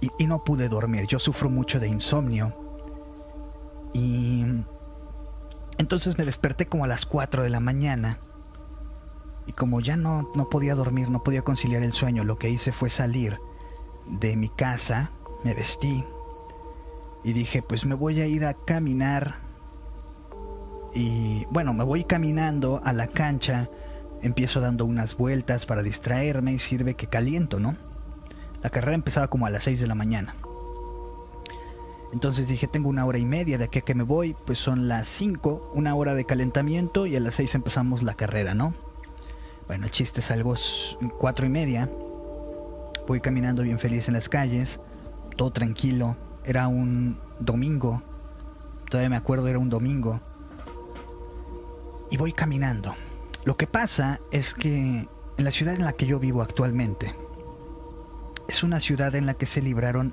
y, 0.00 0.26
no 0.26 0.44
pude 0.44 0.68
dormir. 0.68 1.06
Yo 1.06 1.18
sufro 1.18 1.50
mucho 1.50 1.80
de 1.80 1.88
insomnio 1.88 2.54
y 3.92 4.44
entonces 5.78 6.18
me 6.18 6.24
desperté 6.24 6.66
como 6.66 6.84
a 6.84 6.88
las 6.88 7.06
4 7.06 7.42
de 7.42 7.50
la 7.50 7.60
mañana 7.60 8.20
y 9.46 9.52
como 9.52 9.80
ya 9.80 9.96
no, 9.96 10.30
no 10.34 10.48
podía 10.48 10.74
dormir, 10.74 11.10
no 11.10 11.22
podía 11.22 11.42
conciliar 11.42 11.82
el 11.82 11.92
sueño, 11.92 12.22
lo 12.22 12.38
que 12.38 12.50
hice 12.50 12.70
fue 12.70 12.90
salir 12.90 13.40
de 14.06 14.36
mi 14.36 14.48
casa, 14.48 15.10
me 15.42 15.54
vestí 15.54 16.04
y 17.24 17.32
dije, 17.32 17.62
pues 17.62 17.84
me 17.84 17.94
voy 17.94 18.20
a 18.20 18.26
ir 18.26 18.44
a 18.44 18.54
caminar. 18.54 19.36
Y 20.94 21.46
bueno, 21.50 21.72
me 21.74 21.84
voy 21.84 22.04
caminando 22.04 22.80
a 22.84 22.92
la 22.92 23.08
cancha, 23.08 23.68
empiezo 24.22 24.60
dando 24.60 24.84
unas 24.84 25.16
vueltas 25.16 25.66
para 25.66 25.82
distraerme 25.82 26.52
y 26.52 26.58
sirve 26.58 26.94
que 26.94 27.06
caliento, 27.06 27.58
¿no? 27.60 27.76
La 28.62 28.70
carrera 28.70 28.94
empezaba 28.94 29.28
como 29.28 29.46
a 29.46 29.50
las 29.50 29.64
6 29.64 29.80
de 29.80 29.86
la 29.86 29.94
mañana. 29.94 30.34
Entonces 32.12 32.48
dije, 32.48 32.66
tengo 32.66 32.88
una 32.88 33.04
hora 33.04 33.18
y 33.18 33.26
media 33.26 33.58
de 33.58 33.64
aquí 33.64 33.80
a 33.80 33.82
que 33.82 33.94
me 33.94 34.02
voy, 34.02 34.34
pues 34.46 34.58
son 34.58 34.88
las 34.88 35.08
5, 35.08 35.72
una 35.74 35.94
hora 35.94 36.14
de 36.14 36.24
calentamiento 36.24 37.06
y 37.06 37.14
a 37.16 37.20
las 37.20 37.34
6 37.34 37.54
empezamos 37.56 38.02
la 38.02 38.14
carrera, 38.14 38.54
¿no? 38.54 38.74
Bueno, 39.66 39.84
el 39.84 39.90
chiste 39.90 40.20
es 40.20 40.30
algo 40.30 40.54
cuatro 41.18 41.44
y 41.44 41.50
media. 41.50 41.90
Voy 43.06 43.20
caminando 43.20 43.62
bien 43.62 43.78
feliz 43.78 44.08
en 44.08 44.14
las 44.14 44.28
calles, 44.28 44.80
todo 45.36 45.50
tranquilo. 45.50 46.16
Era 46.44 46.68
un 46.68 47.18
domingo, 47.38 48.02
todavía 48.88 49.10
me 49.10 49.16
acuerdo, 49.16 49.46
era 49.48 49.58
un 49.58 49.68
domingo. 49.68 50.20
Y 52.10 52.16
voy 52.16 52.32
caminando. 52.32 52.94
Lo 53.44 53.56
que 53.56 53.66
pasa 53.66 54.20
es 54.30 54.54
que 54.54 55.08
en 55.36 55.44
la 55.44 55.50
ciudad 55.50 55.74
en 55.74 55.84
la 55.84 55.92
que 55.92 56.06
yo 56.06 56.18
vivo 56.18 56.42
actualmente, 56.42 57.14
es 58.48 58.62
una 58.62 58.80
ciudad 58.80 59.14
en 59.14 59.26
la 59.26 59.34
que 59.34 59.46
se 59.46 59.62
libraron 59.62 60.12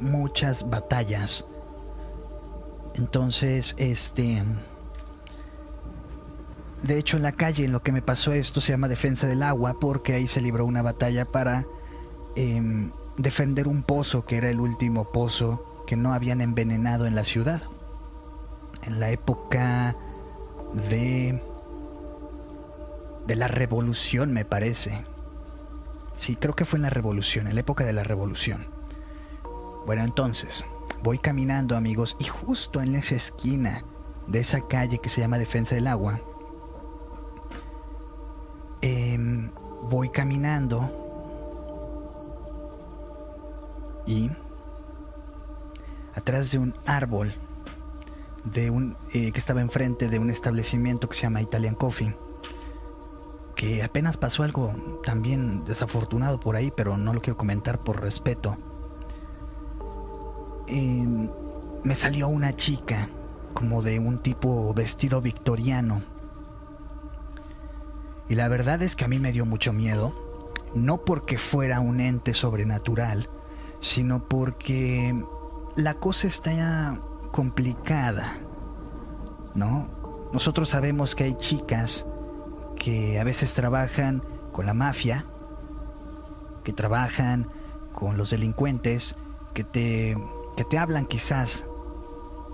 muchas 0.00 0.68
batallas. 0.70 1.44
Entonces, 2.94 3.74
este 3.78 4.42
de 6.82 6.96
hecho, 6.96 7.16
en 7.16 7.24
la 7.24 7.32
calle 7.32 7.64
en 7.64 7.72
lo 7.72 7.82
que 7.82 7.92
me 7.92 8.02
pasó 8.02 8.32
esto 8.32 8.60
se 8.60 8.72
llama 8.72 8.88
defensa 8.88 9.26
del 9.26 9.42
agua 9.42 9.78
porque 9.80 10.14
ahí 10.14 10.28
se 10.28 10.40
libró 10.40 10.64
una 10.64 10.82
batalla 10.82 11.24
para 11.24 11.66
em, 12.36 12.92
defender 13.16 13.66
un 13.66 13.82
pozo 13.82 14.24
que 14.24 14.36
era 14.36 14.48
el 14.48 14.60
último 14.60 15.10
pozo 15.10 15.82
que 15.86 15.96
no 15.96 16.12
habían 16.12 16.40
envenenado 16.40 17.06
en 17.06 17.16
la 17.16 17.24
ciudad. 17.24 17.62
En 18.82 19.00
la 19.00 19.10
época 19.10 19.96
de 20.88 21.42
de 23.28 23.36
la 23.36 23.46
revolución, 23.46 24.32
me 24.32 24.44
parece. 24.44 25.04
Sí, 26.14 26.34
creo 26.34 26.56
que 26.56 26.64
fue 26.64 26.78
en 26.78 26.82
la 26.82 26.90
revolución, 26.90 27.46
en 27.46 27.54
la 27.54 27.60
época 27.60 27.84
de 27.84 27.92
la 27.92 28.02
revolución. 28.02 28.66
Bueno, 29.86 30.02
entonces, 30.02 30.66
voy 31.04 31.20
caminando, 31.20 31.76
amigos, 31.76 32.16
y 32.18 32.24
justo 32.24 32.82
en 32.82 32.96
esa 32.96 33.14
esquina 33.14 33.84
de 34.26 34.40
esa 34.40 34.66
calle 34.66 34.98
que 34.98 35.08
se 35.08 35.20
llama 35.20 35.38
Defensa 35.38 35.76
del 35.76 35.86
Agua, 35.86 36.20
Em, 38.80 39.50
voy 39.90 40.08
caminando 40.08 40.88
y 44.06 44.30
atrás 46.14 46.52
de 46.52 46.58
un 46.58 46.74
árbol 46.86 47.34
de 48.44 48.70
un 48.70 48.96
eh, 49.12 49.32
que 49.32 49.38
estaba 49.38 49.60
enfrente 49.62 50.08
de 50.08 50.20
un 50.20 50.30
establecimiento 50.30 51.08
que 51.08 51.16
se 51.16 51.22
llama 51.22 51.42
Italian 51.42 51.74
Coffee 51.74 52.14
que 53.58 53.82
apenas 53.82 54.16
pasó 54.16 54.44
algo 54.44 54.72
también 55.04 55.64
desafortunado 55.64 56.38
por 56.38 56.54
ahí 56.54 56.72
pero 56.74 56.96
no 56.96 57.12
lo 57.12 57.20
quiero 57.20 57.36
comentar 57.36 57.80
por 57.80 58.00
respeto 58.00 58.56
em, 60.68 61.28
me 61.82 61.96
salió 61.96 62.28
una 62.28 62.54
chica 62.54 63.08
como 63.54 63.82
de 63.82 63.98
un 63.98 64.18
tipo 64.18 64.72
vestido 64.74 65.20
victoriano 65.20 66.02
y 68.28 68.36
la 68.36 68.46
verdad 68.46 68.80
es 68.82 68.94
que 68.94 69.04
a 69.04 69.08
mí 69.08 69.18
me 69.18 69.32
dio 69.32 69.46
mucho 69.46 69.72
miedo, 69.72 70.12
no 70.74 70.98
porque 70.98 71.38
fuera 71.38 71.80
un 71.80 71.98
ente 72.00 72.34
sobrenatural, 72.34 73.30
sino 73.80 74.28
porque 74.28 75.24
la 75.76 75.94
cosa 75.94 76.26
está 76.26 77.00
complicada, 77.32 78.38
¿no? 79.54 79.88
Nosotros 80.30 80.68
sabemos 80.68 81.14
que 81.14 81.24
hay 81.24 81.34
chicas 81.34 82.06
que 82.78 83.18
a 83.18 83.24
veces 83.24 83.52
trabajan 83.52 84.22
con 84.52 84.66
la 84.66 84.74
mafia, 84.74 85.24
que 86.64 86.72
trabajan 86.72 87.48
con 87.92 88.16
los 88.16 88.30
delincuentes, 88.30 89.16
que 89.54 89.64
te, 89.64 90.16
que 90.56 90.64
te 90.64 90.78
hablan 90.78 91.06
quizás 91.06 91.64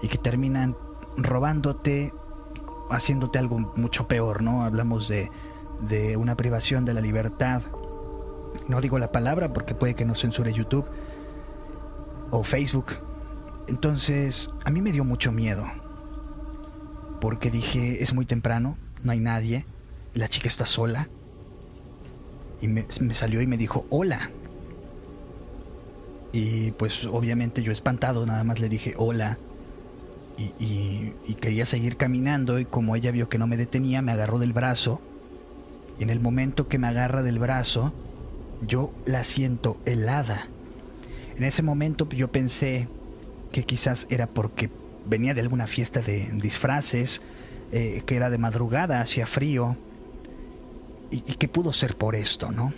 y 0.03 0.09
que 0.09 0.19
terminan 0.19 0.77
robándote, 1.17 2.13
haciéndote 2.91 3.39
algo 3.39 3.59
mucho 3.77 4.09
peor, 4.09 4.43
¿no? 4.43 4.65
Hablamos 4.65 5.09
de 5.09 5.31
de 5.81 6.17
una 6.17 6.37
privación 6.37 6.85
de 6.85 6.95
la 6.95 7.01
libertad. 7.01 7.63
No 8.69 8.81
digo 8.81 8.99
la 8.99 9.13
palabra 9.13 9.53
porque 9.53 9.75
puede 9.75 9.95
que 9.95 10.05
no 10.05 10.15
censure 10.15 10.53
YouTube 10.53 10.87
o 12.31 12.45
Facebook. 12.45 12.87
Entonces, 13.67 14.51
a 14.65 14.71
mí 14.71 14.81
me 14.83 14.93
dio 14.93 15.05
mucho 15.05 15.33
miedo. 15.33 15.67
Porque 17.21 17.51
dije, 17.51 18.03
es 18.03 18.13
muy 18.13 18.27
temprano, 18.27 18.77
no 19.03 19.13
hay 19.13 19.21
nadie, 19.21 19.65
la 20.15 20.29
chica 20.29 20.49
está 20.49 20.65
sola. 20.65 21.09
Y 22.61 22.69
me, 22.69 22.87
salió 23.15 23.43
y 23.43 23.47
me 23.47 23.57
dijo, 23.57 23.85
hola. 23.91 24.31
Y 26.33 26.71
pues 26.73 27.05
obviamente 27.07 27.63
yo 27.63 27.73
espantado, 27.73 28.25
nada 28.25 28.45
más 28.45 28.61
le 28.61 28.69
dije, 28.69 28.95
hola. 28.97 29.39
Y, 30.59 31.13
quería 31.41 31.67
seguir 31.67 31.97
caminando 31.97 32.59
y 32.59 32.65
como 32.65 32.97
ella 32.97 33.11
vio 33.11 33.29
que 33.29 33.37
no 33.39 33.47
me 33.47 33.59
detenía, 33.59 34.01
me 34.01 34.13
agarró 34.13 34.39
del 34.39 34.55
brazo 34.55 35.03
y 35.99 36.03
en 36.03 36.11
el 36.11 36.21
momento 36.21 36.69
que 36.69 36.79
me 36.79 36.89
agarra 36.89 37.23
del 37.23 37.39
brazo, 37.39 37.93
yo 38.67 38.93
la 39.05 39.25
siento 39.25 39.77
helada. 39.85 40.49
En 41.37 41.45
ese 41.45 41.63
momento 41.63 42.09
yo 42.09 42.29
pensé 42.29 42.89
que 43.53 43.65
quizás 43.65 44.07
era 44.11 44.27
porque 44.27 44.71
venía 45.07 45.35
de 45.35 45.41
alguna 45.41 45.67
fiesta 45.67 46.01
de 46.01 46.31
disfraces, 46.35 47.21
eh, 47.73 48.03
que 48.07 48.17
era 48.17 48.31
de 48.31 48.39
madrugada, 48.39 49.01
hacía 49.01 49.27
frío, 49.27 49.77
y, 51.11 51.21
que 51.21 51.49
pudo 51.49 51.73
ser 51.73 51.97
por 51.97 52.15
esto, 52.17 52.51
¿no? 52.51 52.73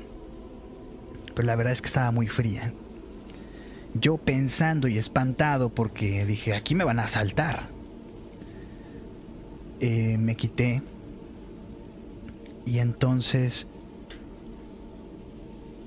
Pero 1.34 1.46
la 1.46 1.56
verdad 1.56 1.72
es 1.72 1.82
que 1.82 1.88
estaba 1.88 2.10
muy 2.10 2.28
fría. 2.28 2.72
Yo 3.94 4.16
pensando 4.18 4.88
y 4.88 4.98
espantado 4.98 5.70
porque 5.70 6.26
dije, 6.26 6.54
aquí 6.54 6.74
me 6.74 6.84
van 6.84 6.98
a 6.98 7.04
asaltar. 7.04 7.68
Eh, 9.80 10.16
me 10.18 10.36
quité 10.36 10.82
y 12.64 12.78
entonces 12.78 13.68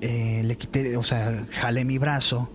eh, 0.00 0.42
le 0.44 0.56
quité, 0.56 0.96
o 0.96 1.02
sea, 1.02 1.44
jalé 1.50 1.84
mi 1.84 1.98
brazo 1.98 2.48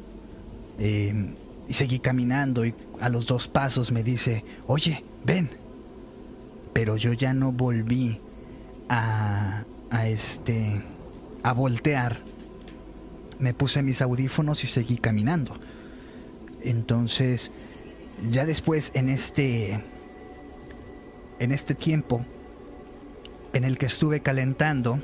eh, 0.80 1.34
y 1.68 1.74
seguí 1.74 2.00
caminando 2.00 2.66
y 2.66 2.74
a 3.00 3.10
los 3.10 3.28
dos 3.28 3.48
pasos 3.48 3.92
me 3.92 4.04
dice, 4.04 4.44
oye, 4.68 5.04
ven. 5.24 5.50
Pero 6.74 6.98
yo 6.98 7.14
ya 7.14 7.34
no 7.34 7.52
volví 7.52 8.20
a, 8.90 9.64
a 9.96 10.08
este, 10.08 10.82
a 11.42 11.54
voltear. 11.54 12.18
Me 13.40 13.54
puse 13.54 13.82
mis 13.82 14.02
audífonos 14.02 14.64
y 14.66 14.68
seguí 14.68 14.98
caminando. 14.98 15.58
Entonces, 16.62 17.52
ya 18.30 18.46
después 18.46 18.92
en 18.94 19.10
este, 19.10 19.80
en 21.40 21.52
este 21.52 21.76
tiempo, 21.76 22.26
en 23.54 23.64
el 23.64 23.78
que 23.78 23.86
estuve 23.86 24.20
calentando, 24.20 25.00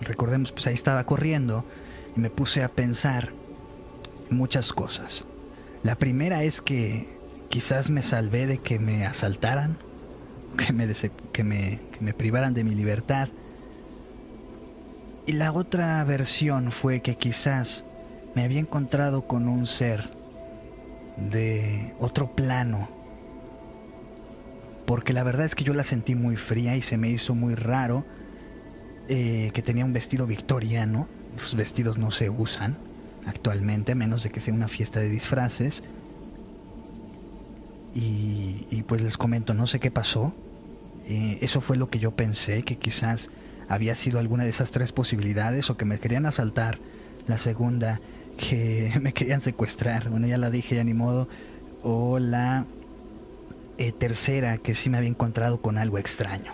recordemos, 0.00 0.50
pues 0.50 0.66
ahí 0.66 0.74
estaba 0.74 1.04
corriendo 1.04 1.64
y 2.16 2.20
me 2.20 2.30
puse 2.30 2.64
a 2.64 2.68
pensar 2.68 3.30
muchas 4.28 4.72
cosas. 4.72 5.24
La 5.84 5.94
primera 5.94 6.42
es 6.42 6.60
que 6.60 7.06
quizás 7.48 7.90
me 7.90 8.02
salvé 8.02 8.48
de 8.48 8.58
que 8.58 8.80
me 8.80 9.06
asaltaran, 9.06 9.78
que 10.56 10.72
me, 10.72 10.86
que 11.32 11.44
me, 11.44 11.80
que 11.92 12.00
me 12.00 12.14
privaran 12.14 12.54
de 12.54 12.64
mi 12.64 12.74
libertad. 12.74 13.28
Y 15.26 15.32
la 15.32 15.52
otra 15.52 16.02
versión 16.04 16.72
fue 16.72 17.00
que 17.00 17.16
quizás 17.16 17.84
me 18.34 18.44
había 18.44 18.60
encontrado 18.60 19.26
con 19.26 19.48
un 19.48 19.66
ser 19.66 20.10
de 21.16 21.92
otro 21.98 22.34
plano 22.34 23.00
porque 24.90 25.12
la 25.12 25.22
verdad 25.22 25.46
es 25.46 25.54
que 25.54 25.62
yo 25.62 25.72
la 25.72 25.84
sentí 25.84 26.16
muy 26.16 26.36
fría 26.36 26.74
y 26.74 26.82
se 26.82 26.96
me 26.96 27.08
hizo 27.08 27.36
muy 27.36 27.54
raro 27.54 28.04
eh, 29.08 29.52
que 29.54 29.62
tenía 29.62 29.84
un 29.84 29.92
vestido 29.92 30.26
victoriano. 30.26 31.06
Los 31.40 31.54
vestidos 31.54 31.96
no 31.96 32.10
se 32.10 32.28
usan 32.28 32.76
actualmente, 33.24 33.92
a 33.92 33.94
menos 33.94 34.24
de 34.24 34.30
que 34.30 34.40
sea 34.40 34.52
una 34.52 34.66
fiesta 34.66 34.98
de 34.98 35.08
disfraces. 35.08 35.84
Y, 37.94 38.82
pues 38.86 39.02
les 39.02 39.16
comento, 39.16 39.54
no 39.54 39.66
sé 39.66 39.80
qué 39.80 39.90
pasó. 39.90 40.32
Eh, 41.06 41.38
eso 41.40 41.60
fue 41.60 41.76
lo 41.76 41.88
que 41.88 41.98
yo 41.98 42.12
pensé, 42.12 42.62
que 42.62 42.76
quizás 42.76 43.30
había 43.68 43.94
sido 43.94 44.18
alguna 44.18 44.44
de 44.44 44.50
esas 44.50 44.70
tres 44.70 44.92
posibilidades 44.92 45.70
o 45.70 45.76
que 45.76 45.84
me 45.84 45.98
querían 45.98 46.26
asaltar. 46.26 46.78
La 47.26 47.38
segunda, 47.38 48.00
que 48.36 48.92
me 49.00 49.12
querían 49.12 49.40
secuestrar. 49.40 50.08
Bueno, 50.08 50.26
ya 50.26 50.38
la 50.38 50.50
dije, 50.50 50.76
ya 50.76 50.84
ni 50.84 50.94
modo. 50.94 51.28
O 51.82 52.18
la 52.18 52.66
eh, 53.78 53.92
tercera, 53.92 54.58
que 54.58 54.74
sí 54.74 54.90
me 54.90 54.98
había 54.98 55.10
encontrado 55.10 55.60
con 55.60 55.78
algo 55.78 55.98
extraño. 55.98 56.52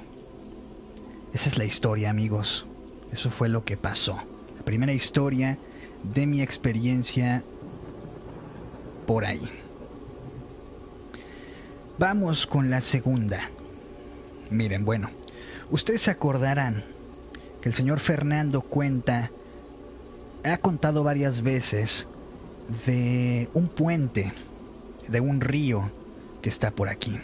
Esa 1.33 1.51
es 1.51 1.59
la 1.59 1.65
historia, 1.65 2.11
amigos. 2.11 2.67
Eso 3.13 3.31
fue 3.31 3.49
lo 3.49 3.65
que 3.65 3.77
pasó. 3.77 4.17
La 4.57 4.65
primera 4.65 4.93
historia 4.93 5.59
de 6.15 6.27
mi 6.27 6.41
experiencia 6.41 7.43
por 9.07 9.25
ahí. 9.25 9.51
Vamos 11.99 12.47
con 12.47 12.69
la 12.69 12.83
segunda. 12.83 13.51
Miren, 14.51 14.85
bueno, 14.85 15.09
ustedes 15.71 16.03
se 16.03 16.11
acordarán 16.11 16.85
que 17.63 17.71
el 17.71 17.75
señor 17.75 18.01
Fernando 18.01 18.61
cuenta, 18.61 19.31
ha 20.45 20.59
contado 20.59 21.03
varias 21.03 21.41
veces 21.41 22.07
de 22.85 23.49
un 23.55 23.69
puente, 23.69 24.35
de 25.09 25.21
un 25.21 25.41
río 25.41 25.91
que 26.43 26.51
está 26.51 26.71
por 26.71 26.91
aquí. 26.91 27.19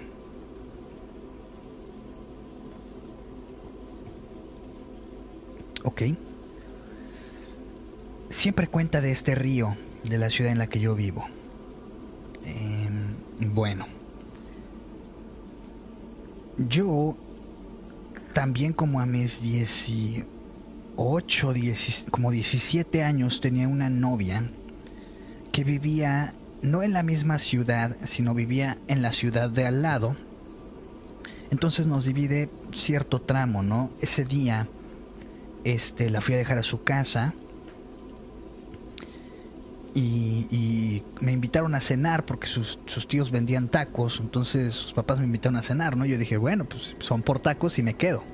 Ok. 5.84 6.02
Siempre 8.30 8.68
cuenta 8.68 9.02
de 9.02 9.12
este 9.12 9.34
río, 9.34 9.76
de 10.04 10.16
la 10.16 10.30
ciudad 10.30 10.50
en 10.50 10.58
la 10.58 10.68
que 10.68 10.80
yo 10.80 10.94
vivo. 10.94 11.26
Em, 12.46 13.52
bueno. 13.52 14.01
Yo 16.68 17.16
también 18.32 18.72
como 18.72 19.00
a 19.00 19.06
mis 19.06 19.42
18, 19.42 20.26
como 22.10 22.30
17 22.30 23.02
años 23.02 23.40
tenía 23.40 23.68
una 23.68 23.90
novia 23.90 24.44
que 25.50 25.64
vivía 25.64 26.34
no 26.62 26.82
en 26.82 26.92
la 26.92 27.02
misma 27.02 27.38
ciudad, 27.38 27.96
sino 28.04 28.34
vivía 28.34 28.78
en 28.88 29.02
la 29.02 29.12
ciudad 29.12 29.50
de 29.50 29.66
al 29.66 29.82
lado. 29.82 30.16
Entonces 31.50 31.86
nos 31.86 32.04
divide 32.04 32.48
cierto 32.72 33.20
tramo, 33.20 33.62
¿no? 33.62 33.90
Ese 34.00 34.24
día 34.24 34.68
este, 35.64 36.10
la 36.10 36.20
fui 36.20 36.34
a 36.34 36.38
dejar 36.38 36.58
a 36.58 36.62
su 36.62 36.82
casa 36.82 37.34
y, 39.94 41.02
me 41.20 41.32
invitaron 41.32 41.74
a 41.74 41.80
cenar 41.80 42.24
porque 42.24 42.46
sus, 42.46 42.78
tíos 43.06 43.30
vendían 43.30 43.68
tacos, 43.68 44.18
entonces 44.20 44.74
sus 44.74 44.92
papás 44.92 45.18
me 45.18 45.24
invitaron 45.24 45.56
a 45.56 45.62
cenar, 45.62 45.96
¿no? 45.96 46.04
Yo 46.04 46.18
dije, 46.18 46.36
bueno, 46.36 46.64
pues 46.64 46.96
son 46.98 47.22
por 47.22 47.38
tacos 47.38 47.78
y 47.78 47.82
me 47.82 47.94
quedo. 47.94 48.24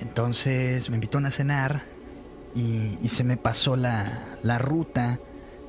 Entonces 0.00 0.90
me 0.90 0.96
invitaron 0.96 1.26
a 1.26 1.30
cenar 1.30 1.82
y, 2.54 3.08
se 3.08 3.24
me 3.24 3.36
pasó 3.36 3.76
la, 3.76 4.24
la, 4.42 4.58
ruta 4.58 5.20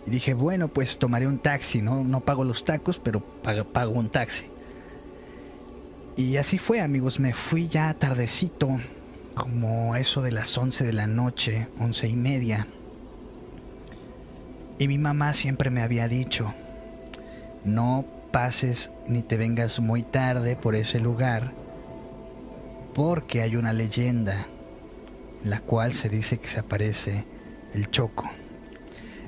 y 0.06 0.12
dije, 0.12 0.34
bueno, 0.34 0.70
pues 0.70 0.98
tomaré 0.98 1.28
un 1.28 1.40
taxi, 1.40 1.82
¿no? 1.82 2.04
No 2.04 2.22
pago 2.22 2.44
los 2.44 2.64
tacos, 2.64 3.00
pero 3.00 3.20
pago, 3.20 3.66
pago 3.66 3.92
un 3.92 4.10
taxi. 4.10 4.46
Y 6.16 6.38
así 6.38 6.58
fue, 6.58 6.82
amigos, 6.82 7.20
me 7.20 7.34
fui 7.34 7.68
ya 7.68 7.94
tardecito, 7.94 8.80
como 9.36 9.96
eso 9.96 10.22
de 10.22 10.32
las 10.32 10.58
11 10.58 10.86
de 10.86 10.94
la 10.94 11.06
noche, 11.06 11.68
once 11.80 12.08
y 12.08 12.16
media 12.16 12.68
y 14.80 14.88
mi 14.88 14.98
mamá 14.98 15.34
siempre 15.34 15.70
me 15.70 15.82
había 15.82 16.08
dicho, 16.08 16.54
no 17.64 18.06
pases 18.32 18.92
ni 19.08 19.22
te 19.22 19.38
vengas 19.38 19.80
muy 19.80 20.04
tarde 20.04 20.56
por 20.56 20.76
ese 20.76 21.00
lugar, 21.00 21.52
porque 22.94 23.42
hay 23.42 23.56
una 23.56 23.74
leyenda 23.74 24.48
en 25.44 25.50
la 25.50 25.62
cual 25.62 25.94
se 25.94 26.10
dice 26.10 26.38
que 26.38 26.48
se 26.48 26.60
aparece 26.60 27.26
el 27.74 27.90
Choco. 27.90 28.30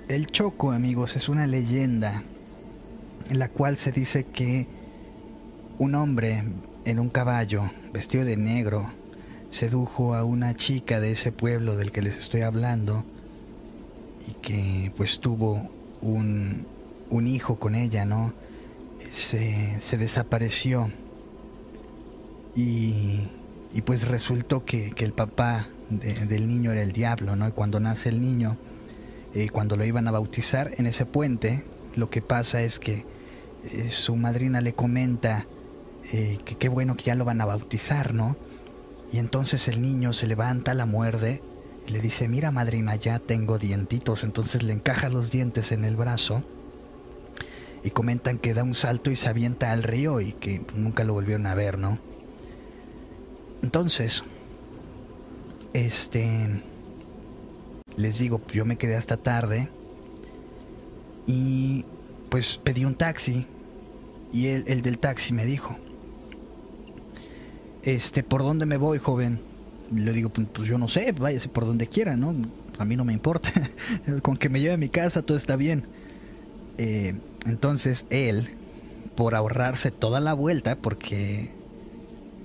El 0.07 0.27
Choco, 0.27 0.71
amigos, 0.71 1.15
es 1.15 1.29
una 1.29 1.47
leyenda 1.47 2.23
en 3.29 3.39
la 3.39 3.49
cual 3.49 3.77
se 3.77 3.91
dice 3.91 4.25
que 4.25 4.67
un 5.77 5.95
hombre 5.95 6.43
en 6.85 6.99
un 6.99 7.09
caballo, 7.09 7.71
vestido 7.93 8.25
de 8.25 8.37
negro, 8.37 8.91
sedujo 9.51 10.15
a 10.15 10.23
una 10.23 10.55
chica 10.55 10.99
de 10.99 11.11
ese 11.11 11.31
pueblo 11.31 11.75
del 11.75 11.91
que 11.91 12.01
les 12.01 12.17
estoy 12.17 12.41
hablando, 12.41 13.03
y 14.29 14.33
que 14.33 14.91
pues 14.95 15.19
tuvo 15.19 15.69
un, 16.01 16.65
un 17.09 17.27
hijo 17.27 17.57
con 17.57 17.75
ella, 17.75 18.05
¿no? 18.05 18.33
Se, 19.11 19.77
se 19.81 19.97
desapareció 19.97 20.91
y, 22.55 23.27
y, 23.73 23.81
pues 23.81 24.07
resultó 24.07 24.65
que, 24.65 24.91
que 24.91 25.05
el 25.05 25.13
papá 25.13 25.67
del 25.89 26.47
niño 26.47 26.71
era 26.71 26.83
el 26.83 26.91
diablo, 26.91 27.35
¿no? 27.35 27.47
Y 27.47 27.51
cuando 27.51 27.79
nace 27.79 28.09
el 28.09 28.21
niño, 28.21 28.57
eh, 29.33 29.49
cuando 29.49 29.77
lo 29.77 29.85
iban 29.85 30.07
a 30.07 30.11
bautizar 30.11 30.71
en 30.77 30.85
ese 30.85 31.05
puente, 31.05 31.63
lo 31.95 32.09
que 32.09 32.21
pasa 32.21 32.61
es 32.61 32.79
que 32.79 33.05
eh, 33.71 33.89
su 33.89 34.15
madrina 34.15 34.61
le 34.61 34.73
comenta 34.73 35.47
eh, 36.11 36.39
que 36.45 36.55
qué 36.55 36.69
bueno 36.69 36.95
que 36.95 37.05
ya 37.05 37.15
lo 37.15 37.25
van 37.25 37.41
a 37.41 37.45
bautizar, 37.45 38.13
¿no? 38.13 38.35
Y 39.11 39.17
entonces 39.17 39.67
el 39.67 39.81
niño 39.81 40.13
se 40.13 40.27
levanta, 40.27 40.73
la 40.75 40.85
muerde 40.85 41.41
le 41.89 42.01
dice, 42.01 42.27
mira 42.27 42.51
madrina, 42.51 42.95
ya 42.95 43.19
tengo 43.19 43.57
dientitos, 43.57 44.23
entonces 44.23 44.63
le 44.63 44.73
encaja 44.73 45.09
los 45.09 45.31
dientes 45.31 45.71
en 45.71 45.85
el 45.85 45.95
brazo 45.95 46.43
y 47.83 47.91
comentan 47.91 48.37
que 48.37 48.53
da 48.53 48.63
un 48.63 48.73
salto 48.73 49.11
y 49.11 49.15
se 49.15 49.29
avienta 49.29 49.71
al 49.71 49.83
río 49.83 50.21
y 50.21 50.33
que 50.33 50.61
nunca 50.75 51.03
lo 51.03 51.13
volvieron 51.13 51.47
a 51.47 51.55
ver, 51.55 51.77
¿no? 51.77 51.97
Entonces, 53.63 54.23
este, 55.73 56.61
les 57.95 58.19
digo, 58.19 58.41
yo 58.51 58.65
me 58.65 58.77
quedé 58.77 58.95
hasta 58.95 59.17
tarde 59.17 59.69
y 61.25 61.85
pues 62.29 62.59
pedí 62.63 62.85
un 62.85 62.95
taxi 62.95 63.45
y 64.31 64.47
el, 64.47 64.63
el 64.67 64.81
del 64.81 64.99
taxi 64.99 65.33
me 65.33 65.45
dijo, 65.45 65.75
este, 67.83 68.23
¿por 68.23 68.43
dónde 68.43 68.65
me 68.65 68.77
voy, 68.77 68.99
joven? 68.99 69.48
Le 69.93 70.13
digo, 70.13 70.29
pues, 70.29 70.47
pues 70.53 70.67
yo 70.67 70.77
no 70.77 70.87
sé, 70.87 71.11
váyase 71.11 71.49
por 71.49 71.65
donde 71.65 71.87
quiera, 71.87 72.15
¿no? 72.15 72.33
A 72.77 72.85
mí 72.85 72.95
no 72.95 73.05
me 73.05 73.13
importa. 73.13 73.51
Con 74.21 74.37
que 74.37 74.49
me 74.49 74.59
lleve 74.59 74.73
a 74.73 74.77
mi 74.77 74.89
casa 74.89 75.21
todo 75.21 75.37
está 75.37 75.55
bien. 75.55 75.85
Eh, 76.77 77.15
entonces 77.45 78.05
él, 78.09 78.55
por 79.15 79.35
ahorrarse 79.35 79.91
toda 79.91 80.19
la 80.19 80.33
vuelta, 80.33 80.75
porque 80.75 81.51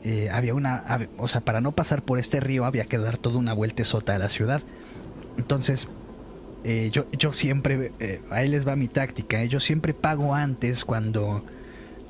eh, 0.02 0.30
había 0.30 0.54
una, 0.54 1.08
o 1.18 1.28
sea, 1.28 1.40
para 1.40 1.60
no 1.60 1.72
pasar 1.72 2.02
por 2.02 2.18
este 2.18 2.40
río 2.40 2.64
había 2.64 2.84
que 2.84 2.98
dar 2.98 3.16
toda 3.16 3.38
una 3.38 3.52
vuelta 3.52 3.84
sota 3.84 4.14
a 4.14 4.18
la 4.18 4.28
ciudad. 4.28 4.62
Entonces, 5.36 5.88
eh, 6.64 6.90
yo, 6.92 7.06
yo 7.12 7.32
siempre, 7.32 7.92
ahí 8.30 8.48
les 8.48 8.66
va 8.66 8.76
mi 8.76 8.88
táctica, 8.88 9.44
yo 9.44 9.60
siempre 9.60 9.94
pago 9.94 10.34
antes 10.34 10.84
cuando, 10.84 11.44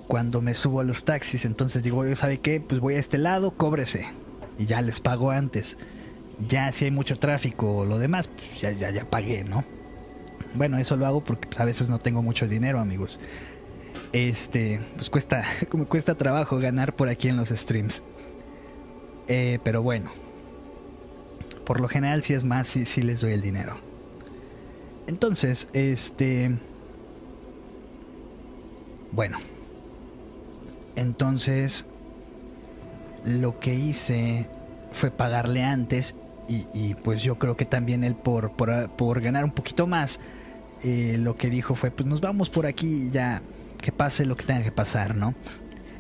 cuando 0.07 0.41
me 0.41 0.55
subo 0.55 0.81
a 0.81 0.85
los 0.85 1.05
taxis. 1.05 1.45
Entonces 1.45 1.83
digo, 1.83 2.05
¿sabe 2.17 2.39
qué? 2.39 2.61
Pues 2.61 2.81
voy 2.81 2.95
a 2.95 2.99
este 2.99 3.19
lado, 3.19 3.51
cóbrese 3.51 4.07
y 4.59 4.67
ya 4.67 4.81
les 4.83 5.01
pago 5.01 5.31
antes. 5.31 5.77
Ya 6.49 6.71
si 6.73 6.87
hay 6.87 6.91
mucho 6.91 7.19
tráfico 7.19 7.79
o 7.79 7.85
lo 7.85 7.99
demás, 7.99 8.29
pues 8.29 8.61
ya, 8.61 8.73
ya, 8.73 8.91
ya 8.91 9.09
pagué, 9.09 9.45
¿no? 9.45 9.65
Bueno, 10.55 10.79
eso 10.79 10.97
lo 10.97 11.07
hago 11.07 11.23
porque 11.23 11.49
pues, 11.49 11.61
a 11.61 11.65
veces 11.65 11.89
no 11.89 11.99
tengo 11.99 12.23
mucho 12.23 12.47
dinero, 12.47 12.81
amigos. 12.81 13.19
Este, 14.13 14.81
pues 14.97 15.11
cuesta, 15.11 15.45
como 15.69 15.87
cuesta 15.87 16.15
trabajo 16.15 16.59
ganar 16.59 16.95
por 16.95 17.09
aquí 17.09 17.29
en 17.29 17.37
los 17.37 17.49
streams. 17.49 18.03
Eh, 19.27 19.59
pero 19.65 19.83
bueno, 19.83 20.11
por 21.65 21.81
lo 21.81 21.89
general 21.89 22.23
si 22.23 22.35
es 22.35 22.45
más, 22.45 22.69
si 22.69 22.85
sí 22.85 23.03
les 23.03 23.21
doy 23.21 23.33
el 23.33 23.43
dinero. 23.43 23.77
Entonces, 25.07 25.69
este, 25.73 26.57
bueno, 29.13 29.39
entonces 30.97 31.85
lo 33.25 33.59
que 33.59 33.75
hice 33.75 34.49
fue 34.93 35.11
pagarle 35.11 35.63
antes 35.63 36.15
y, 36.47 36.95
pues 36.97 37.23
yo 37.23 37.39
creo 37.39 37.57
que 37.57 37.65
también 37.65 38.05
él 38.05 38.15
por, 38.15 38.53
por, 38.53 39.21
ganar 39.23 39.45
un 39.45 39.51
poquito 39.51 39.87
más, 39.87 40.21
eh, 40.83 41.17
lo 41.19 41.37
que 41.37 41.49
dijo 41.49 41.75
fue, 41.75 41.91
pues 41.91 42.07
nos 42.07 42.21
vamos 42.21 42.51
por 42.51 42.67
aquí 42.67 43.09
ya, 43.11 43.41
que 43.81 43.93
pase 43.93 44.27
lo 44.27 44.37
que 44.37 44.45
tenga 44.45 44.63
que 44.63 44.71
pasar, 44.71 45.15
¿no? 45.17 45.35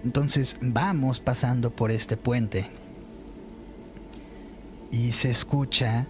Entonces 0.05 0.59
vamos 0.61 1.19
pasando 1.19 1.71
por 1.71 1.91
este 1.91 2.19
puente 2.19 2.67
y 4.91 5.13
se 5.13 5.31
escucha 5.31 6.07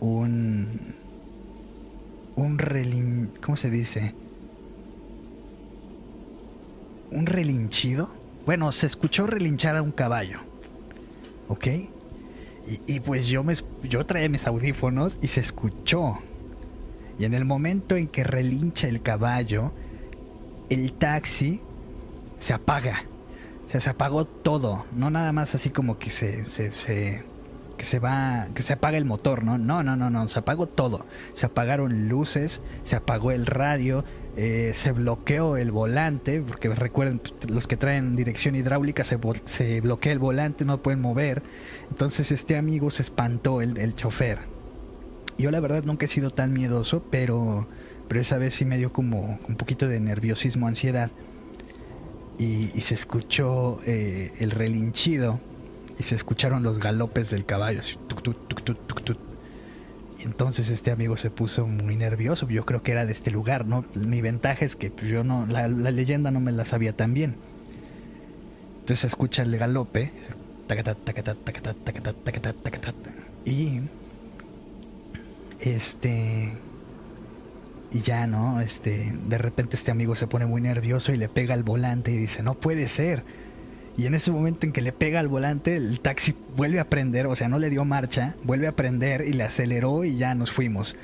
un 0.00 0.96
un 2.34 2.58
relin 2.58 3.30
¿cómo 3.40 3.56
se 3.56 3.70
dice? 3.70 4.14
un 7.12 7.26
relinchido 7.26 8.21
bueno, 8.44 8.72
se 8.72 8.86
escuchó 8.86 9.26
relinchar 9.26 9.76
a 9.76 9.82
un 9.82 9.92
caballo. 9.92 10.40
¿Ok? 11.48 11.66
Y, 12.86 13.00
pues 13.00 13.26
yo, 13.26 13.42
me, 13.42 13.54
yo 13.82 14.06
traía 14.06 14.28
mis 14.28 14.46
audífonos 14.46 15.18
y 15.20 15.28
se 15.28 15.40
escuchó. 15.40 16.18
Y 17.18 17.24
en 17.24 17.34
el 17.34 17.44
momento 17.44 17.96
en 17.96 18.06
que 18.06 18.24
relincha 18.24 18.86
el 18.86 19.02
caballo, 19.02 19.72
el 20.70 20.92
taxi 20.92 21.60
se 22.38 22.52
apaga. 22.52 23.04
O 23.66 23.70
sea, 23.70 23.80
se 23.80 23.90
apagó 23.90 24.24
todo. 24.24 24.86
No 24.96 25.10
nada 25.10 25.32
más 25.32 25.54
así 25.54 25.70
como 25.70 25.98
que 25.98 26.10
se, 26.10 26.46
se, 26.46 26.72
se 26.72 27.24
que 27.76 27.84
se 27.84 27.98
va, 27.98 28.46
que 28.54 28.62
se 28.62 28.74
apaga 28.74 28.96
el 28.96 29.04
motor, 29.04 29.42
¿no? 29.42 29.58
No, 29.58 29.82
no, 29.82 29.96
no, 29.96 30.08
no, 30.08 30.28
se 30.28 30.38
apagó 30.38 30.68
todo. 30.68 31.04
Se 31.34 31.46
apagaron 31.46 32.08
luces, 32.08 32.62
se 32.84 32.94
apagó 32.94 33.32
el 33.32 33.44
radio, 33.44 34.04
eh, 34.36 34.72
se 34.74 34.92
bloqueó 34.92 35.56
el 35.56 35.70
volante, 35.70 36.40
porque 36.40 36.68
recuerden, 36.70 37.18
pues, 37.18 37.50
los 37.50 37.66
que 37.66 37.76
traen 37.76 38.16
dirección 38.16 38.54
hidráulica 38.54 39.04
se, 39.04 39.18
se, 39.44 39.80
bloquea 39.80 40.12
el 40.12 40.18
volante, 40.18 40.64
no 40.64 40.82
pueden 40.82 41.00
mover. 41.00 41.42
Entonces 41.90 42.32
este 42.32 42.56
amigo 42.56 42.90
se 42.90 43.02
espantó, 43.02 43.60
el, 43.60 43.76
el 43.76 43.94
chofer. 43.94 44.38
Yo 45.38 45.50
la 45.50 45.60
verdad 45.60 45.84
nunca 45.84 46.06
he 46.06 46.08
sido 46.08 46.30
tan 46.30 46.52
miedoso, 46.52 47.02
pero, 47.10 47.66
pero 48.08 48.20
esa 48.20 48.38
vez 48.38 48.54
sí 48.54 48.64
me 48.64 48.78
dio 48.78 48.92
como 48.92 49.38
un 49.48 49.56
poquito 49.56 49.88
de 49.88 50.00
nerviosismo, 50.00 50.66
ansiedad. 50.66 51.10
Y, 52.38 52.68
se 52.80 52.94
escuchó 52.94 53.80
eh, 53.86 54.32
el 54.40 54.50
relinchido 54.50 55.38
y 55.98 56.02
se 56.02 56.14
escucharon 56.14 56.62
los 56.62 56.78
galopes 56.78 57.30
del 57.30 57.44
caballo. 57.44 57.82
Entonces 60.24 60.70
este 60.70 60.90
amigo 60.90 61.16
se 61.16 61.30
puso 61.30 61.66
muy 61.66 61.96
nervioso. 61.96 62.48
Yo 62.48 62.64
creo 62.64 62.82
que 62.82 62.92
era 62.92 63.06
de 63.06 63.12
este 63.12 63.30
lugar, 63.30 63.66
¿no? 63.66 63.84
Mi 63.94 64.20
ventaja 64.20 64.64
es 64.64 64.76
que 64.76 64.90
pues, 64.90 65.06
yo 65.08 65.24
no, 65.24 65.46
la, 65.46 65.68
leyenda 65.68 66.30
no 66.30 66.40
me 66.40 66.52
la 66.52 66.64
sabía 66.64 66.92
tan 66.92 67.14
bien. 67.14 67.36
Entonces 68.80 69.04
escucha 69.04 69.42
el 69.42 69.56
galope. 69.56 70.12
Y 73.44 73.80
este 75.60 76.52
y 77.92 78.00
ya 78.00 78.26
no 78.26 78.60
este 78.60 79.12
de 79.28 79.38
repente 79.38 79.76
este 79.76 79.90
amigo 79.90 80.16
se 80.16 80.26
pone 80.26 80.46
muy 80.46 80.60
nervioso 80.60 81.12
y 81.12 81.18
le 81.18 81.28
pega 81.28 81.54
al 81.54 81.62
volante 81.62 82.10
y 82.10 82.16
dice 82.16 82.42
no 82.42 82.54
puede 82.54 82.88
ser 82.88 83.22
y 83.96 84.06
en 84.06 84.14
ese 84.14 84.30
momento 84.30 84.66
en 84.66 84.72
que 84.72 84.80
le 84.80 84.92
pega 84.92 85.20
al 85.20 85.28
volante, 85.28 85.76
el 85.76 86.00
taxi 86.00 86.34
vuelve 86.56 86.80
a 86.80 86.88
prender, 86.88 87.26
o 87.26 87.36
sea, 87.36 87.48
no 87.48 87.58
le 87.58 87.68
dio 87.68 87.84
marcha, 87.84 88.36
vuelve 88.42 88.66
a 88.66 88.74
prender 88.74 89.22
y 89.26 89.32
le 89.32 89.44
aceleró 89.44 90.04
y 90.04 90.16
ya 90.16 90.34
nos 90.34 90.50
fuimos. 90.50 90.96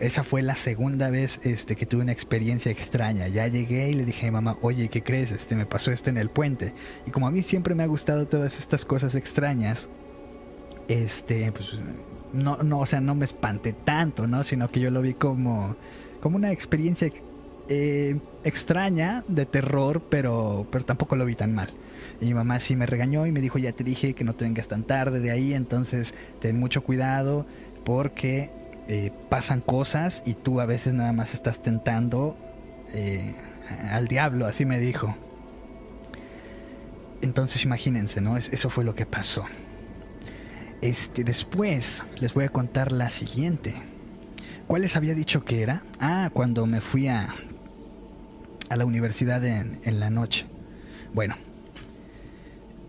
Esa 0.00 0.24
fue 0.24 0.42
la 0.42 0.56
segunda 0.56 1.10
vez 1.10 1.40
este, 1.44 1.76
que 1.76 1.86
tuve 1.86 2.02
una 2.02 2.12
experiencia 2.12 2.72
extraña. 2.72 3.28
Ya 3.28 3.46
llegué 3.46 3.90
y 3.90 3.94
le 3.94 4.04
dije 4.04 4.30
mamá, 4.32 4.58
oye, 4.62 4.88
¿qué 4.88 5.02
crees? 5.02 5.30
Este, 5.30 5.54
me 5.54 5.66
pasó 5.66 5.92
esto 5.92 6.10
en 6.10 6.16
el 6.16 6.30
puente. 6.30 6.74
Y 7.06 7.12
como 7.12 7.28
a 7.28 7.30
mí 7.30 7.42
siempre 7.42 7.76
me 7.76 7.84
ha 7.84 7.86
gustado 7.86 8.26
todas 8.26 8.58
estas 8.58 8.84
cosas 8.84 9.14
extrañas, 9.14 9.88
este, 10.88 11.52
pues, 11.52 11.78
no, 12.32 12.56
no, 12.64 12.80
o 12.80 12.86
sea, 12.86 13.00
no 13.00 13.14
me 13.14 13.24
espanté 13.24 13.72
tanto, 13.72 14.26
¿no? 14.26 14.42
Sino 14.42 14.68
que 14.70 14.80
yo 14.80 14.90
lo 14.90 15.00
vi 15.00 15.14
como, 15.14 15.76
como 16.20 16.36
una 16.36 16.50
experiencia 16.50 17.12
eh, 17.68 18.18
extraña 18.42 19.22
de 19.28 19.46
terror, 19.46 20.02
pero, 20.10 20.66
pero 20.72 20.84
tampoco 20.84 21.14
lo 21.14 21.24
vi 21.24 21.36
tan 21.36 21.54
mal. 21.54 21.72
Mi 22.24 22.32
mamá 22.32 22.58
sí 22.58 22.74
me 22.74 22.86
regañó 22.86 23.26
y 23.26 23.32
me 23.32 23.42
dijo, 23.42 23.58
ya 23.58 23.72
te 23.72 23.84
dije 23.84 24.14
que 24.14 24.24
no 24.24 24.34
te 24.34 24.46
vengas 24.46 24.66
tan 24.66 24.82
tarde 24.82 25.20
de 25.20 25.30
ahí, 25.30 25.52
entonces 25.52 26.14
ten 26.40 26.58
mucho 26.58 26.82
cuidado 26.82 27.44
porque 27.84 28.50
eh, 28.88 29.12
pasan 29.28 29.60
cosas 29.60 30.22
y 30.24 30.32
tú 30.32 30.58
a 30.60 30.64
veces 30.64 30.94
nada 30.94 31.12
más 31.12 31.34
estás 31.34 31.62
tentando 31.62 32.34
eh, 32.94 33.34
al 33.90 34.08
diablo, 34.08 34.46
así 34.46 34.64
me 34.64 34.80
dijo. 34.80 35.14
Entonces 37.20 37.62
imagínense, 37.64 38.22
¿no? 38.22 38.38
Eso 38.38 38.70
fue 38.70 38.84
lo 38.84 38.94
que 38.94 39.04
pasó. 39.04 39.44
Este, 40.80 41.24
después 41.24 42.04
les 42.20 42.32
voy 42.32 42.44
a 42.44 42.48
contar 42.48 42.90
la 42.90 43.10
siguiente. 43.10 43.74
¿Cuál 44.66 44.80
les 44.80 44.96
había 44.96 45.14
dicho 45.14 45.44
que 45.44 45.60
era? 45.60 45.82
Ah, 46.00 46.30
cuando 46.32 46.64
me 46.64 46.80
fui 46.80 47.06
a, 47.06 47.34
a 48.70 48.76
la 48.76 48.86
universidad 48.86 49.44
en, 49.44 49.78
en 49.84 50.00
la 50.00 50.08
noche. 50.08 50.46
Bueno, 51.12 51.36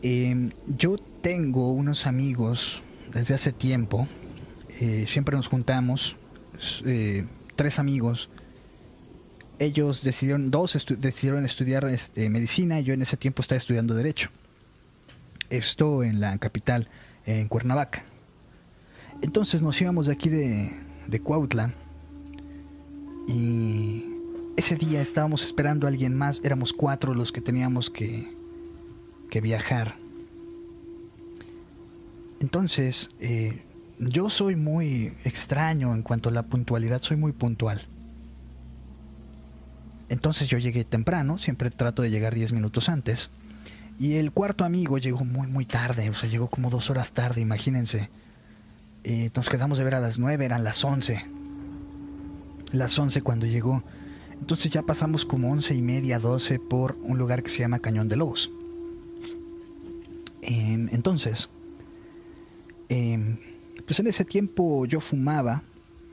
Em, 0.01 0.51
yo 0.67 0.97
tengo 1.21 1.71
unos 1.71 2.05
amigos 2.05 2.81
desde 3.13 3.33
hace 3.33 3.51
tiempo, 3.51 4.07
eh, 4.79 5.05
siempre 5.07 5.35
nos 5.35 5.47
juntamos, 5.47 6.15
eh, 6.85 7.25
tres 7.55 7.79
amigos. 7.79 8.29
Ellos 9.57 10.03
decidieron, 10.03 10.51
dos 10.51 10.85
decidieron 10.99 11.45
estudiar 11.45 11.85
este, 11.85 12.29
medicina 12.29 12.79
y 12.79 12.83
yo 12.83 12.93
en 12.93 13.01
ese 13.01 13.17
tiempo 13.17 13.41
estaba 13.41 13.57
estudiando 13.57 13.95
derecho. 13.95 14.29
Esto 15.49 16.03
en 16.03 16.19
la 16.19 16.37
capital, 16.37 16.89
en 17.25 17.47
Cuernavaca. 17.47 18.03
Entonces 19.21 19.61
nos 19.61 19.79
íbamos 19.79 20.07
de 20.07 20.13
aquí 20.13 20.29
de, 20.29 20.71
de 21.07 21.19
Cuautla 21.21 21.73
y 23.27 24.05
ese 24.57 24.75
día 24.75 25.01
estábamos 25.01 25.43
esperando 25.43 25.87
a 25.87 25.89
alguien 25.89 26.15
más, 26.15 26.41
éramos 26.43 26.73
cuatro 26.73 27.13
los 27.13 27.31
que 27.31 27.41
teníamos 27.41 27.89
que, 27.89 28.34
que 29.29 29.41
viajar. 29.41 29.95
Entonces, 32.39 33.09
eh, 33.19 33.63
yo 33.99 34.29
soy 34.29 34.55
muy 34.55 35.13
extraño 35.23 35.93
en 35.93 36.03
cuanto 36.03 36.29
a 36.29 36.31
la 36.31 36.43
puntualidad, 36.43 37.01
soy 37.01 37.17
muy 37.17 37.31
puntual. 37.31 37.87
Entonces 40.09 40.47
yo 40.47 40.57
llegué 40.57 40.83
temprano, 40.83 41.37
siempre 41.37 41.71
trato 41.71 42.01
de 42.01 42.11
llegar 42.11 42.35
10 42.35 42.51
minutos 42.51 42.89
antes. 42.89 43.29
Y 43.97 44.15
el 44.15 44.31
cuarto 44.31 44.65
amigo 44.65 44.97
llegó 44.97 45.23
muy, 45.23 45.47
muy 45.47 45.65
tarde, 45.65 46.09
o 46.09 46.13
sea, 46.13 46.29
llegó 46.29 46.49
como 46.49 46.69
dos 46.69 46.89
horas 46.89 47.13
tarde, 47.13 47.41
imagínense. 47.41 48.09
Eh, 49.03 49.31
nos 49.33 49.49
quedamos 49.49 49.77
de 49.77 49.83
ver 49.83 49.95
a 49.95 49.99
las 49.99 50.19
9, 50.19 50.45
eran 50.45 50.63
las 50.63 50.83
11. 50.83 51.25
Las 52.71 52.99
11 52.99 53.21
cuando 53.21 53.45
llegó. 53.45 53.83
Entonces 54.39 54.71
ya 54.71 54.81
pasamos 54.81 55.25
como 55.25 55.51
11 55.51 55.73
y 55.73 55.81
media, 55.81 56.19
12 56.19 56.59
por 56.59 56.97
un 57.03 57.17
lugar 57.17 57.41
que 57.41 57.49
se 57.49 57.59
llama 57.59 57.79
Cañón 57.79 58.09
de 58.09 58.17
Lobos. 58.17 58.51
Em, 60.47 60.89
entonces, 60.91 61.49
em, 62.87 63.37
pues 63.87 63.99
en 63.99 64.05
ese 64.05 64.23
tiempo 64.25 64.85
yo 64.85 64.99
fumaba, 64.99 65.63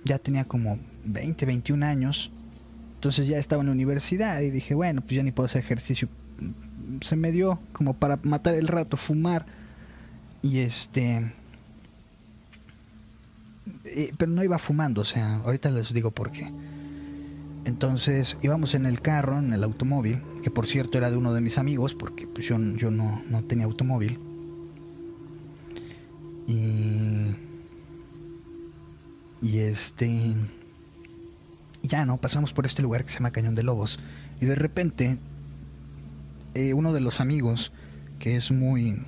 ya 0.05 0.19
tenía 0.19 0.47
como 0.47 0.79
20, 1.05 1.45
21 1.45 1.83
años, 1.83 2.31
entonces 2.95 3.27
ya 3.27 3.37
estaba 3.37 3.61
en 3.61 3.67
la 3.67 3.73
universidad 3.73 4.41
y 4.41 4.51
dije, 4.51 4.75
bueno, 4.75 5.03
pues 5.03 5.17
ya 5.17 5.23
ni 5.23 5.33
puedo 5.33 5.47
hacer 5.47 5.63
ejercicio. 5.63 6.09
Se 7.03 7.15
me 7.15 7.31
dio 7.31 7.59
como 7.73 7.93
para 7.93 8.19
matar 8.23 8.55
el 8.55 8.69
rato, 8.69 8.97
fumar. 8.97 9.45
Y 10.41 10.61
este... 10.61 11.33
Eh, 13.85 14.13
pero 14.17 14.33
no 14.33 14.43
iba 14.43 14.59
fumando, 14.59 15.03
o 15.03 15.05
sea, 15.05 15.37
ahorita 15.45 15.71
les 15.71 15.93
digo 15.93 16.11
por 16.11 16.33
qué. 16.33 16.51
Entonces 17.65 18.39
íbamos 18.41 18.75
en 18.75 18.87
el 18.87 19.03
carro, 19.03 19.39
en 19.39 19.53
el 19.53 19.63
automóvil, 19.63 20.23
que 20.43 20.51
por 20.51 20.67
cierto 20.67 20.99
era 20.99 21.11
de 21.11 21.17
uno 21.17 21.33
de 21.33 21.41
mis 21.41 21.57
amigos, 21.59 21.95
porque 21.95 22.27
pues 22.27 22.47
yo, 22.47 22.59
yo 22.77 22.91
no, 22.91 23.23
no 23.31 23.45
tenía 23.45 23.65
automóvil. 23.65 24.19
Y, 26.47 27.35
y 29.41 29.59
este... 29.59 30.35
Ya, 31.83 32.05
¿no? 32.05 32.19
Pasamos 32.19 32.53
por 32.53 32.67
este 32.67 32.83
lugar 32.83 33.05
que 33.05 33.11
se 33.11 33.19
llama 33.19 33.33
Cañón 33.33 33.55
de 33.55 33.63
Lobos. 33.63 33.99
Y 34.41 34.47
de 34.47 34.55
repente, 34.55 35.19
eh, 36.55 36.75
uno 36.75 36.93
de 36.93 37.01
los 37.01 37.21
amigos, 37.21 37.73
que 38.19 38.37
es 38.37 38.51
muy... 38.51 39.05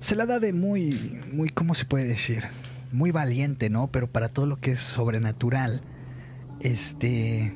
Se 0.00 0.16
la 0.16 0.24
da 0.24 0.38
de 0.38 0.52
muy, 0.52 1.20
muy, 1.30 1.50
¿cómo 1.50 1.74
se 1.74 1.84
puede 1.84 2.06
decir? 2.06 2.44
Muy 2.90 3.10
valiente, 3.10 3.68
¿no? 3.68 3.88
Pero 3.88 4.10
para 4.10 4.30
todo 4.30 4.46
lo 4.46 4.56
que 4.56 4.72
es 4.72 4.80
sobrenatural 4.80 5.82
este 6.60 7.54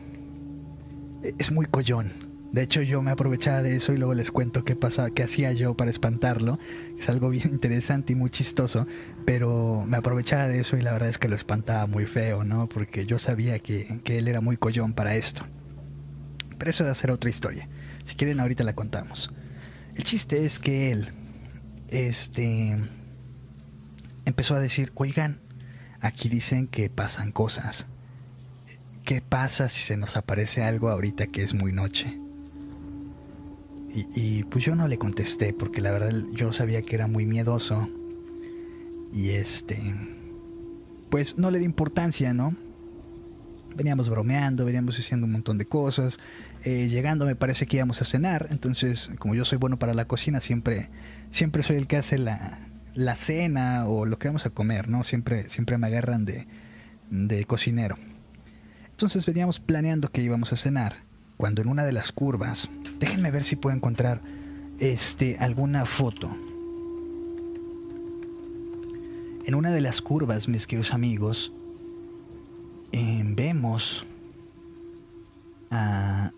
es 1.39 1.53
muy 1.53 1.67
collón. 1.67 2.13
De 2.53 2.63
hecho, 2.63 2.83
yo 2.83 3.03
me 3.03 3.11
aprovechaba 3.11 3.63
de 3.63 3.75
eso 3.75 3.93
y 3.93 3.97
luego 3.97 4.15
les 4.15 4.31
cuento 4.31 4.65
qué 4.65 4.77
pasaba, 4.77 5.11
qué 5.11 5.25
hacía 5.25 5.53
yo 5.53 5.77
para 5.77 5.91
espantarlo. 5.91 6.61
Es 6.99 7.09
algo 7.09 7.29
bien 7.29 7.49
interesante 7.53 8.13
y 8.13 8.17
muy 8.17 8.31
chistoso, 8.31 8.87
pero 9.25 9.85
me 9.89 9.97
aprovechaba 9.97 10.47
de 10.47 10.61
eso 10.61 10.77
y 10.77 10.83
la 10.83 10.93
verdad 10.93 11.09
es 11.09 11.19
que 11.19 11.29
lo 11.29 11.35
espantaba 11.35 11.87
muy 11.87 12.07
feo, 12.07 12.45
¿no? 12.45 12.69
Porque 12.69 13.07
yo 13.07 13.19
sabía 13.19 13.59
que, 13.59 14.01
que 14.05 14.19
él 14.19 14.29
era 14.29 14.41
muy 14.41 14.57
collón 14.57 14.93
para 14.93 15.17
esto. 15.17 15.45
Pero 16.57 16.71
eso 16.71 16.89
a 16.89 16.95
ser 16.95 17.11
otra 17.11 17.29
historia. 17.29 17.69
Si 18.05 18.15
quieren, 18.15 18.39
ahorita 18.39 18.63
la 18.63 18.75
contamos. 18.75 19.33
El 19.97 20.05
chiste 20.05 20.45
es 20.45 20.61
que 20.61 20.93
él, 20.93 21.13
este, 21.89 22.79
empezó 24.25 24.55
a 24.55 24.61
decir, 24.61 24.93
oigan, 24.95 25.41
aquí 26.01 26.29
dicen 26.29 26.69
que 26.69 26.91
pasan 26.91 27.33
cosas. 27.33 27.87
¿Qué 29.05 29.21
pasa 29.21 29.69
si 29.69 29.83
se 29.83 29.97
nos 29.97 30.17
aparece 30.17 30.63
algo 30.65 30.89
ahorita 30.89 31.27
que 31.27 31.43
es 31.43 31.55
muy 31.55 31.73
noche? 31.73 32.19
Y, 34.17 34.43
pues 34.45 34.65
yo 34.65 34.75
no 34.75 34.89
le 34.89 34.99
contesté 34.99 35.53
porque 35.53 35.81
la 35.81 35.93
verdad 35.93 36.13
yo 36.33 36.53
sabía 36.53 36.83
que 36.83 36.97
era 36.97 37.07
muy 37.07 37.27
miedoso. 37.27 37.89
Y 39.13 39.31
este, 39.31 39.95
pues 41.11 41.39
no 41.39 41.53
le 41.53 41.61
di 41.61 41.65
importancia, 41.65 42.35
¿no? 42.35 42.57
Veníamos 43.77 44.11
bromeando, 44.11 44.65
veníamos 44.65 44.99
haciendo 44.99 45.27
un 45.27 45.33
montón 45.33 45.59
de 45.59 45.67
cosas. 45.67 46.19
Eh, 46.65 46.89
llegando 46.89 47.25
me 47.25 47.37
parece 47.37 47.67
que 47.67 47.77
íbamos 47.77 48.03
a 48.03 48.05
cenar. 48.05 48.49
Entonces, 48.51 49.11
como 49.21 49.37
yo 49.37 49.45
soy 49.45 49.59
bueno 49.59 49.79
para 49.79 49.95
la 49.95 50.07
cocina, 50.07 50.41
siempre, 50.41 50.91
siempre 51.31 51.63
soy 51.63 51.77
el 51.77 51.87
que 51.87 51.97
hace 51.97 52.19
la, 52.19 52.67
la 52.95 53.15
cena 53.15 53.87
o 53.87 54.07
lo 54.07 54.19
que 54.19 54.27
vamos 54.27 54.45
a 54.45 54.51
comer, 54.51 54.89
¿no? 54.89 55.05
Siempre, 55.05 55.49
siempre 55.51 55.79
me 55.79 55.87
agarran 55.87 56.25
de, 56.25 56.49
de 57.11 57.45
cocinero. 57.45 57.97
Entonces 58.95 59.27
veníamos 59.27 59.59
planeando 59.59 60.09
que 60.09 60.23
íbamos 60.23 60.53
a 60.53 60.57
cenar, 60.57 60.99
cuando 61.37 61.61
en 61.61 61.67
una 61.67 61.85
de 61.85 61.91
las 61.91 62.13
curvas, 62.13 62.71
déjenme 63.01 63.33
ver 63.33 63.43
si 63.43 63.57
puedo 63.57 63.75
encontrar 63.75 64.21
este, 64.79 65.37
alguna 65.41 65.85
foto. 65.85 66.31
En 69.45 69.57
una 69.57 69.73
de 69.73 69.81
las 69.81 70.01
curvas, 70.01 70.47
mis 70.47 70.69
queridos 70.69 70.95
amigos, 70.95 71.53
em, 72.93 73.35
vemos 73.35 74.07
a, 75.73 76.31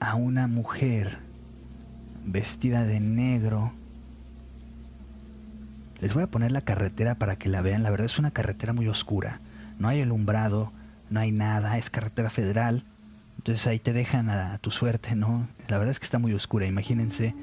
a 0.00 0.14
una 0.16 0.48
mujer 0.48 1.18
vestida 2.26 2.82
de 2.82 2.98
negro. 2.98 3.72
Les 6.00 6.12
voy 6.12 6.24
a 6.24 6.26
poner 6.26 6.50
la 6.50 6.62
carretera 6.62 7.14
para 7.14 7.36
que 7.36 7.48
la 7.48 7.62
vean. 7.62 7.84
La 7.84 7.90
verdad 7.90 8.06
es 8.06 8.18
una 8.18 8.32
carretera 8.32 8.72
muy 8.72 8.88
oscura. 8.88 9.40
No 9.78 9.86
hay 9.86 10.00
alumbrado, 10.00 10.72
no 11.14 11.20
hay 11.20 11.32
nada, 11.32 11.78
es 11.78 11.88
carretera 11.88 12.28
federal. 12.28 12.84
Entonces 13.38 13.66
ahí 13.66 13.78
te 13.78 13.92
dejan 13.92 14.28
a, 14.28 14.58
tu 14.58 14.70
suerte, 14.70 15.14
¿no? 15.14 15.48
La 15.68 15.78
verdad 15.78 15.92
es 15.92 16.00
que 16.00 16.04
está 16.04 16.18
muy 16.18 16.32
oscura, 16.34 16.66
imagínense. 16.66 17.34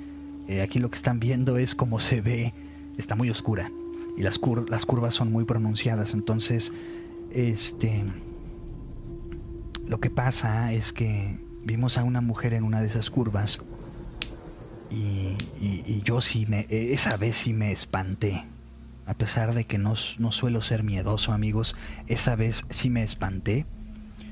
Eh, 0.48 0.62
aquí 0.62 0.80
lo 0.80 0.90
que 0.90 0.98
están 0.98 1.20
viendo 1.20 1.58
es 1.58 1.74
cómo 1.74 2.00
se 2.00 2.22
ve, 2.22 2.54
está 2.98 3.16
muy 3.16 3.30
oscura. 3.30 3.72
Y 4.18 4.24
las, 4.24 4.40
las 4.68 4.86
curvas 4.86 5.16
son 5.16 5.32
muy 5.32 5.46
pronunciadas. 5.46 6.14
Entonces, 6.14 6.74
este. 7.32 8.04
Lo 9.88 10.00
que 10.00 10.10
pasa 10.10 10.74
es 10.74 10.92
que 10.92 11.38
vimos 11.64 11.98
a 11.98 12.04
una 12.04 12.20
mujer 12.20 12.54
en 12.54 12.64
una 12.64 12.82
de 12.82 12.88
esas 12.88 13.10
curvas. 13.10 13.62
Y, 14.90 15.38
y 15.62 16.02
yo 16.04 16.20
sí 16.20 16.46
me. 16.46 16.68
Esa 16.70 17.16
vez 17.16 17.38
sí 17.38 17.54
me 17.54 17.72
espanté 17.72 18.51
a 19.12 19.14
pesar 19.14 19.54
de 19.54 19.66
que 19.66 19.78
no, 19.78 19.98
suelo 19.98 20.62
ser 20.62 20.84
miedoso, 20.84 21.34
amigos, 21.34 21.76
esa 22.08 22.38
vez 22.38 22.64
sí 22.70 22.90
me 22.90 23.04
espanté, 23.04 23.66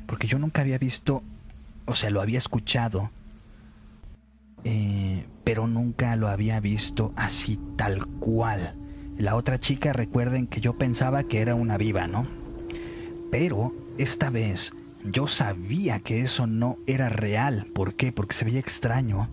porque 0.05 0.25
yo 0.25 0.39
nunca 0.39 0.61
había 0.61 0.77
visto, 0.77 1.21
o 1.85 1.95
sea, 1.95 2.09
lo 2.11 2.21
había 2.21 2.37
escuchado, 2.37 3.11
eh, 4.63 5.25
pero 5.43 5.67
nunca 5.67 6.15
lo 6.15 6.29
había 6.29 6.61
visto 6.61 7.11
así 7.17 7.59
tal 7.75 8.05
cual. 8.05 8.77
La 9.17 9.35
otra 9.35 9.59
chica, 9.59 9.91
recuerden 9.91 10.47
que 10.47 10.61
yo 10.61 10.77
pensaba 10.77 11.25
que 11.25 11.41
era 11.41 11.55
una 11.55 11.75
viva, 11.75 12.07
¿no? 12.07 12.25
Pero 13.31 13.75
esta 13.97 14.29
vez 14.29 14.71
yo 15.03 15.27
sabía 15.27 15.99
que 15.99 16.21
eso 16.21 16.47
no 16.47 16.77
era 16.87 17.09
real. 17.09 17.67
¿Por 17.73 17.95
qué? 17.95 18.13
Porque 18.13 18.33
se 18.33 18.45
veía 18.45 18.61
extraño. 18.61 19.27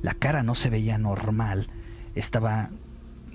La 0.00 0.14
cara 0.14 0.42
no 0.42 0.54
se 0.54 0.70
veía 0.70 0.96
normal. 0.96 1.68
Estaba 2.14 2.70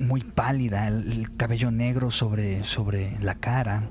muy 0.01 0.21
pálida, 0.21 0.87
el, 0.87 1.35
cabello 1.37 1.71
negro 1.71 2.11
sobre, 2.11 2.63
sobre 2.63 3.17
la 3.19 3.35
cara 3.35 3.89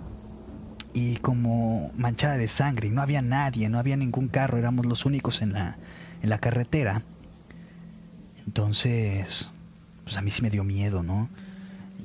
y 0.93 1.17
como 1.17 1.93
manchada 1.97 2.37
de 2.37 2.49
sangre. 2.49 2.91
No 2.91 3.03
había 3.03 3.23
nadie, 3.23 3.69
no 3.69 3.79
había 3.79 3.97
ningún 3.97 4.29
carro, 4.29 4.59
éramos 4.59 4.87
los 4.87 5.05
únicos 5.07 5.43
en 5.43 5.53
la, 5.53 5.79
en 6.23 6.31
la 6.31 6.39
carretera. 6.39 7.03
Entonces, 8.47 9.51
pues 10.05 10.17
a 10.17 10.23
mí 10.23 10.31
sí 10.31 10.43
me 10.43 10.51
dio 10.51 10.65
miedo, 10.65 11.03
¿no? 11.03 11.29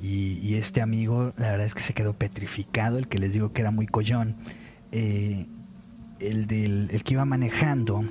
Y, 0.02 0.54
este 0.54 0.82
amigo, 0.82 1.32
la 1.36 1.50
verdad 1.50 1.66
es 1.66 1.74
que 1.74 1.80
se 1.80 1.94
quedó 1.94 2.12
petrificado, 2.12 2.98
el 2.98 3.08
que 3.08 3.18
les 3.18 3.32
digo 3.32 3.52
que 3.52 3.62
era 3.62 3.70
muy 3.70 3.86
collón. 3.86 4.36
Eh, 4.92 5.46
el, 6.20 6.46
del, 6.46 6.88
el 6.92 7.02
que 7.02 7.14
iba 7.14 7.24
manejando, 7.24 8.04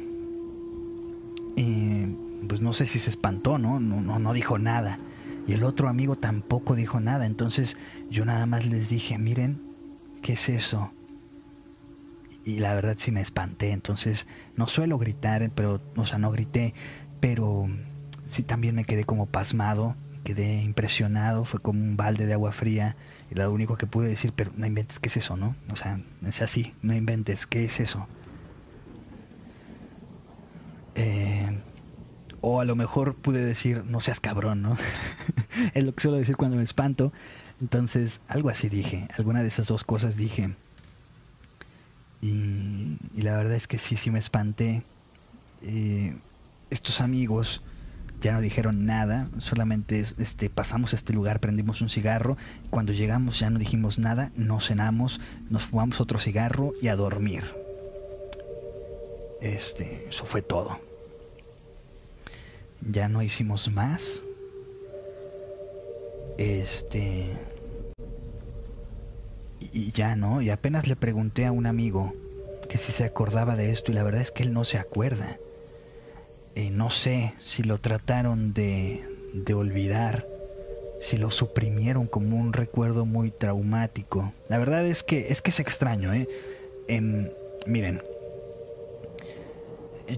eh, 1.56 2.14
pues 2.48 2.60
no 2.62 2.74
sé 2.74 2.86
si 2.86 3.00
se 3.00 3.10
espantó, 3.10 3.58
¿no? 3.58 3.80
No, 3.80 4.02
no, 4.02 4.20
no 4.20 4.34
dijo 4.34 4.60
nada. 4.60 5.00
Y 5.48 5.54
el 5.54 5.64
otro 5.64 5.90
amigo 5.90 6.16
tampoco 6.16 6.76
dijo 6.76 7.00
nada. 7.00 7.26
Entonces 7.26 7.78
yo 8.10 8.26
nada 8.26 8.46
más 8.46 8.66
les 8.66 8.90
dije, 8.90 9.18
miren, 9.18 9.62
¿qué 10.22 10.34
es 10.34 10.50
eso? 10.50 10.92
Y 12.44 12.60
la 12.60 12.74
verdad 12.74 12.96
sí 13.00 13.12
me 13.12 13.22
espanté. 13.22 13.72
Entonces 13.72 14.28
no 14.56 14.68
suelo 14.68 14.98
gritar, 14.98 15.50
pero, 15.54 15.82
o 15.96 16.06
sea, 16.06 16.18
no 16.18 16.32
grité, 16.32 16.74
pero 17.20 17.68
sí 18.26 18.44
también 18.44 18.76
me 18.76 18.86
quedé 18.86 19.04
como 19.04 19.26
pasmado, 19.28 19.96
quedé 20.24 20.62
impresionado. 20.62 21.46
Fue 21.46 21.60
como 21.60 21.80
un 21.80 21.98
balde 21.98 22.26
de 22.26 22.34
agua 22.34 22.52
fría. 22.52 22.96
Y 23.32 23.36
lo 23.36 23.52
único 23.52 23.78
que 23.78 23.88
pude 23.88 24.08
decir, 24.08 24.34
pero 24.36 24.52
no 24.56 24.66
inventes, 24.66 25.00
¿qué 25.00 25.10
es 25.10 25.18
eso, 25.18 25.38
no? 25.38 25.56
O 25.70 25.76
sea, 25.76 26.00
es 26.26 26.42
así, 26.42 26.74
no 26.82 26.94
inventes, 26.94 27.46
¿qué 27.46 27.66
es 27.66 27.80
eso? 27.80 28.08
Eh, 30.96 31.60
o 32.48 32.62
a 32.62 32.66
lo 32.66 32.76
mejor 32.76 33.16
pude 33.16 33.44
decir, 33.44 33.84
no 33.86 34.02
seas 34.02 34.20
cabrón, 34.20 34.62
¿no? 34.62 34.78
es 35.74 35.84
lo 35.84 35.96
que 35.96 36.02
suelo 36.04 36.18
decir 36.18 36.38
cuando 36.38 36.58
me 36.58 36.64
espanto. 36.64 37.12
Entonces, 37.60 38.22
algo 38.28 38.50
así 38.50 38.70
dije, 38.70 39.08
alguna 39.18 39.42
de 39.42 39.48
esas 39.48 39.68
dos 39.68 39.84
cosas 39.84 40.16
dije. 40.16 40.54
Y, 42.22 43.00
la 43.16 43.36
verdad 43.36 43.56
es 43.56 43.68
que 43.68 43.80
sí, 43.80 43.98
sí 43.98 44.12
me 44.12 44.20
espanté. 44.20 44.84
Eh, 45.64 46.16
estos 46.70 47.02
amigos 47.02 47.64
ya 48.22 48.34
no 48.34 48.42
dijeron 48.42 48.86
nada, 48.86 49.28
solamente 49.40 50.06
este, 50.20 50.52
pasamos 50.52 50.94
a 50.94 50.98
este 50.98 51.14
lugar, 51.14 51.40
prendimos 51.40 51.82
un 51.82 51.90
cigarro. 51.90 52.38
Cuando 52.70 52.94
llegamos 52.94 53.40
ya 53.40 53.50
no 53.50 53.58
dijimos 53.58 53.98
nada, 53.98 54.32
no 54.36 54.62
cenamos, 54.62 55.20
nos 55.50 55.64
fumamos 55.64 56.00
otro 56.00 56.20
cigarro 56.20 56.74
y 56.80 56.90
a 56.90 56.96
dormir. 56.96 57.44
Este, 59.42 60.08
eso 60.10 60.26
fue 60.28 60.44
todo 60.44 60.85
ya 62.90 63.10
no 63.10 63.22
hicimos 63.22 63.72
más. 63.72 64.24
Este... 66.38 67.28
Y 69.74 69.92
ya 69.92 70.16
no, 70.16 70.42
y 70.42 70.52
apenas 70.52 70.88
le 70.88 70.96
pregunté 70.96 71.46
a 71.46 71.52
un 71.52 71.66
amigo 71.66 72.14
que 72.70 72.78
si 72.78 72.92
se 72.92 73.04
acordaba 73.04 73.56
de 73.56 73.72
esto 73.72 73.92
y 73.92 73.96
la 73.96 74.04
verdad 74.04 74.22
es 74.22 74.32
que 74.32 74.44
él 74.44 74.54
no 74.54 74.64
se 74.64 74.78
acuerda. 74.78 75.38
Eh, 76.56 76.70
no 76.70 76.90
sé 76.90 77.34
si 77.40 77.64
lo 77.64 77.80
trataron 77.80 78.54
de, 78.54 79.04
de 79.34 79.54
olvidar, 79.54 80.26
si 81.02 81.18
lo 81.18 81.32
suprimieron 81.32 82.08
como 82.08 82.38
un 82.38 82.54
recuerdo 82.54 83.06
muy 83.06 83.32
traumático. 83.32 84.32
La 84.48 84.58
verdad 84.58 84.86
es 84.86 85.04
que 85.04 85.28
es 85.30 85.42
que 85.42 85.52
es 85.52 85.60
extraño, 85.60 86.14
¿eh? 86.14 86.30
Em, 86.88 87.30
miren, 87.66 88.02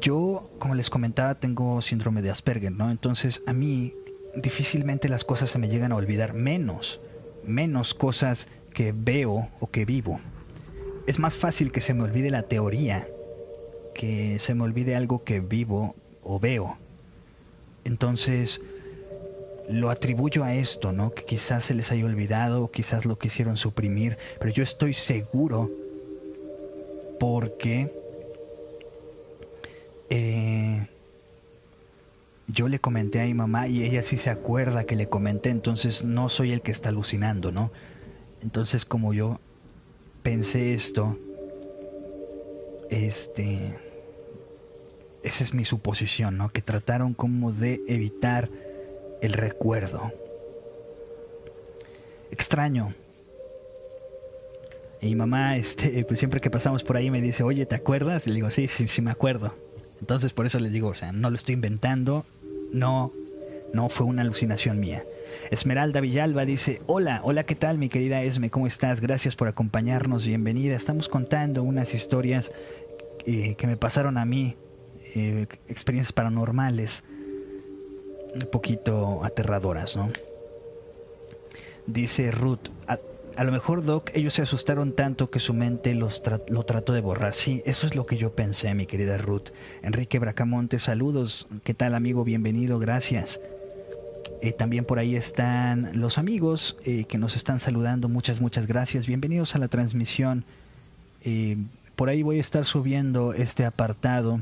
yo, 0.02 0.50
como 0.60 0.76
les 0.76 0.90
comentaba, 0.90 1.36
tengo 1.36 1.82
síndrome 1.82 2.22
de 2.22 2.30
Asperger, 2.30 2.72
¿no? 2.72 2.92
Entonces, 2.92 3.42
a 3.46 3.54
mí 3.54 3.94
difícilmente 4.36 5.10
las 5.10 5.24
cosas 5.24 5.50
se 5.50 5.60
me 5.60 5.70
llegan 5.70 5.92
a 5.92 5.96
olvidar, 5.96 6.34
menos, 6.34 7.02
menos 7.44 7.94
cosas 7.94 8.48
que 8.74 8.94
veo 8.96 9.50
o 9.60 9.72
que 9.72 9.86
vivo. 9.86 10.20
Es 11.08 11.20
más 11.20 11.36
fácil 11.36 11.72
que 11.72 11.82
se 11.82 11.94
me 11.94 12.04
olvide 12.04 12.30
la 12.30 12.44
teoría 12.44 13.08
que 13.98 14.38
se 14.40 14.54
me 14.54 14.64
olvide 14.64 14.96
algo 14.96 15.24
que 15.24 15.40
vivo 15.40 15.96
o 16.24 16.40
veo. 16.40 16.78
Entonces, 17.84 18.62
lo 19.70 19.90
atribuyo 19.90 20.44
a 20.44 20.54
esto, 20.54 20.92
¿no? 20.92 21.14
Que 21.14 21.26
quizás 21.26 21.66
se 21.66 21.74
les 21.74 21.92
haya 21.92 22.06
olvidado, 22.06 22.70
quizás 22.70 23.06
lo 23.06 23.18
quisieron 23.18 23.58
suprimir, 23.58 24.18
pero 24.40 24.52
yo 24.54 24.64
estoy 24.64 24.94
seguro 24.94 25.72
porque 27.20 27.92
eh, 30.10 30.88
yo 32.48 32.70
le 32.70 32.80
comenté 32.80 33.22
a 33.22 33.26
mi 33.26 33.34
mamá 33.34 33.68
y 33.68 33.84
ella 33.84 34.02
sí 34.02 34.18
se 34.18 34.30
acuerda 34.30 34.86
que 34.86 34.96
le 34.96 35.10
comenté, 35.10 35.50
entonces 35.50 36.04
no 36.04 36.30
soy 36.30 36.54
el 36.54 36.62
que 36.62 36.72
está 36.72 36.90
alucinando, 36.90 37.52
¿no? 37.52 37.72
Entonces 38.42 38.86
como 38.86 39.14
yo 39.14 39.40
pensé 40.24 40.74
esto, 40.74 41.18
este, 42.90 43.78
esa 45.24 45.44
es 45.44 45.54
mi 45.54 45.66
suposición, 45.66 46.38
¿no? 46.38 46.50
Que 46.50 46.62
trataron 46.62 47.14
como 47.14 47.52
de 47.52 47.82
evitar 47.88 48.50
el 49.22 49.34
recuerdo. 49.34 50.14
Extraño. 52.32 52.94
Y 55.02 55.08
mi 55.08 55.16
mamá, 55.16 55.58
este, 55.58 56.04
pues 56.06 56.20
siempre 56.20 56.40
que 56.40 56.50
pasamos 56.50 56.84
por 56.84 56.98
ahí 56.98 57.12
me 57.12 57.22
dice, 57.22 57.44
oye, 57.44 57.66
¿te 57.66 57.76
acuerdas? 57.76 58.26
Y 58.26 58.30
le 58.30 58.36
digo, 58.36 58.50
sí, 58.50 58.68
sí, 58.68 58.88
sí 58.88 59.02
me 59.02 59.12
acuerdo. 59.12 59.54
Entonces 60.00 60.34
por 60.34 60.46
eso 60.46 60.60
les 60.60 60.72
digo, 60.72 60.90
o 60.90 60.96
sea, 60.96 61.12
no 61.12 61.30
lo 61.30 61.36
estoy 61.36 61.54
inventando, 61.54 62.26
no, 62.72 63.12
no 63.74 63.90
fue 63.90 64.06
una 64.06 64.22
alucinación 64.22 64.80
mía. 64.80 65.04
Esmeralda 65.52 66.02
Villalba 66.02 66.46
dice, 66.46 66.82
hola, 66.88 67.22
hola, 67.24 67.44
¿qué 67.44 67.56
tal 67.56 67.78
mi 67.78 67.90
querida 67.90 68.22
Esme? 68.24 68.50
¿Cómo 68.50 68.68
estás? 68.68 69.02
Gracias 69.02 69.36
por 69.36 69.48
acompañarnos, 69.48 70.26
bienvenida. 70.26 70.76
Estamos 70.76 71.10
contando 71.10 71.64
unas 71.64 71.94
historias 71.94 72.52
eh, 73.26 73.56
que 73.56 73.68
me 73.68 73.78
pasaron 73.78 74.18
a 74.18 74.26
mí, 74.26 74.56
eh, 75.16 75.48
experiencias 75.68 76.14
paranormales, 76.14 77.04
un 78.34 78.48
poquito 78.52 79.24
aterradoras, 79.24 79.96
¿no? 79.96 80.10
Dice 81.88 82.32
Ruth, 82.32 82.70
a 83.38 83.44
lo 83.44 83.52
mejor, 83.52 83.86
Doc, 83.86 84.10
ellos 84.16 84.34
se 84.34 84.42
asustaron 84.42 84.94
tanto 84.94 85.30
que 85.30 85.40
su 85.40 85.54
mente 85.54 85.94
los 85.94 86.24
lo 86.50 86.64
trató 86.64 86.94
de 86.94 87.02
borrar. 87.02 87.36
Sí, 87.36 87.62
eso 87.66 87.86
es 87.86 87.96
lo 87.96 88.08
que 88.08 88.18
yo 88.18 88.34
pensé, 88.34 88.74
mi 88.74 88.88
querida 88.88 89.20
Ruth. 89.20 89.50
Enrique 89.84 90.18
Bracamonte, 90.18 90.80
saludos. 90.80 91.48
¿Qué 91.64 91.76
tal, 91.76 91.94
amigo? 91.94 92.24
Bienvenido, 92.24 92.80
gracias. 92.80 93.40
Eh, 94.42 94.54
también 94.54 94.86
por 94.86 94.98
ahí 94.98 95.16
están 95.16 95.92
los 95.94 96.18
amigos 96.18 96.78
eh, 96.84 97.06
que 97.06 97.20
nos 97.20 97.36
están 97.36 97.60
saludando. 97.60 98.10
Muchas, 98.10 98.42
muchas 98.42 98.66
gracias. 98.66 99.06
Bienvenidos 99.06 99.54
a 99.54 99.60
la 99.60 99.68
transmisión. 99.68 100.44
Eh, 101.24 101.58
por 101.96 102.10
ahí 102.10 102.24
voy 102.24 102.40
a 102.40 102.42
estar 102.42 102.66
subiendo 102.66 103.34
este 103.34 103.66
apartado 103.66 104.42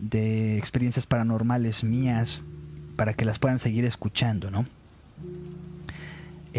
de 0.00 0.58
experiencias 0.58 1.06
paranormales 1.06 1.84
mías 1.84 2.42
para 2.96 3.14
que 3.14 3.24
las 3.24 3.38
puedan 3.38 3.60
seguir 3.60 3.84
escuchando, 3.84 4.50
¿no? 4.50 4.66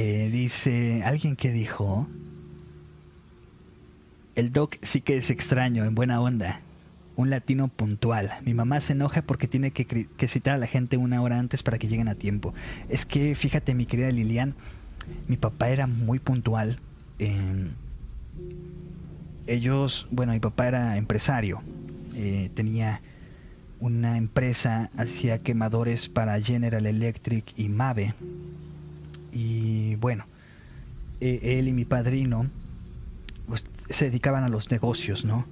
Dice, 0.02 1.04
alguien 1.04 1.36
que 1.36 1.52
dijo, 1.52 2.08
el 4.36 4.52
doc 4.52 4.78
sí 4.82 5.02
que 5.02 5.18
es 5.18 5.30
extraño, 5.30 5.86
en 5.86 5.96
buena 5.96 6.22
onda 6.22 6.62
un 7.18 7.32
latino 7.32 7.68
puntual. 7.68 8.32
Mi 8.46 8.54
mamá 8.54 8.80
se 8.80 8.94
enoja 8.94 9.24
porque 9.24 9.48
tiene 9.48 9.72
que, 9.72 10.08
citar 10.28 10.54
a 10.54 10.58
la 10.58 10.68
gente 10.68 10.98
una 10.98 11.22
hora 11.22 11.40
antes 11.40 11.64
para 11.64 11.80
que 11.80 11.88
lleguen 11.88 12.08
a 12.08 12.16
tiempo. 12.16 12.54
Es 12.90 13.06
que, 13.06 13.36
fíjate, 13.36 13.74
mi 13.74 13.88
querida 13.88 14.12
Lilian, 14.12 14.54
mi 15.28 15.36
papá 15.36 15.70
era 15.70 15.88
muy 15.88 16.20
puntual. 16.20 16.80
ellos, 19.48 20.08
bueno, 20.12 20.34
mi 20.34 20.40
papá 20.40 20.68
era 20.68 20.98
empresario. 20.98 21.64
Eh, 22.14 22.52
tenía 22.54 23.02
una 23.80 24.18
empresa, 24.18 24.92
hacía 24.96 25.40
quemadores 25.40 26.10
para 26.10 26.40
General 26.40 26.86
Electric 26.86 27.46
y 27.58 27.68
Mave. 27.68 28.14
Y 29.38 29.96
bueno, 29.98 30.26
e, 31.22 31.60
él 31.60 31.68
y 31.68 31.72
mi 31.72 31.86
padrino 31.86 32.48
pues, 33.46 33.66
se 33.88 34.06
dedicaban 34.06 34.44
a 34.44 34.50
los 34.50 34.72
negocios, 34.72 35.26
¿no? 35.26 35.46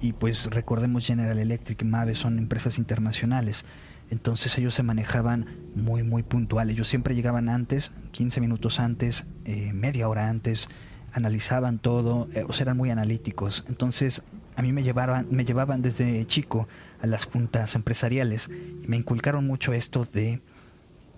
Y, 0.00 0.14
pues 0.14 0.46
recordemos 0.46 1.06
General 1.06 1.38
Electric 1.38 1.82
y 1.82 1.84
Mave 1.84 2.14
son 2.14 2.38
empresas 2.38 2.78
internacionales. 2.78 3.66
Entonces 4.10 4.56
ellos 4.56 4.74
se 4.74 4.82
manejaban 4.82 5.46
muy, 5.76 6.02
muy 6.02 6.22
puntuales. 6.22 6.74
Ellos 6.74 6.88
siempre 6.88 7.14
llegaban 7.14 7.50
antes, 7.50 7.92
15 8.12 8.40
minutos 8.40 8.80
antes, 8.80 9.26
eh, 9.44 9.72
media 9.74 10.08
hora 10.08 10.30
antes, 10.30 10.68
analizaban 11.12 11.78
todo, 11.78 12.28
eh, 12.32 12.44
o 12.48 12.52
sea, 12.54 12.64
eran 12.64 12.78
muy 12.78 12.90
analíticos. 12.90 13.64
Entonces 13.68 14.22
a 14.56 14.62
mí 14.62 14.72
me 14.72 14.82
llevaban, 14.82 15.28
me 15.30 15.44
llevaban 15.44 15.82
desde 15.82 16.26
chico 16.26 16.66
a 17.02 17.06
las 17.06 17.26
juntas 17.26 17.74
empresariales 17.74 18.48
y 18.48 18.88
me 18.88 18.96
inculcaron 18.96 19.46
mucho 19.46 19.74
esto 19.74 20.06
de 20.10 20.40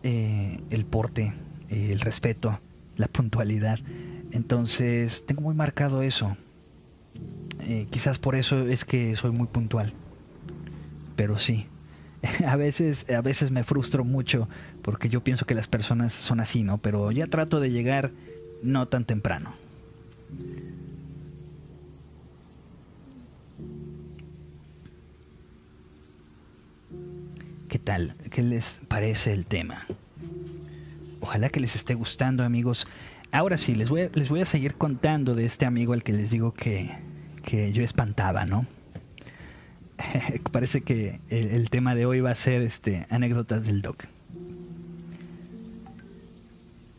eh, 0.03 0.61
el 0.71 0.87
porte, 0.87 1.35
el 1.71 2.01
respeto, 2.01 2.61
la 2.97 3.09
puntualidad. 3.09 3.79
Entonces 4.33 5.25
tengo 5.27 5.43
muy 5.43 5.55
marcado 5.55 6.03
eso. 6.03 6.37
Eh, 7.61 7.87
quizás 7.91 8.19
por 8.19 8.35
eso 8.35 8.67
es 8.67 8.85
que 8.85 9.17
soy 9.17 9.31
muy 9.31 9.47
puntual. 9.47 9.93
Pero 11.17 11.39
sí, 11.39 11.67
a 12.47 12.57
veces, 12.57 13.09
a 13.11 13.21
veces 13.21 13.51
me 13.51 13.65
frustro 13.65 14.05
mucho 14.05 14.49
porque 14.83 15.09
yo 15.09 15.23
pienso 15.23 15.47
que 15.47 15.55
las 15.55 15.67
personas 15.67 16.13
son 16.13 16.41
así, 16.41 16.63
¿no? 16.63 16.79
Pero 16.79 17.13
ya 17.13 17.27
trato 17.27 17.61
de 17.61 17.71
llegar 17.71 18.11
no 18.63 18.89
tan 18.89 19.05
temprano. 19.05 19.53
¿Qué 27.69 27.79
tal? 27.79 28.17
¿Qué 28.31 28.43
les 28.43 28.81
parece 28.89 29.33
el 29.33 29.47
tema? 29.47 29.87
Ojalá 31.21 31.49
que 31.51 31.61
les 31.61 31.77
esté 31.77 31.95
gustando, 31.95 32.45
amigos. 32.45 32.87
Ahora 33.33 33.57
sí, 33.57 33.75
les 33.75 33.91
voy, 33.91 34.11
les 34.15 34.29
voy 34.29 34.41
a 34.41 34.45
seguir 34.45 34.75
contando 34.75 35.35
de 35.35 35.45
este 35.45 35.67
amigo 35.67 35.93
al 35.93 36.03
que 36.03 36.13
les 36.13 36.31
digo 36.31 36.53
que, 36.53 36.91
que 37.45 37.73
yo 37.73 37.83
espantaba, 37.83 38.45
¿no? 38.45 38.67
Parece 40.53 40.81
que 40.81 41.21
el, 41.29 41.71
tema 41.71 41.95
de 41.95 42.07
hoy 42.07 42.21
va 42.21 42.31
a 42.31 42.35
ser 42.35 42.63
este, 42.63 43.07
anécdotas 43.11 43.67
del 43.67 43.83
doc. 43.83 44.05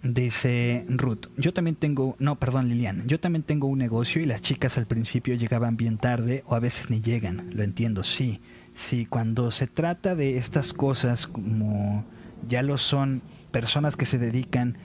Dice 0.04 0.84
Ruth, 0.88 1.28
yo 1.38 1.54
también 1.54 1.76
tengo, 1.76 2.16
no, 2.18 2.36
perdón 2.38 2.70
Lilian, 2.70 3.06
yo 3.06 3.20
también 3.20 3.44
tengo 3.44 3.68
un 3.68 3.78
negocio 3.78 4.20
y 4.20 4.26
las 4.26 4.42
chicas 4.42 4.80
al 4.80 4.88
principio 4.88 5.36
llegaban 5.36 5.78
bien 5.78 6.00
tarde 6.00 6.44
o 6.48 6.56
a 6.56 6.60
veces 6.60 6.90
ni 6.90 7.02
llegan, 7.02 7.52
lo 7.54 7.62
entiendo, 7.62 8.04
sí, 8.04 8.42
sí, 8.74 9.06
cuando 9.06 9.52
se 9.52 9.68
trata 9.68 10.16
de 10.16 10.38
estas 10.38 10.74
cosas 10.74 11.28
como 11.28 12.04
ya 12.50 12.64
lo 12.64 12.80
son 12.80 13.22
personas 13.52 13.96
que 13.96 14.06
se 14.06 14.18
dedican 14.18 14.78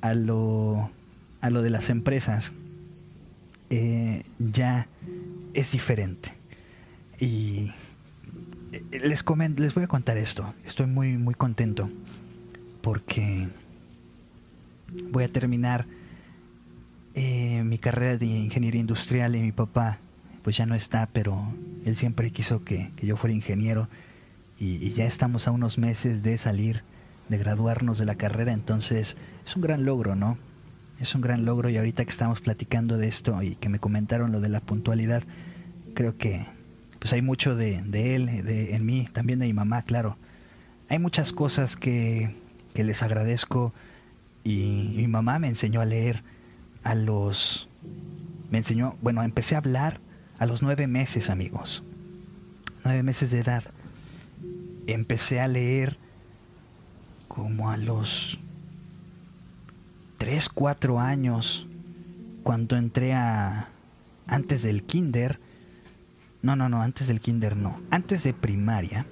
a 0.00 0.14
lo, 0.14 0.90
a 1.40 1.50
lo 1.50 1.62
de 1.62 1.70
las 1.70 1.90
empresas, 1.90 2.52
eh, 3.70 4.24
ya 4.38 4.86
es 5.54 5.72
diferente. 5.72 6.32
Y 7.18 7.72
eh, 8.72 8.82
les, 8.90 9.24
les 9.56 9.74
voy 9.74 9.84
a 9.84 9.88
contar 9.88 10.16
esto. 10.16 10.54
Estoy 10.64 10.86
muy, 10.86 11.16
muy 11.16 11.34
contento 11.34 11.90
porque 12.82 13.48
voy 15.10 15.24
a 15.24 15.32
terminar 15.32 15.86
eh, 17.14 17.62
mi 17.64 17.78
carrera 17.78 18.16
de 18.16 18.26
ingeniería 18.26 18.80
industrial 18.80 19.36
y 19.36 19.42
mi 19.42 19.52
papá 19.52 19.98
pues 20.42 20.56
ya 20.56 20.66
no 20.66 20.74
está, 20.74 21.06
pero 21.12 21.52
él 21.84 21.96
siempre 21.96 22.30
quiso 22.30 22.64
que, 22.64 22.90
yo 23.02 23.16
fuera 23.16 23.34
ingeniero 23.34 23.88
y, 24.58 24.76
y, 24.76 24.92
ya 24.92 25.04
estamos 25.04 25.46
a 25.46 25.50
unos 25.50 25.78
meses 25.78 26.22
de 26.22 26.38
salir, 26.38 26.82
de 27.28 27.38
graduarnos 27.38 27.98
de 27.98 28.04
la 28.04 28.16
carrera, 28.16 28.52
entonces 28.52 29.16
es 29.46 29.56
un 29.56 29.62
gran 29.62 29.84
logro, 29.84 30.14
¿no? 30.14 30.38
es 31.00 31.14
un 31.14 31.20
gran 31.20 31.44
logro 31.44 31.68
y 31.68 31.76
ahorita 31.76 32.04
que 32.04 32.10
estamos 32.10 32.40
platicando 32.40 32.96
de 32.96 33.08
esto 33.08 33.40
y 33.42 33.54
que 33.54 33.68
me 33.68 33.78
comentaron 33.78 34.32
lo 34.32 34.40
de 34.40 34.48
la 34.48 34.60
puntualidad, 34.60 35.22
creo 35.94 36.16
que 36.16 36.46
pues 36.98 37.12
hay 37.12 37.22
mucho 37.22 37.54
de, 37.54 37.78
él, 37.92 38.44
de, 38.44 38.74
en 38.74 38.84
mí, 38.84 39.08
también 39.12 39.38
de 39.38 39.46
mi 39.46 39.52
mamá, 39.52 39.82
claro. 39.82 40.16
Hay 40.88 40.98
muchas 40.98 41.32
cosas 41.32 41.76
que, 41.76 42.34
que 42.74 42.82
les 42.82 43.02
agradezco 43.02 43.72
y 44.42 44.94
mi 44.96 45.06
mamá 45.06 45.38
me 45.38 45.48
enseñó 45.48 45.80
a 45.80 45.84
leer 45.84 46.24
a 46.82 46.94
los... 46.94 47.68
Me 48.50 48.58
enseñó, 48.58 48.96
bueno, 49.00 49.22
empecé 49.22 49.54
a 49.54 49.58
hablar 49.58 50.00
a 50.38 50.46
los 50.46 50.62
nueve 50.62 50.88
meses, 50.88 51.30
amigos. 51.30 51.84
Nueve 52.82 53.02
meses 53.04 53.30
de 53.30 53.40
edad. 53.40 53.62
Empecé 54.86 55.40
a 55.40 55.46
leer 55.46 55.98
como 57.38 57.70
a 57.70 57.76
los 57.76 58.36
Tres, 60.16 60.48
cuatro 60.48 60.98
años, 60.98 61.68
cuando 62.42 62.76
entré 62.76 63.14
a... 63.14 63.68
antes 64.26 64.64
del 64.64 64.82
kinder, 64.82 65.38
no, 66.42 66.56
no, 66.56 66.68
no, 66.68 66.82
antes 66.82 67.06
del 67.06 67.20
kinder 67.20 67.56
no, 67.56 67.80
antes 67.92 68.24
de 68.24 68.34
primaria, 68.34 69.06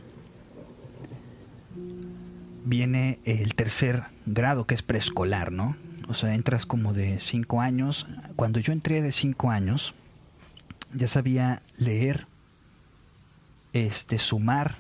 viene 2.65 3.21
el 3.25 3.55
tercer 3.55 4.03
grado 4.27 4.67
que 4.67 4.75
es 4.75 4.83
preescolar, 4.83 5.53
¿no? 5.53 5.77
O 6.09 6.15
sea, 6.15 6.35
entras 6.35 6.67
como 6.67 6.93
de 6.93 7.21
cinco 7.21 7.61
años. 7.61 8.09
Cuando 8.35 8.59
yo 8.59 8.73
entré 8.73 9.01
de 9.03 9.13
cinco 9.13 9.53
años, 9.53 9.95
ya 10.93 11.07
sabía 11.07 11.63
leer, 11.79 12.27
este, 13.73 14.19
sumar, 14.19 14.79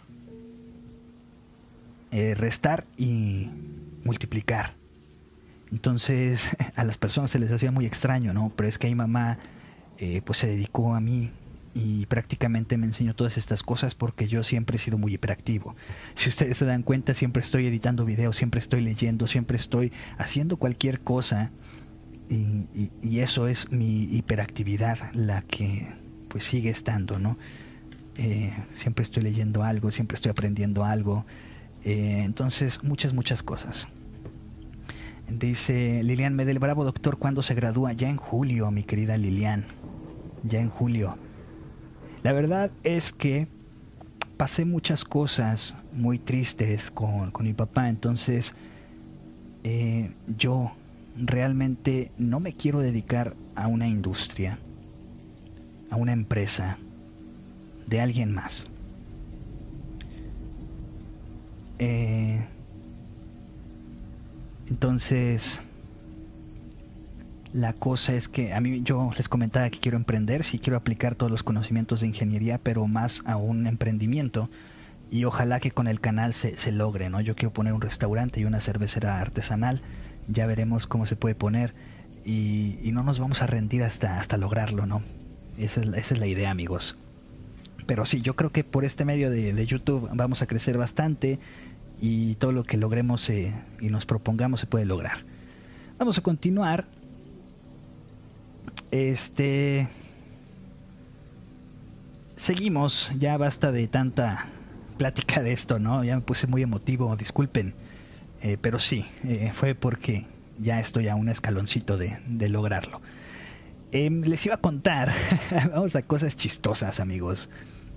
eh, 2.16 2.34
restar 2.34 2.86
y 2.96 3.50
multiplicar. 4.02 4.72
Entonces 5.70 6.48
a 6.74 6.82
las 6.82 6.96
personas 6.96 7.30
se 7.30 7.38
les 7.38 7.52
hacía 7.52 7.70
muy 7.70 7.84
extraño, 7.84 8.32
¿no? 8.32 8.50
Pero 8.56 8.70
es 8.70 8.78
que 8.78 8.88
mi 8.88 8.94
mamá 8.94 9.36
eh, 9.98 10.22
pues 10.24 10.38
se 10.38 10.46
dedicó 10.46 10.94
a 10.94 11.00
mí 11.00 11.30
y 11.74 12.06
prácticamente 12.06 12.78
me 12.78 12.86
enseñó 12.86 13.14
todas 13.14 13.36
estas 13.36 13.62
cosas 13.62 13.94
porque 13.94 14.28
yo 14.28 14.44
siempre 14.44 14.76
he 14.76 14.78
sido 14.78 14.96
muy 14.96 15.12
hiperactivo. 15.12 15.76
Si 16.14 16.30
ustedes 16.30 16.56
se 16.56 16.64
dan 16.64 16.82
cuenta, 16.82 17.12
siempre 17.12 17.42
estoy 17.42 17.66
editando 17.66 18.06
videos, 18.06 18.34
siempre 18.34 18.60
estoy 18.60 18.80
leyendo, 18.80 19.26
siempre 19.26 19.58
estoy 19.58 19.92
haciendo 20.16 20.56
cualquier 20.56 21.00
cosa 21.00 21.50
y, 22.30 23.18
eso 23.18 23.46
es 23.46 23.70
mi 23.70 24.04
hiperactividad 24.04 25.12
la 25.12 25.42
que 25.42 25.86
pues 26.28 26.44
sigue 26.44 26.70
estando, 26.70 27.18
¿no? 27.18 27.36
Eh, 28.16 28.56
siempre 28.72 29.02
estoy 29.02 29.22
leyendo 29.22 29.64
algo, 29.64 29.90
siempre 29.90 30.14
estoy 30.14 30.30
aprendiendo 30.30 30.82
algo. 30.82 31.26
Eh, 31.86 32.22
entonces, 32.24 32.82
muchas, 32.82 33.14
muchas 33.14 33.44
cosas. 33.44 33.86
Dice 35.28 36.02
Lilian 36.02 36.34
Medel, 36.34 36.58
bravo 36.58 36.84
doctor, 36.84 37.16
¿cuándo 37.16 37.42
se 37.42 37.54
gradúa? 37.54 37.92
Ya 37.92 38.10
en 38.10 38.16
julio, 38.16 38.72
mi 38.72 38.82
querida 38.82 39.16
Lilian. 39.16 39.64
Ya 40.42 40.60
en 40.60 40.68
julio. 40.68 41.16
La 42.24 42.32
verdad 42.32 42.72
es 42.82 43.12
que 43.12 43.46
pasé 44.36 44.64
muchas 44.64 45.04
cosas 45.04 45.76
muy 45.92 46.18
tristes 46.18 46.90
con, 46.90 47.32
mi 47.40 47.52
papá, 47.52 47.88
entonces 47.88 48.54
eh, 49.62 50.10
yo 50.36 50.72
realmente 51.16 52.10
no 52.18 52.40
me 52.40 52.52
quiero 52.52 52.80
dedicar 52.80 53.36
a 53.54 53.68
una 53.68 53.86
industria, 53.86 54.58
a 55.88 55.96
una 55.96 56.12
empresa 56.12 56.78
de 57.86 58.00
alguien 58.00 58.34
más. 58.34 58.66
Eh, 61.78 62.44
entonces, 64.68 65.60
la 67.52 67.72
cosa 67.72 68.14
es 68.14 68.28
que 68.28 68.52
a 68.52 68.60
mí 68.60 68.82
yo 68.82 69.10
les 69.16 69.28
comentaba 69.28 69.70
que 69.70 69.78
quiero 69.78 69.96
emprender, 69.96 70.44
sí 70.44 70.58
quiero 70.58 70.76
aplicar 70.76 71.14
todos 71.14 71.30
los 71.30 71.42
conocimientos 71.42 72.00
de 72.00 72.08
ingeniería, 72.08 72.58
pero 72.58 72.86
más 72.86 73.22
a 73.26 73.36
un 73.36 73.66
emprendimiento. 73.66 74.48
y 75.10 75.24
ojalá 75.24 75.60
que 75.60 75.70
con 75.70 75.86
el 75.86 76.00
canal 76.00 76.34
se, 76.34 76.56
se 76.58 76.72
logre, 76.72 77.08
¿no? 77.10 77.20
Yo 77.20 77.36
quiero 77.36 77.52
poner 77.52 77.72
un 77.72 77.80
restaurante 77.80 78.40
y 78.40 78.44
una 78.44 78.60
cervecera 78.60 79.20
artesanal, 79.20 79.80
ya 80.28 80.46
veremos 80.46 80.86
cómo 80.86 81.06
se 81.06 81.14
puede 81.16 81.34
poner 81.36 81.74
y, 82.24 82.78
y 82.82 82.90
no 82.92 83.04
nos 83.04 83.18
vamos 83.20 83.40
a 83.40 83.46
rendir 83.46 83.84
hasta, 83.84 84.18
hasta 84.18 84.36
lograrlo, 84.36 84.84
¿no? 84.86 85.02
Esa 85.58 85.80
es, 85.80 85.86
esa 85.88 86.14
es 86.14 86.20
la 86.20 86.26
idea, 86.26 86.50
amigos. 86.50 86.98
Pero 87.86 88.04
sí, 88.04 88.20
yo 88.20 88.34
creo 88.34 88.50
que 88.50 88.64
por 88.64 88.84
este 88.84 89.04
medio 89.04 89.30
de, 89.30 89.52
de 89.52 89.66
YouTube 89.66 90.10
vamos 90.12 90.42
a 90.42 90.46
crecer 90.46 90.76
bastante 90.76 91.38
y 92.00 92.34
todo 92.36 92.52
lo 92.52 92.64
que 92.64 92.76
logremos 92.76 93.28
eh, 93.30 93.54
y 93.80 93.88
nos 93.88 94.06
propongamos 94.06 94.60
se 94.60 94.66
puede 94.66 94.84
lograr. 94.84 95.18
Vamos 95.98 96.18
a 96.18 96.22
continuar. 96.22 96.86
Este. 98.90 99.88
Seguimos, 102.36 103.10
ya 103.18 103.36
basta 103.38 103.72
de 103.72 103.88
tanta 103.88 104.46
plática 104.98 105.42
de 105.42 105.52
esto, 105.52 105.78
¿no? 105.78 106.04
Ya 106.04 106.16
me 106.16 106.22
puse 106.22 106.46
muy 106.46 106.62
emotivo, 106.62 107.16
disculpen. 107.16 107.74
Eh, 108.42 108.58
pero 108.60 108.78
sí, 108.78 109.06
eh, 109.24 109.52
fue 109.54 109.74
porque 109.74 110.26
ya 110.58 110.78
estoy 110.78 111.08
a 111.08 111.14
un 111.14 111.28
escaloncito 111.30 111.96
de, 111.96 112.18
de 112.26 112.48
lograrlo. 112.50 113.00
Em, 113.92 114.22
les 114.22 114.44
iba 114.44 114.56
a 114.56 114.58
contar, 114.58 115.12
vamos 115.72 115.96
a 115.96 116.02
cosas 116.02 116.36
chistosas, 116.36 117.00
amigos. 117.00 117.48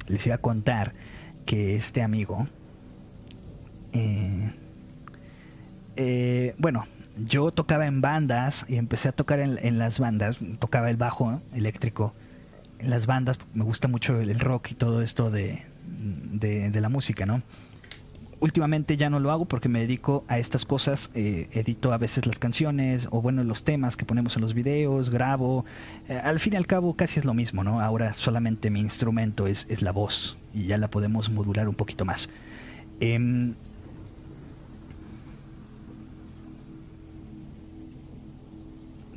Les 0.07 0.25
iba 0.25 0.35
a 0.35 0.39
contar 0.39 0.93
que 1.45 1.75
este 1.75 2.01
amigo, 2.01 2.47
eh, 3.93 4.51
eh, 5.95 6.55
bueno, 6.57 6.85
yo 7.25 7.51
tocaba 7.51 7.85
en 7.85 8.01
bandas 8.01 8.65
y 8.69 8.77
empecé 8.77 9.09
a 9.09 9.11
tocar 9.11 9.39
en, 9.39 9.77
las 9.77 9.99
bandas, 9.99 10.37
tocaba 10.59 10.89
el 10.89 10.97
bajo 10.97 11.41
eléctrico 11.53 12.13
en 12.79 12.89
las 12.89 13.05
bandas, 13.05 13.37
me 13.53 13.65
gusta 13.65 13.89
mucho 13.89 14.19
el, 14.19 14.39
rock 14.39 14.71
y 14.71 14.75
todo 14.75 15.01
esto 15.01 15.29
de, 15.29 15.61
la 16.73 16.89
música, 16.89 17.25
¿no? 17.25 17.41
Últimamente 18.39 18.95
ya 18.95 19.09
no 19.09 19.19
lo 19.19 19.31
hago 19.31 19.43
porque 19.43 19.67
me 19.67 19.81
dedico 19.81 20.23
a 20.29 20.39
estas 20.39 20.63
cosas, 20.63 21.09
eh, 21.13 21.49
edito 21.51 21.91
a 21.91 21.97
veces 21.97 22.25
las 22.25 22.39
canciones 22.39 23.09
o 23.11 23.21
bueno 23.21 23.43
los 23.43 23.65
temas 23.65 23.97
que 23.97 24.05
ponemos 24.05 24.37
en 24.37 24.41
los 24.41 24.53
videos, 24.53 25.09
grabo, 25.09 25.65
eh, 26.07 26.21
al 26.23 26.39
fin 26.39 26.53
y 26.53 26.55
al 26.55 26.65
cabo 26.65 26.95
casi 26.95 27.19
es 27.19 27.25
lo 27.25 27.33
mismo, 27.33 27.65
¿no? 27.65 27.81
Ahora 27.81 28.13
solamente 28.13 28.69
mi 28.69 28.79
instrumento 28.79 29.45
es, 29.45 29.81
la 29.81 29.91
voz 29.91 30.37
y 30.53 30.67
ya 30.67 30.77
la 30.77 30.89
podemos 30.89 31.29
modular 31.29 31.67
un 31.67 31.75
poquito 31.75 32.05
más. 32.05 32.29
Eh, 33.01 33.53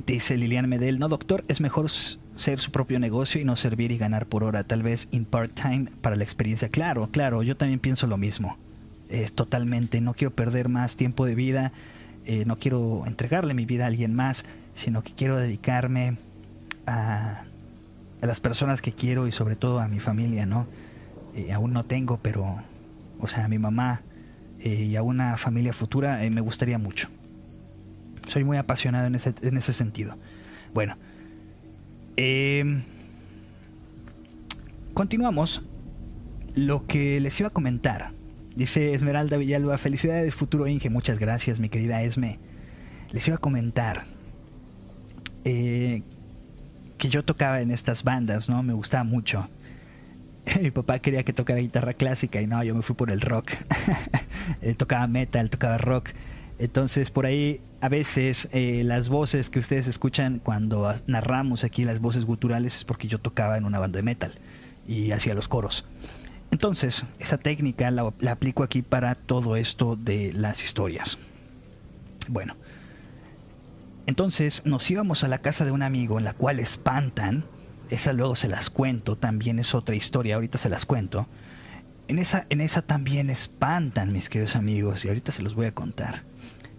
Dice 0.05 0.35
Lilian 0.35 0.67
Medel, 0.67 0.99
no 0.99 1.07
doctor, 1.07 1.45
es 1.47 1.61
mejor 1.61 1.89
ser 1.89 2.59
su 2.59 2.71
propio 2.71 2.99
negocio 2.99 3.39
y 3.39 3.45
no 3.45 3.55
servir 3.55 3.91
y 3.91 3.97
ganar 3.97 4.25
por 4.25 4.43
hora, 4.43 4.65
tal 4.65 4.83
vez 4.83 5.07
in 5.11 5.23
part-time 5.23 5.91
para 6.01 6.17
la 6.17 6.25
experiencia. 6.25 6.67
Claro, 6.67 7.07
claro, 7.09 7.41
yo 7.41 7.55
también 7.55 7.79
pienso 7.79 8.05
lo 8.05 8.17
mismo. 8.17 8.57
Eh, 9.09 9.29
totalmente, 9.33 10.01
no 10.01 10.13
quiero 10.13 10.33
perder 10.33 10.67
más 10.67 10.97
tiempo 10.97 11.25
de 11.25 11.35
vida, 11.35 11.71
eh, 12.25 12.43
no 12.45 12.59
quiero 12.59 13.03
entregarle 13.07 13.53
mi 13.53 13.65
vida 13.65 13.85
a 13.85 13.87
alguien 13.87 14.13
más, 14.13 14.43
sino 14.75 15.03
que 15.03 15.13
quiero 15.13 15.37
dedicarme 15.37 16.17
a, 16.85 17.43
a 18.21 18.25
las 18.25 18.41
personas 18.41 18.81
que 18.81 18.91
quiero 18.91 19.27
y 19.27 19.31
sobre 19.31 19.55
todo 19.55 19.79
a 19.79 19.87
mi 19.87 20.01
familia, 20.01 20.45
¿no? 20.45 20.67
Eh, 21.33 21.53
aún 21.53 21.71
no 21.71 21.85
tengo, 21.85 22.19
pero, 22.21 22.57
o 23.19 23.27
sea, 23.29 23.45
a 23.45 23.47
mi 23.47 23.57
mamá 23.57 24.01
y 24.59 24.95
a 24.95 25.03
una 25.03 25.35
familia 25.35 25.73
futura 25.73 26.19
me 26.31 26.39
gustaría 26.39 26.77
mucho. 26.77 27.09
Soy 28.27 28.43
muy 28.43 28.57
apasionado 28.57 29.07
en 29.07 29.15
ese, 29.15 29.33
en 29.41 29.57
ese 29.57 29.73
sentido. 29.73 30.17
Bueno, 30.73 30.97
eh, 32.17 32.83
continuamos. 34.93 35.61
Lo 36.55 36.85
que 36.85 37.19
les 37.19 37.39
iba 37.39 37.47
a 37.47 37.51
comentar. 37.51 38.11
Dice 38.55 38.93
Esmeralda 38.93 39.37
Villalba, 39.37 39.77
felicidades 39.79 40.35
futuro 40.35 40.67
Inge, 40.67 40.91
muchas 40.91 41.17
gracias 41.17 41.59
mi 41.59 41.69
querida 41.69 42.03
Esme. 42.03 42.37
Les 43.11 43.27
iba 43.27 43.37
a 43.37 43.39
comentar 43.39 44.05
eh, 45.45 46.03
que 46.97 47.09
yo 47.09 47.23
tocaba 47.23 47.61
en 47.61 47.71
estas 47.71 48.03
bandas, 48.03 48.49
¿no? 48.49 48.61
Me 48.61 48.73
gustaba 48.73 49.03
mucho. 49.03 49.49
Mi 50.61 50.71
papá 50.71 50.99
quería 50.99 51.23
que 51.23 51.33
tocara 51.33 51.59
guitarra 51.59 51.93
clásica 51.93 52.41
y 52.41 52.47
no, 52.47 52.63
yo 52.63 52.75
me 52.75 52.81
fui 52.81 52.95
por 52.95 53.11
el 53.11 53.21
rock. 53.21 53.51
Él 54.61 54.75
tocaba 54.77 55.07
metal, 55.07 55.49
tocaba 55.49 55.77
rock. 55.77 56.09
Entonces 56.59 57.11
por 57.11 57.25
ahí 57.25 57.61
a 57.81 57.89
veces 57.89 58.47
eh, 58.51 58.83
las 58.85 59.09
voces 59.09 59.49
que 59.49 59.59
ustedes 59.59 59.87
escuchan 59.87 60.39
cuando 60.39 60.93
narramos 61.07 61.63
aquí 61.63 61.83
las 61.83 61.99
voces 61.99 62.25
guturales 62.25 62.77
es 62.77 62.85
porque 62.85 63.07
yo 63.07 63.19
tocaba 63.19 63.57
en 63.57 63.65
una 63.65 63.79
banda 63.79 63.97
de 63.97 64.03
metal 64.03 64.33
y 64.87 65.11
hacía 65.11 65.33
los 65.33 65.47
coros. 65.47 65.85
Entonces 66.51 67.05
esa 67.19 67.37
técnica 67.37 67.89
la, 67.91 68.13
la 68.19 68.31
aplico 68.31 68.63
aquí 68.63 68.81
para 68.81 69.15
todo 69.15 69.55
esto 69.55 69.95
de 69.95 70.31
las 70.33 70.63
historias. 70.63 71.17
Bueno, 72.29 72.55
entonces 74.05 74.65
nos 74.65 74.89
íbamos 74.89 75.23
a 75.23 75.27
la 75.27 75.39
casa 75.39 75.65
de 75.65 75.71
un 75.71 75.81
amigo 75.81 76.17
en 76.17 76.25
la 76.25 76.33
cual 76.33 76.59
espantan. 76.59 77.45
Esa 77.89 78.13
luego 78.13 78.35
se 78.35 78.47
las 78.47 78.69
cuento, 78.69 79.17
también 79.17 79.59
es 79.59 79.75
otra 79.75 79.95
historia, 79.95 80.35
ahorita 80.35 80.57
se 80.57 80.69
las 80.69 80.85
cuento. 80.85 81.27
En 82.07 82.19
esa, 82.19 82.45
en 82.49 82.59
esa 82.59 82.81
también 82.81 83.29
espantan, 83.29 84.11
mis 84.11 84.29
queridos 84.29 84.55
amigos, 84.55 85.05
y 85.05 85.07
ahorita 85.07 85.31
se 85.31 85.41
los 85.41 85.55
voy 85.55 85.67
a 85.67 85.73
contar. 85.73 86.23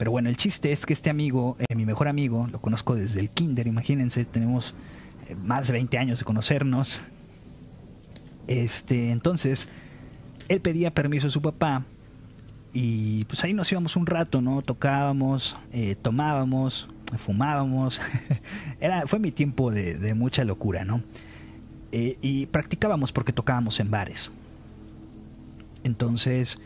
Pero 0.04 0.12
bueno, 0.12 0.28
el 0.28 0.36
chiste 0.36 0.70
es 0.70 0.84
que 0.84 0.92
este 0.92 1.08
amigo, 1.08 1.56
eh, 1.58 1.74
mi 1.74 1.86
mejor 1.86 2.08
amigo, 2.08 2.46
lo 2.52 2.60
conozco 2.60 2.94
desde 2.94 3.20
el 3.20 3.30
kinder, 3.30 3.66
imagínense, 3.66 4.26
tenemos 4.26 4.74
eh, 5.26 5.34
más 5.34 5.68
de 5.68 5.72
20 5.72 5.96
años 5.96 6.18
de 6.18 6.26
conocernos. 6.26 7.00
Este, 8.46 9.12
entonces, 9.12 9.66
él 10.48 10.60
pedía 10.60 10.92
permiso 10.92 11.28
a 11.28 11.30
su 11.30 11.40
papá 11.40 11.86
y 12.74 13.24
pues 13.24 13.42
ahí 13.44 13.54
nos 13.54 13.72
íbamos 13.72 13.96
un 13.96 14.04
rato, 14.04 14.42
¿no? 14.42 14.60
Tocábamos, 14.60 15.56
eh, 15.72 15.94
tomábamos, 15.94 16.86
fumábamos. 17.16 17.98
Era, 18.80 19.06
fue 19.06 19.18
mi 19.18 19.30
tiempo 19.30 19.70
de, 19.70 20.12
mucha 20.12 20.44
locura, 20.44 20.84
¿no? 20.84 21.00
Y 21.92 22.44
practicábamos 22.44 23.10
porque 23.10 23.32
tocábamos 23.32 23.80
en 23.80 23.90
bares. 23.90 24.32
Entonces, 25.82 26.60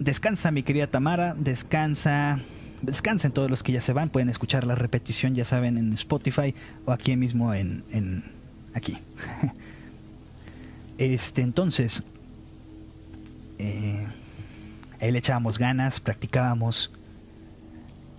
descansa 0.00 0.50
mi 0.50 0.64
querida 0.64 0.88
Tamara, 0.88 1.34
descansa, 1.34 2.40
descansen 2.82 3.30
todos 3.30 3.50
los 3.50 3.62
que 3.62 3.72
ya 3.72 3.80
se 3.80 3.92
van, 3.92 4.08
pueden 4.08 4.30
escuchar 4.30 4.64
la 4.64 4.74
repetición, 4.74 5.34
ya 5.34 5.44
saben, 5.44 5.76
en 5.78 5.92
Spotify 5.92 6.54
o 6.86 6.92
aquí 6.92 7.16
mismo 7.16 7.54
en, 7.54 8.24
aquí. 8.74 8.98
Este, 10.98 11.40
entonces, 11.40 12.02
eh, 13.58 14.06
ahí 15.00 15.10
le 15.10 15.18
echábamos 15.18 15.58
ganas, 15.58 15.98
practicábamos, 15.98 16.92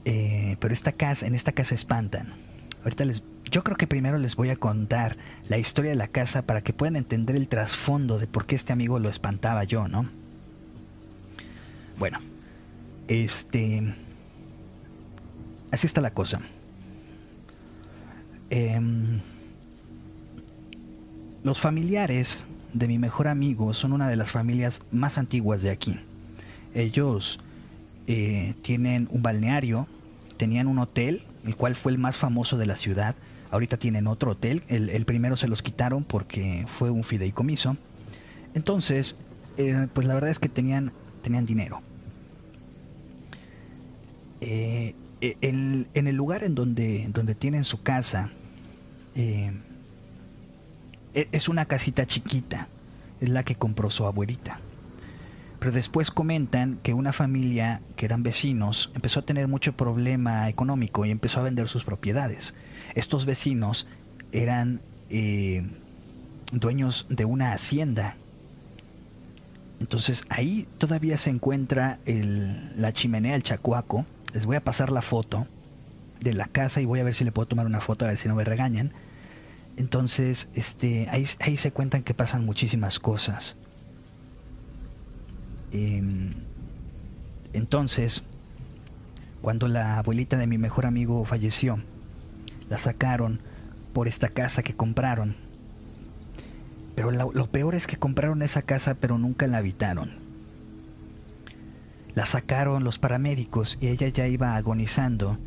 eh, 0.03 0.57
pero 0.59 0.73
esta 0.73 0.91
casa, 0.91 1.27
en 1.27 1.35
esta 1.35 1.51
casa 1.51 1.75
espantan. 1.75 2.33
Ahorita 2.83 3.05
les, 3.05 3.21
yo 3.51 3.63
creo 3.63 3.77
que 3.77 3.85
primero 3.85 4.17
les 4.17 4.35
voy 4.35 4.49
a 4.49 4.55
contar 4.55 5.15
la 5.47 5.59
historia 5.59 5.91
de 5.91 5.95
la 5.95 6.07
casa 6.07 6.41
para 6.41 6.61
que 6.61 6.73
puedan 6.73 6.95
entender 6.95 7.35
el 7.35 7.47
trasfondo 7.47 8.17
de 8.17 8.25
por 8.25 8.47
qué 8.47 8.55
este 8.55 8.73
amigo 8.73 8.97
lo 8.97 9.09
espantaba 9.09 9.63
yo, 9.63 9.87
¿no? 9.87 10.09
Bueno, 12.01 12.17
este. 13.07 13.93
Así 15.69 15.85
está 15.85 16.01
la 16.01 16.15
cosa. 16.15 16.41
Eh, 18.49 18.81
los 21.43 21.59
familiares 21.59 22.43
de 22.73 22.87
mi 22.87 22.97
mejor 22.97 23.27
amigo 23.27 23.75
son 23.75 23.93
una 23.93 24.09
de 24.09 24.15
las 24.15 24.31
familias 24.31 24.81
más 24.91 25.19
antiguas 25.19 25.61
de 25.61 25.69
aquí. 25.69 25.99
Ellos 26.73 27.39
eh, 28.07 28.55
tienen 28.63 29.07
un 29.11 29.21
balneario, 29.21 29.87
tenían 30.37 30.65
un 30.65 30.79
hotel, 30.79 31.21
el 31.45 31.55
cual 31.55 31.75
fue 31.75 31.91
el 31.91 31.99
más 31.99 32.17
famoso 32.17 32.57
de 32.57 32.65
la 32.65 32.77
ciudad. 32.77 33.15
Ahorita 33.51 33.77
tienen 33.77 34.07
otro 34.07 34.31
hotel. 34.31 34.63
El, 34.69 34.89
el 34.89 35.05
primero 35.05 35.37
se 35.37 35.47
los 35.47 35.61
quitaron 35.61 36.03
porque 36.03 36.65
fue 36.67 36.89
un 36.89 37.03
fideicomiso. 37.03 37.77
Entonces, 38.55 39.17
eh, 39.57 39.87
pues 39.93 40.07
la 40.07 40.15
verdad 40.15 40.31
es 40.31 40.39
que 40.39 40.49
tenían, 40.49 40.93
tenían 41.21 41.45
dinero. 41.45 41.83
Eh, 44.41 44.95
en, 45.21 45.87
en, 45.93 46.07
el 46.07 46.15
lugar 46.15 46.43
en 46.43 46.55
donde, 46.55 47.35
tienen 47.37 47.63
su 47.63 47.83
casa, 47.83 48.31
eh, 49.15 49.53
es 51.13 51.47
una 51.47 51.65
casita 51.65 52.07
chiquita, 52.07 52.67
es 53.19 53.29
la 53.29 53.43
que 53.43 53.55
compró 53.55 53.91
su 53.91 54.05
abuelita. 54.05 54.59
Pero 55.59 55.71
después 55.73 56.09
comentan 56.09 56.79
que 56.81 56.95
una 56.95 57.13
familia 57.13 57.81
que 57.95 58.07
eran 58.07 58.23
vecinos 58.23 58.91
empezó 58.95 59.19
a 59.19 59.23
tener 59.23 59.47
mucho 59.47 59.73
problema 59.73 60.49
económico 60.49 61.05
y 61.05 61.11
empezó 61.11 61.39
a 61.39 61.43
vender 61.43 61.69
sus 61.69 61.83
propiedades. 61.83 62.55
Estos 62.95 63.27
vecinos 63.27 63.85
eran 64.31 64.81
eh, 65.11 65.63
dueños 66.51 67.05
de 67.09 67.25
una 67.25 67.53
hacienda. 67.53 68.15
Entonces 69.79 70.23
ahí 70.29 70.67
todavía 70.79 71.19
se 71.19 71.29
encuentra 71.29 71.99
la 72.05 72.91
chimenea, 72.91 73.35
el 73.35 73.43
chacuaco, 73.43 74.07
les 74.33 74.45
voy 74.45 74.55
a 74.55 74.63
pasar 74.63 74.91
la 74.91 75.01
foto 75.01 75.47
de 76.19 76.33
la 76.33 76.45
casa 76.45 76.81
y 76.81 76.85
voy 76.85 76.99
a 76.99 77.03
ver 77.03 77.13
si 77.13 77.23
le 77.23 77.31
puedo 77.31 77.47
tomar 77.47 77.65
una 77.65 77.81
foto 77.81 78.05
a 78.05 78.09
ver 78.09 78.17
si 78.17 78.27
no 78.27 78.35
me 78.35 78.43
regañan. 78.43 78.93
Entonces, 79.77 80.47
este, 80.53 81.07
ahí, 81.09 81.25
ahí 81.39 81.57
se 81.57 81.71
cuentan 81.71 82.03
que 82.03 82.13
pasan 82.13 82.45
muchísimas 82.45 82.99
cosas. 82.99 83.57
Em, 85.71 86.33
entonces, 87.53 88.23
cuando 89.41 89.67
la 89.67 89.97
abuelita 89.97 90.37
de 90.37 90.47
mi 90.47 90.57
mejor 90.57 90.85
amigo 90.85 91.25
falleció, 91.25 91.81
la 92.69 92.77
sacaron 92.77 93.41
por 93.93 94.07
esta 94.07 94.29
casa 94.29 94.63
que 94.63 94.75
compraron. 94.75 95.35
Pero 96.95 97.11
lo, 97.11 97.31
lo 97.33 97.47
peor 97.47 97.73
es 97.73 97.87
que 97.87 97.97
compraron 97.97 98.41
esa 98.41 98.61
casa 98.61 98.95
pero 98.95 99.17
nunca 99.17 99.47
la 99.47 99.57
habitaron. 99.57 100.20
La 102.15 102.25
sacaron 102.25 102.83
los 102.83 102.99
paramédicos 102.99 103.77
y 103.79 103.87
ella 103.87 104.07
ya 104.09 104.27
iba 104.27 104.55
agonizando 104.55 105.37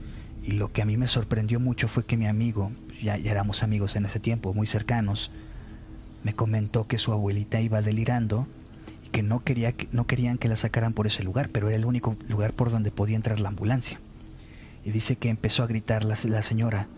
y 0.43 0.53
lo 0.53 0.73
que 0.73 0.83
a 0.83 0.85
mí 0.85 0.97
me 0.97 1.09
sorprendió 1.09 1.59
mucho 1.59 1.89
fue 1.89 2.05
que 2.05 2.17
mi 2.17 2.27
amigo, 2.27 2.71
ya, 3.03 3.17
éramos 3.17 3.63
amigos 3.63 3.97
en 3.97 4.05
ese 4.05 4.21
tiempo, 4.21 4.53
muy 4.53 4.67
cercanos, 4.67 5.31
me 6.23 6.35
comentó 6.35 6.87
que 6.87 6.99
su 6.99 7.13
abuelita 7.13 7.61
iba 7.61 7.83
delirando 7.83 8.47
y 9.07 9.09
que 9.09 9.23
no, 9.23 9.43
quería, 9.43 9.75
no 9.93 10.07
querían 10.07 10.37
que 10.37 10.49
la 10.49 10.57
sacaran 10.57 10.93
por 10.93 11.07
ese 11.07 11.23
lugar, 11.23 11.49
pero 11.51 11.69
era 11.69 11.77
el 11.77 11.87
único 11.87 12.17
lugar 12.29 12.53
por 12.53 12.71
donde 12.71 12.91
podía 12.91 13.17
entrar 13.17 13.41
la 13.41 13.49
ambulancia. 13.49 14.01
Y 14.85 14.91
dice 14.91 15.17
que 15.17 15.31
empezó 15.31 15.63
a 15.63 15.67
gritar 15.67 16.05
la, 16.05 16.17
la 16.25 16.43
señora 16.43 16.89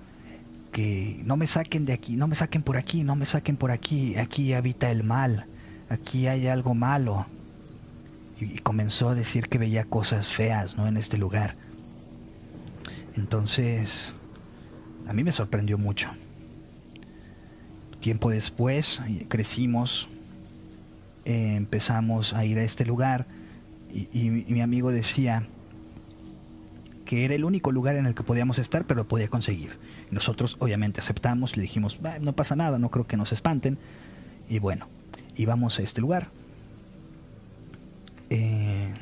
que 0.73 1.23
no 1.25 1.37
me 1.37 1.47
saquen 1.47 1.87
de 1.87 1.93
aquí, 1.93 2.17
no 2.17 2.27
me 2.27 2.35
saquen 2.35 2.63
por 2.63 2.77
aquí, 2.77 3.05
no 3.05 3.15
me 3.15 3.27
saquen 3.27 3.57
por 3.57 3.71
aquí, 3.71 4.17
aquí 4.17 4.53
habita 4.55 4.91
el 4.91 5.05
mal, 5.05 5.47
aquí 5.89 6.27
hay 6.27 6.49
algo 6.49 6.75
malo. 6.75 7.27
Y, 8.39 8.45
y 8.45 8.59
comenzó 8.59 9.09
a 9.09 9.15
decir 9.15 9.49
que 9.49 9.59
veía 9.59 9.85
cosas 9.85 10.29
feas 10.29 10.77
¿no? 10.77 10.87
en 10.87 10.97
este 10.97 11.19
lugar 11.19 11.57
entonces, 13.17 14.13
a 15.09 15.13
mí 15.13 15.25
me 15.25 15.33
sorprendió 15.33 15.79
mucho. 15.79 16.09
Tiempo 18.01 18.31
después 18.31 19.01
crecimos, 19.29 20.09
eh, 21.25 21.55
empezamos 21.57 22.35
a 22.35 22.45
ir 22.45 22.59
a 22.59 22.63
este 22.63 22.85
lugar 22.85 23.27
y, 24.13 24.29
mi 24.31 24.61
amigo 24.61 24.93
decía 24.93 25.47
que 27.07 27.25
era 27.25 27.35
el 27.35 27.45
único 27.45 27.73
lugar 27.73 27.97
en 27.97 28.05
el 28.05 28.15
que 28.15 28.23
podíamos 28.23 28.59
estar, 28.59 28.85
pero 28.85 28.99
lo 28.99 29.09
podía 29.09 29.29
conseguir. 29.29 29.79
Nosotros 30.11 30.57
obviamente 30.61 31.01
aceptamos, 31.01 31.57
le 31.57 31.63
dijimos, 31.63 31.99
no 32.21 32.35
pasa 32.35 32.55
nada, 32.55 32.79
no 32.79 32.91
creo 32.91 33.07
que 33.07 33.17
nos 33.17 33.33
espanten. 33.33 33.79
Y 34.49 34.59
bueno, 34.59 34.89
íbamos 35.37 35.79
a 35.79 35.83
este 35.83 36.01
lugar. 36.01 36.29
Eh, 38.31 38.93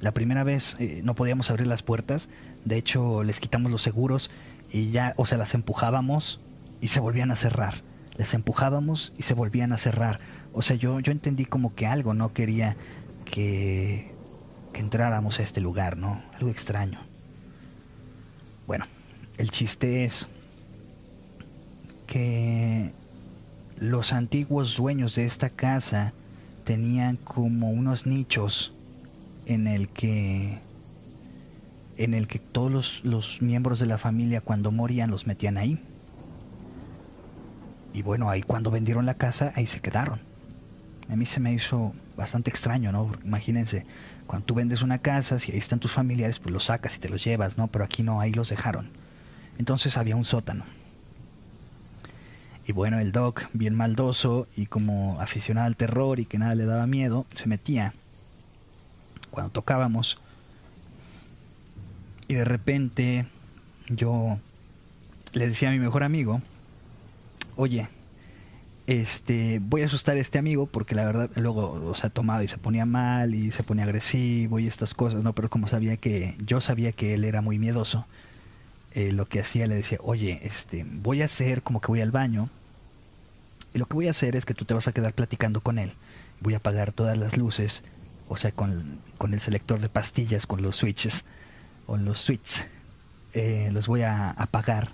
la 0.00 0.12
primera 0.12 0.44
vez 0.44 0.76
eh, 0.78 1.00
no 1.04 1.14
podíamos 1.14 1.50
abrir 1.50 1.66
las 1.66 1.82
puertas 1.82 2.28
de 2.64 2.76
hecho, 2.76 3.24
les 3.24 3.40
quitamos 3.40 3.72
los 3.72 3.82
seguros 3.82 4.30
y 4.70 4.90
ya, 4.90 5.14
o 5.16 5.26
sea, 5.26 5.38
las 5.38 5.54
empujábamos 5.54 6.40
y 6.80 6.88
se 6.88 7.00
volvían 7.00 7.30
a 7.30 7.36
cerrar. 7.36 7.82
Les 8.16 8.34
empujábamos 8.34 9.12
y 9.16 9.22
se 9.22 9.34
volvían 9.34 9.72
a 9.72 9.78
cerrar. 9.78 10.20
O 10.52 10.62
sea, 10.62 10.76
yo, 10.76 11.00
yo 11.00 11.12
entendí 11.12 11.44
como 11.46 11.74
que 11.74 11.86
algo 11.86 12.12
no 12.12 12.32
quería 12.32 12.76
que, 13.24 14.12
que 14.72 14.80
entráramos 14.80 15.38
a 15.38 15.42
este 15.42 15.60
lugar, 15.60 15.96
¿no? 15.96 16.22
Algo 16.34 16.50
extraño. 16.50 17.00
Bueno, 18.66 18.84
el 19.38 19.50
chiste 19.50 20.04
es 20.04 20.28
que 22.06 22.92
los 23.78 24.12
antiguos 24.12 24.76
dueños 24.76 25.14
de 25.14 25.24
esta 25.24 25.48
casa 25.48 26.12
tenían 26.70 27.16
como 27.16 27.68
unos 27.70 28.06
nichos 28.06 28.72
en 29.44 29.66
el 29.66 29.88
que 29.88 30.60
en 31.96 32.14
el 32.14 32.28
que 32.28 32.38
todos 32.38 33.02
los, 33.02 33.42
miembros 33.42 33.80
de 33.80 33.86
la 33.86 33.98
familia 33.98 34.40
cuando 34.40 34.70
morían 34.70 35.10
los 35.10 35.26
metían 35.26 35.58
ahí. 35.58 35.82
Y 37.92 38.02
bueno, 38.02 38.30
ahí 38.30 38.42
cuando 38.42 38.70
vendieron 38.70 39.04
la 39.04 39.14
casa, 39.14 39.52
ahí 39.56 39.66
se 39.66 39.80
quedaron. 39.80 40.20
A 41.08 41.16
mí 41.16 41.26
se 41.26 41.40
me 41.40 41.52
hizo 41.52 41.92
bastante 42.16 42.50
extraño, 42.50 42.92
¿no? 42.92 43.10
imagínense, 43.24 43.84
cuando 44.28 44.46
tú 44.46 44.54
vendes 44.54 44.80
una 44.80 44.98
casa, 45.00 45.40
si 45.40 45.50
ahí 45.50 45.58
están 45.58 45.80
tus 45.80 45.90
familiares, 45.90 46.38
pues 46.38 46.52
los 46.52 46.66
sacas 46.66 46.96
y 46.96 47.00
te 47.00 47.08
los 47.08 47.24
llevas, 47.24 47.58
¿no? 47.58 47.66
Pero 47.66 47.84
aquí 47.84 48.04
no, 48.04 48.20
ahí 48.20 48.32
los 48.32 48.48
dejaron. 48.48 48.90
Entonces 49.58 49.96
había 49.96 50.14
un 50.14 50.24
sótano. 50.24 50.62
Y 52.70 52.72
bueno, 52.72 53.00
el 53.00 53.10
Doc, 53.10 53.48
bien 53.52 53.74
maldoso 53.74 54.46
y 54.56 54.66
como 54.66 55.20
aficionado 55.20 55.66
al 55.66 55.74
terror 55.74 56.20
y 56.20 56.24
que 56.24 56.38
nada 56.38 56.54
le 56.54 56.66
daba 56.66 56.86
miedo, 56.86 57.26
se 57.34 57.48
metía. 57.48 57.94
Cuando 59.32 59.50
tocábamos, 59.50 60.18
y 62.28 62.34
de 62.34 62.44
repente 62.44 63.26
yo 63.88 64.38
le 65.32 65.48
decía 65.48 65.70
a 65.70 65.72
mi 65.72 65.80
mejor 65.80 66.04
amigo, 66.04 66.42
oye, 67.56 67.88
este, 68.86 69.58
voy 69.60 69.82
a 69.82 69.86
asustar 69.86 70.16
a 70.16 70.20
este 70.20 70.38
amigo 70.38 70.66
porque 70.66 70.94
la 70.94 71.04
verdad 71.04 71.28
luego, 71.34 71.72
o 71.72 71.94
sea, 71.96 72.08
tomaba 72.08 72.44
y 72.44 72.46
se 72.46 72.58
ponía 72.58 72.86
mal 72.86 73.34
y 73.34 73.50
se 73.50 73.64
ponía 73.64 73.82
agresivo 73.82 74.60
y 74.60 74.68
estas 74.68 74.94
cosas, 74.94 75.24
¿no? 75.24 75.32
Pero 75.32 75.50
como 75.50 75.66
sabía 75.66 75.96
que, 75.96 76.36
yo 76.46 76.60
sabía 76.60 76.92
que 76.92 77.14
él 77.14 77.24
era 77.24 77.40
muy 77.40 77.58
miedoso, 77.58 78.06
eh, 78.92 79.10
lo 79.10 79.26
que 79.26 79.40
hacía 79.40 79.66
le 79.66 79.74
decía, 79.74 79.98
oye, 80.02 80.38
este, 80.44 80.86
voy 80.88 81.22
a 81.22 81.24
hacer 81.24 81.62
como 81.62 81.80
que 81.80 81.88
voy 81.88 82.00
al 82.00 82.12
baño 82.12 82.48
y 83.74 83.78
lo 83.78 83.86
que 83.86 83.94
voy 83.94 84.08
a 84.08 84.10
hacer 84.10 84.36
es 84.36 84.44
que 84.44 84.54
tú 84.54 84.64
te 84.64 84.74
vas 84.74 84.88
a 84.88 84.92
quedar 84.92 85.12
platicando 85.12 85.60
con 85.60 85.78
él. 85.78 85.92
Voy 86.40 86.54
a 86.54 86.58
apagar 86.58 86.92
todas 86.92 87.16
las 87.16 87.36
luces, 87.36 87.84
o 88.28 88.36
sea, 88.36 88.52
con, 88.52 88.98
con 89.18 89.34
el 89.34 89.40
selector 89.40 89.80
de 89.80 89.88
pastillas, 89.88 90.46
con 90.46 90.62
los 90.62 90.76
switches 90.76 91.24
o 91.86 91.96
los 91.96 92.20
switches, 92.20 92.64
eh, 93.32 93.70
los 93.72 93.86
voy 93.86 94.02
a 94.02 94.30
apagar 94.30 94.92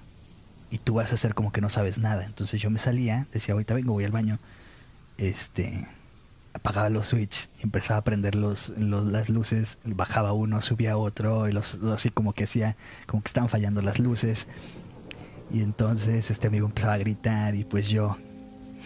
y 0.70 0.78
tú 0.78 0.94
vas 0.94 1.10
a 1.12 1.14
hacer 1.14 1.34
como 1.34 1.52
que 1.52 1.60
no 1.60 1.70
sabes 1.70 1.98
nada. 1.98 2.24
Entonces 2.24 2.60
yo 2.60 2.70
me 2.70 2.78
salía, 2.78 3.26
decía, 3.32 3.52
ahorita 3.52 3.74
vengo, 3.74 3.92
voy 3.92 4.04
al 4.04 4.12
baño, 4.12 4.38
este, 5.18 5.86
apagaba 6.52 6.88
los 6.90 7.08
switches 7.08 7.48
y 7.58 7.62
empezaba 7.62 7.98
a 8.00 8.04
prender 8.04 8.34
los, 8.34 8.70
las 8.76 9.28
luces, 9.28 9.78
bajaba 9.84 10.32
uno, 10.32 10.62
subía 10.62 10.96
otro, 10.96 11.48
y 11.48 11.52
los, 11.52 11.74
así 11.84 12.10
como 12.10 12.32
que 12.32 12.44
hacía, 12.44 12.76
como 13.06 13.22
que 13.22 13.28
estaban 13.28 13.48
fallando 13.48 13.82
las 13.82 13.98
luces. 13.98 14.46
Y 15.50 15.62
entonces 15.62 16.30
este 16.30 16.48
amigo 16.48 16.66
empezaba 16.66 16.94
a 16.94 16.98
gritar 16.98 17.54
y 17.54 17.64
pues 17.64 17.88
yo 17.88 18.18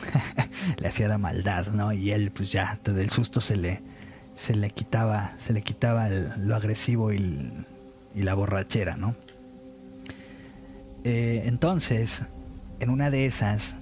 le 0.78 0.88
hacía 0.88 1.08
la 1.08 1.18
maldad, 1.18 1.66
¿no? 1.68 1.92
Y 1.92 2.10
él 2.10 2.30
pues 2.30 2.52
ya 2.52 2.78
del 2.84 3.10
susto 3.10 3.40
se 3.40 3.56
le, 3.56 3.80
se 4.34 4.54
le 4.54 4.70
quitaba, 4.70 5.32
se 5.38 5.52
le 5.52 5.62
quitaba 5.62 6.08
lo 6.08 6.56
agresivo 6.56 7.12
y 7.12 7.64
y 8.14 8.22
la 8.22 8.34
borrachera, 8.34 8.96
¿no? 8.96 9.14
Eh, 11.04 11.42
entonces, 11.46 12.22
en 12.80 12.90
una 12.90 13.10
de 13.10 13.26
esas, 13.26 13.76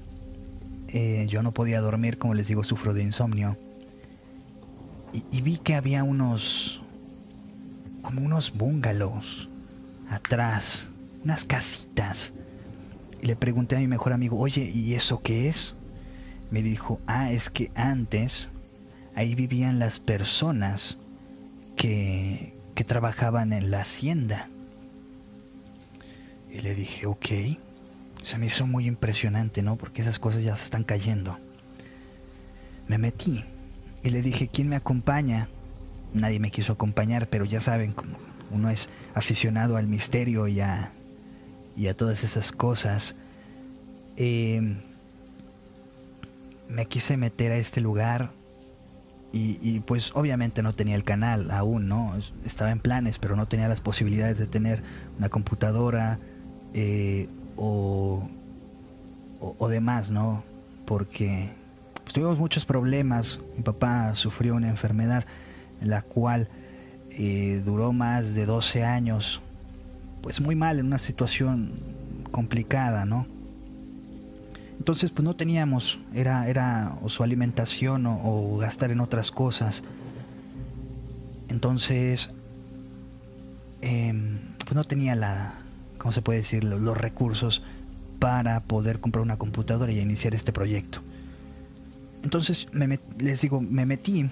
eh, 0.89 1.27
yo 1.29 1.43
no 1.43 1.53
podía 1.53 1.81
dormir, 1.81 2.19
como 2.19 2.35
les 2.35 2.49
digo, 2.49 2.65
sufro 2.65 2.95
de 2.95 3.03
insomnio. 3.03 3.57
Y, 5.33 5.41
vi 5.41 5.57
que 5.57 5.75
había 5.75 6.05
unos, 6.05 6.83
como 8.03 8.21
unos 8.21 8.53
bungalows 8.53 9.49
atrás, 10.11 10.91
unas 11.25 11.47
casitas. 11.47 12.35
Y 13.23 13.27
le 13.27 13.35
pregunté 13.35 13.77
a 13.77 13.79
mi 13.79 13.89
mejor 13.89 14.13
amigo, 14.13 14.39
oye, 14.39 14.71
¿y 14.71 14.95
eso 14.95 15.23
qué 15.23 15.49
es? 15.49 15.75
Me 16.51 16.63
dijo, 16.63 17.01
ah, 17.07 17.31
es 17.33 17.51
que 17.51 17.71
antes 17.75 18.51
ahí 19.15 19.35
vivían 19.35 19.79
las 19.79 20.01
personas 20.01 20.99
que, 21.77 22.55
que 22.75 22.85
trabajaban 22.85 23.53
en 23.53 23.71
la 23.71 23.81
hacienda. 23.81 24.49
Y 26.51 26.61
le 26.61 26.75
dije, 26.75 27.07
ok. 27.07 27.27
Se 28.23 28.37
me 28.37 28.47
hizo 28.47 28.67
muy 28.67 28.87
impresionante, 28.87 29.63
¿no? 29.63 29.77
Porque 29.77 30.03
esas 30.03 30.19
cosas 30.19 30.43
ya 30.43 30.57
se 30.57 30.65
están 30.65 30.85
cayendo. 30.85 31.39
Me 32.89 32.99
metí 32.99 33.45
y 34.03 34.11
le 34.11 34.23
dije, 34.23 34.49
¿quién 34.49 34.69
me 34.69 34.77
acompaña? 34.77 35.49
Nadie 36.15 36.41
me 36.41 36.51
quiso 36.51 36.73
acompañar, 36.73 37.29
pero 37.29 37.45
ya 37.45 37.61
saben, 37.61 37.93
como 37.93 38.17
uno 38.51 38.71
es 38.71 38.89
aficionado 39.15 39.77
al 39.77 39.87
misterio 39.87 40.49
y 40.49 40.61
a, 40.61 40.93
y 41.77 41.89
a 41.89 41.95
todas 41.95 42.25
esas 42.25 42.53
cosas. 42.53 43.15
Em, 44.17 44.79
me 46.69 46.87
quise 46.87 47.17
meter 47.17 47.53
a 47.53 47.57
este 47.57 47.81
lugar 47.81 48.31
y, 49.31 49.81
pues 49.81 50.11
obviamente 50.15 50.63
no 50.63 50.75
tenía 50.75 50.97
el 50.97 51.05
canal 51.05 51.51
aún, 51.51 51.87
¿no? 51.87 52.15
Estaba 52.47 52.73
en 52.73 52.81
planes, 52.81 53.19
pero 53.19 53.37
no 53.37 53.47
tenía 53.47 53.69
las 53.69 53.81
posibilidades 53.81 54.39
de 54.39 54.47
tener 54.47 54.83
una 55.19 55.29
computadora 55.29 56.19
eh, 56.73 57.29
o, 57.57 58.27
o, 59.39 59.69
demás, 59.69 60.11
¿no? 60.11 60.43
Porque 60.87 61.51
pues, 62.03 62.15
tuvimos 62.15 62.39
muchos 62.39 62.65
problemas. 62.65 63.39
Mi 63.57 63.63
papá 63.63 64.15
sufrió 64.15 64.55
una 64.55 64.71
enfermedad 64.71 65.27
en 65.83 65.91
la 65.91 66.01
cual 66.01 66.49
eh, 67.11 67.63
duró 67.65 67.93
más 67.93 68.33
de 68.33 68.47
12 68.47 68.83
años, 68.83 69.43
pues 70.23 70.41
muy 70.41 70.57
mal, 70.57 70.79
en 70.79 70.87
una 70.87 70.99
situación 70.99 71.73
complicada, 72.31 73.05
¿no? 73.05 73.27
Entonces, 74.79 75.11
pues 75.11 75.25
no 75.25 75.35
teníamos, 75.35 75.99
era, 76.15 76.49
era 76.49 76.97
o 77.03 77.09
su 77.09 77.23
alimentación 77.23 78.07
o, 78.07 78.57
gastar 78.59 78.91
en 78.91 79.01
otras 79.01 79.31
cosas. 79.31 79.83
Entonces, 81.49 82.31
em, 83.81 84.39
pues 84.65 84.75
no 84.75 84.85
tenía 84.85 85.15
la, 85.15 85.55
¿cómo 85.99 86.13
se 86.13 86.23
puede 86.23 86.39
decir? 86.39 86.65
Los, 86.65 86.97
recursos 86.97 87.63
para 88.19 88.61
poder 88.61 89.01
comprar 89.01 89.23
una 89.23 89.37
computadora 89.37 89.93
y 89.93 90.01
iniciar 90.01 90.35
este 90.35 90.53
proyecto. 90.53 91.01
Entonces, 92.23 92.69
me 92.73 92.99
les 93.19 93.41
digo, 93.41 93.61
me 93.61 93.87
metí 93.87 94.29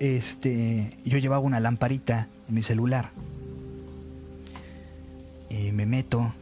este, 0.00 0.96
yo 1.04 1.18
llevaba 1.18 1.44
una 1.44 1.60
lamparita 1.60 2.26
en 2.48 2.54
mi 2.54 2.62
celular. 2.62 3.10
Y 5.48 5.72
me 5.72 5.86
meto 5.86 6.32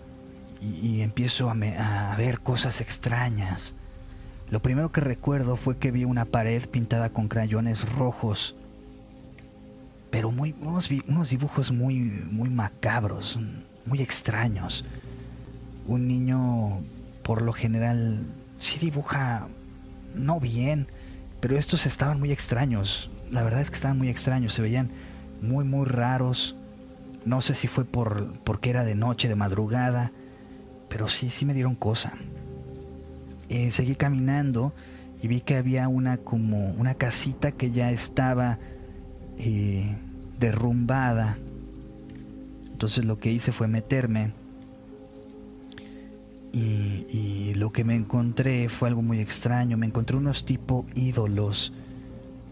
y, 0.61 1.03
empiezo 1.03 1.51
a, 1.51 1.53
a, 1.53 2.17
ver 2.17 2.41
cosas 2.41 2.81
extrañas. 2.81 3.75
Lo 4.51 4.61
primero 4.61 4.91
que 4.91 5.01
recuerdo 5.01 5.57
fue 5.57 5.79
que 5.79 5.91
vi 5.91 6.05
una 6.05 6.25
pared 6.25 6.69
pintada 6.69 7.11
con 7.11 7.29
crayones 7.29 7.89
rojos, 7.93 8.55
pero 10.11 10.31
muy, 10.31 10.55
unos, 10.61 10.89
unos 11.07 11.31
dibujos 11.31 11.71
muy, 11.71 11.97
muy 12.01 12.49
macabros, 12.49 13.39
muy 13.85 14.01
extraños. 14.01 14.85
Un 15.87 16.09
niño, 16.09 16.81
por 17.23 17.43
lo 17.43 17.53
general, 17.53 18.21
sí 18.59 18.79
dibuja 18.79 19.49
no 20.15 20.41
bien, 20.41 20.89
pero 21.41 21.57
estos 21.57 21.87
estaban 21.87 22.19
muy 22.19 22.33
extraños. 22.33 23.11
La 23.31 23.43
verdad 23.43 23.61
es 23.61 23.71
que 23.71 23.77
estaban 23.77 23.99
muy 23.99 24.09
extraños, 24.09 24.55
se 24.55 24.63
veían 24.63 24.91
muy, 25.43 25.65
muy 25.65 25.85
raros. 25.87 26.57
No 27.25 27.41
sé 27.41 27.55
si 27.55 27.69
fue 27.69 27.85
por 27.85 28.33
porque 28.45 28.71
era 28.71 28.85
de 28.85 28.95
noche, 28.95 29.29
de 29.29 29.35
madrugada, 29.35 30.11
pero 30.89 31.09
sí, 31.09 31.31
sí 31.31 31.45
me 31.45 31.55
dieron 31.55 31.75
cosa. 31.75 32.13
Eh, 33.49 33.71
seguí 33.71 33.95
caminando 33.95 34.73
y 35.23 35.29
vi 35.29 35.41
que 35.41 35.57
había 35.57 35.89
una 35.89 36.19
como 36.19 36.71
una 36.73 36.95
casita 36.95 37.53
que 37.53 37.71
ya 37.71 37.91
estaba 37.91 38.59
eh, 39.39 39.97
derrumbada. 40.39 41.39
Entonces 42.71 43.05
lo 43.05 43.19
que 43.19 43.33
hice 43.33 43.53
fue 43.53 43.69
meterme 43.69 44.33
y, 46.53 47.07
y, 47.11 47.55
lo 47.55 47.73
que 47.73 47.85
me 47.85 47.95
encontré 47.95 48.69
fue 48.69 48.89
algo 48.89 49.03
muy 49.03 49.21
extraño. 49.21 49.77
Me 49.77 49.87
encontré 49.87 50.17
unos 50.17 50.45
tipo 50.45 50.87
ídolos 50.95 51.73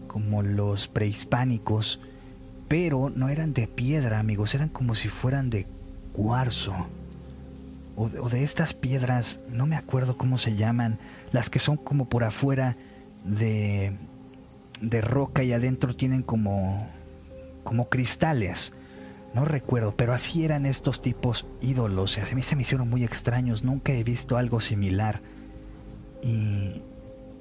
como 0.07 0.41
los 0.41 0.87
prehispánicos, 0.87 1.99
pero 2.67 3.09
no 3.09 3.29
eran 3.29 3.53
de 3.53 3.67
piedra, 3.67 4.19
amigos, 4.19 4.53
eran 4.53 4.69
como 4.69 4.95
si 4.95 5.07
fueran 5.07 5.49
de 5.49 5.65
cuarzo 6.13 6.87
o 7.97 8.29
de, 8.29 8.43
estas 8.43 8.73
piedras, 8.73 9.39
no 9.49 9.65
me 9.65 9.75
acuerdo 9.75 10.17
cómo 10.17 10.37
se 10.37 10.55
llaman, 10.55 10.99
las 11.31 11.49
que 11.49 11.57
son 11.57 11.77
como 11.77 12.05
por 12.05 12.23
afuera 12.23 12.77
de, 13.23 13.93
de 14.81 15.01
roca 15.01 15.43
y 15.43 15.51
adentro 15.51 15.95
tienen 15.95 16.21
como, 16.21 16.87
como 17.63 17.89
cristales. 17.89 18.71
No 19.33 19.45
recuerdo, 19.45 19.95
pero 19.95 20.13
así 20.13 20.45
eran 20.45 20.67
estos 20.67 21.01
tipos 21.01 21.47
ídolos. 21.59 22.19
A 22.19 22.35
mí 22.35 22.43
se 22.43 22.55
me 22.55 22.61
hicieron 22.61 22.87
muy 22.87 23.03
extraños, 23.03 23.63
nunca 23.63 23.93
he 23.93 24.03
visto 24.03 24.37
algo 24.37 24.61
similar. 24.61 25.19
Y, 26.21 26.83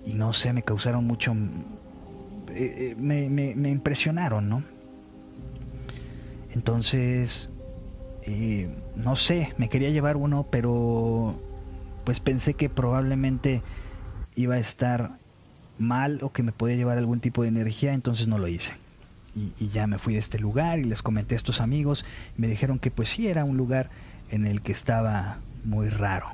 y 0.06 0.14
no 0.14 0.32
sé, 0.32 0.54
me 0.54 0.62
causaron 0.62 1.04
mucho... 1.06 1.34
Eh, 2.54 2.92
eh, 2.92 2.94
me, 2.96 3.28
me, 3.28 3.54
me 3.54 3.68
impresionaron, 3.68 4.48
¿no? 4.48 4.62
Entonces 6.54 7.50
y 8.26 8.66
no 8.96 9.16
sé, 9.16 9.54
me 9.56 9.68
quería 9.68 9.90
llevar 9.90 10.16
uno, 10.16 10.46
pero 10.50 11.40
pues 12.04 12.20
pensé 12.20 12.54
que 12.54 12.68
probablemente 12.68 13.62
iba 14.34 14.56
a 14.56 14.58
estar 14.58 15.18
mal 15.78 16.18
o 16.22 16.32
que 16.32 16.42
me 16.42 16.52
podía 16.52 16.76
llevar 16.76 16.98
algún 16.98 17.20
tipo 17.20 17.42
de 17.42 17.48
energía, 17.48 17.92
entonces 17.92 18.28
no 18.28 18.38
lo 18.38 18.48
hice. 18.48 18.72
Y, 19.34 19.68
ya 19.68 19.86
me 19.86 19.98
fui 19.98 20.14
de 20.14 20.20
este 20.20 20.38
lugar 20.38 20.78
y 20.78 20.84
les 20.84 21.02
comenté 21.02 21.34
a 21.34 21.36
estos 21.36 21.60
amigos, 21.60 22.04
me 22.36 22.48
dijeron 22.48 22.78
que 22.78 22.90
pues 22.90 23.10
sí 23.10 23.28
era 23.28 23.44
un 23.44 23.56
lugar 23.56 23.90
en 24.30 24.46
el 24.46 24.62
que 24.62 24.72
estaba 24.72 25.38
muy 25.64 25.88
raro. 25.90 26.26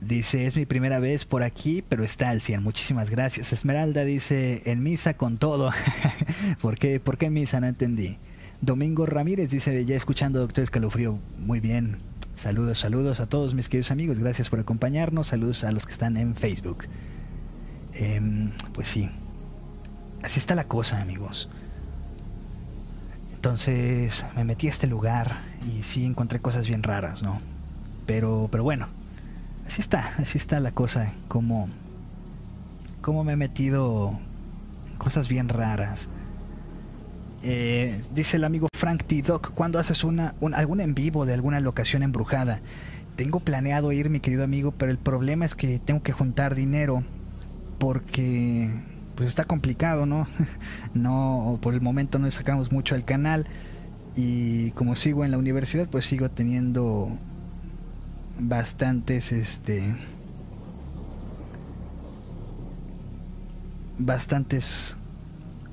Dice, 0.00 0.46
es 0.46 0.56
mi 0.56 0.66
primera 0.66 0.98
vez 0.98 1.24
por 1.24 1.44
aquí, 1.44 1.84
pero 1.88 2.02
está 2.02 2.30
al 2.30 2.40
100. 2.40 2.62
Muchísimas 2.62 3.10
gracias. 3.10 3.52
Esmeralda 3.52 4.04
dice, 4.04 4.62
en 4.64 4.82
misa 4.82 5.14
con 5.14 5.36
todo. 5.36 5.70
¿Por 6.60 6.76
qué? 6.76 6.98
¿Por 6.98 7.18
qué 7.18 7.30
misa? 7.30 7.60
No 7.60 7.68
entendí. 7.68 8.18
Domingo 8.62 9.06
Ramírez 9.06 9.50
dice, 9.50 9.84
ya 9.84 9.96
escuchando 9.96 10.38
Doctor 10.38 10.62
Escalofrío, 10.62 11.18
muy 11.36 11.58
bien. 11.58 11.96
Saludos, 12.36 12.78
saludos 12.78 13.18
a 13.18 13.26
todos 13.26 13.54
mis 13.54 13.68
queridos 13.68 13.90
amigos, 13.90 14.20
gracias 14.20 14.50
por 14.50 14.60
acompañarnos, 14.60 15.26
saludos 15.26 15.64
a 15.64 15.72
los 15.72 15.84
que 15.84 15.90
están 15.90 16.16
en 16.16 16.36
Facebook. 16.36 16.84
Em, 17.92 18.52
pues 18.72 18.86
sí, 18.86 19.10
así 20.22 20.38
está 20.38 20.54
la 20.54 20.68
cosa 20.68 21.00
amigos. 21.00 21.48
Entonces 23.34 24.24
me 24.36 24.44
metí 24.44 24.68
a 24.68 24.70
este 24.70 24.86
lugar 24.86 25.38
y 25.66 25.82
sí 25.82 26.04
encontré 26.04 26.38
cosas 26.38 26.68
bien 26.68 26.84
raras, 26.84 27.20
¿no? 27.24 27.40
Pero, 28.06 28.48
pero 28.48 28.62
bueno, 28.62 28.86
así 29.66 29.80
está, 29.80 30.12
así 30.18 30.38
está 30.38 30.60
la 30.60 30.70
cosa, 30.70 31.14
como, 31.26 31.68
como 33.00 33.24
me 33.24 33.32
he 33.32 33.36
metido 33.36 34.20
en 34.88 34.96
cosas 34.98 35.26
bien 35.26 35.48
raras. 35.48 36.08
Eh, 37.42 38.00
dice 38.14 38.36
el 38.36 38.44
amigo 38.44 38.68
Frank 38.74 39.02
T. 39.04 39.22
Doc, 39.22 39.52
¿cuándo 39.52 39.78
haces 39.78 40.04
una, 40.04 40.34
algún 40.54 40.80
en 40.80 40.94
vivo 40.94 41.26
de 41.26 41.34
alguna 41.34 41.60
locación 41.60 42.02
embrujada? 42.02 42.60
Tengo 43.16 43.40
planeado 43.40 43.92
ir, 43.92 44.10
mi 44.10 44.20
querido 44.20 44.44
amigo, 44.44 44.72
pero 44.72 44.92
el 44.92 44.98
problema 44.98 45.44
es 45.44 45.54
que 45.54 45.78
tengo 45.78 46.02
que 46.02 46.12
juntar 46.12 46.54
dinero 46.54 47.02
porque 47.78 48.70
pues 49.16 49.28
está 49.28 49.44
complicado, 49.44 50.06
¿no? 50.06 50.28
no, 50.94 51.58
por 51.60 51.74
el 51.74 51.80
momento 51.80 52.18
no 52.18 52.30
sacamos 52.30 52.70
mucho 52.70 52.94
al 52.94 53.04
canal 53.04 53.46
y 54.16 54.70
como 54.72 54.94
sigo 54.94 55.24
en 55.24 55.32
la 55.32 55.38
universidad, 55.38 55.88
pues 55.88 56.04
sigo 56.04 56.30
teniendo 56.30 57.10
bastantes, 58.38 59.32
este, 59.32 59.94
bastantes 63.98 64.96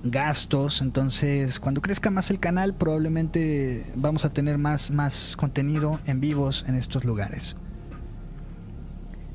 gastos, 0.03 0.81
entonces 0.81 1.59
cuando 1.59 1.81
crezca 1.81 2.09
más 2.09 2.29
el 2.31 2.39
canal 2.39 2.73
probablemente 2.73 3.85
vamos 3.95 4.23
a 4.25 4.31
tener 4.31 4.57
más, 4.57 4.91
más 4.91 5.35
contenido 5.35 5.99
en 6.05 6.21
vivos 6.21 6.65
en 6.67 6.75
estos 6.75 7.05
lugares. 7.05 7.55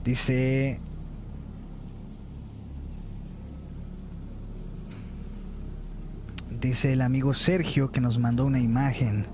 Dice... 0.05 0.81
Dice 6.61 6.95
el 6.95 7.03
amigo 7.03 7.35
Sergio 7.35 7.91
que 7.91 8.01
nos 8.01 8.19
mandó 8.19 8.47
una 8.47 8.59
imagen. 8.59 9.27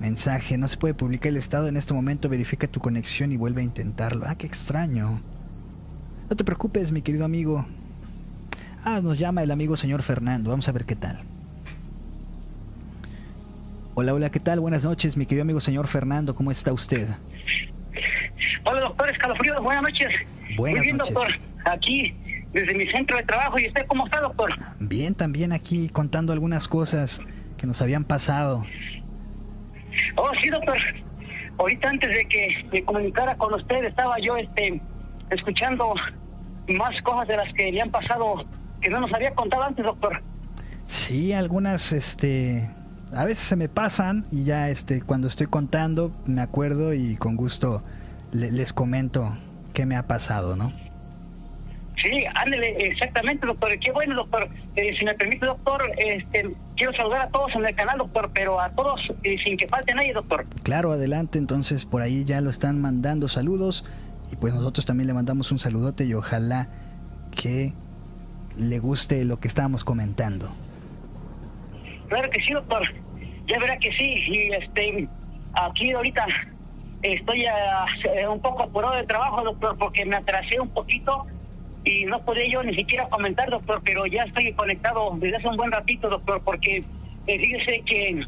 Mensaje, 0.00 0.58
no 0.58 0.68
se 0.68 0.76
puede 0.76 0.94
publicar 0.94 1.30
el 1.30 1.38
estado 1.38 1.66
en 1.66 1.76
este 1.76 1.92
momento, 1.92 2.28
verifica 2.28 2.68
tu 2.68 2.78
conexión 2.78 3.32
y 3.32 3.36
vuelve 3.36 3.62
a 3.62 3.64
intentarlo. 3.64 4.24
Ah, 4.28 4.36
qué 4.36 4.46
extraño. 4.46 5.20
No 6.30 6.36
te 6.36 6.44
preocupes, 6.44 6.92
mi 6.92 7.02
querido 7.02 7.24
amigo, 7.24 7.66
Ah, 8.86 9.00
nos 9.02 9.18
llama 9.18 9.42
el 9.42 9.50
amigo 9.50 9.76
señor 9.76 10.02
Fernando. 10.02 10.50
Vamos 10.50 10.68
a 10.68 10.72
ver 10.72 10.84
qué 10.84 10.94
tal. 10.94 11.18
Hola, 13.94 14.12
hola, 14.12 14.28
¿qué 14.28 14.40
tal? 14.40 14.60
Buenas 14.60 14.84
noches, 14.84 15.16
mi 15.16 15.24
querido 15.24 15.40
amigo 15.40 15.58
señor 15.58 15.86
Fernando. 15.86 16.34
¿Cómo 16.34 16.50
está 16.50 16.70
usted? 16.70 17.08
Hola, 18.64 18.80
doctor 18.80 19.08
Escalofrío. 19.08 19.62
Buenas 19.62 19.84
noches. 19.84 20.10
Buenas 20.58 20.78
Muy 20.78 20.86
bien, 20.86 20.98
doctor. 20.98 21.28
Aquí, 21.64 22.14
desde 22.52 22.74
mi 22.74 22.86
centro 22.88 23.16
de 23.16 23.22
trabajo. 23.22 23.58
¿Y 23.58 23.68
usted 23.68 23.86
cómo 23.86 24.04
está, 24.04 24.20
doctor? 24.20 24.50
Bien, 24.80 25.14
también 25.14 25.52
aquí 25.52 25.88
contando 25.88 26.34
algunas 26.34 26.68
cosas 26.68 27.22
que 27.56 27.66
nos 27.66 27.80
habían 27.80 28.04
pasado. 28.04 28.66
Oh, 30.16 30.30
sí, 30.42 30.50
doctor. 30.50 30.76
Ahorita 31.56 31.88
antes 31.88 32.10
de 32.10 32.26
que 32.26 32.66
me 32.70 32.84
comunicara 32.84 33.34
con 33.36 33.54
usted, 33.54 33.84
estaba 33.84 34.18
yo 34.20 34.36
este 34.36 34.78
escuchando 35.30 35.94
más 36.68 37.00
cosas 37.02 37.28
de 37.28 37.36
las 37.38 37.50
que 37.54 37.72
le 37.72 37.80
han 37.80 37.90
pasado 37.90 38.44
que 38.84 38.90
no 38.90 39.00
nos 39.00 39.12
había 39.12 39.34
contado 39.34 39.62
antes, 39.62 39.84
doctor. 39.84 40.20
Sí, 40.86 41.32
algunas, 41.32 41.90
este, 41.92 42.68
a 43.14 43.24
veces 43.24 43.44
se 43.44 43.56
me 43.56 43.68
pasan 43.68 44.26
y 44.30 44.44
ya, 44.44 44.68
este, 44.68 45.00
cuando 45.00 45.26
estoy 45.26 45.46
contando 45.46 46.12
me 46.26 46.42
acuerdo 46.42 46.92
y 46.92 47.16
con 47.16 47.34
gusto 47.34 47.82
les 48.32 48.72
comento 48.72 49.36
qué 49.72 49.86
me 49.86 49.96
ha 49.96 50.06
pasado, 50.06 50.54
¿no? 50.54 50.72
Sí, 52.02 52.24
ándele, 52.34 52.88
exactamente, 52.88 53.46
doctor. 53.46 53.78
Qué 53.78 53.90
bueno, 53.90 54.16
doctor. 54.16 54.48
Eh, 54.76 54.94
si 54.98 55.04
me 55.06 55.14
permite, 55.14 55.46
doctor, 55.46 55.80
este, 55.96 56.54
quiero 56.76 56.92
saludar 56.92 57.22
a 57.22 57.28
todos 57.28 57.54
en 57.54 57.64
el 57.64 57.74
canal, 57.74 57.96
doctor, 57.96 58.30
pero 58.34 58.60
a 58.60 58.68
todos 58.70 59.00
eh, 59.22 59.36
sin 59.42 59.56
que 59.56 59.66
falte 59.68 59.94
nadie, 59.94 60.12
doctor. 60.12 60.44
Claro, 60.64 60.92
adelante. 60.92 61.38
Entonces, 61.38 61.86
por 61.86 62.02
ahí 62.02 62.24
ya 62.24 62.42
lo 62.42 62.50
están 62.50 62.80
mandando 62.82 63.28
saludos 63.28 63.86
y 64.30 64.36
pues 64.36 64.52
nosotros 64.52 64.84
también 64.84 65.06
le 65.06 65.14
mandamos 65.14 65.50
un 65.52 65.58
saludote 65.58 66.04
y 66.04 66.12
ojalá 66.12 66.68
que 67.30 67.72
le 68.56 68.78
guste 68.78 69.24
lo 69.24 69.38
que 69.40 69.48
estábamos 69.48 69.84
comentando. 69.84 70.48
Claro 72.08 72.30
que 72.30 72.40
sí, 72.40 72.52
doctor. 72.52 72.82
Ya 73.46 73.58
verá 73.58 73.76
que 73.78 73.90
sí. 73.92 74.24
Y 74.28 74.52
este, 74.52 75.08
aquí 75.54 75.92
ahorita 75.92 76.26
estoy 77.02 77.44
un 78.30 78.40
poco 78.40 78.62
apurado 78.62 78.94
de 78.94 79.04
trabajo, 79.04 79.42
doctor, 79.42 79.76
porque 79.78 80.04
me 80.04 80.16
atrasé 80.16 80.60
un 80.60 80.70
poquito 80.70 81.26
y 81.84 82.06
no 82.06 82.20
podía 82.20 82.48
yo 82.48 82.62
ni 82.62 82.74
siquiera 82.74 83.08
comentar, 83.08 83.50
doctor, 83.50 83.82
pero 83.84 84.06
ya 84.06 84.22
estoy 84.22 84.52
conectado 84.54 85.14
desde 85.16 85.36
hace 85.36 85.48
un 85.48 85.56
buen 85.56 85.70
ratito, 85.70 86.08
doctor, 86.08 86.40
porque 86.42 86.82
eh, 87.26 87.38
fíjese 87.38 87.82
que 87.82 88.24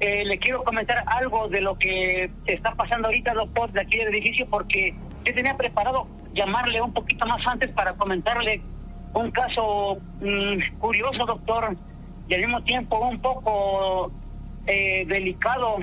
eh, 0.00 0.24
le 0.24 0.38
quiero 0.38 0.64
comentar 0.64 1.04
algo 1.06 1.48
de 1.48 1.60
lo 1.60 1.76
que 1.78 2.30
está 2.46 2.72
pasando 2.74 3.08
ahorita, 3.08 3.34
doctor, 3.34 3.70
de 3.72 3.82
aquí 3.82 3.98
del 3.98 4.08
edificio, 4.08 4.46
porque 4.48 4.94
yo 5.24 5.34
tenía 5.34 5.56
preparado 5.56 6.06
llamarle 6.32 6.80
un 6.80 6.94
poquito 6.94 7.26
más 7.26 7.46
antes 7.46 7.70
para 7.72 7.92
comentarle 7.92 8.62
un 9.14 9.30
caso 9.30 9.98
mm, 10.20 10.78
curioso, 10.78 11.24
doctor, 11.26 11.76
y 12.28 12.34
al 12.34 12.40
mismo 12.40 12.62
tiempo 12.62 12.98
un 12.98 13.18
poco 13.20 14.10
eh, 14.66 15.04
delicado, 15.06 15.78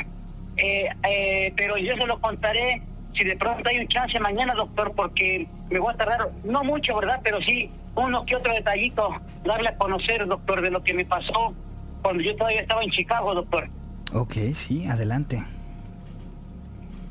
eh, 0.57 0.89
eh, 1.07 1.53
pero 1.56 1.77
yo 1.77 1.95
se 1.95 2.06
lo 2.06 2.19
contaré 2.19 2.81
si 3.18 3.23
de 3.23 3.35
pronto 3.35 3.68
hay 3.69 3.80
un 3.80 3.88
chance 3.88 4.19
mañana, 4.19 4.53
doctor, 4.53 4.93
porque 4.95 5.47
me 5.69 5.80
voy 5.80 5.93
a 5.93 5.97
tardar, 5.97 6.30
no 6.43 6.64
mucho, 6.64 6.95
¿verdad? 6.95 7.19
Pero 7.23 7.39
sí, 7.41 7.69
uno 7.95 8.26
que 8.26 8.35
otro 8.35 8.53
detallito, 8.53 9.10
darle 9.43 9.69
a 9.69 9.77
conocer, 9.77 10.26
doctor, 10.26 10.61
de 10.61 10.72
lo 10.72 10.81
que 10.84 10.93
me 10.93 11.06
pasó 11.06 11.53
cuando 12.01 12.23
yo 12.23 12.35
todavía 12.35 12.61
estaba 12.61 12.84
en 12.84 12.91
Chicago, 12.91 13.35
doctor. 13.35 13.68
Ok, 14.14 14.34
sí, 14.53 14.88
adelante. 14.88 15.43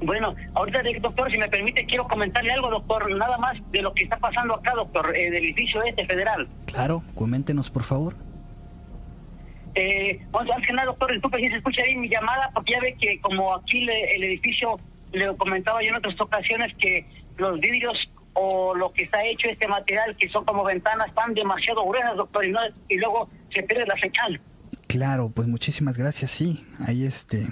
Bueno, 0.01 0.35
ahorita, 0.55 0.83
doctor, 1.01 1.31
si 1.31 1.39
me 1.39 1.49
permite, 1.49 1.85
quiero 1.87 2.07
comentarle 2.07 2.53
algo, 2.53 2.71
doctor, 2.71 3.11
nada 3.17 3.37
más 3.39 3.57
de 3.73 3.83
lo 3.83 3.93
que 3.95 4.05
está 4.05 4.17
pasando 4.17 4.55
acá, 4.55 4.73
doctor, 4.75 5.15
eh, 5.17 5.31
del 5.31 5.45
edificio 5.45 5.83
este 5.83 6.07
federal. 6.07 6.49
Claro, 6.67 7.03
coméntenos, 7.15 7.71
por 7.71 7.83
favor. 7.83 8.15
Eh, 9.75 10.21
antes 10.33 10.67
que 10.67 10.73
nada, 10.73 10.87
doctor, 10.87 11.13
disculpe 11.13 11.39
si 11.39 11.49
se 11.49 11.57
escucha 11.57 11.83
ahí 11.83 11.97
mi 11.97 12.09
llamada, 12.09 12.51
porque 12.55 12.73
ya 12.73 12.81
ve 12.81 12.97
que 13.01 13.21
como 13.21 13.55
aquí 13.55 13.89
el 13.89 14.23
edificio, 14.23 14.77
le 15.13 15.35
comentaba 15.37 15.83
yo 15.83 15.89
en 15.91 15.97
otras 15.97 16.21
ocasiones 16.21 16.75
que 16.77 17.07
los 17.37 17.59
vidrios 17.61 17.97
o 18.35 18.75
lo 18.75 18.93
que 18.93 19.03
está 19.05 19.25
hecho 19.25 19.49
este 19.49 19.67
material, 19.67 20.17
que 20.17 20.29
son 20.29 20.45
como 20.45 20.65
ventanas, 20.65 21.09
están 21.09 21.35
demasiado 21.35 21.85
gruesas, 21.87 22.17
doctor, 22.17 22.45
y, 22.45 22.55
y 22.89 22.99
luego 22.99 23.29
se 23.53 23.63
pierde 23.65 23.87
la 23.87 23.99
señal. 23.99 24.41
Claro, 24.87 25.31
pues 25.35 25.49
muchísimas 25.49 25.97
gracias, 25.97 26.31
sí, 26.31 26.65
ahí 26.87 27.05
este, 27.05 27.49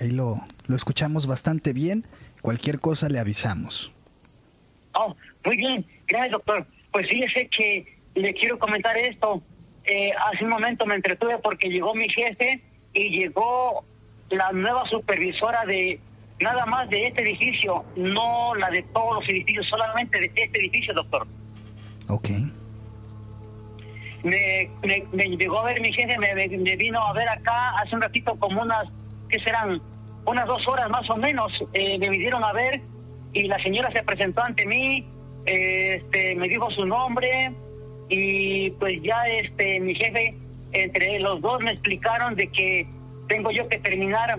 ahí 0.00 0.10
lo, 0.10 0.40
lo 0.66 0.76
escuchamos 0.76 1.26
bastante 1.26 1.72
bien, 1.72 2.06
cualquier 2.40 2.80
cosa 2.80 3.08
le 3.08 3.18
avisamos. 3.18 3.92
Oh, 4.94 5.14
muy 5.44 5.56
bien, 5.56 5.86
gracias 6.06 6.32
doctor. 6.32 6.66
Pues 6.90 7.08
fíjese 7.08 7.48
que 7.48 7.96
le 8.14 8.34
quiero 8.34 8.58
comentar 8.58 8.96
esto. 8.96 9.42
Eh, 9.84 10.12
hace 10.12 10.44
un 10.44 10.50
momento 10.50 10.86
me 10.86 10.94
entretuve 10.94 11.38
porque 11.38 11.68
llegó 11.68 11.94
mi 11.94 12.08
jefe 12.08 12.62
y 12.92 13.10
llegó 13.10 13.84
la 14.30 14.52
nueva 14.52 14.84
supervisora 14.88 15.64
de 15.64 15.98
nada 16.40 16.66
más 16.66 16.88
de 16.88 17.06
este 17.06 17.22
edificio, 17.22 17.84
no 17.96 18.54
la 18.54 18.70
de 18.70 18.82
todos 18.94 19.20
los 19.20 19.28
edificios, 19.28 19.66
solamente 19.68 20.18
de 20.20 20.26
este 20.26 20.58
edificio, 20.58 20.94
doctor. 20.94 21.26
Ok. 22.08 22.28
Me, 24.24 24.70
me, 24.82 25.36
llegó 25.36 25.60
a 25.60 25.64
ver 25.64 25.80
mi 25.80 25.92
jefe, 25.92 26.16
me, 26.18 26.34
me, 26.34 26.76
vino 26.76 27.00
a 27.00 27.12
ver 27.12 27.28
acá 27.28 27.70
hace 27.78 27.94
un 27.94 28.02
ratito 28.02 28.36
como 28.38 28.62
unas, 28.62 28.86
¿qué 29.28 29.40
serán? 29.40 29.80
Unas 30.24 30.46
dos 30.46 30.66
horas 30.68 30.88
más 30.90 31.08
o 31.10 31.16
menos, 31.16 31.52
eh, 31.72 31.98
me 31.98 32.08
vinieron 32.08 32.44
a 32.44 32.52
ver 32.52 32.80
y 33.32 33.44
la 33.44 33.60
señora 33.62 33.90
se 33.92 34.02
presentó 34.02 34.42
ante 34.42 34.66
mí, 34.66 35.06
este, 35.46 36.36
me 36.36 36.48
dijo 36.48 36.70
su 36.70 36.84
nombre, 36.84 37.52
y 38.08 38.70
pues 38.72 39.02
ya 39.02 39.26
este 39.26 39.80
mi 39.80 39.94
jefe 39.94 40.36
entre 40.72 41.18
los 41.18 41.40
dos 41.40 41.60
me 41.62 41.72
explicaron 41.72 42.34
de 42.34 42.48
que 42.48 42.86
tengo 43.26 43.50
yo 43.50 43.66
que 43.68 43.78
terminar 43.78 44.38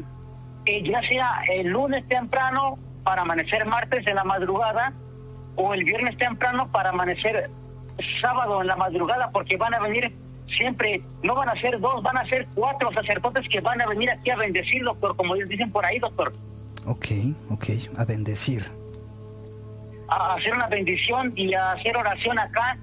eh, 0.65 0.83
ya 0.83 1.01
sea 1.07 1.41
el 1.51 1.67
lunes 1.67 2.07
temprano 2.07 2.77
para 3.03 3.23
amanecer 3.23 3.65
martes 3.65 4.05
en 4.05 4.15
la 4.15 4.23
madrugada 4.23 4.93
o 5.55 5.73
el 5.73 5.83
viernes 5.83 6.17
temprano 6.17 6.71
para 6.71 6.89
amanecer 6.89 7.49
sábado 8.21 8.61
en 8.61 8.67
la 8.67 8.75
madrugada 8.75 9.31
porque 9.31 9.57
van 9.57 9.73
a 9.73 9.79
venir 9.79 10.13
siempre, 10.57 11.01
no 11.21 11.35
van 11.35 11.49
a 11.49 11.59
ser 11.59 11.79
dos, 11.79 12.01
van 12.03 12.17
a 12.17 12.27
ser 12.27 12.47
cuatro 12.55 12.91
sacerdotes 12.93 13.47
que 13.49 13.61
van 13.61 13.81
a 13.81 13.87
venir 13.87 14.09
aquí 14.09 14.29
a 14.29 14.35
bendecir, 14.35 14.83
doctor, 14.83 15.15
como 15.15 15.35
ellos 15.35 15.49
dicen 15.49 15.71
por 15.71 15.85
ahí, 15.85 15.99
doctor. 15.99 16.33
Ok, 16.85 17.07
ok, 17.49 17.65
a 17.97 18.05
bendecir. 18.05 18.69
A 20.09 20.35
hacer 20.35 20.53
una 20.53 20.67
bendición 20.67 21.33
y 21.35 21.53
a 21.53 21.71
hacer 21.71 21.95
oración 21.95 22.37
acá 22.37 22.77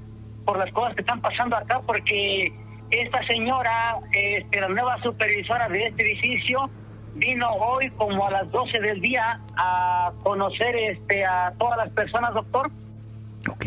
por 0.45 0.59
las 0.59 0.73
cosas 0.73 0.95
que 0.95 1.03
están 1.03 1.21
pasando 1.21 1.57
acá, 1.57 1.81
porque 1.87 2.53
esta 2.91 3.25
señora, 3.27 3.99
este, 4.13 4.61
la 4.61 4.69
nueva 4.69 5.01
supervisora 5.03 5.69
de 5.69 5.87
este 5.87 6.03
edificio, 6.03 6.71
vino 7.15 7.51
hoy 7.53 7.91
como 7.91 8.27
a 8.27 8.31
las 8.31 8.51
12 8.51 8.81
del 8.81 9.01
día 9.01 9.41
a 9.57 10.13
conocer 10.23 10.75
este, 10.77 11.25
a 11.25 11.53
todas 11.59 11.77
las 11.77 11.91
personas, 11.91 12.33
doctor. 12.35 12.71
Ok. 13.49 13.67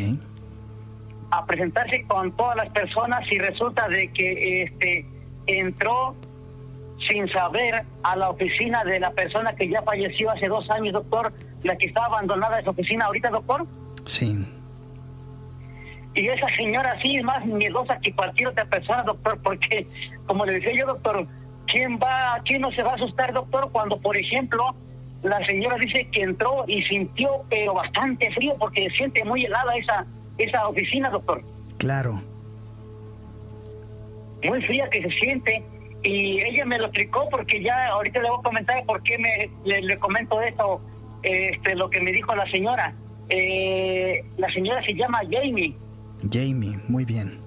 A 1.35 1.45
presentarse 1.47 2.05
con 2.05 2.31
todas 2.33 2.55
las 2.55 2.69
personas 2.69 3.21
y 3.31 3.39
resulta 3.39 3.87
de 3.87 4.07
que 4.11 4.63
este 4.63 5.05
entró 5.47 6.15
sin 7.07 7.27
saber 7.31 7.83
a 8.03 8.15
la 8.15 8.29
oficina 8.29 8.83
de 8.83 8.99
la 8.99 9.11
persona 9.11 9.55
que 9.55 9.67
ya 9.67 9.81
falleció 9.81 10.29
hace 10.29 10.47
dos 10.47 10.69
años, 10.69 10.93
doctor, 10.93 11.33
la 11.63 11.75
que 11.75 11.87
está 11.87 12.05
abandonada 12.05 12.59
esa 12.59 12.69
oficina 12.69 13.05
ahorita, 13.05 13.29
doctor. 13.29 13.65
Sí. 14.05 14.45
Y 16.13 16.27
esa 16.27 16.47
señora 16.55 16.95
sí 17.01 17.15
es 17.17 17.23
más 17.23 17.43
miedosa 17.45 17.97
que 17.99 18.13
cualquier 18.13 18.49
otra 18.49 18.65
persona, 18.65 19.01
doctor, 19.01 19.39
porque, 19.41 19.87
como 20.27 20.45
le 20.45 20.53
decía 20.53 20.73
yo, 20.75 20.85
doctor, 20.85 21.25
¿quién 21.65 21.97
va, 21.97 22.39
quién 22.45 22.61
no 22.61 22.71
se 22.71 22.83
va 22.83 22.91
a 22.91 22.95
asustar, 22.95 23.33
doctor, 23.33 23.71
cuando, 23.71 23.99
por 23.99 24.15
ejemplo, 24.15 24.75
la 25.23 25.43
señora 25.47 25.77
dice 25.77 26.07
que 26.11 26.21
entró 26.21 26.65
y 26.67 26.83
sintió, 26.83 27.43
pero 27.49 27.73
bastante 27.73 28.31
frío, 28.33 28.55
porque 28.59 28.87
siente 28.91 29.25
muy 29.25 29.45
helada 29.45 29.75
esa, 29.75 30.05
esa 30.37 30.67
oficina, 30.67 31.09
doctor? 31.09 31.41
Claro. 31.77 32.21
Muy 34.43 34.61
fría 34.63 34.89
que 34.89 35.01
se 35.01 35.09
siente. 35.19 35.63
Y 36.03 36.41
ella 36.41 36.65
me 36.65 36.77
lo 36.77 36.85
explicó 36.85 37.29
porque 37.29 37.63
ya 37.63 37.87
ahorita 37.87 38.19
le 38.21 38.29
voy 38.29 38.39
a 38.39 38.43
comentar 38.43 38.85
por 38.85 39.01
qué 39.03 39.17
me, 39.17 39.49
le, 39.63 39.97
comento 39.99 40.41
esto, 40.41 40.81
este, 41.23 41.75
lo 41.75 41.89
que 41.89 42.01
me 42.01 42.11
dijo 42.11 42.35
la 42.35 42.49
señora. 42.51 42.93
Eh, 43.29 44.23
la 44.37 44.51
señora 44.51 44.83
se 44.83 44.93
llama 44.93 45.21
Jamie 45.31 45.73
Jamie, 46.31 46.79
muy 46.87 47.05
bien. 47.05 47.39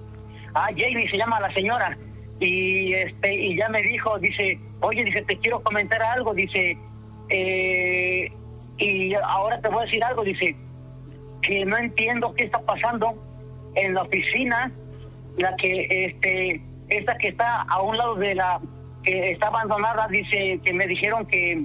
Ah, 0.54 0.68
Jamie 0.76 1.08
se 1.10 1.16
llama 1.16 1.40
la 1.40 1.52
señora. 1.52 1.96
Y 2.40 2.92
este 2.92 3.34
y 3.34 3.56
ya 3.56 3.68
me 3.68 3.82
dijo, 3.82 4.18
dice, 4.18 4.58
oye, 4.80 5.04
dice, 5.04 5.22
te 5.22 5.38
quiero 5.38 5.62
comentar 5.62 6.02
algo, 6.02 6.34
dice, 6.34 6.76
eh, 7.30 8.30
y 8.78 9.14
ahora 9.14 9.60
te 9.60 9.68
voy 9.68 9.82
a 9.82 9.84
decir 9.86 10.04
algo, 10.04 10.22
dice, 10.22 10.54
que 11.42 11.64
no 11.64 11.76
entiendo 11.76 12.34
qué 12.34 12.44
está 12.44 12.60
pasando 12.60 13.14
en 13.74 13.94
la 13.94 14.02
oficina, 14.02 14.72
la 15.36 15.54
que, 15.56 16.06
este, 16.06 16.62
esta 16.88 17.16
que 17.18 17.28
está 17.28 17.62
a 17.62 17.82
un 17.82 17.96
lado 17.96 18.14
de 18.14 18.34
la, 18.34 18.60
que 19.02 19.32
está 19.32 19.48
abandonada, 19.48 20.08
dice, 20.08 20.60
que 20.64 20.72
me 20.72 20.86
dijeron 20.86 21.26
que, 21.26 21.64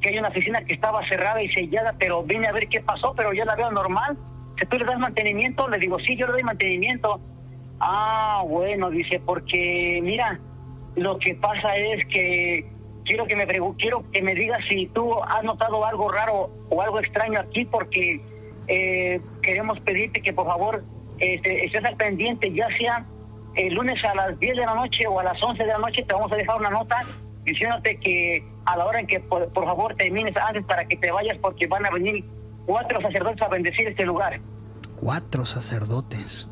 que 0.00 0.08
hay 0.08 0.18
una 0.18 0.28
oficina 0.28 0.64
que 0.64 0.74
estaba 0.74 1.06
cerrada 1.08 1.42
y 1.42 1.48
sellada, 1.50 1.94
pero 1.98 2.22
vine 2.22 2.48
a 2.48 2.52
ver 2.52 2.68
qué 2.68 2.80
pasó, 2.80 3.14
pero 3.14 3.32
yo 3.32 3.44
la 3.44 3.56
veo 3.56 3.70
normal 3.70 4.16
tú 4.66 4.78
le 4.78 4.84
das 4.84 4.98
mantenimiento? 4.98 5.68
Le 5.68 5.78
digo, 5.78 5.98
sí, 6.00 6.16
yo 6.16 6.26
le 6.26 6.32
doy 6.32 6.42
mantenimiento. 6.42 7.20
Ah, 7.80 8.42
bueno, 8.46 8.90
dice, 8.90 9.20
porque 9.24 10.00
mira, 10.02 10.38
lo 10.96 11.18
que 11.18 11.34
pasa 11.34 11.76
es 11.76 12.04
que 12.06 12.66
quiero 13.04 13.26
que 13.26 13.36
me 13.36 13.46
quiero 13.78 14.04
que 14.10 14.22
me 14.22 14.34
digas 14.34 14.60
si 14.68 14.86
tú 14.88 15.14
has 15.24 15.42
notado 15.42 15.84
algo 15.84 16.08
raro 16.10 16.50
o 16.68 16.82
algo 16.82 17.00
extraño 17.00 17.40
aquí, 17.40 17.64
porque 17.64 18.20
eh, 18.72 19.20
queremos 19.42 19.80
pedirte 19.80 20.22
que 20.22 20.32
por 20.32 20.46
favor 20.46 20.84
este, 21.18 21.64
estés 21.64 21.84
al 21.84 21.96
pendiente, 21.96 22.52
ya 22.52 22.68
sea 22.78 23.04
el 23.56 23.74
lunes 23.74 24.02
a 24.04 24.14
las 24.14 24.38
10 24.38 24.56
de 24.58 24.64
la 24.64 24.76
noche 24.76 25.08
o 25.08 25.18
a 25.18 25.24
las 25.24 25.42
11 25.42 25.60
de 25.60 25.68
la 25.68 25.78
noche, 25.78 26.04
te 26.04 26.14
vamos 26.14 26.30
a 26.30 26.36
dejar 26.36 26.56
una 26.56 26.70
nota 26.70 27.02
diciéndote 27.42 27.96
que 27.96 28.44
a 28.66 28.76
la 28.76 28.86
hora 28.86 29.00
en 29.00 29.08
que 29.08 29.18
por, 29.18 29.52
por 29.52 29.64
favor 29.64 29.96
termines 29.96 30.36
antes 30.36 30.64
para 30.66 30.84
que 30.84 30.96
te 30.96 31.10
vayas, 31.10 31.36
porque 31.38 31.66
van 31.66 31.84
a 31.84 31.90
venir 31.90 32.24
cuatro 32.64 33.00
sacerdotes 33.00 33.42
a 33.42 33.48
bendecir 33.48 33.88
este 33.88 34.04
lugar. 34.04 34.40
Cuatro 34.94 35.44
sacerdotes. 35.44 36.48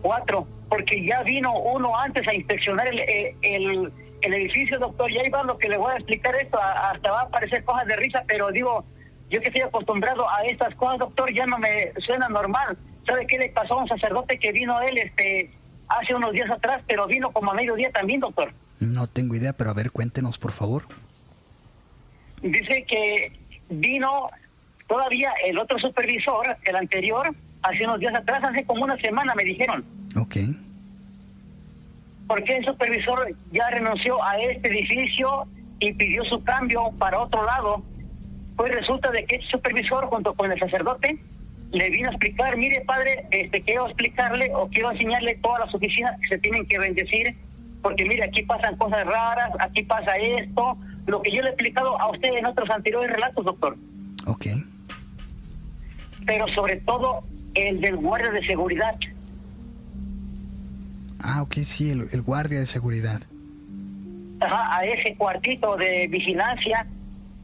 Cuatro, 0.00 0.46
porque 0.70 1.04
ya 1.04 1.22
vino 1.22 1.52
uno 1.52 1.94
antes 1.94 2.26
a 2.26 2.32
inspeccionar 2.32 2.88
el, 2.88 2.98
eh, 3.00 3.36
el, 3.42 3.92
el, 4.22 4.34
edificio, 4.34 4.78
doctor, 4.78 5.10
y 5.10 5.18
ahí 5.18 5.28
va 5.28 5.42
lo 5.42 5.58
que 5.58 5.68
le 5.68 5.76
voy 5.76 5.92
a 5.92 5.96
explicar 5.96 6.34
esto, 6.36 6.58
hasta 6.58 7.10
va 7.10 7.22
a 7.22 7.28
parecer 7.28 7.62
cosas 7.64 7.86
de 7.86 7.96
risa, 7.96 8.24
pero 8.26 8.50
digo, 8.50 8.86
yo 9.30 9.40
que 9.40 9.46
estoy 9.46 9.62
acostumbrado 9.62 10.28
a 10.28 10.42
estas 10.42 10.74
cosas, 10.74 10.98
doctor, 10.98 11.32
ya 11.32 11.46
no 11.46 11.58
me 11.58 11.92
suena 12.04 12.28
normal. 12.28 12.76
¿Sabe 13.06 13.26
qué 13.26 13.38
le 13.38 13.48
pasó 13.48 13.74
a 13.74 13.82
un 13.82 13.88
sacerdote 13.88 14.38
que 14.38 14.52
vino 14.52 14.80
él 14.82 14.98
este 14.98 15.50
hace 15.88 16.14
unos 16.14 16.32
días 16.32 16.50
atrás, 16.50 16.82
pero 16.86 17.06
vino 17.06 17.30
como 17.32 17.50
a 17.50 17.54
mediodía 17.54 17.90
también, 17.90 18.20
doctor? 18.20 18.52
No 18.78 19.06
tengo 19.06 19.34
idea, 19.34 19.52
pero 19.52 19.70
a 19.70 19.74
ver, 19.74 19.90
cuéntenos, 19.90 20.38
por 20.38 20.52
favor. 20.52 20.84
Dice 22.42 22.84
que 22.84 23.32
vino 23.68 24.30
Todavía 24.90 25.30
el 25.46 25.56
otro 25.56 25.78
supervisor, 25.78 26.56
el 26.64 26.74
anterior, 26.74 27.32
hace 27.62 27.84
unos 27.84 28.00
días 28.00 28.12
atrás, 28.12 28.42
hace 28.42 28.64
como 28.64 28.82
una 28.82 28.96
semana 28.96 29.36
me 29.36 29.44
dijeron. 29.44 29.84
Ok. 30.16 30.38
Porque 32.26 32.56
el 32.56 32.64
supervisor 32.64 33.32
ya 33.52 33.70
renunció 33.70 34.20
a 34.20 34.36
este 34.38 34.66
edificio 34.66 35.46
y 35.78 35.92
pidió 35.92 36.24
su 36.24 36.42
cambio 36.42 36.90
para 36.98 37.20
otro 37.20 37.46
lado. 37.46 37.84
Pues 38.60 38.74
resulta 38.74 39.10
de 39.10 39.24
que 39.24 39.36
este 39.36 39.48
supervisor, 39.48 40.04
junto 40.04 40.34
con 40.34 40.52
el 40.52 40.58
sacerdote, 40.58 41.18
le 41.70 41.88
vino 41.88 42.10
a 42.10 42.12
explicar, 42.12 42.58
mire 42.58 42.82
padre, 42.82 43.24
este 43.30 43.62
quiero 43.62 43.86
explicarle 43.86 44.50
o 44.54 44.68
quiero 44.68 44.90
enseñarle 44.90 45.36
todas 45.36 45.64
las 45.64 45.74
oficinas 45.74 46.20
que 46.20 46.28
se 46.28 46.38
tienen 46.40 46.66
que 46.66 46.78
bendecir, 46.78 47.34
porque 47.80 48.04
mire, 48.04 48.24
aquí 48.24 48.42
pasan 48.42 48.76
cosas 48.76 49.06
raras, 49.06 49.50
aquí 49.60 49.82
pasa 49.84 50.14
esto, 50.18 50.76
lo 51.06 51.22
que 51.22 51.30
yo 51.30 51.40
le 51.40 51.48
he 51.48 51.52
explicado 51.52 51.98
a 51.98 52.10
usted 52.10 52.34
en 52.34 52.44
otros 52.44 52.68
anteriores 52.68 53.10
relatos, 53.10 53.46
doctor. 53.46 53.78
Ok 54.26 54.46
pero 56.26 56.46
sobre 56.48 56.76
todo 56.76 57.22
el 57.54 57.80
del 57.80 57.96
guardia 57.96 58.30
de 58.30 58.46
seguridad. 58.46 58.94
Ah, 61.18 61.40
ok, 61.40 61.54
sí, 61.64 61.90
el, 61.90 62.08
el 62.12 62.20
guardia 62.20 62.60
de 62.60 62.66
seguridad. 62.66 63.22
Ajá, 64.38 64.76
a 64.76 64.84
ese 64.84 65.16
cuartito 65.16 65.78
de 65.78 66.08
vigilancia, 66.08 66.86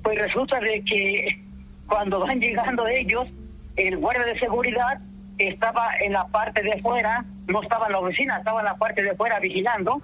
pues 0.07 0.21
resulta 0.21 0.61
de 0.61 0.85
que 0.85 1.43
cuando 1.89 2.21
van 2.21 2.39
llegando 2.39 2.87
ellos, 2.87 3.27
el 3.75 3.97
guardia 3.97 4.25
de 4.25 4.39
seguridad 4.39 5.01
estaba 5.37 5.91
en 6.01 6.13
la 6.13 6.29
parte 6.29 6.63
de 6.63 6.75
afuera, 6.75 7.25
no 7.49 7.61
estaba 7.61 7.87
en 7.87 7.93
la 7.93 7.99
oficina, 7.99 8.39
estaba 8.39 8.61
en 8.61 8.67
la 8.67 8.77
parte 8.77 9.03
de 9.03 9.11
afuera 9.11 9.41
vigilando, 9.41 10.01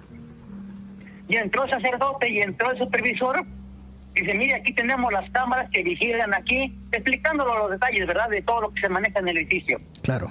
y 1.29 1.37
entró 1.37 1.63
el 1.63 1.69
sacerdote 1.69 2.29
y 2.29 2.41
entró 2.41 2.71
el 2.71 2.77
supervisor, 2.79 3.45
dice, 4.13 4.33
mire, 4.33 4.55
aquí 4.55 4.73
tenemos 4.73 5.11
las 5.13 5.29
cámaras 5.31 5.69
que 5.69 5.83
vigilan 5.83 6.33
aquí, 6.33 6.77
explicándolo 6.91 7.57
los 7.59 7.71
detalles, 7.71 8.05
¿verdad?, 8.05 8.27
de 8.29 8.41
todo 8.41 8.63
lo 8.63 8.69
que 8.71 8.81
se 8.81 8.89
maneja 8.89 9.19
en 9.19 9.29
el 9.29 9.37
edificio. 9.37 9.79
Claro. 10.01 10.29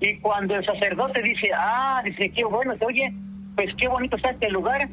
Y 0.00 0.16
cuando 0.20 0.56
el 0.56 0.64
sacerdote 0.64 1.20
dice, 1.20 1.50
ah, 1.54 2.00
dice, 2.02 2.30
qué 2.30 2.44
bueno, 2.44 2.74
oye, 2.80 3.12
pues 3.56 3.74
qué 3.76 3.88
bonito 3.88 4.16
está 4.16 4.30
este 4.30 4.48
lugar, 4.48 4.88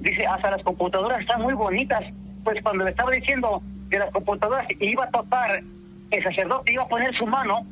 dice, 0.00 0.26
hasta 0.26 0.50
las 0.50 0.62
computadoras 0.62 1.22
están 1.22 1.40
muy 1.40 1.54
bonitas, 1.54 2.04
pues 2.44 2.62
cuando 2.62 2.84
le 2.84 2.90
estaba 2.90 3.10
diciendo 3.10 3.62
de 3.88 3.98
las 3.98 4.10
computadoras 4.10 4.66
iba 4.80 5.04
a 5.04 5.10
tocar, 5.10 5.62
el 6.10 6.22
sacerdote 6.22 6.72
iba 6.72 6.82
a 6.84 6.88
poner 6.88 7.14
su 7.16 7.26
mano 7.26 7.66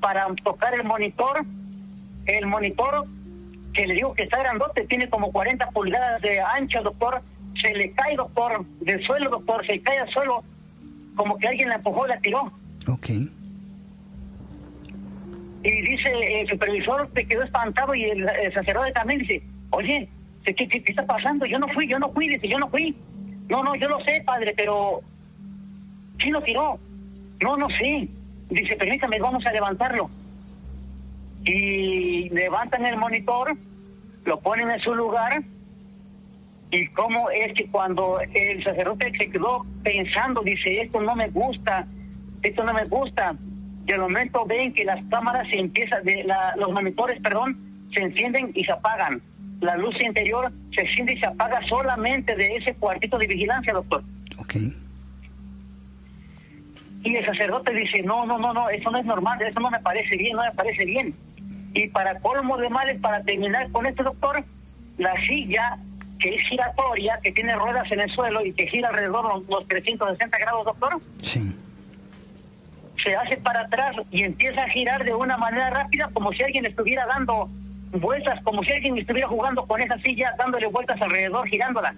para 0.00 0.26
tocar 0.42 0.74
el 0.74 0.84
monitor, 0.84 1.44
el 2.26 2.46
monitor 2.46 3.06
que 3.72 3.86
le 3.86 3.94
digo 3.94 4.14
que 4.14 4.24
está 4.24 4.38
grandote, 4.38 4.86
tiene 4.86 5.08
como 5.08 5.30
40 5.30 5.70
pulgadas 5.70 6.20
de 6.22 6.40
ancho, 6.40 6.82
doctor, 6.82 7.22
se 7.62 7.74
le 7.74 7.92
cae, 7.92 8.16
doctor, 8.16 8.64
del 8.80 9.04
suelo, 9.04 9.30
doctor, 9.30 9.64
se 9.66 9.80
cae 9.80 9.98
al 9.98 10.10
suelo, 10.10 10.42
como 11.14 11.38
que 11.38 11.48
alguien 11.48 11.68
la 11.68 11.76
empujó, 11.76 12.06
la 12.06 12.18
tiró. 12.20 12.52
Ok. 12.88 13.10
Y 15.62 15.82
dice, 15.82 16.40
el 16.40 16.48
supervisor 16.48 17.08
se 17.14 17.26
quedó 17.26 17.42
espantado 17.42 17.94
y 17.94 18.04
el, 18.04 18.28
el 18.28 18.54
sacerdote 18.54 18.92
también 18.92 19.20
dice, 19.20 19.42
oye, 19.70 20.08
¿qué, 20.44 20.54
qué, 20.54 20.68
¿qué 20.68 20.82
está 20.86 21.04
pasando? 21.04 21.44
Yo 21.46 21.58
no 21.58 21.68
fui, 21.68 21.86
yo 21.86 21.98
no 21.98 22.10
fui, 22.12 22.28
dice, 22.28 22.48
yo 22.48 22.58
no 22.58 22.68
fui. 22.68 22.96
No, 23.50 23.64
no, 23.64 23.74
yo 23.74 23.88
lo 23.88 23.98
sé, 24.04 24.22
padre, 24.24 24.54
pero 24.56 25.00
¿quién 26.18 26.32
lo 26.32 26.40
tiró? 26.40 26.78
No, 27.42 27.56
no 27.56 27.68
sé. 27.68 28.08
Dice, 28.48 28.76
permítame, 28.76 29.18
vamos 29.18 29.44
a 29.44 29.52
levantarlo. 29.52 30.08
Y 31.44 32.28
levantan 32.30 32.86
el 32.86 32.96
monitor, 32.96 33.56
lo 34.24 34.40
ponen 34.40 34.70
en 34.70 34.80
su 34.80 34.94
lugar. 34.94 35.42
Y 36.70 36.86
cómo 36.88 37.28
es 37.30 37.52
que 37.54 37.66
cuando 37.66 38.20
el 38.20 38.62
sacerdote 38.62 39.10
se 39.18 39.30
quedó 39.30 39.66
pensando, 39.82 40.42
dice, 40.42 40.82
esto 40.82 41.00
no 41.00 41.16
me 41.16 41.28
gusta, 41.28 41.86
esto 42.42 42.62
no 42.62 42.72
me 42.72 42.84
gusta. 42.84 43.34
Y 43.84 43.92
al 43.92 44.00
momento 44.00 44.46
ven 44.46 44.72
que 44.72 44.84
las 44.84 45.04
cámaras 45.06 45.48
se 45.48 45.58
empiezan, 45.58 46.04
de 46.04 46.22
la, 46.22 46.54
los 46.54 46.70
monitores, 46.70 47.20
perdón, 47.20 47.58
se 47.92 48.00
encienden 48.00 48.52
y 48.54 48.64
se 48.64 48.70
apagan. 48.70 49.20
La 49.60 49.76
luz 49.76 49.94
interior 50.00 50.50
se 50.74 50.80
enciende 50.82 51.12
y 51.14 51.18
se 51.20 51.26
apaga 51.26 51.60
solamente 51.68 52.34
de 52.34 52.56
ese 52.56 52.74
cuartito 52.74 53.18
de 53.18 53.26
vigilancia, 53.26 53.72
doctor. 53.72 54.02
Ok. 54.38 54.54
Y 57.02 57.16
el 57.16 57.24
sacerdote 57.24 57.72
dice, 57.72 58.02
no, 58.02 58.26
no, 58.26 58.38
no, 58.38 58.52
no, 58.52 58.68
eso 58.68 58.90
no 58.90 58.98
es 58.98 59.04
normal, 59.06 59.40
eso 59.42 59.58
no 59.60 59.70
me 59.70 59.80
parece 59.80 60.16
bien, 60.16 60.36
no 60.36 60.42
me 60.42 60.52
parece 60.52 60.84
bien. 60.84 61.14
Y 61.72 61.88
para 61.88 62.18
colmo 62.20 62.56
de 62.58 62.68
males, 62.68 63.00
para 63.00 63.22
terminar 63.22 63.70
con 63.70 63.86
este 63.86 64.02
doctor, 64.02 64.44
la 64.98 65.14
silla 65.26 65.78
que 66.18 66.34
es 66.34 66.42
giratoria, 66.48 67.18
que 67.22 67.32
tiene 67.32 67.54
ruedas 67.56 67.90
en 67.90 68.00
el 68.00 68.10
suelo 68.10 68.44
y 68.44 68.52
que 68.52 68.66
gira 68.66 68.88
alrededor 68.90 69.24
los, 69.24 69.48
los 69.48 69.66
360 69.68 70.38
grados, 70.38 70.64
doctor, 70.66 71.00
Sí. 71.22 71.54
se 73.02 73.16
hace 73.16 73.38
para 73.38 73.60
atrás 73.62 73.96
y 74.10 74.24
empieza 74.24 74.64
a 74.64 74.68
girar 74.68 75.02
de 75.04 75.14
una 75.14 75.38
manera 75.38 75.70
rápida 75.70 76.10
como 76.12 76.32
si 76.32 76.42
alguien 76.42 76.66
estuviera 76.66 77.06
dando 77.06 77.48
vueltas, 77.92 78.40
como 78.42 78.62
si 78.62 78.72
alguien 78.72 78.98
estuviera 78.98 79.28
jugando 79.28 79.66
con 79.66 79.80
esa 79.80 79.98
silla, 79.98 80.34
dándole 80.38 80.66
vueltas 80.66 81.00
alrededor, 81.00 81.46
girándola. 81.48 81.94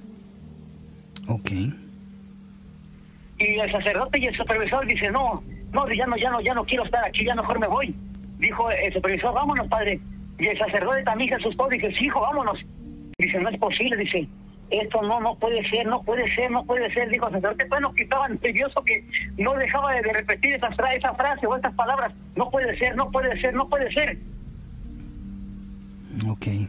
Ok. 1.28 1.50
Y 3.38 3.58
el 3.58 3.72
sacerdote 3.72 4.18
y 4.18 4.26
el 4.26 4.36
supervisor 4.36 4.86
dice, 4.86 5.10
no, 5.10 5.42
no, 5.72 5.90
ya 5.92 6.06
no, 6.06 6.16
ya 6.16 6.30
no, 6.30 6.40
ya 6.40 6.54
no 6.54 6.64
quiero 6.64 6.84
estar 6.84 7.04
aquí, 7.04 7.24
ya 7.24 7.34
mejor 7.34 7.58
me 7.58 7.66
voy. 7.66 7.94
Dijo 8.38 8.70
el 8.70 8.92
supervisor, 8.92 9.34
vámonos, 9.34 9.68
padre. 9.68 10.00
Y 10.38 10.46
el 10.46 10.58
sacerdote 10.58 11.02
también 11.02 11.30
se 11.30 11.36
asustó, 11.36 11.68
dice, 11.68 11.92
sí, 11.98 12.06
hijo, 12.06 12.20
vámonos. 12.20 12.58
Dice, 13.18 13.38
no 13.38 13.48
es 13.48 13.58
posible, 13.58 13.96
dice, 13.96 14.26
esto 14.70 15.02
no, 15.02 15.20
no 15.20 15.34
puede 15.36 15.68
ser, 15.68 15.86
no 15.86 16.02
puede 16.02 16.26
ser, 16.34 16.50
no 16.50 16.64
puede 16.64 16.92
ser. 16.92 17.08
Dijo 17.10 17.28
el 17.28 17.34
sacerdote, 17.34 17.66
bueno, 17.68 17.92
que 17.94 18.02
estaba 18.04 18.28
nervioso, 18.28 18.82
que 18.84 19.04
no 19.36 19.54
dejaba 19.54 19.92
de, 19.92 20.02
repetir 20.02 20.54
esa, 20.54 20.68
esa 20.68 21.14
frase 21.14 21.46
o 21.46 21.54
estas 21.54 21.74
palabras. 21.74 22.12
No 22.36 22.50
puede 22.50 22.76
ser, 22.78 22.96
no 22.96 23.10
puede 23.10 23.40
ser, 23.40 23.54
no 23.54 23.68
puede 23.68 23.92
ser. 23.92 24.18
Ok. 26.28 26.46
Y, 26.46 26.68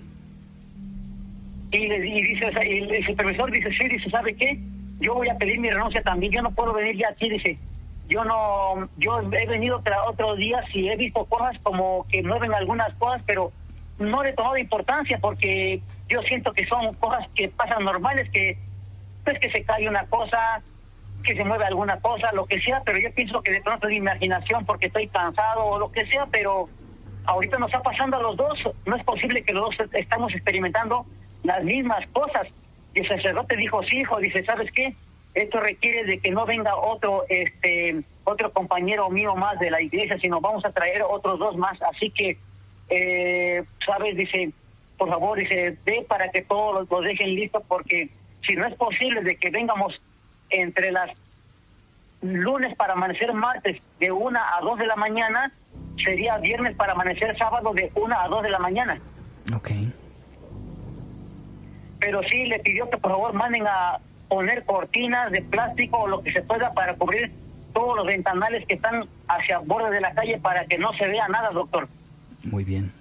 y 1.72 2.24
dice, 2.24 2.48
el, 2.62 2.92
el 2.92 3.06
supervisor 3.06 3.52
dice, 3.52 3.70
sí, 3.80 3.88
dice, 3.88 4.10
¿sabe 4.10 4.36
qué? 4.36 4.60
Yo 5.00 5.16
voy 5.16 5.30
a 5.30 5.38
pedir 5.38 5.60
mi 5.60 5.70
renuncia 5.70 6.02
también, 6.04 6.32
yo 6.32 6.42
no 6.42 6.52
puedo 6.52 6.74
venir 6.74 6.98
ya 6.98 7.10
aquí, 7.10 7.30
dice. 7.30 7.58
Yo 8.08 8.24
no, 8.26 8.90
yo 8.98 9.22
he 9.22 9.48
venido 9.48 9.82
otros 10.08 10.38
días 10.38 10.64
y 10.74 10.90
he 10.90 10.98
visto 10.98 11.26
cosas 11.26 11.58
como 11.64 12.06
que 12.10 12.22
mueven 12.22 12.54
algunas 12.54 12.94
cosas, 12.96 13.24
pero 13.26 13.52
no 13.98 14.24
le 14.24 14.30
he 14.30 14.34
tomado 14.34 14.58
importancia 14.58 15.18
porque 15.20 15.82
yo 16.10 16.22
siento 16.24 16.54
que 16.54 16.66
son 16.68 16.94
cosas 16.96 17.28
que 17.34 17.48
pasan 17.50 17.86
normales, 17.86 18.30
que 18.30 18.58
pues 19.24 19.40
que 19.40 19.50
se 19.52 19.64
cae 19.64 19.88
una 19.88 20.06
cosa, 20.08 20.62
que 21.24 21.36
se 21.36 21.46
mueve 21.46 21.66
alguna 21.66 22.00
cosa, 22.02 22.34
lo 22.34 22.46
que 22.46 22.60
sea, 22.60 22.82
pero 22.86 23.00
yo 23.00 23.12
pienso 23.14 23.42
que 23.42 23.52
de 23.52 23.62
pronto 23.62 23.88
es 23.88 23.96
imaginación 23.96 24.66
porque 24.66 24.88
estoy 24.88 25.08
cansado 25.08 25.66
o 25.66 25.80
lo 25.80 25.92
que 25.92 26.06
sea, 26.08 26.28
pero 26.30 26.68
ahorita 27.26 27.58
nos 27.58 27.70
está 27.70 27.82
pasando 27.82 28.18
a 28.18 28.22
los 28.22 28.38
dos, 28.38 28.60
no 28.86 28.96
es 28.96 29.04
posible 29.04 29.44
que 29.44 29.54
los 29.54 29.76
dos 29.78 29.88
estamos 29.94 30.34
experimentando 30.34 31.06
las 31.44 31.64
mismas 31.64 32.06
cosas. 32.12 32.48
Y 32.94 33.00
el 33.00 33.08
sacerdote 33.08 33.56
dijo, 33.56 33.82
sí, 33.84 34.02
hijo, 34.02 34.20
dice, 34.20 34.44
¿sabes 34.46 34.72
qué? 34.72 34.94
Esto 35.34 35.60
requiere 35.60 36.04
de 36.04 36.20
que 36.20 36.32
no 36.32 36.46
venga 36.46 36.76
otro, 36.76 37.26
este, 37.28 38.04
otro 38.24 38.52
compañero 38.52 39.10
mío 39.10 39.36
más 39.36 39.60
de 39.60 39.72
la 39.72 39.82
iglesia, 39.82 40.18
sino 40.20 40.42
vamos 40.42 40.64
a 40.66 40.72
traer 40.72 41.02
otros 41.02 41.40
dos 41.40 41.58
más. 41.58 41.82
Así 41.82 42.12
que, 42.12 42.38
eh, 42.90 43.64
¿sabes? 43.86 44.16
Dice, 44.16 44.52
por 44.98 45.10
favor, 45.10 45.40
dice, 45.40 45.76
ve 45.86 46.06
para 46.08 46.30
que 46.30 46.44
todos 46.44 46.88
los, 46.88 47.04
dejen 47.04 47.34
listos, 47.36 47.64
porque 47.68 48.10
si 48.46 48.56
no 48.56 48.68
es 48.68 48.76
posible 48.76 49.22
de 49.22 49.38
que 49.38 49.50
vengamos 49.50 50.00
entre 50.50 50.92
las 50.92 51.10
lunes 52.22 52.76
para 52.76 52.94
amanecer 52.94 53.34
martes 53.34 53.82
de 54.00 54.12
una 54.12 54.56
a 54.56 54.62
dos 54.62 54.78
de 54.78 54.86
la 54.86 54.96
mañana, 54.96 55.52
sería 56.04 56.38
viernes 56.38 56.76
para 56.76 56.94
amanecer 56.94 57.38
sábado 57.38 57.74
de 57.74 57.92
una 57.96 58.24
a 58.24 58.28
dos 58.28 58.44
de 58.44 58.50
la 58.50 58.60
mañana. 58.60 59.00
Ok. 59.56 59.72
Pero 62.00 62.22
sí 62.30 62.46
le 62.46 62.60
pidió 62.60 62.90
que 62.90 62.98
por 62.98 63.12
favor 63.12 63.34
manden 63.34 63.66
a 63.68 64.00
poner 64.28 64.64
cortinas 64.66 65.32
de 65.32 65.42
plástico 65.42 66.00
o 66.00 66.08
lo 66.08 66.22
que 66.24 66.32
se 66.34 66.42
pueda 66.42 66.74
para 66.74 66.96
cubrir 66.96 67.32
todos 67.74 67.96
los 67.98 68.06
ventanales 68.06 68.66
que 68.68 68.76
están 68.76 69.06
hacia 69.28 69.58
el 69.60 69.68
borde 69.68 69.90
de 69.92 70.02
la 70.02 70.14
calle 70.14 70.38
para 70.40 70.66
que 70.66 70.78
no 70.78 70.92
se 70.94 71.08
vea 71.08 71.28
nada, 71.28 71.50
doctor. 71.52 71.88
Muy 72.44 72.64
bien. 72.64 72.92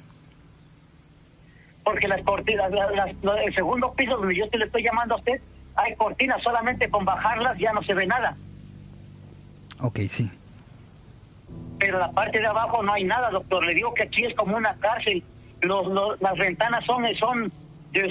Porque 1.84 2.06
las 2.06 2.22
cortinas, 2.22 2.70
la- 2.70 2.90
las- 2.92 3.14
la- 3.22 3.42
el 3.42 3.54
segundo 3.54 3.92
piso 3.94 4.16
donde 4.16 4.36
yo 4.36 4.48
te 4.48 4.58
le 4.58 4.66
estoy 4.66 4.82
llamando 4.84 5.14
a 5.14 5.18
usted, 5.18 5.40
hay 5.74 5.94
cortinas, 5.96 6.40
solamente 6.42 6.88
con 6.90 7.04
bajarlas 7.04 7.58
ya 7.58 7.72
no 7.72 7.82
se 7.82 7.94
ve 7.94 8.06
nada. 8.06 8.36
Ok, 9.80 9.98
sí. 10.08 10.30
Pero 11.82 11.98
la 11.98 12.12
parte 12.12 12.38
de 12.38 12.46
abajo 12.46 12.80
no 12.80 12.92
hay 12.92 13.02
nada, 13.02 13.28
doctor. 13.30 13.66
Le 13.66 13.74
digo 13.74 13.92
que 13.92 14.04
aquí 14.04 14.24
es 14.24 14.32
como 14.36 14.56
una 14.56 14.72
cárcel. 14.76 15.20
Los, 15.62 16.16
las 16.20 16.38
ventanas 16.38 16.84
son, 16.84 17.04
son, 17.18 17.52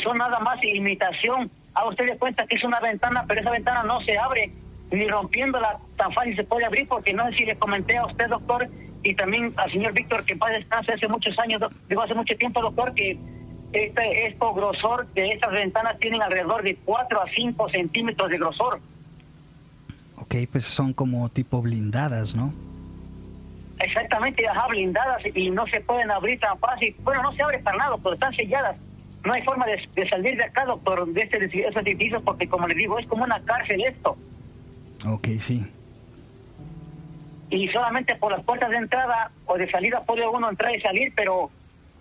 son 0.04 0.18
nada 0.18 0.42
más 0.42 0.62
imitación. 0.62 1.50
A 1.74 1.86
usted 1.86 2.06
le 2.06 2.18
cuenta 2.18 2.46
que 2.48 2.58
es 2.58 2.64
una 2.66 2.82
ventana, 2.82 3.24
pero 3.26 3.40
esa 3.40 3.50
ventana 3.50 3.84
no 3.84 4.02
se 4.02 4.18
abre, 4.18 4.52
ni 4.92 5.08
rompiéndola 5.08 5.78
tan 5.96 6.12
fácil 6.12 6.36
se 6.36 6.44
puede 6.44 6.66
abrir, 6.66 6.86
porque 6.86 7.14
no 7.14 7.26
sé 7.30 7.38
si 7.38 7.46
le 7.46 7.56
comenté 7.56 7.96
a 7.96 8.08
usted, 8.08 8.28
doctor, 8.28 8.68
y 9.04 9.16
también 9.16 9.54
al 9.56 9.72
señor 9.72 9.94
Víctor, 9.94 10.26
que 10.26 10.34
en 10.34 10.40
paz 10.40 10.52
descanse 10.52 10.92
hace 10.92 11.08
muchos 11.08 11.40
años, 11.40 11.62
digo, 11.88 12.02
hace 12.02 12.14
mucho 12.14 12.36
tiempo, 12.36 12.62
doctor, 12.62 12.94
que 12.94 13.18
este, 13.72 14.28
esto 14.28 14.54
grosor 14.54 15.08
de 15.14 15.30
estas 15.30 15.54
ventanas 15.54 15.98
tienen 16.00 16.22
alrededor 16.22 16.62
de 16.62 16.76
4 16.76 17.22
a 17.22 17.26
5 17.34 17.70
centímetros 17.70 18.30
de 18.30 18.38
grosor. 18.38 18.82
Ok, 20.18 20.36
pues 20.52 20.66
son 20.66 20.92
como 20.92 21.30
tipo 21.30 21.62
blindadas, 21.62 22.36
¿no? 22.36 22.54
Exactamente, 23.82 24.48
ajá, 24.48 24.68
blindadas 24.68 25.24
y 25.34 25.50
no 25.50 25.66
se 25.68 25.82
pueden 25.82 26.12
abrir 26.12 26.40
tan 26.40 26.58
fácil. 26.60 26.96
Bueno, 27.00 27.24
no 27.24 27.34
se 27.34 27.42
abre 27.42 27.60
para 27.60 27.78
nada, 27.78 27.98
pero 27.98 28.14
están 28.14 28.36
selladas. 28.36 28.78
No 29.24 29.34
hay 29.34 29.42
forma 29.44 29.66
de, 29.66 29.88
de 29.96 30.10
salir 30.10 30.38
de 30.38 30.44
acá, 30.44 30.66
doctor, 30.66 31.08
de 31.08 31.22
este 31.22 31.40
de 31.40 31.46
esos 31.46 31.82
edificios, 31.82 32.22
porque 32.24 32.48
como 32.48 32.68
les 32.68 32.78
digo, 32.78 33.00
es 33.00 33.08
como 33.08 33.24
una 33.24 33.42
cárcel 33.42 33.82
esto. 33.84 34.16
Ok, 35.08 35.28
sí. 35.40 35.66
Y 37.50 37.68
solamente 37.70 38.16
por 38.16 38.32
las 38.32 38.44
puertas 38.44 38.70
de 38.70 38.78
entrada 38.78 39.32
o 39.46 39.58
de 39.58 39.70
salida 39.70 40.02
puede 40.02 40.28
uno 40.28 40.50
entrar 40.50 40.76
y 40.76 40.82
salir, 40.82 41.12
pero 41.16 41.50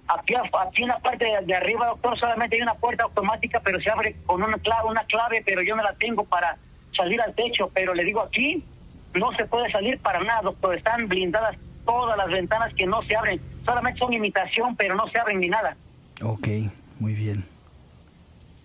aquí, 0.07 0.35
aquí 0.35 0.82
en 0.82 0.89
la 0.89 0.98
parte 0.98 1.24
de, 1.24 1.47
de 1.47 1.55
arriba, 1.55 1.86
doctor, 1.86 2.19
solamente 2.19 2.57
hay 2.57 2.62
una 2.62 2.74
puerta 2.74 3.05
automática, 3.05 3.61
pero 3.61 3.81
se 3.81 3.90
abre 3.90 4.16
con 4.27 4.43
una 4.43 4.59
clave, 4.59 4.89
una 4.89 5.05
clave, 5.05 5.43
pero 5.44 5.62
yo 5.62 5.77
no 5.77 5.82
la 5.82 5.94
tengo 5.94 6.24
para 6.24 6.57
salir 6.94 7.20
al 7.23 7.35
techo. 7.35 7.70
Pero 7.73 7.94
le 7.94 8.05
digo, 8.05 8.20
aquí 8.20 8.62
no 9.15 9.32
se 9.32 9.47
puede 9.47 9.73
salir 9.73 9.98
para 9.98 10.20
nada, 10.20 10.43
doctor. 10.43 10.77
Están 10.77 11.09
blindadas 11.09 11.57
todas 11.90 12.16
las 12.16 12.30
ventanas 12.30 12.72
que 12.74 12.86
no 12.86 13.02
se 13.02 13.16
abren. 13.16 13.40
Solamente 13.64 13.98
son 13.98 14.12
imitación, 14.12 14.76
pero 14.76 14.94
no 14.94 15.08
se 15.08 15.18
abren 15.18 15.40
ni 15.40 15.48
nada. 15.48 15.76
Ok, 16.22 16.48
muy 17.00 17.14
bien. 17.14 17.44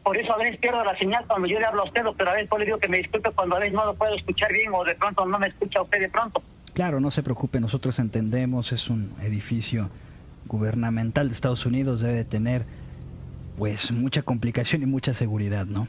Por 0.04 0.16
eso 0.16 0.34
a 0.34 0.38
veces 0.38 0.60
pierdo 0.60 0.84
la 0.84 0.96
señal 1.00 1.26
cuando 1.28 1.48
yo 1.48 1.60
le 1.60 1.66
hablo 1.66 1.82
a 1.82 1.86
usted, 1.86 2.04
pero 2.16 2.30
a 2.30 2.34
veces 2.34 2.50
le 2.60 2.66
digo 2.66 2.78
que 2.78 2.88
me 2.88 2.98
disculpe 2.98 3.32
cuando 3.32 3.56
a 3.56 3.60
veces 3.60 3.74
no 3.74 3.86
lo 3.86 3.96
puedo 3.96 4.14
escuchar 4.16 4.54
bien 4.54 4.72
o 4.74 4.84
de 4.84 4.94
pronto 4.94 5.26
no 5.26 5.40
me 5.40 5.48
escucha 5.48 5.82
usted 5.82 6.02
de 6.02 6.10
pronto. 6.10 6.44
Claro, 6.74 7.00
no 7.00 7.10
se 7.10 7.24
preocupe, 7.24 7.60
nosotros 7.60 7.98
entendemos, 7.98 8.72
es 8.72 8.90
un 8.90 9.12
edificio 9.24 9.90
gubernamental 10.46 11.28
de 11.30 11.34
Estados 11.34 11.66
Unidos, 11.66 12.02
debe 12.02 12.16
de 12.16 12.26
tener 12.26 12.66
pues 13.58 13.92
mucha 13.92 14.22
complicación 14.22 14.84
y 14.84 14.86
mucha 14.86 15.16
seguridad, 15.16 15.66
¿no? 15.66 15.88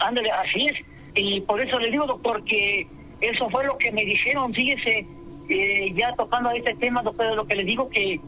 Ándale, 0.00 0.30
así 0.32 0.66
es. 0.66 0.76
Y 1.14 1.40
por 1.42 1.60
eso 1.62 1.78
le 1.78 1.90
digo, 1.90 2.06
doctor, 2.06 2.44
que 2.44 2.86
eso 3.20 3.48
fue 3.48 3.64
lo 3.64 3.78
que 3.78 3.90
me 3.90 4.04
dijeron, 4.04 4.52
fíjese, 4.52 5.06
eh, 5.48 5.92
ya 5.94 6.14
tocando 6.14 6.50
este 6.50 6.74
tema, 6.74 7.02
doctor, 7.02 7.34
lo 7.34 7.46
que 7.46 7.56
le 7.56 7.64
digo, 7.64 7.88
que 7.88 8.20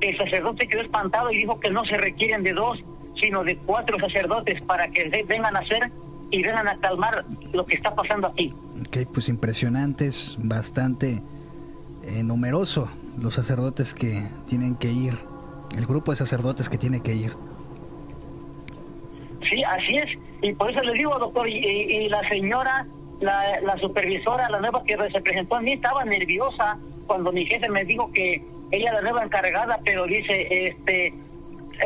el 0.00 0.16
sacerdote 0.16 0.68
quedó 0.68 0.82
espantado 0.82 1.30
y 1.30 1.38
dijo 1.38 1.58
que 1.58 1.70
no 1.70 1.84
se 1.84 1.96
requieren 1.96 2.42
de 2.42 2.52
dos, 2.52 2.78
sino 3.20 3.44
de 3.44 3.56
cuatro 3.56 3.98
sacerdotes 3.98 4.60
para 4.62 4.88
que 4.88 5.08
vengan 5.26 5.56
a 5.56 5.60
hacer 5.60 5.90
y 6.30 6.42
vengan 6.42 6.68
a 6.68 6.78
calmar 6.78 7.24
lo 7.52 7.66
que 7.66 7.74
está 7.74 7.94
pasando 7.94 8.28
aquí. 8.28 8.54
Ok, 8.80 9.08
pues 9.12 9.28
impresionantes, 9.28 10.36
bastante 10.38 11.22
eh, 12.04 12.22
numeroso 12.22 12.88
los 13.20 13.34
sacerdotes 13.34 13.94
que 13.94 14.22
tienen 14.48 14.76
que 14.76 14.90
ir, 14.90 15.18
el 15.76 15.86
grupo 15.86 16.12
de 16.12 16.16
sacerdotes 16.16 16.68
que 16.68 16.78
tiene 16.78 17.00
que 17.00 17.14
ir. 17.14 17.32
Sí, 19.50 19.62
así 19.64 19.96
es. 19.96 20.18
Y 20.42 20.52
por 20.52 20.70
eso 20.70 20.80
le 20.82 20.92
digo, 20.92 21.18
doctor, 21.18 21.48
y, 21.48 22.08
la 22.08 22.26
señora, 22.28 22.86
la, 23.20 23.60
la, 23.60 23.76
supervisora, 23.78 24.48
la 24.48 24.60
nueva 24.60 24.82
que 24.84 24.96
se 25.10 25.20
presentó 25.20 25.56
a 25.56 25.60
mí, 25.60 25.72
estaba 25.72 26.04
nerviosa 26.04 26.78
cuando 27.06 27.32
mi 27.32 27.46
jefe 27.46 27.68
me 27.68 27.84
dijo 27.84 28.10
que 28.12 28.42
ella 28.70 28.92
la 28.92 29.00
nueva 29.02 29.24
encargada, 29.24 29.80
pero 29.84 30.04
dice, 30.04 30.68
este, 30.68 31.14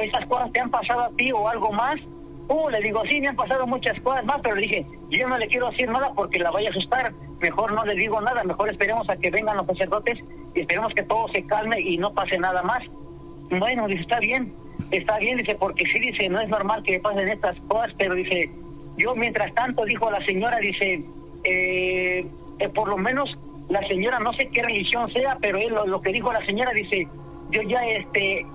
esas 0.01 0.27
cosas 0.27 0.53
te 0.53 0.61
han 0.61 0.71
pasado 0.71 1.03
a 1.03 1.11
ti 1.11 1.33
o 1.33 1.49
algo 1.49 1.73
más. 1.73 2.01
Uh, 2.49 2.69
le 2.71 2.81
digo, 2.81 3.03
sí, 3.09 3.21
me 3.21 3.29
han 3.29 3.37
pasado 3.37 3.67
muchas 3.67 3.99
cosas 4.01 4.25
más, 4.25 4.41
pero 4.43 4.57
le 4.57 4.63
dije, 4.63 4.87
yo 5.11 5.29
no 5.29 5.39
le 5.39 5.47
quiero 5.47 5.71
decir 5.71 5.89
nada 5.89 6.13
porque 6.15 6.39
la 6.39 6.51
vaya 6.51 6.69
a 6.69 6.73
asustar. 6.73 7.13
Mejor 7.41 7.73
no 7.73 7.85
le 7.85 7.95
digo 7.95 8.21
nada, 8.21 8.43
mejor 8.45 8.69
esperemos 8.69 9.09
a 9.09 9.17
que 9.17 9.31
vengan 9.31 9.57
los 9.57 9.67
sacerdotes 9.67 10.19
y 10.55 10.61
esperemos 10.61 10.93
que 10.95 11.03
todo 11.05 11.29
se 11.29 11.47
calme 11.47 11.81
y 11.81 11.99
no 11.99 12.13
pase 12.13 12.39
nada 12.39 12.63
más. 12.63 12.83
Bueno, 13.51 13.87
dice, 13.87 14.03
está 14.03 14.19
bien, 14.19 14.53
está 14.91 15.19
bien, 15.19 15.39
dice, 15.39 15.55
porque 15.55 15.85
sí, 15.87 16.01
dice, 16.01 16.29
no 16.29 16.41
es 16.41 16.49
normal 16.49 16.83
que 16.83 17.01
pasen 17.01 17.29
estas 17.29 17.57
cosas, 17.69 17.93
pero 17.97 18.15
dice, 18.15 18.51
yo 18.97 19.15
mientras 19.15 19.55
tanto, 19.55 19.85
dijo 19.85 20.11
la 20.11 20.25
señora, 20.25 20.59
dice, 20.59 21.05
eh, 21.45 22.27
eh, 22.59 22.69
por 22.69 22.89
lo 22.89 22.97
menos 22.97 23.37
la 23.69 23.87
señora, 23.89 24.19
no 24.19 24.33
sé 24.35 24.49
qué 24.49 24.63
religión 24.63 25.11
sea, 25.13 25.39
pero 25.41 25.59
él, 25.59 25.75
lo, 25.87 26.01
que 26.01 26.13
dijo 26.13 26.33
la 26.33 26.45
señora, 26.45 26.73
dice, 26.73 27.09
yo 27.51 27.63
ya 27.63 27.85
este 27.87 28.47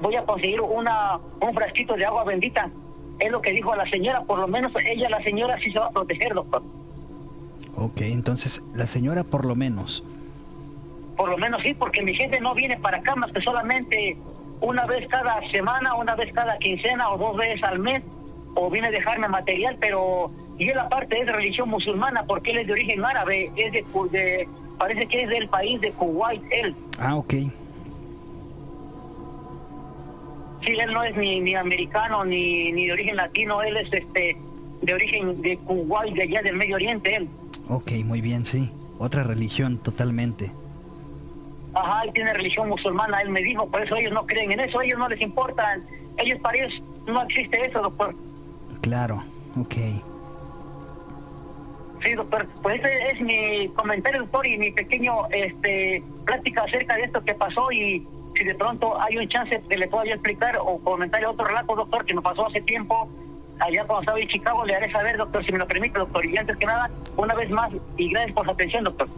voy 0.00 0.14
a 0.16 0.24
conseguir 0.24 0.60
una 0.60 1.18
un 1.40 1.54
frasquito 1.54 1.94
de 1.94 2.04
agua 2.04 2.24
bendita. 2.24 2.70
Es 3.18 3.32
lo 3.32 3.40
que 3.40 3.52
dijo 3.52 3.74
la 3.74 3.88
señora, 3.88 4.22
por 4.22 4.38
lo 4.38 4.46
menos 4.46 4.72
ella, 4.84 5.08
la 5.08 5.22
señora, 5.22 5.58
sí 5.60 5.72
se 5.72 5.78
va 5.78 5.86
a 5.86 5.90
proteger, 5.90 6.34
doctor. 6.34 6.62
Ok, 7.76 8.02
entonces, 8.02 8.62
la 8.74 8.86
señora 8.86 9.24
por 9.24 9.44
lo 9.44 9.54
menos. 9.54 10.04
Por 11.16 11.30
lo 11.30 11.38
menos 11.38 11.62
sí, 11.62 11.72
porque 11.72 12.02
mi 12.02 12.14
gente 12.14 12.40
no 12.40 12.54
viene 12.54 12.76
para 12.76 12.98
acá 12.98 13.16
más 13.16 13.32
que 13.32 13.40
solamente 13.40 14.18
una 14.60 14.86
vez 14.86 15.08
cada 15.08 15.40
semana, 15.50 15.94
una 15.94 16.14
vez 16.14 16.32
cada 16.32 16.58
quincena 16.58 17.10
o 17.10 17.18
dos 17.18 17.36
veces 17.36 17.62
al 17.62 17.78
mes, 17.78 18.02
o 18.54 18.70
viene 18.70 18.88
a 18.88 18.90
dejarme 18.90 19.28
material, 19.28 19.76
pero 19.80 20.30
y 20.58 20.68
él 20.70 20.78
aparte 20.78 21.18
es 21.18 21.26
de 21.26 21.32
religión 21.32 21.68
musulmana 21.68 22.24
porque 22.24 22.52
él 22.52 22.58
es 22.58 22.66
de 22.66 22.72
origen 22.72 23.04
árabe, 23.04 23.50
es 23.56 23.72
de, 23.72 24.48
parece 24.78 25.06
que 25.06 25.22
es 25.22 25.28
del 25.28 25.48
país 25.48 25.80
de 25.80 25.92
Kuwait 25.92 26.42
él. 26.50 26.74
Ah, 26.98 27.16
ok. 27.16 27.34
Sí, 30.64 30.72
él 30.72 30.92
no 30.92 31.04
es 31.04 31.16
ni, 31.16 31.40
ni 31.40 31.54
americano 31.54 32.24
ni, 32.24 32.72
ni 32.72 32.86
de 32.86 32.92
origen 32.92 33.16
latino, 33.16 33.62
él 33.62 33.76
es 33.76 33.92
este 33.92 34.36
de 34.82 34.94
origen 34.94 35.40
de 35.42 35.56
Kuwait, 35.58 36.14
de 36.14 36.22
allá 36.22 36.42
del 36.42 36.56
Medio 36.56 36.76
Oriente 36.76 37.16
él. 37.16 37.28
Ok, 37.68 37.92
muy 38.04 38.20
bien, 38.20 38.44
sí. 38.44 38.70
Otra 38.98 39.24
religión 39.24 39.78
totalmente. 39.78 40.50
Ajá, 41.74 42.04
él 42.04 42.12
tiene 42.14 42.32
religión 42.32 42.68
musulmana, 42.70 43.20
él 43.20 43.28
me 43.28 43.42
dijo, 43.42 43.68
por 43.68 43.82
eso 43.82 43.96
ellos 43.96 44.12
no 44.12 44.24
creen 44.26 44.52
en 44.52 44.60
eso, 44.60 44.80
ellos 44.80 44.98
no 44.98 45.08
les 45.08 45.20
importan, 45.20 45.82
ellos 46.16 46.40
para 46.40 46.56
ellos 46.56 46.72
no 47.06 47.22
existe 47.22 47.66
eso, 47.66 47.82
doctor. 47.82 48.14
Claro, 48.80 49.22
ok. 49.58 49.74
Sí, 52.06 52.14
doctor, 52.14 52.46
pues 52.62 52.78
ese 52.78 53.08
es 53.08 53.20
mi 53.20 53.68
comentario, 53.74 54.20
doctor, 54.20 54.46
y 54.46 54.56
mi 54.58 54.70
pequeño 54.70 55.26
este 55.30 56.04
plática 56.24 56.62
acerca 56.62 56.94
de 56.94 57.02
esto 57.02 57.20
que 57.24 57.34
pasó 57.34 57.72
y 57.72 58.06
si 58.36 58.44
de 58.44 58.54
pronto 58.54 59.00
hay 59.00 59.16
un 59.16 59.28
chance 59.28 59.60
que 59.68 59.76
le 59.76 59.88
pueda 59.88 60.04
explicar 60.04 60.56
o 60.60 60.78
comentar 60.78 61.24
otro 61.26 61.44
relato, 61.44 61.74
doctor, 61.74 62.04
que 62.04 62.14
me 62.14 62.22
pasó 62.22 62.46
hace 62.46 62.60
tiempo 62.60 63.08
allá 63.58 63.84
cuando 63.86 64.02
estaba 64.02 64.20
en 64.20 64.28
Chicago, 64.28 64.64
le 64.64 64.76
haré 64.76 64.92
saber, 64.92 65.16
doctor, 65.16 65.44
si 65.44 65.50
me 65.50 65.58
lo 65.58 65.66
permite, 65.66 65.98
doctor. 65.98 66.24
Y 66.24 66.36
antes 66.36 66.56
que 66.58 66.66
nada, 66.66 66.88
una 67.16 67.34
vez 67.34 67.50
más, 67.50 67.72
y 67.96 68.10
gracias 68.10 68.34
por 68.34 68.44
su 68.44 68.52
atención, 68.52 68.84
doctor. 68.84 69.08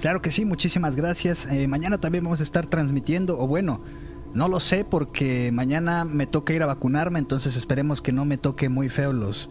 Claro 0.00 0.22
que 0.22 0.30
sí, 0.30 0.44
muchísimas 0.44 0.94
gracias. 0.94 1.44
Eh, 1.50 1.66
mañana 1.66 1.98
también 1.98 2.22
vamos 2.22 2.38
a 2.38 2.44
estar 2.44 2.66
transmitiendo, 2.66 3.36
o 3.36 3.48
bueno, 3.48 3.80
no 4.32 4.46
lo 4.46 4.60
sé 4.60 4.84
porque 4.84 5.50
mañana 5.52 6.04
me 6.04 6.28
toca 6.28 6.52
ir 6.52 6.62
a 6.62 6.66
vacunarme, 6.66 7.18
entonces 7.18 7.56
esperemos 7.56 8.00
que 8.00 8.12
no 8.12 8.24
me 8.24 8.38
toque 8.38 8.68
muy 8.68 8.90
feo 8.90 9.12
los 9.12 9.48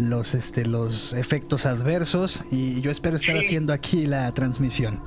los 0.00 0.34
este 0.34 0.64
los 0.64 1.12
efectos 1.12 1.66
adversos 1.66 2.44
y 2.50 2.80
yo 2.80 2.90
espero 2.90 3.16
estar 3.16 3.36
haciendo 3.36 3.72
aquí 3.72 4.06
la 4.06 4.32
transmisión. 4.32 5.00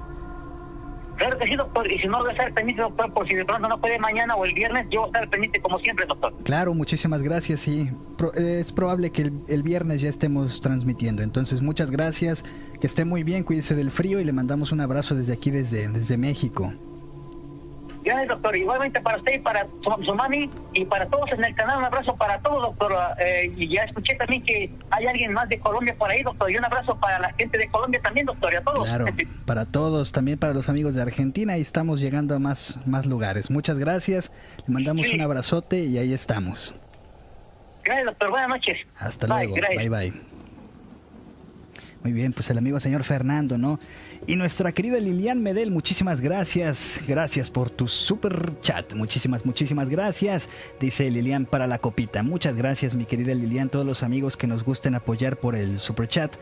Claro 1.18 1.38
que 1.38 1.46
sí, 1.46 1.56
doctor. 1.56 1.92
Y 1.92 2.00
si 2.00 2.08
no 2.08 2.20
voy 2.20 2.30
a 2.30 2.32
estar 2.32 2.54
pendiente, 2.54 2.82
doctor, 2.82 3.14
por 3.14 3.28
si 3.28 3.36
de 3.36 3.46
pronto 3.46 3.68
no 3.68 3.78
puede 3.80 4.00
mañana 4.00 4.36
o 4.36 4.46
el 4.46 4.54
viernes, 4.54 4.88
yo 4.90 5.02
voy 5.02 5.10
a 5.10 5.20
estar 5.20 5.30
pendiente 5.30 5.62
como 5.62 5.80
siempre, 5.80 6.06
doctor. 6.06 6.34
Claro, 6.44 6.74
muchísimas 6.74 7.22
gracias. 7.22 7.62
Sí, 7.62 7.90
es 8.36 8.72
probable 8.72 9.12
que 9.12 9.32
el, 9.48 9.64
viernes 9.64 10.02
ya 10.02 10.10
estemos 10.10 10.60
transmitiendo. 10.60 11.22
Entonces, 11.22 11.62
muchas 11.62 11.92
gracias. 11.92 12.44
Que 12.80 12.88
esté 12.88 13.06
muy 13.06 13.24
bien, 13.24 13.44
cuídese 13.44 13.76
del 13.76 13.92
frío 13.92 14.20
y 14.20 14.26
le 14.26 14.34
mandamos 14.34 14.72
un 14.72 14.82
abrazo 14.82 15.16
desde 15.16 15.34
aquí, 15.34 15.52
desde, 15.52 15.88
desde 15.88 16.18
México. 16.18 16.74
Gracias, 18.04 18.28
doctor. 18.28 18.56
Igualmente 18.56 19.00
para 19.02 19.18
usted 19.18 19.34
y 19.34 19.40
para 19.40 19.66
su, 20.06 20.14
mami 20.14 20.50
y 20.74 20.86
para 20.86 21.06
todos 21.08 21.32
en 21.32 21.44
el 21.44 21.56
canal. 21.56 21.80
Un 21.80 21.86
abrazo 21.86 22.16
para 22.16 22.40
todos, 22.40 22.62
doctor. 22.62 22.94
Eh, 23.20 23.52
y 23.56 23.74
ya 23.74 23.84
escuché 23.84 24.16
también 24.16 24.44
que 24.44 24.70
hay 24.92 25.06
alguien 25.08 25.34
más 25.34 25.48
de 25.50 25.60
Colombia 25.60 25.96
por 25.98 26.10
ahí, 26.10 26.22
doctor. 26.24 26.52
Y 26.52 26.58
un 26.58 26.66
abrazo 26.66 27.00
para 27.00 27.20
la 27.20 27.34
gente 27.34 27.58
de 27.58 27.68
Colombia 27.70 28.02
también, 28.02 28.26
doctor. 28.26 28.54
Y 28.54 28.56
a 28.58 28.62
todos. 28.62 28.86
Claro, 28.86 29.06
para 29.46 29.66
todos. 29.66 30.12
También 30.12 30.38
para 30.38 30.54
los 30.54 30.70
amigos 30.70 30.96
de 30.96 31.02
Argentina. 31.02 31.58
Y 31.58 31.62
estamos 31.62 32.00
llegando 32.00 32.36
a 32.36 32.40
más, 32.40 32.80
más 32.86 33.06
lugares. 33.06 33.50
Muchas 33.50 33.80
gracias. 33.80 34.32
Le 34.68 34.74
mandamos 34.74 35.08
un 35.10 35.22
abrazote 35.22 35.80
y 35.80 35.98
ahí 35.98 36.14
estamos. 36.14 36.74
Gracias, 37.84 38.06
doctor. 38.06 38.30
Buenas 38.30 38.50
noches. 38.50 38.78
Hasta 38.98 39.28
luego. 39.28 39.56
Bye, 39.78 39.90
bye. 39.90 40.33
Muy 42.04 42.12
bien, 42.12 42.34
pues 42.34 42.50
el 42.50 42.58
amigo 42.58 42.82
señor 42.82 43.06
Fernando, 43.06 43.58
¿no? 43.58 43.80
Y 44.28 44.36
nuestra 44.36 44.74
querida 44.74 45.00
Lilian 45.00 45.42
Medel, 45.42 45.72
muchísimas 45.72 46.20
gracias. 46.20 47.00
Gracias 47.08 47.50
por 47.50 47.70
tu 47.70 47.88
super 47.88 48.60
chat. 48.62 48.94
Muchísimas, 48.94 49.46
muchísimas 49.46 49.90
gracias. 49.90 50.50
Dice 50.82 51.10
Lilian 51.10 51.46
para 51.46 51.66
la 51.66 51.78
copita. 51.78 52.22
Muchas 52.22 52.58
gracias, 52.58 52.96
mi 52.96 53.06
querida 53.06 53.34
Lilian. 53.34 53.70
Todos 53.70 53.86
los 53.86 54.04
amigos 54.04 54.36
que 54.36 54.48
nos 54.48 54.66
gusten 54.66 54.96
apoyar 54.96 55.38
por 55.38 55.56
el 55.56 55.80
super 55.80 56.10
chat. 56.10 56.36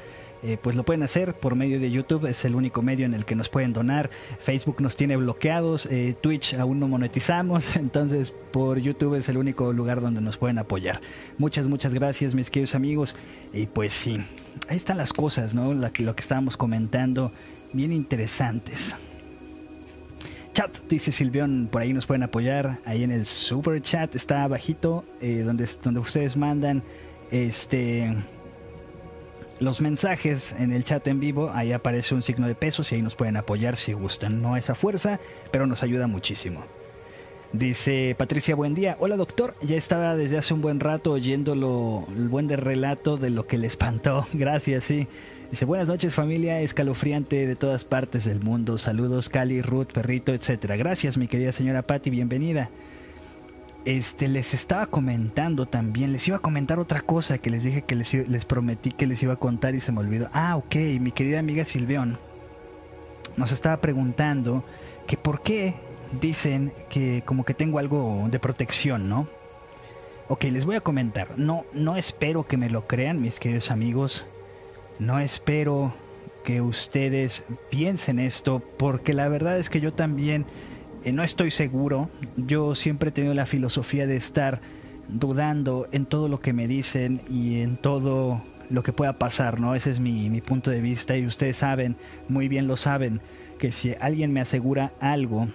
Eh, 0.43 0.57
pues 0.61 0.75
lo 0.75 0.83
pueden 0.83 1.03
hacer 1.03 1.35
por 1.35 1.55
medio 1.55 1.79
de 1.79 1.91
YouTube, 1.91 2.25
es 2.25 2.43
el 2.45 2.55
único 2.55 2.81
medio 2.81 3.05
en 3.05 3.13
el 3.13 3.25
que 3.25 3.35
nos 3.35 3.47
pueden 3.47 3.73
donar. 3.73 4.09
Facebook 4.39 4.81
nos 4.81 4.95
tiene 4.95 5.15
bloqueados, 5.15 5.85
eh, 5.85 6.15
Twitch 6.19 6.55
aún 6.55 6.79
no 6.79 6.87
monetizamos, 6.87 7.75
entonces 7.75 8.31
por 8.51 8.79
YouTube 8.79 9.15
es 9.15 9.29
el 9.29 9.37
único 9.37 9.71
lugar 9.71 10.01
donde 10.01 10.21
nos 10.21 10.37
pueden 10.37 10.57
apoyar. 10.57 10.99
Muchas, 11.37 11.67
muchas 11.67 11.93
gracias 11.93 12.33
mis 12.33 12.49
queridos 12.49 12.73
amigos. 12.73 13.15
Y 13.53 13.67
pues 13.67 13.93
sí, 13.93 14.17
ahí 14.67 14.77
están 14.77 14.97
las 14.97 15.13
cosas, 15.13 15.53
¿no? 15.53 15.73
lo 15.73 15.91
que 15.91 16.21
estábamos 16.21 16.57
comentando 16.57 17.31
bien 17.73 17.91
interesantes. 17.91 18.95
Chat, 20.53 20.79
dice 20.89 21.13
Silvión, 21.13 21.69
por 21.71 21.81
ahí 21.81 21.93
nos 21.93 22.05
pueden 22.05 22.23
apoyar. 22.23 22.79
Ahí 22.85 23.03
en 23.03 23.11
el 23.11 23.25
super 23.25 23.81
chat 23.81 24.15
está 24.15 24.43
abajito, 24.43 25.05
eh, 25.21 25.43
donde, 25.45 25.69
donde 25.81 25.99
ustedes 26.01 26.35
mandan 26.35 26.83
este 27.31 28.13
los 29.61 29.79
mensajes 29.79 30.53
en 30.57 30.73
el 30.73 30.83
chat 30.83 31.07
en 31.07 31.19
vivo. 31.19 31.51
Ahí 31.53 31.71
aparece 31.71 32.15
un 32.15 32.23
signo 32.23 32.47
de 32.47 32.55
pesos 32.55 32.91
y 32.91 32.95
ahí 32.95 33.01
nos 33.01 33.15
pueden 33.15 33.37
apoyar 33.37 33.77
si 33.77 33.93
gustan. 33.93 34.41
No 34.41 34.57
esa 34.57 34.75
fuerza, 34.75 35.19
pero 35.51 35.67
nos 35.67 35.83
ayuda 35.83 36.07
muchísimo. 36.07 36.63
Dice 37.53 38.15
Patricia, 38.17 38.55
buen 38.55 38.73
día. 38.73 38.97
Hola 38.99 39.17
doctor, 39.17 39.55
ya 39.61 39.77
estaba 39.77 40.15
desde 40.15 40.37
hace 40.37 40.53
un 40.53 40.61
buen 40.61 40.79
rato 40.79 41.11
oyendo 41.11 41.53
lo, 41.53 42.07
el 42.15 42.27
buen 42.27 42.49
relato 42.49 43.17
de 43.17 43.29
lo 43.29 43.45
que 43.45 43.57
le 43.57 43.67
espantó. 43.67 44.25
Gracias, 44.33 44.85
sí. 44.85 45.07
Dice, 45.51 45.65
buenas 45.65 45.89
noches 45.89 46.13
familia 46.13 46.61
escalofriante 46.61 47.45
de 47.45 47.55
todas 47.55 47.85
partes 47.85 48.25
del 48.25 48.39
mundo. 48.39 48.77
Saludos 48.77 49.29
Cali, 49.29 49.61
Ruth, 49.61 49.91
Perrito, 49.93 50.33
etcétera. 50.33 50.75
Gracias 50.75 51.17
mi 51.17 51.27
querida 51.27 51.51
señora 51.51 51.83
Patti, 51.83 52.09
bienvenida. 52.09 52.69
Este, 53.83 54.27
les 54.27 54.53
estaba 54.53 54.85
comentando 54.85 55.65
también, 55.65 56.11
les 56.13 56.27
iba 56.27 56.37
a 56.37 56.41
comentar 56.41 56.77
otra 56.77 57.01
cosa 57.01 57.39
que 57.39 57.49
les 57.49 57.63
dije 57.63 57.81
que 57.81 57.95
les, 57.95 58.13
les 58.13 58.45
prometí 58.45 58.91
que 58.91 59.07
les 59.07 59.23
iba 59.23 59.33
a 59.33 59.37
contar 59.37 59.73
y 59.73 59.81
se 59.81 59.91
me 59.91 59.99
olvidó. 59.99 60.29
Ah, 60.33 60.55
ok, 60.55 60.75
mi 60.99 61.11
querida 61.11 61.39
amiga 61.39 61.65
Silveón 61.65 62.19
nos 63.37 63.51
estaba 63.51 63.77
preguntando 63.77 64.63
que 65.07 65.17
por 65.17 65.41
qué 65.41 65.75
dicen 66.19 66.71
que 66.89 67.23
como 67.25 67.43
que 67.43 67.53
tengo 67.53 67.79
algo 67.79 68.27
de 68.29 68.39
protección, 68.39 69.09
¿no? 69.09 69.27
Ok, 70.27 70.43
les 70.45 70.65
voy 70.65 70.75
a 70.75 70.81
comentar. 70.81 71.37
No, 71.37 71.65
no 71.73 71.97
espero 71.97 72.45
que 72.45 72.57
me 72.57 72.69
lo 72.69 72.87
crean, 72.87 73.21
mis 73.21 73.39
queridos 73.39 73.71
amigos. 73.71 74.25
No 74.99 75.19
espero 75.19 75.93
que 76.43 76.61
ustedes 76.61 77.43
piensen 77.69 78.19
esto, 78.19 78.61
porque 78.77 79.13
la 79.13 79.27
verdad 79.27 79.57
es 79.57 79.69
que 79.69 79.81
yo 79.81 79.93
también 79.93 80.45
eh, 81.03 81.11
no 81.11 81.23
estoy 81.23 81.51
seguro. 81.51 82.09
Yo 82.37 82.75
siempre 82.75 83.09
he 83.09 83.11
tenido 83.11 83.33
la 83.33 83.45
filosofía 83.45 84.07
de 84.07 84.15
estar 84.15 84.61
dudando 85.07 85.87
en 85.91 86.05
todo 86.05 86.27
lo 86.27 86.39
que 86.39 86.53
me 86.53 86.67
dicen 86.67 87.21
y 87.29 87.61
en 87.61 87.77
todo 87.77 88.41
lo 88.69 88.83
que 88.83 88.93
pueda 88.93 89.13
pasar, 89.13 89.59
¿no? 89.59 89.75
Ese 89.75 89.91
es 89.91 89.99
mi, 89.99 90.29
mi 90.29 90.41
punto 90.41 90.71
de 90.71 90.81
vista 90.81 91.17
y 91.17 91.25
ustedes 91.25 91.57
saben, 91.57 91.97
muy 92.29 92.47
bien 92.47 92.67
lo 92.67 92.77
saben, 92.77 93.19
que 93.59 93.71
si 93.71 93.93
alguien 93.99 94.31
me 94.31 94.41
asegura 94.41 94.93
algo, 95.01 95.47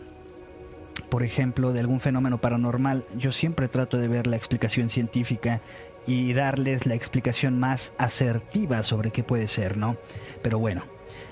por 1.09 1.23
ejemplo, 1.23 1.73
de 1.73 1.81
algún 1.81 2.01
fenómeno 2.01 2.39
paranormal, 2.39 3.05
yo 3.16 3.32
siempre 3.32 3.68
trato 3.68 3.97
de 3.97 4.09
ver 4.09 4.27
la 4.27 4.36
explicación 4.36 4.90
científica 4.90 5.62
y 6.06 6.32
darles 6.35 6.86
la 6.86 6.94
explicación 6.94 7.59
más 7.59 7.94
asertiva 7.98 8.82
sobre 8.82 9.10
qué 9.10 9.23
puede 9.23 9.48
ser, 9.48 9.77
¿no? 9.77 9.97
Pero 10.43 10.59
bueno, 10.59 10.85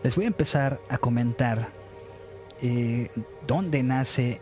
les 0.03 0.16
voy 0.16 0.24
a 0.24 0.28
empezar 0.28 0.81
a 0.89 0.99
comentar 0.99 1.69
eh, 2.62 3.10
dónde 3.47 3.82
nace 3.82 4.40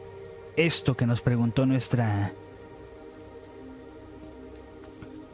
esto 0.57 0.97
que 0.97 1.07
nos 1.07 1.21
preguntó 1.21 1.67
nuestra... 1.67 2.33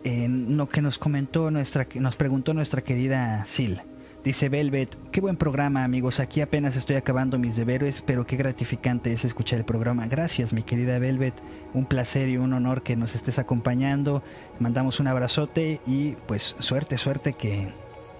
En 0.05 0.57
lo 0.57 0.69
que 0.69 0.81
nos 0.81 0.99
comentó 0.99 1.51
nuestra, 1.51 1.87
nos 1.97 2.17
preguntó 2.17 2.55
nuestra 2.55 2.83
querida 2.83 3.45
Sil. 3.51 3.83
Dice 4.25 4.49
Velvet, 4.49 4.97
qué 5.13 5.21
buen 5.21 5.37
programa 5.37 5.85
amigos, 5.85 6.19
aquí 6.19 6.41
apenas 6.41 6.77
estoy 6.77 6.97
acabando 6.97 7.39
mis 7.39 7.57
deberes, 7.57 8.03
pero 8.03 8.27
qué 8.27 8.37
gratificante 8.37 9.13
es 9.13 9.25
escuchar 9.25 9.61
el 9.61 9.65
programa. 9.65 10.07
Gracias 10.07 10.53
mi 10.53 10.63
querida 10.63 10.99
Velvet, 10.99 11.35
un 11.73 11.87
placer 11.87 12.29
y 12.29 12.37
un 12.37 12.53
honor 12.53 12.83
que 12.83 12.97
nos 12.97 13.15
estés 13.15 13.39
acompañando. 13.39 14.23
Mandamos 14.61 14.99
un 14.99 15.07
abrazote 15.07 15.81
y 15.87 16.13
pues 16.27 16.57
suerte, 16.59 16.99
suerte 16.99 17.33
que, 17.33 17.69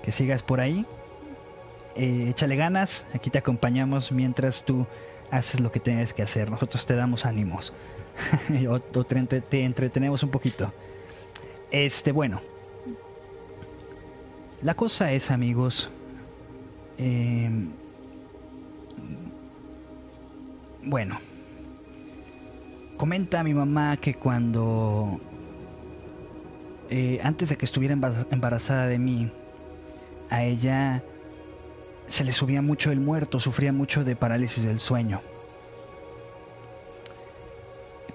que 0.03 0.13
sigas 0.13 0.43
por 0.43 0.61
ahí. 0.61 0.87
Eh, 1.99 2.29
échale 2.31 2.55
ganas, 2.55 3.05
aquí 3.13 3.29
te 3.29 3.39
acompañamos 3.39 4.13
mientras 4.13 4.65
tú 4.65 4.87
haces 5.33 5.59
lo 5.59 5.73
que 5.73 5.81
tienes 5.81 6.15
que 6.15 6.23
hacer. 6.23 6.49
Nosotros 6.49 6.87
te 6.87 6.95
damos 6.95 7.27
ánimos 7.27 7.73
o, 8.69 8.79
te, 8.81 9.41
te 9.41 9.65
entretenemos 9.65 10.23
un 10.23 10.31
poquito. 10.31 10.73
Este, 11.73 12.13
bueno, 12.13 12.41
la 14.63 14.75
cosa 14.75 15.11
es, 15.11 15.33
amigos, 15.33 15.91
eh, 16.99 17.51
bueno, 20.85 21.19
comenta 22.97 23.43
mi 23.43 23.55
mamá 23.55 23.97
que 23.97 24.15
cuando, 24.15 25.21
eh, 26.91 27.19
antes 27.25 27.49
de 27.49 27.57
que 27.57 27.65
estuviera 27.65 27.93
embarazada 28.31 28.87
de 28.87 29.01
mí, 29.01 29.33
a 30.31 30.45
ella 30.45 31.03
se 32.09 32.25
le 32.25 32.33
subía 32.33 32.63
mucho 32.63 32.91
el 32.91 33.01
muerto, 33.01 33.41
sufría 33.41 33.73
mucho 33.73 34.05
de 34.05 34.17
parálisis 34.17 34.65
del 34.65 34.81
sueño. 34.81 35.21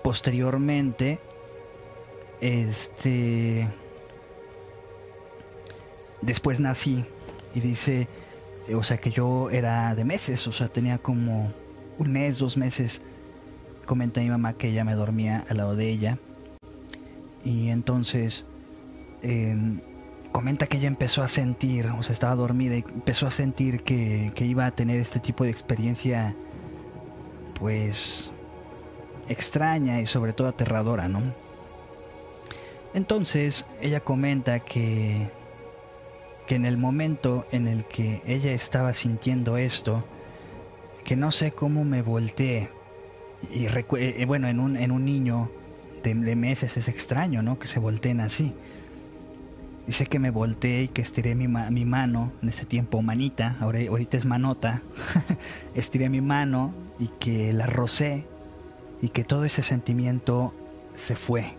Posteriormente, 0.01 1.19
este 2.41 3.67
después 6.21 6.59
nací 6.59 7.05
y 7.53 7.59
dice, 7.59 8.07
eh, 8.67 8.75
o 8.75 8.83
sea 8.83 8.97
que 8.97 9.11
yo 9.11 9.49
era 9.49 9.93
de 9.95 10.03
meses, 10.05 10.47
o 10.47 10.51
sea, 10.51 10.67
tenía 10.67 10.97
como 10.97 11.51
un 11.97 12.11
mes, 12.11 12.37
dos 12.39 12.57
meses. 12.57 13.01
Comenta 13.85 14.21
mi 14.21 14.29
mamá 14.29 14.53
que 14.53 14.69
ella 14.69 14.83
me 14.83 14.93
dormía 14.93 15.45
al 15.49 15.57
lado 15.57 15.75
de 15.75 15.89
ella. 15.89 16.17
Y 17.43 17.69
entonces 17.69 18.45
em, 19.21 19.81
comenta 20.33 20.67
que 20.67 20.77
ella 20.77 20.89
empezó 20.89 21.23
a 21.23 21.29
sentir, 21.29 21.87
o 21.87 22.03
sea, 22.03 22.11
estaba 22.11 22.35
dormida 22.35 22.75
y 22.75 22.79
empezó 22.79 23.27
a 23.27 23.31
sentir 23.31 23.83
que, 23.83 24.33
que 24.35 24.43
iba 24.45 24.65
a 24.65 24.71
tener 24.71 24.99
este 24.99 25.21
tipo 25.21 25.45
de 25.45 25.51
experiencia, 25.51 26.35
pues, 27.57 28.31
extraña 29.29 30.01
y 30.01 30.07
sobre 30.07 30.33
todo 30.33 30.49
aterradora, 30.49 31.07
¿no? 31.07 31.21
Entonces 32.93 33.65
ella 33.81 34.01
comenta 34.01 34.59
que 34.59 35.31
que 36.45 36.55
en 36.55 36.65
el 36.65 36.77
momento 36.77 37.45
en 37.51 37.67
el 37.67 37.85
que 37.85 38.21
ella 38.25 38.51
estaba 38.51 38.93
sintiendo 38.93 39.57
esto, 39.57 40.05
que 41.03 41.15
no 41.15 41.31
sé 41.31 41.51
cómo 41.51 41.83
me 41.83 42.01
volteé, 42.01 42.69
y 43.51 43.65
eh, 43.65 43.85
eh, 43.97 44.25
bueno, 44.25 44.47
en 44.47 44.59
un, 44.59 44.77
en 44.77 44.91
un 44.91 45.05
niño 45.05 45.51
de, 46.03 46.13
meses 46.35 46.77
es 46.77 46.87
extraño, 46.87 47.41
¿no? 47.41 47.59
Que 47.59 47.67
se 47.67 47.79
volteen 47.79 48.19
así. 48.19 48.53
Dice 49.85 50.05
que 50.05 50.17
me 50.17 50.31
volteé 50.31 50.83
y 50.83 50.87
que 50.87 51.01
estiré 51.01 51.35
mi, 51.35 51.47
mano, 51.47 52.31
en 52.41 52.49
ese 52.49 52.65
tiempo 52.65 53.01
manita, 53.01 53.57
ahora, 53.59 53.79
ahorita 53.89 54.15
es 54.15 54.25
manota, 54.25 54.81
estiré 55.75 56.09
mi 56.09 56.21
mano 56.21 56.73
y 56.99 57.07
que 57.07 57.51
la 57.51 57.67
rocé 57.67 58.25
y 59.01 59.09
que 59.09 59.25
todo 59.25 59.43
ese 59.43 59.61
sentimiento 59.61 60.53
se 60.95 61.17
fue. 61.17 61.57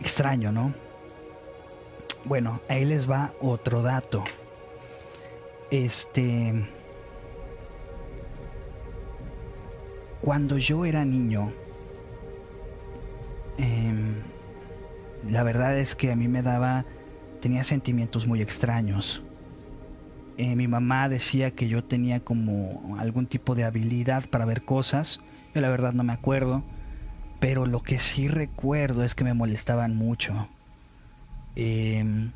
Extraño, 0.00 0.52
¿no? 0.52 0.72
Bueno, 2.24 2.60
ahí 2.68 2.86
les 2.86 3.10
va 3.10 3.34
otro 3.40 3.82
dato. 3.82 4.24
Este. 5.70 6.64
Cuando 10.22 10.56
yo 10.56 10.86
era 10.86 11.04
niño, 11.04 11.52
em, 13.58 14.14
la 15.28 15.42
verdad 15.42 15.78
es 15.78 15.94
que 15.94 16.12
a 16.12 16.16
mí 16.16 16.28
me 16.28 16.42
daba, 16.42 16.84
tenía 17.40 17.64
sentimientos 17.64 18.26
muy 18.26 18.42
extraños. 18.42 19.22
Eh, 20.36 20.56
mi 20.56 20.66
mamá 20.66 21.08
decía 21.08 21.52
que 21.52 21.68
yo 21.68 21.84
tenía 21.84 22.20
como 22.20 22.96
algún 22.98 23.26
tipo 23.26 23.54
de 23.54 23.64
habilidad 23.64 24.28
para 24.28 24.44
ver 24.44 24.64
cosas. 24.64 25.20
Yo 25.54 25.60
la 25.60 25.68
verdad 25.68 25.92
no 25.92 26.02
me 26.02 26.12
acuerdo, 26.12 26.64
pero 27.40 27.66
lo 27.66 27.82
que 27.82 27.98
sí 27.98 28.26
recuerdo 28.26 29.04
es 29.04 29.14
que 29.14 29.24
me 29.24 29.34
molestaban 29.34 29.94
mucho. 29.94 30.48
Em, 31.56 32.32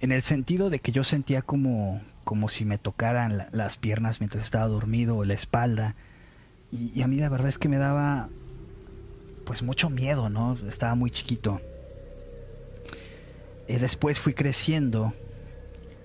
en 0.00 0.12
el 0.12 0.22
sentido 0.22 0.70
de 0.70 0.80
que 0.80 0.92
yo 0.92 1.04
sentía 1.04 1.42
como, 1.42 2.00
como 2.24 2.48
si 2.48 2.64
me 2.64 2.78
tocaran 2.78 3.46
las 3.52 3.76
piernas 3.76 4.20
mientras 4.20 4.44
estaba 4.44 4.66
dormido 4.66 5.16
o 5.16 5.24
la 5.24 5.34
espalda. 5.34 5.94
Y, 6.72 7.00
a 7.02 7.06
mí 7.06 7.16
la 7.16 7.28
verdad 7.28 7.48
es 7.48 7.58
que 7.58 7.68
me 7.68 7.78
daba 7.78 8.28
pues 9.44 9.62
mucho 9.62 9.88
miedo, 9.88 10.28
¿no? 10.28 10.58
Estaba 10.68 10.94
muy 10.94 11.10
chiquito. 11.10 11.60
Y 13.68 13.76
después 13.76 14.18
fui 14.18 14.32
creciendo 14.32 15.12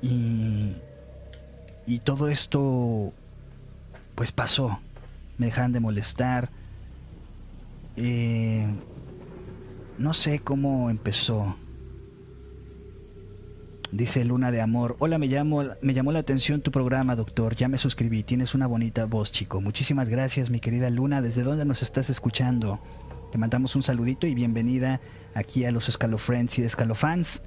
y, 0.02 0.74
y 1.88 2.00
todo 2.00 2.28
esto 2.28 3.14
pues 4.16 4.32
pasó. 4.32 4.80
Me 5.38 5.48
dejaron 5.48 5.72
de 5.72 5.80
molestar. 5.80 6.50
Eh, 7.96 8.68
no 9.98 10.14
sé 10.14 10.40
cómo 10.40 10.90
empezó. 10.90 11.56
Dice 13.92 14.26
Luna 14.26 14.52
de 14.52 14.60
Amor, 14.60 14.96
hola, 14.98 15.20
me, 15.20 15.28
llamo, 15.28 15.64
me 15.82 15.94
llamó 15.94 16.12
la 16.12 16.20
atención 16.20 16.62
tu 16.62 16.72
programa, 16.72 17.16
doctor, 17.16 17.56
ya 17.56 17.68
me 17.68 17.78
suscribí, 17.78 18.24
tienes 18.24 18.56
una 18.56 18.66
bonita 18.66 19.06
voz, 19.06 19.32
chico. 19.32 19.62
Muchísimas 19.62 20.10
gracias, 20.10 20.50
mi 20.50 20.60
querida 20.60 20.90
Luna, 20.90 21.22
¿desde 21.22 21.44
dónde 21.44 21.64
nos 21.64 21.84
estás 21.84 22.10
escuchando? 22.10 22.80
Te 23.32 23.38
mandamos 23.38 23.76
un 23.76 23.84
saludito 23.84 24.26
y 24.26 24.34
bienvenida 24.34 25.00
aquí 25.36 25.64
a 25.66 25.72
los 25.72 25.90
Escalofriends 25.90 26.58
y 26.58 26.64
Escalofans. 26.64 27.42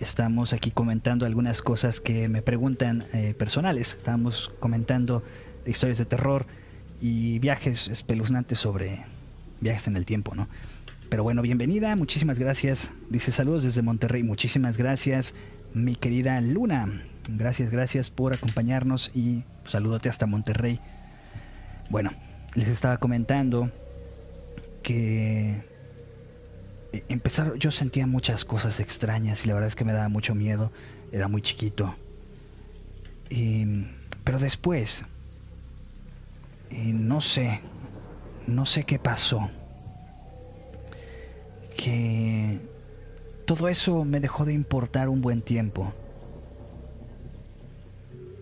Estamos 0.00 0.52
aquí 0.52 0.70
comentando 0.70 1.26
algunas 1.26 1.60
cosas 1.60 2.00
que 2.00 2.28
me 2.28 2.40
preguntan 2.40 3.04
eh, 3.12 3.34
personales. 3.36 3.96
Estamos 3.98 4.52
comentando 4.60 5.24
historias 5.66 5.98
de 5.98 6.04
terror 6.04 6.46
y 7.00 7.40
viajes 7.40 7.88
espeluznantes 7.88 8.60
sobre 8.60 9.00
viajes 9.60 9.88
en 9.88 9.96
el 9.96 10.06
tiempo, 10.06 10.36
¿no? 10.36 10.48
Pero 11.08 11.24
bueno, 11.24 11.42
bienvenida, 11.42 11.96
muchísimas 11.96 12.38
gracias. 12.38 12.92
Dice 13.10 13.32
saludos 13.32 13.64
desde 13.64 13.82
Monterrey, 13.82 14.22
muchísimas 14.22 14.76
gracias 14.76 15.34
mi 15.74 15.96
querida 15.96 16.40
Luna. 16.40 17.02
Gracias, 17.28 17.70
gracias 17.70 18.08
por 18.08 18.32
acompañarnos 18.34 19.10
y 19.16 19.42
saludote 19.64 20.08
hasta 20.08 20.26
Monterrey. 20.26 20.80
Bueno, 21.90 22.10
les 22.54 22.68
estaba 22.68 22.98
comentando 22.98 23.72
que 24.82 25.67
empezar, 27.08 27.54
yo 27.56 27.70
sentía 27.70 28.06
muchas 28.06 28.44
cosas 28.44 28.80
extrañas 28.80 29.44
y 29.44 29.48
la 29.48 29.54
verdad 29.54 29.68
es 29.68 29.76
que 29.76 29.84
me 29.84 29.92
daba 29.92 30.08
mucho 30.08 30.34
miedo. 30.34 30.70
Era 31.12 31.28
muy 31.28 31.42
chiquito. 31.42 31.94
pero 34.24 34.38
después, 34.38 35.04
no 36.70 37.20
sé, 37.20 37.60
no 38.46 38.66
sé 38.66 38.84
qué 38.84 38.98
pasó. 38.98 39.50
Que 41.76 42.58
todo 43.46 43.68
eso 43.68 44.04
me 44.04 44.20
dejó 44.20 44.44
de 44.44 44.52
importar 44.52 45.08
un 45.08 45.20
buen 45.20 45.42
tiempo. 45.42 45.94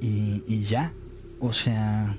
Y, 0.01 0.63
ya, 0.63 0.93
o 1.41 1.53
sea, 1.53 2.17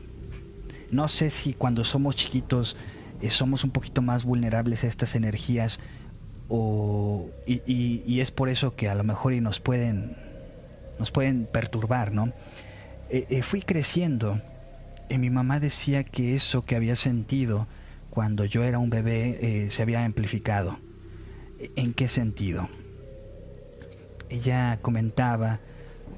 no 0.92 1.08
sé 1.08 1.30
si 1.30 1.54
cuando 1.54 1.84
somos 1.84 2.16
chiquitos 2.16 2.76
eh, 3.22 3.30
somos 3.30 3.64
un 3.64 3.72
poquito 3.72 4.02
más 4.02 4.24
vulnerables 4.24 4.84
a 4.84 4.88
estas 4.88 5.16
energías 5.16 5.80
o, 6.50 7.30
y, 7.46 8.20
es 8.20 8.32
por 8.32 8.50
eso 8.50 8.76
que 8.76 8.90
a 8.90 8.96
lo 8.96 9.04
mejor 9.04 9.34
y 9.34 9.42
nos 9.42 9.60
pueden, 9.60 10.16
nos 11.00 11.12
pueden 11.12 11.46
perturbar, 11.46 12.12
¿no? 12.12 12.34
Eh, 13.10 13.26
eh, 13.30 13.42
fui 13.42 13.62
creciendo 13.62 14.42
y 15.10 15.18
mi 15.18 15.30
mamá 15.30 15.60
decía 15.60 16.04
que 16.04 16.36
eso 16.36 16.66
que 16.66 16.76
había 16.76 16.96
sentido 16.96 17.68
cuando 18.10 18.46
yo 18.46 18.64
era 18.64 18.80
un 18.80 18.90
bebé 18.90 19.68
se 19.70 19.82
había 19.82 20.04
amplificado. 20.04 20.80
¿En 21.76 21.94
qué 21.94 22.08
sentido? 22.08 22.68
Ella 24.30 24.80
comentaba 24.82 25.60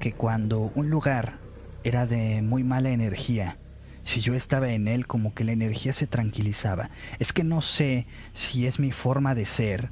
que 0.00 0.12
cuando 0.12 0.72
un 0.74 0.90
lugar 0.90 1.38
era 1.84 2.06
de 2.06 2.42
muy 2.42 2.64
mala 2.64 2.90
energía, 2.90 3.58
si 4.02 4.20
yo 4.20 4.34
estaba 4.34 4.72
en 4.72 4.88
él 4.88 5.06
como 5.06 5.34
que 5.34 5.44
la 5.44 5.52
energía 5.52 5.92
se 5.92 6.06
tranquilizaba. 6.06 6.90
Es 7.18 7.32
que 7.32 7.44
no 7.44 7.60
sé 7.60 8.06
si 8.32 8.66
es 8.66 8.78
mi 8.78 8.92
forma 8.92 9.34
de 9.34 9.46
ser, 9.46 9.90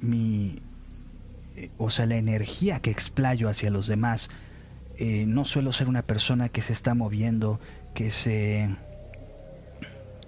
mi... 0.00 0.58
Eh, 1.56 1.70
o 1.78 1.90
sea, 1.90 2.06
la 2.06 2.16
energía 2.16 2.80
que 2.80 2.90
explayo 2.90 3.48
hacia 3.48 3.70
los 3.70 3.86
demás. 3.86 4.30
Eh, 4.96 5.24
no 5.26 5.44
suelo 5.44 5.72
ser 5.72 5.88
una 5.88 6.02
persona 6.02 6.48
que 6.48 6.62
se 6.62 6.72
está 6.72 6.94
moviendo, 6.94 7.60
que 7.94 8.10
se... 8.10 8.68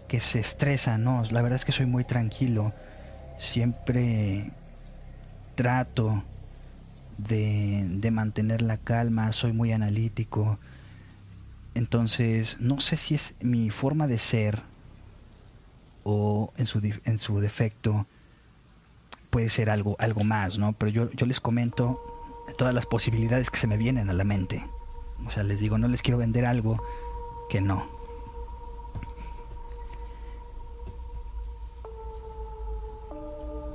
que 0.08 0.20
se 0.20 0.40
estresa, 0.40 0.98
no, 0.98 1.24
la 1.30 1.42
verdad 1.42 1.56
es 1.56 1.64
que 1.64 1.72
soy 1.72 1.86
muy 1.86 2.04
tranquilo. 2.04 2.72
Siempre 3.38 4.50
trato 5.54 6.22
de, 7.18 7.84
de 7.88 8.10
mantener 8.10 8.62
la 8.62 8.78
calma, 8.78 9.32
soy 9.32 9.52
muy 9.52 9.72
analítico 9.72 10.58
entonces, 11.74 12.58
no 12.60 12.80
sé 12.80 12.96
si 12.96 13.14
es 13.14 13.34
mi 13.40 13.70
forma 13.70 14.06
de 14.06 14.18
ser 14.18 14.62
o 16.04 16.52
en 16.56 16.66
su, 16.66 16.80
en 17.04 17.18
su 17.18 17.40
defecto 17.40 18.06
puede 19.32 19.48
ser 19.48 19.70
algo, 19.70 19.96
algo 19.98 20.24
más, 20.24 20.58
¿no? 20.58 20.74
Pero 20.74 20.92
yo, 20.92 21.10
yo 21.12 21.24
les 21.24 21.40
comento 21.40 22.44
todas 22.58 22.74
las 22.74 22.84
posibilidades 22.84 23.50
que 23.50 23.56
se 23.56 23.66
me 23.66 23.78
vienen 23.78 24.10
a 24.10 24.12
la 24.12 24.24
mente. 24.24 24.68
O 25.26 25.30
sea, 25.30 25.42
les 25.42 25.58
digo, 25.58 25.78
no 25.78 25.88
les 25.88 26.02
quiero 26.02 26.18
vender 26.18 26.44
algo 26.44 26.84
que 27.48 27.62
no. 27.62 27.88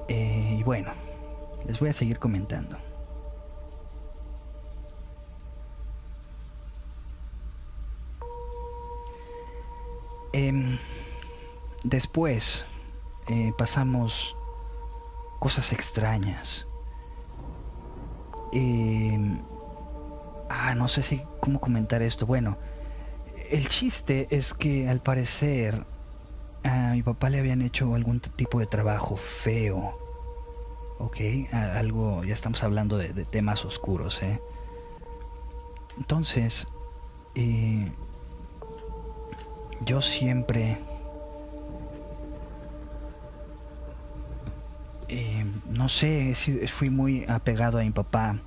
Eh, 0.08 0.58
y 0.60 0.64
bueno, 0.64 0.92
les 1.66 1.80
voy 1.80 1.90
a 1.90 1.94
seguir 1.94 2.20
comentando. 2.20 2.78
Em, 10.34 10.78
después 11.84 12.64
eh, 13.28 13.54
pasamos 13.58 14.36
cosas 15.40 15.72
extrañas. 15.74 16.68
Em, 18.54 19.40
ah, 20.50 20.74
no 20.76 20.88
sé 20.88 21.04
si 21.04 21.22
cómo 21.40 21.60
comentar 21.60 22.02
esto. 22.02 22.26
Bueno, 22.26 22.58
el 23.50 23.68
chiste 23.68 24.28
es 24.32 24.54
que 24.54 24.90
al 24.90 25.02
parecer 25.02 25.86
a 26.64 26.92
mi 26.94 27.04
papá 27.04 27.30
le 27.30 27.40
habían 27.40 27.62
hecho 27.62 27.96
algún 27.96 28.20
tipo 28.20 28.60
de 28.60 28.66
trabajo 28.66 29.16
feo. 29.16 30.00
Ok, 31.00 31.18
algo, 31.52 32.24
ya 32.24 32.34
estamos 32.34 32.64
hablando 32.64 32.98
de, 32.98 33.14
de 33.14 33.24
temas 33.24 33.64
oscuros, 33.66 34.24
¿eh? 34.24 34.42
Entonces, 35.98 36.68
eh, 37.36 37.92
yo 39.82 40.02
siempre 40.02 40.80
eh, 45.10 45.46
no 45.70 45.90
sé, 45.90 46.34
fui 46.68 46.90
muy 46.90 47.26
apegado 47.28 47.80
a 47.80 47.84
mi 47.84 47.92
papá. 47.92 48.38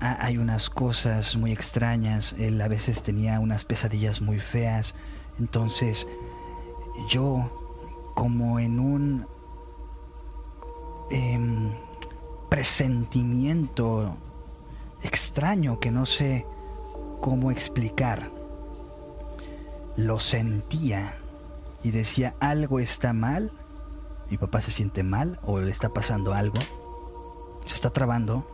hay 0.00 0.36
unas 0.36 0.68
cosas 0.68 1.36
muy 1.36 1.52
extrañas, 1.52 2.34
él 2.38 2.60
a 2.60 2.66
veces 2.66 3.02
tenía 3.02 3.38
unas 3.38 3.64
pesadillas 3.64 4.20
muy 4.20 4.40
feas, 4.40 4.96
entonces 5.38 6.08
yo 7.08 8.12
como 8.14 8.58
en 8.58 8.80
un 8.80 9.26
em, 11.10 11.70
presentimiento 12.48 14.16
extraño 15.02 15.78
que 15.78 15.90
no 15.90 16.04
sé 16.04 16.46
cómo 17.20 17.50
explicar 17.50 18.30
lo 19.96 20.18
sentía 20.18 21.14
y 21.82 21.90
decía 21.90 22.34
algo 22.40 22.78
está 22.80 23.12
mal, 23.12 23.52
mi 24.32 24.38
papá 24.38 24.62
se 24.62 24.70
siente 24.70 25.02
mal 25.02 25.38
o 25.44 25.60
le 25.60 25.70
está 25.70 25.90
pasando 25.90 26.32
algo, 26.32 26.56
se 27.66 27.74
está 27.74 27.90
trabando. 27.90 28.46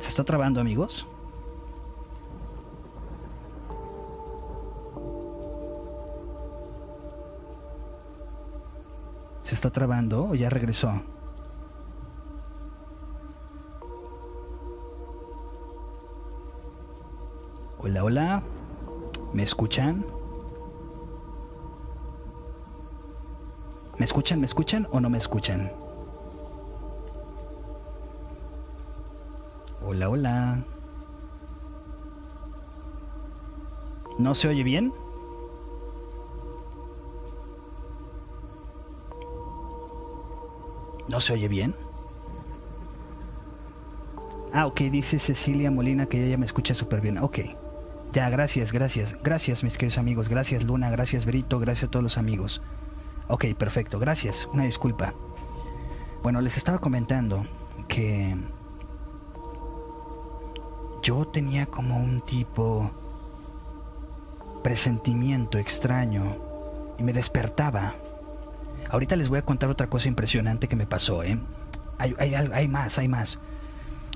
¿Se 0.00 0.08
está 0.08 0.24
trabando 0.24 0.60
amigos? 0.60 1.06
¿Se 9.44 9.54
está 9.54 9.70
trabando 9.70 10.30
o 10.30 10.34
ya 10.34 10.50
regresó? 10.50 10.90
Hola, 17.78 18.02
hola. 18.02 18.42
¿Me 19.32 19.44
escuchan? 19.44 20.04
¿Me 24.00 24.06
escuchan? 24.06 24.40
¿Me 24.40 24.46
escuchan 24.46 24.88
o 24.92 24.98
no 24.98 25.10
me 25.10 25.18
escuchan? 25.18 25.70
Hola, 29.84 30.08
hola. 30.08 30.64
¿No 34.16 34.34
se 34.34 34.48
oye 34.48 34.62
bien? 34.62 34.94
¿No 41.06 41.20
se 41.20 41.34
oye 41.34 41.48
bien? 41.48 41.74
Ah, 44.54 44.66
ok, 44.66 44.80
dice 44.80 45.18
Cecilia 45.18 45.70
Molina 45.70 46.06
que 46.06 46.26
ella 46.26 46.38
me 46.38 46.46
escucha 46.46 46.74
súper 46.74 47.02
bien. 47.02 47.18
Ok. 47.18 47.40
Ya, 48.14 48.30
gracias, 48.30 48.72
gracias, 48.72 49.22
gracias 49.22 49.62
mis 49.62 49.76
queridos 49.76 49.98
amigos, 49.98 50.30
gracias 50.30 50.64
Luna, 50.64 50.90
gracias 50.90 51.26
Brito, 51.26 51.58
gracias 51.58 51.88
a 51.88 51.90
todos 51.90 52.02
los 52.02 52.16
amigos. 52.16 52.62
Ok, 53.30 53.44
perfecto, 53.56 54.00
gracias, 54.00 54.48
una 54.52 54.64
disculpa. 54.64 55.14
Bueno, 56.20 56.40
les 56.40 56.56
estaba 56.56 56.80
comentando 56.80 57.46
que 57.86 58.36
yo 61.00 61.28
tenía 61.28 61.66
como 61.66 61.96
un 61.96 62.22
tipo 62.22 62.90
presentimiento 64.64 65.58
extraño 65.58 66.38
y 66.98 67.04
me 67.04 67.12
despertaba. 67.12 67.94
Ahorita 68.90 69.14
les 69.14 69.28
voy 69.28 69.38
a 69.38 69.44
contar 69.44 69.70
otra 69.70 69.88
cosa 69.88 70.08
impresionante 70.08 70.66
que 70.66 70.74
me 70.74 70.86
pasó, 70.86 71.22
¿eh? 71.22 71.38
Hay, 71.98 72.16
hay, 72.18 72.34
hay 72.34 72.66
más, 72.66 72.98
hay 72.98 73.06
más. 73.06 73.38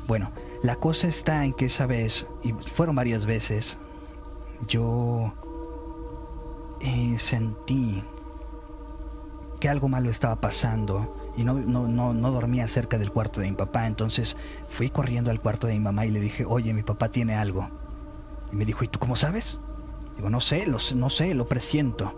Bueno, 0.08 0.32
la 0.64 0.74
cosa 0.74 1.06
está 1.06 1.44
en 1.44 1.52
que 1.52 1.66
esa 1.66 1.86
vez, 1.86 2.26
y 2.42 2.52
fueron 2.52 2.96
varias 2.96 3.26
veces, 3.26 3.78
yo 4.66 5.32
eh, 6.80 7.14
sentí 7.20 8.02
que 9.60 9.68
algo 9.68 9.88
malo 9.88 10.10
estaba 10.10 10.36
pasando 10.36 11.32
y 11.36 11.44
no, 11.44 11.54
no, 11.54 12.12
no, 12.12 12.30
dormía 12.30 12.68
cerca 12.68 12.98
del 12.98 13.10
cuarto 13.10 13.40
de 13.40 13.50
mi 13.50 13.56
papá. 13.56 13.86
Entonces 13.86 14.36
fui 14.70 14.90
corriendo 14.90 15.30
al 15.30 15.40
cuarto 15.40 15.66
de 15.66 15.74
mi 15.74 15.80
mamá 15.80 16.06
y 16.06 16.10
le 16.10 16.20
dije, 16.20 16.44
oye, 16.44 16.72
mi 16.72 16.82
papá 16.82 17.08
tiene 17.08 17.34
algo. 17.34 17.68
Y 18.52 18.56
me 18.56 18.64
dijo, 18.64 18.84
¿y 18.84 18.88
tú 18.88 18.98
cómo 18.98 19.16
sabes? 19.16 19.58
Digo, 20.16 20.30
no 20.30 20.40
sé, 20.40 20.66
lo, 20.66 20.78
no 20.94 21.10
sé, 21.10 21.34
lo 21.34 21.48
presiento. 21.48 22.14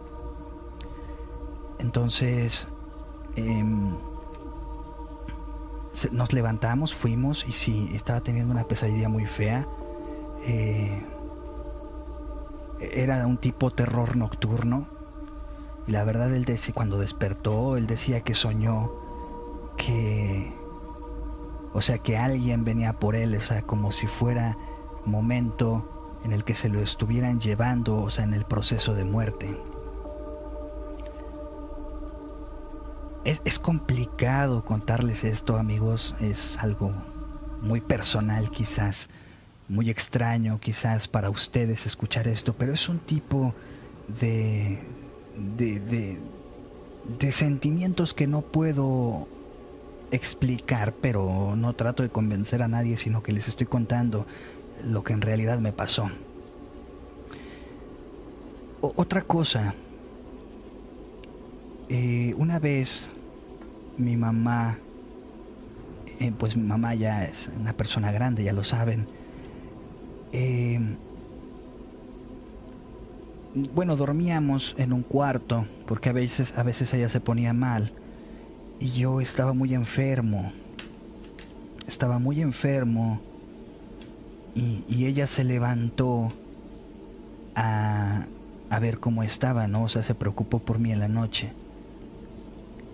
Entonces 1.79 2.69
em, 3.37 3.95
nos 6.13 6.33
levantamos, 6.33 6.95
fuimos 6.95 7.47
y 7.49 7.53
sí, 7.53 7.91
estaba 7.95 8.21
teniendo 8.21 8.53
una 8.53 8.65
pesadilla 8.65 9.09
muy 9.09 9.27
fea. 9.27 9.67
Eh, 10.43 11.03
era 12.81 13.27
un 13.27 13.39
tipo 13.39 13.71
terror 13.71 14.17
nocturno. 14.17 14.96
Y 15.87 15.93
la 15.93 16.05
verdad, 16.05 16.35
él 16.35 16.45
decía, 16.45 16.75
cuando 16.75 16.99
despertó, 16.99 17.77
él 17.77 17.87
decía 17.87 18.21
que 18.21 18.35
soñó 18.35 18.93
que, 19.77 20.53
o 21.73 21.81
sea, 21.81 21.99
que 21.99 22.19
alguien 22.19 22.65
venía 22.65 22.95
por 22.95 23.15
él, 23.15 23.37
o 23.37 23.41
sea, 23.41 23.63
como 23.63 23.93
si 23.93 24.07
fuera 24.07 24.57
momento 25.05 26.19
en 26.25 26.33
el 26.33 26.43
que 26.43 26.55
se 26.55 26.69
lo 26.69 26.81
estuvieran 26.81 27.41
llevando, 27.41 27.99
o 27.99 28.11
sea, 28.11 28.25
en 28.25 28.35
el 28.35 28.45
proceso 28.45 28.95
de 28.95 29.05
muerte. 29.05 29.57
Es, 33.25 33.41
es 33.45 33.59
complicado 33.59 34.65
contarles 34.65 35.23
esto, 35.25 35.57
amigos, 35.57 36.15
es 36.21 36.59
algo 36.59 36.93
muy 37.61 37.81
personal 37.81 38.51
quizás, 38.51 39.09
muy 39.69 39.91
extraño 39.91 40.59
quizás 40.61 41.07
para 41.09 41.31
ustedes 41.31 41.87
escuchar 41.87 42.27
esto, 42.29 42.55
pero 42.57 42.73
es 42.73 42.89
un 42.89 42.99
tipo 42.99 43.55
de, 44.09 44.81
de, 45.37 45.81
de, 45.81 46.19
de 47.19 47.33
sentimientos 47.33 48.15
que 48.15 48.27
no 48.27 48.43
puedo 48.43 49.27
explicar, 50.11 50.93
pero 51.01 51.55
no 51.57 51.73
trato 51.75 52.03
de 52.03 52.09
convencer 52.09 52.63
a 52.63 52.69
nadie, 52.69 52.97
sino 52.97 53.23
que 53.23 53.33
les 53.33 53.49
estoy 53.49 53.67
contando 53.67 54.27
lo 54.85 55.03
que 55.05 55.13
en 55.13 55.21
realidad 55.21 55.59
me 55.59 55.73
pasó. 55.73 56.11
otra 58.81 59.23
cosa, 59.23 59.75
eh, 61.89 62.35
una 62.37 62.61
vez 62.61 63.11
mi 63.99 64.17
mamá, 64.17 64.79
eh, 66.21 66.33
pues 66.39 66.57
mi 66.57 66.63
mamá 66.63 66.95
ya 66.95 67.25
es 67.25 67.51
una 67.59 67.73
persona 67.73 68.13
grande, 68.13 68.45
ya 68.45 68.53
lo 68.53 68.63
saben, 68.63 69.09
eh, 70.33 70.79
bueno, 73.75 73.97
dormíamos 73.97 74.75
en 74.77 74.93
un 74.93 75.03
cuarto, 75.03 75.67
porque 75.87 76.11
a 76.11 76.13
veces, 76.13 76.57
a 76.59 76.63
veces 76.63 76.93
ella 76.93 77.09
se 77.09 77.21
ponía 77.21 77.55
mal 77.55 77.91
y 78.79 78.91
yo 78.91 79.21
estaba 79.21 79.55
muy 79.55 79.73
enfermo. 79.75 80.53
Estaba 81.89 82.19
muy 82.19 82.43
enfermo 82.43 83.21
y, 84.55 85.07
ella 85.07 85.27
se 85.27 85.45
levantó 85.45 86.33
a, 87.55 88.27
a, 88.69 88.79
ver 88.81 88.99
cómo 88.99 89.23
estaba, 89.23 89.69
¿no? 89.69 89.85
O 89.85 89.89
sea, 89.89 90.03
se 90.03 90.15
preocupó 90.15 90.59
por 90.59 90.79
mí 90.79 90.93
en 90.93 91.01
la 91.01 91.09
noche. 91.09 91.53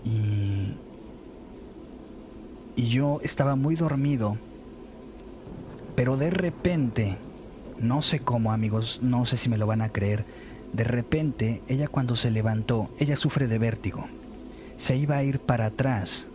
Y, 0.05 0.75
y 2.77 2.89
yo 2.89 3.19
estaba 3.23 3.57
muy 3.57 3.75
dormido, 3.75 4.37
pero 5.97 6.17
de 6.17 6.31
repente, 6.31 7.17
no 7.81 8.03
sé 8.03 8.21
cómo 8.21 8.53
amigos, 8.53 9.01
no 9.03 9.27
sé 9.27 9.37
si 9.37 9.49
me 9.49 9.59
lo 9.59 9.67
van 9.67 9.83
a 9.83 9.89
creer, 9.89 10.25
de 10.73 10.85
repente 10.85 11.63
ella 11.69 11.89
cuando 11.89 12.17
se 12.17 12.31
levantó, 12.31 12.91
ella 12.99 13.17
sufre 13.17 13.47
de 13.47 13.59
vértigo 13.59 14.07
se 14.83 14.97
iba 14.97 15.17
a 15.17 15.23
ir 15.23 15.39
para 15.39 15.67
atrás. 15.67 16.27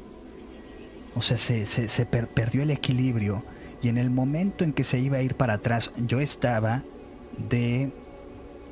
O 1.15 1.21
sea, 1.21 1.37
se, 1.37 1.65
se, 1.65 2.05
perdió 2.05 2.63
el 2.63 2.71
equilibrio 2.71 3.43
y 3.81 3.89
en 3.89 3.97
el 3.97 4.09
momento 4.09 4.63
en 4.63 4.71
que 4.71 4.85
se 4.85 4.99
iba 4.99 5.17
a 5.17 5.21
ir 5.21 5.35
para 5.35 5.55
atrás, 5.55 5.91
yo 5.97 6.21
estaba 6.21 6.83
de... 7.49 7.91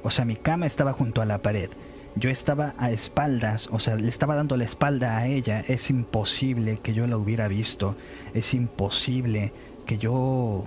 O 0.02 0.12
sea, 0.12 0.24
mi 0.24 0.38
cama 0.38 0.66
estaba 0.66 0.94
junto 0.94 1.22
a 1.22 1.26
la 1.26 1.40
pared. 1.40 1.70
Yo 2.16 2.30
estaba 2.30 2.74
a 2.78 2.90
espaldas, 2.92 3.68
o 3.70 3.80
sea, 3.80 3.98
le 3.98 4.08
estaba 4.08 4.36
dando 4.36 4.56
la 4.56 4.64
espalda 4.64 5.18
a 5.18 5.28
ella. 5.28 5.60
Es 5.68 5.90
imposible 5.90 6.80
que 6.82 6.94
yo 6.94 7.06
la 7.06 7.18
hubiera 7.18 7.50
visto. 7.50 7.98
Es 8.34 8.54
imposible 8.54 9.52
que 9.86 9.98
yo... 9.98 10.64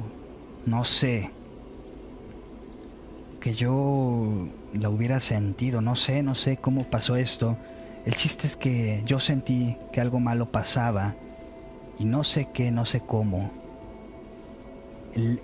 No 0.66 0.84
sé. 0.84 1.30
Que 3.40 3.54
yo 3.54 4.48
la 4.72 4.90
hubiera 4.90 5.20
sentido. 5.20 5.80
No 5.80 5.96
sé, 5.96 6.22
no 6.22 6.34
sé 6.34 6.56
cómo 6.56 6.84
pasó 6.84 7.16
esto. 7.16 7.56
El 8.04 8.14
chiste 8.14 8.46
es 8.46 8.56
que 8.56 9.02
yo 9.04 9.20
sentí 9.20 9.76
que 9.92 10.00
algo 10.00 10.20
malo 10.20 10.50
pasaba 10.50 11.14
y 11.98 12.04
no 12.04 12.24
sé 12.24 12.48
qué, 12.52 12.70
no 12.70 12.86
sé 12.86 13.00
cómo. 13.00 13.50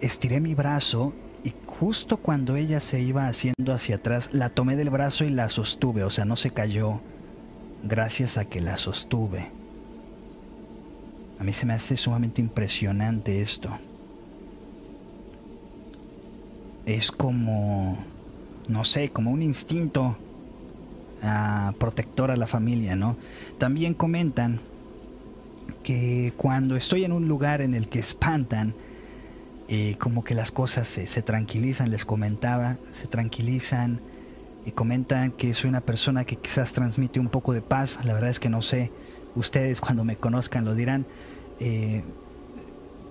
Estiré 0.01 0.41
mi 0.41 0.55
brazo 0.55 1.13
y 1.43 1.53
justo 1.67 2.17
cuando 2.17 2.57
ella 2.57 2.81
se 2.81 3.01
iba 3.01 3.27
haciendo 3.27 3.75
hacia 3.75 3.97
atrás, 3.97 4.31
la 4.33 4.49
tomé 4.49 4.77
del 4.77 4.91
brazo 4.91 5.25
y 5.25 5.31
la 5.31 5.51
sostuve, 5.51 6.05
o 6.05 6.11
sea, 6.11 6.25
no 6.25 6.37
se 6.37 6.53
cayó 6.53 7.01
gracias 7.83 8.39
a 8.39 8.47
que 8.47 8.61
la 8.61 8.79
sostuve. 8.79 9.51
A 11.39 11.45
mí 11.45 11.53
se 11.53 11.67
me 11.67 11.75
hace 11.75 11.97
sumamente 11.97 12.41
impresionante 12.41 13.43
esto. 13.43 13.69
Es 16.87 17.11
como, 17.11 17.99
no 18.69 18.85
sé, 18.85 19.11
como 19.11 19.31
un 19.31 19.43
instinto 19.43 20.17
protector 21.79 22.31
a 22.31 22.37
la 22.37 22.47
familia, 22.47 22.97
¿no? 22.97 23.17
También 23.59 23.95
comentan 23.95 24.61
que 25.83 26.35
cuando 26.37 26.77
estoy 26.77 27.05
en 27.05 27.13
un 27.13 27.29
lugar 27.29 27.63
en 27.63 27.75
el 27.75 27.89
que 27.89 27.99
espantan, 27.99 28.75
eh, 29.69 29.97
como 29.99 30.23
que 30.23 30.35
las 30.35 30.51
cosas 30.51 30.87
se, 30.87 31.07
se, 31.07 31.23
tranquilizan, 31.23 31.91
les 31.91 32.05
comentaba, 32.05 32.77
se 32.93 33.07
tranquilizan 33.07 34.01
y 34.67 34.73
comentan 34.73 35.31
que 35.31 35.55
soy 35.55 35.71
una 35.71 35.81
persona 35.81 36.25
que 36.25 36.37
quizás 36.37 36.75
transmite 36.75 37.21
un 37.21 37.29
poco 37.29 37.55
de 37.55 37.63
paz, 37.63 37.99
la 38.05 38.13
verdad 38.13 38.29
es 38.29 38.41
que 38.41 38.51
no 38.51 38.61
sé, 38.61 38.91
ustedes 39.35 39.81
cuando 39.81 40.05
me 40.05 40.17
conozcan 40.17 40.67
lo 40.67 40.75
dirán, 40.75 41.07
eh, 41.61 42.03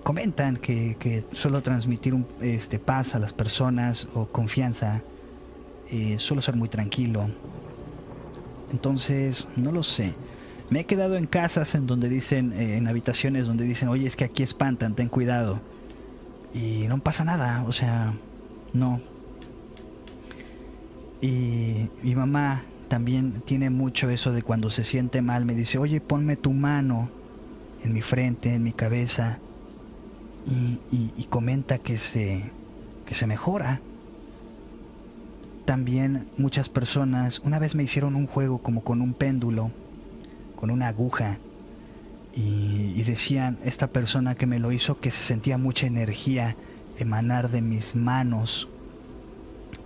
comentan 0.03 0.57
que, 0.57 0.95
que, 0.99 1.23
suelo 1.31 1.63
transmitir 1.63 2.15
este, 2.41 2.77
paz 2.77 3.15
a 3.15 3.19
las 3.19 3.33
personas 3.33 4.07
o 4.13 4.25
confianza, 4.27 5.01
eh, 5.89 6.15
suelo 6.17 6.41
ser 6.41 6.55
muy 6.55 6.69
tranquilo, 6.69 7.27
entonces, 8.73 9.47
no 9.55 9.71
lo 9.71 9.83
sé. 9.83 10.15
Me 10.71 10.81
he 10.81 10.85
quedado 10.85 11.15
en 11.15 11.27
casas 11.27 11.75
en 11.75 11.85
donde 11.85 12.09
dicen, 12.09 12.51
eh, 12.53 12.77
en 12.77 12.87
habitaciones 12.87 13.45
donde 13.45 13.65
dicen, 13.65 13.87
oye, 13.87 14.07
es 14.07 14.15
que 14.15 14.25
aquí 14.25 14.41
espantan, 14.41 14.95
ten 14.95 15.09
cuidado. 15.09 15.61
Y 16.53 16.87
no 16.87 16.97
pasa 16.97 17.23
nada, 17.23 17.63
o 17.67 17.71
sea, 17.71 18.13
no. 18.73 18.99
Y 21.21 21.87
mi 22.01 22.15
mamá 22.15 22.63
también 22.87 23.43
tiene 23.45 23.69
mucho 23.69 24.09
eso 24.09 24.31
de 24.31 24.41
cuando 24.41 24.71
se 24.71 24.83
siente 24.83 25.21
mal, 25.21 25.45
me 25.45 25.53
dice, 25.53 25.77
oye, 25.77 26.01
ponme 26.01 26.35
tu 26.35 26.51
mano 26.51 27.09
en 27.83 27.93
mi 27.93 28.01
frente, 28.01 28.55
en 28.55 28.63
mi 28.63 28.73
cabeza. 28.73 29.39
Y, 30.45 30.79
y 30.91 31.23
comenta 31.29 31.77
que 31.77 31.97
se, 31.97 32.51
que 33.05 33.13
se 33.13 33.27
mejora 33.27 33.79
también 35.65 36.27
muchas 36.37 36.69
personas 36.69 37.39
una 37.39 37.59
vez 37.59 37.75
me 37.75 37.83
hicieron 37.83 38.15
un 38.15 38.27
juego 38.27 38.59
como 38.59 38.83
con 38.83 39.01
un 39.01 39.13
péndulo, 39.13 39.71
con 40.55 40.69
una 40.71 40.87
aguja, 40.87 41.37
y, 42.35 43.03
decían, 43.03 43.59
esta 43.63 43.87
persona 43.87 44.35
que 44.35 44.47
me 44.47 44.59
lo 44.59 44.71
hizo, 44.71 44.99
que 44.99 45.11
se 45.11 45.23
sentía 45.23 45.57
mucha 45.57 45.85
energía 45.85 46.55
emanar 46.97 47.51
de 47.51 47.61
mis 47.61 47.95
manos. 47.95 48.67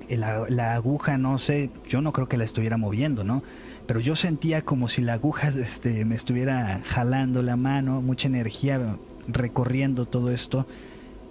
La, 0.09 0.45
la, 0.47 0.73
aguja, 0.73 1.17
no 1.17 1.39
sé, 1.39 1.69
yo 1.89 2.01
no 2.01 2.13
creo 2.13 2.29
que 2.29 2.37
la 2.37 2.45
estuviera 2.45 2.77
moviendo, 2.77 3.25
¿no? 3.25 3.43
Pero 3.85 3.99
yo 3.99 4.15
sentía 4.15 4.61
como 4.61 4.87
si 4.87 5.01
la 5.01 5.13
aguja 5.13 5.49
este, 5.57 6.05
me 6.05 6.15
estuviera 6.15 6.79
jalando 6.85 7.41
la 7.43 7.57
mano, 7.57 8.01
mucha 8.01 8.27
energía 8.27 8.79
recorriendo 9.27 10.05
todo 10.05 10.31
esto. 10.31 10.65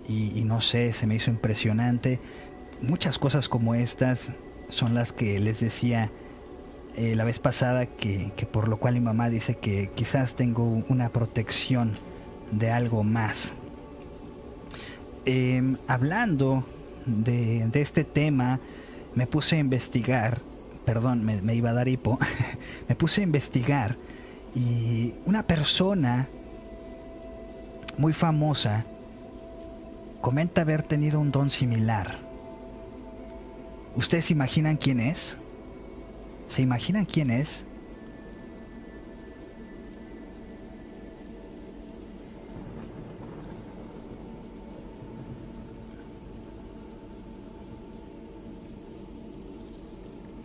Y, 0.07 0.39
y 0.39 0.45
no 0.45 0.61
sé, 0.61 0.93
se 0.93 1.07
me 1.07 1.15
hizo 1.17 1.31
impresionante 1.31 2.21
muchas 2.83 3.19
cosas 3.19 3.49
como 3.49 3.75
estas 3.75 4.33
son 4.69 4.95
las 4.95 5.13
que 5.13 5.39
les 5.39 5.61
decía 5.61 6.11
eh, 6.97 7.15
la 7.15 7.25
vez 7.25 7.39
pasada 7.39 7.87
que, 7.87 8.33
por 8.51 8.69
lo 8.69 8.79
cual 8.79 8.95
mi 8.95 9.01
mamá 9.01 9.29
dice 9.29 9.57
que 9.57 9.91
quizás 9.95 10.35
tengo 10.35 10.65
una 10.89 11.11
protección 11.11 11.93
de 12.53 12.71
algo 12.71 13.03
más. 13.03 13.53
Em, 15.27 15.77
hablando 15.89 16.65
de, 17.05 17.69
este 17.75 18.05
tema, 18.05 18.61
me 19.15 19.27
puse 19.27 19.57
a 19.57 19.59
investigar, 19.59 20.41
perdón, 20.85 21.25
me, 21.25 21.43
me 21.43 21.55
iba 21.55 21.71
a 21.71 21.75
dar 21.75 21.89
hipo, 21.89 22.19
me 22.89 22.95
puse 22.95 23.21
a 23.21 23.25
investigar 23.25 23.97
y 24.55 25.13
una 25.27 25.43
persona 25.43 26.29
muy 27.99 28.15
famosa 28.15 28.85
comenta 30.23 30.63
haber 30.63 30.83
tenido 30.83 31.21
un 31.21 31.31
don 31.31 31.51
similar 31.51 32.26
¿Ustedes 33.97 34.27
se 34.27 34.35
imaginan 34.35 34.77
quién 34.77 35.01
es? 35.01 35.39
¿Se 36.49 36.61
imaginan 36.63 37.07
quién 37.07 37.31
es? 37.31 37.65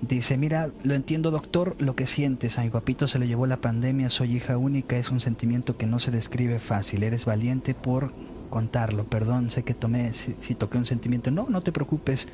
Dice, 0.01 0.37
mira, 0.37 0.69
lo 0.83 0.93
entiendo 0.93 1.31
doctor, 1.31 1.75
lo 1.77 1.95
que 1.95 2.05
sientes, 2.05 2.57
a 2.57 2.63
mi 2.63 2.69
papito 2.69 3.07
se 3.07 3.19
le 3.19 3.27
llevó 3.27 3.45
la 3.47 3.57
pandemia, 3.57 4.09
soy 4.09 4.35
hija 4.35 4.57
única, 4.57 4.97
es 4.97 5.09
un 5.09 5.19
sentimiento 5.19 5.77
que 5.77 5.85
no 5.85 5.99
se 5.99 6.11
describe 6.11 6.59
fácil, 6.59 7.03
eres 7.03 7.23
valiente 7.23 7.73
por 7.73 8.11
contarlo, 8.51 9.05
perdón, 9.05 9.49
sé 9.49 9.63
que 9.63 9.73
tomé, 9.73 10.13
si, 10.13 10.53
toqué 10.53 10.77
un 10.77 10.85
sentimiento, 10.85 11.31
no, 11.31 11.47
no 11.49 11.61
te 11.61 11.71
preocupes. 11.71 12.27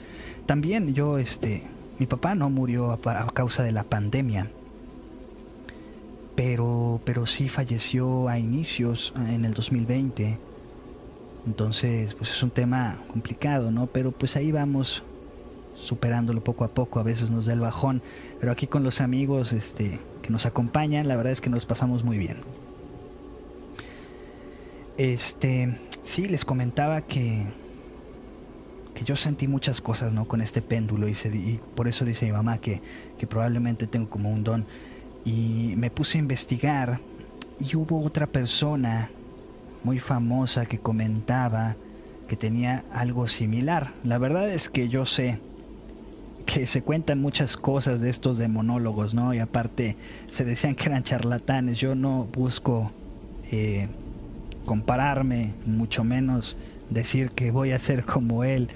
También 0.46 0.94
yo, 0.94 1.18
este, 1.18 1.64
mi 2.00 2.06
papá 2.06 2.36
no 2.36 2.50
murió 2.50 2.92
a, 2.92 3.32
causa 3.32 3.64
de 3.64 3.72
la 3.72 3.84
pandemia, 3.84 4.52
pero, 6.36 7.00
pero 7.06 7.26
sí 7.26 7.48
falleció 7.48 8.28
a 8.28 8.38
inicios, 8.38 9.14
en 9.16 9.46
el 9.46 9.54
2020. 9.54 10.40
Entonces, 11.46 12.14
pues 12.16 12.32
es 12.32 12.44
un 12.44 12.50
tema 12.50 12.98
complicado, 13.08 13.72
¿no? 13.72 13.88
Pero 13.88 14.12
pues 14.12 14.36
ahí 14.36 14.52
vamos 14.52 15.04
superándolo 15.76 16.44
poco 16.44 16.66
a 16.66 16.70
poco, 16.70 17.00
a 17.00 17.04
veces 17.04 17.30
nos 17.30 17.46
da 17.46 17.54
el 17.54 17.60
bajón, 17.60 18.02
pero 18.40 18.52
aquí 18.52 18.68
con 18.68 18.84
los 18.84 19.00
amigos 19.00 19.54
este, 19.54 20.00
que 20.22 20.30
nos 20.30 20.46
acompañan, 20.46 21.08
la 21.08 21.16
verdad 21.16 21.32
es 21.32 21.42
que 21.42 21.50
nos 21.50 21.66
pasamos 21.66 22.04
muy 22.04 22.18
bien. 22.18 22.38
Este, 24.98 25.78
sí, 26.08 26.28
les 26.28 26.46
comentaba 26.46 27.02
que 27.02 27.46
que 28.98 29.04
yo 29.04 29.16
sentí 29.16 29.48
muchas 29.48 29.80
cosas, 29.80 30.12
¿no? 30.12 30.28
Con 30.28 30.42
este 30.42 30.60
péndulo 30.64 31.08
y, 31.08 31.12
y 31.12 31.60
por 31.76 31.88
eso 31.88 32.04
dice 32.04 32.26
mi 32.26 32.32
mamá 32.32 32.58
que, 32.58 32.82
que 33.20 33.28
probablemente 33.28 33.86
tengo 33.86 34.10
como 34.10 34.32
un 34.32 34.44
don. 34.44 34.66
Y 35.24 35.76
me 35.78 35.92
puse 35.92 36.18
a 36.18 36.22
investigar 36.22 37.00
y 37.60 37.76
hubo 37.76 38.02
otra 38.02 38.26
persona 38.26 39.12
muy 39.84 40.00
famosa 40.00 40.66
que 40.66 40.80
comentaba 40.80 41.76
que 42.28 42.36
tenía 42.36 42.86
algo 42.92 43.28
similar. 43.28 43.94
La 44.04 44.18
verdad 44.18 44.50
es 44.50 44.68
que 44.68 44.90
yo 44.90 45.06
sé 45.06 45.40
que 46.48 46.66
se 46.66 46.82
cuentan 46.82 47.22
muchas 47.22 47.56
cosas 47.56 48.02
de 48.02 48.10
estos 48.10 48.40
demonólogos, 48.40 49.14
¿no? 49.14 49.32
Y 49.32 49.38
aparte 49.38 49.96
se 50.32 50.44
decían 50.44 50.74
que 50.74 50.86
eran 50.86 51.04
charlatanes. 51.04 51.78
Yo 51.78 51.94
no 51.94 52.24
busco 52.34 52.92
eh, 53.52 53.90
compararme, 54.68 55.54
mucho 55.66 56.04
menos 56.04 56.56
decir 56.92 57.30
que 57.30 57.50
voy 57.50 57.72
a 57.72 57.80
ser 57.80 58.06
como 58.06 58.44
él, 58.44 58.70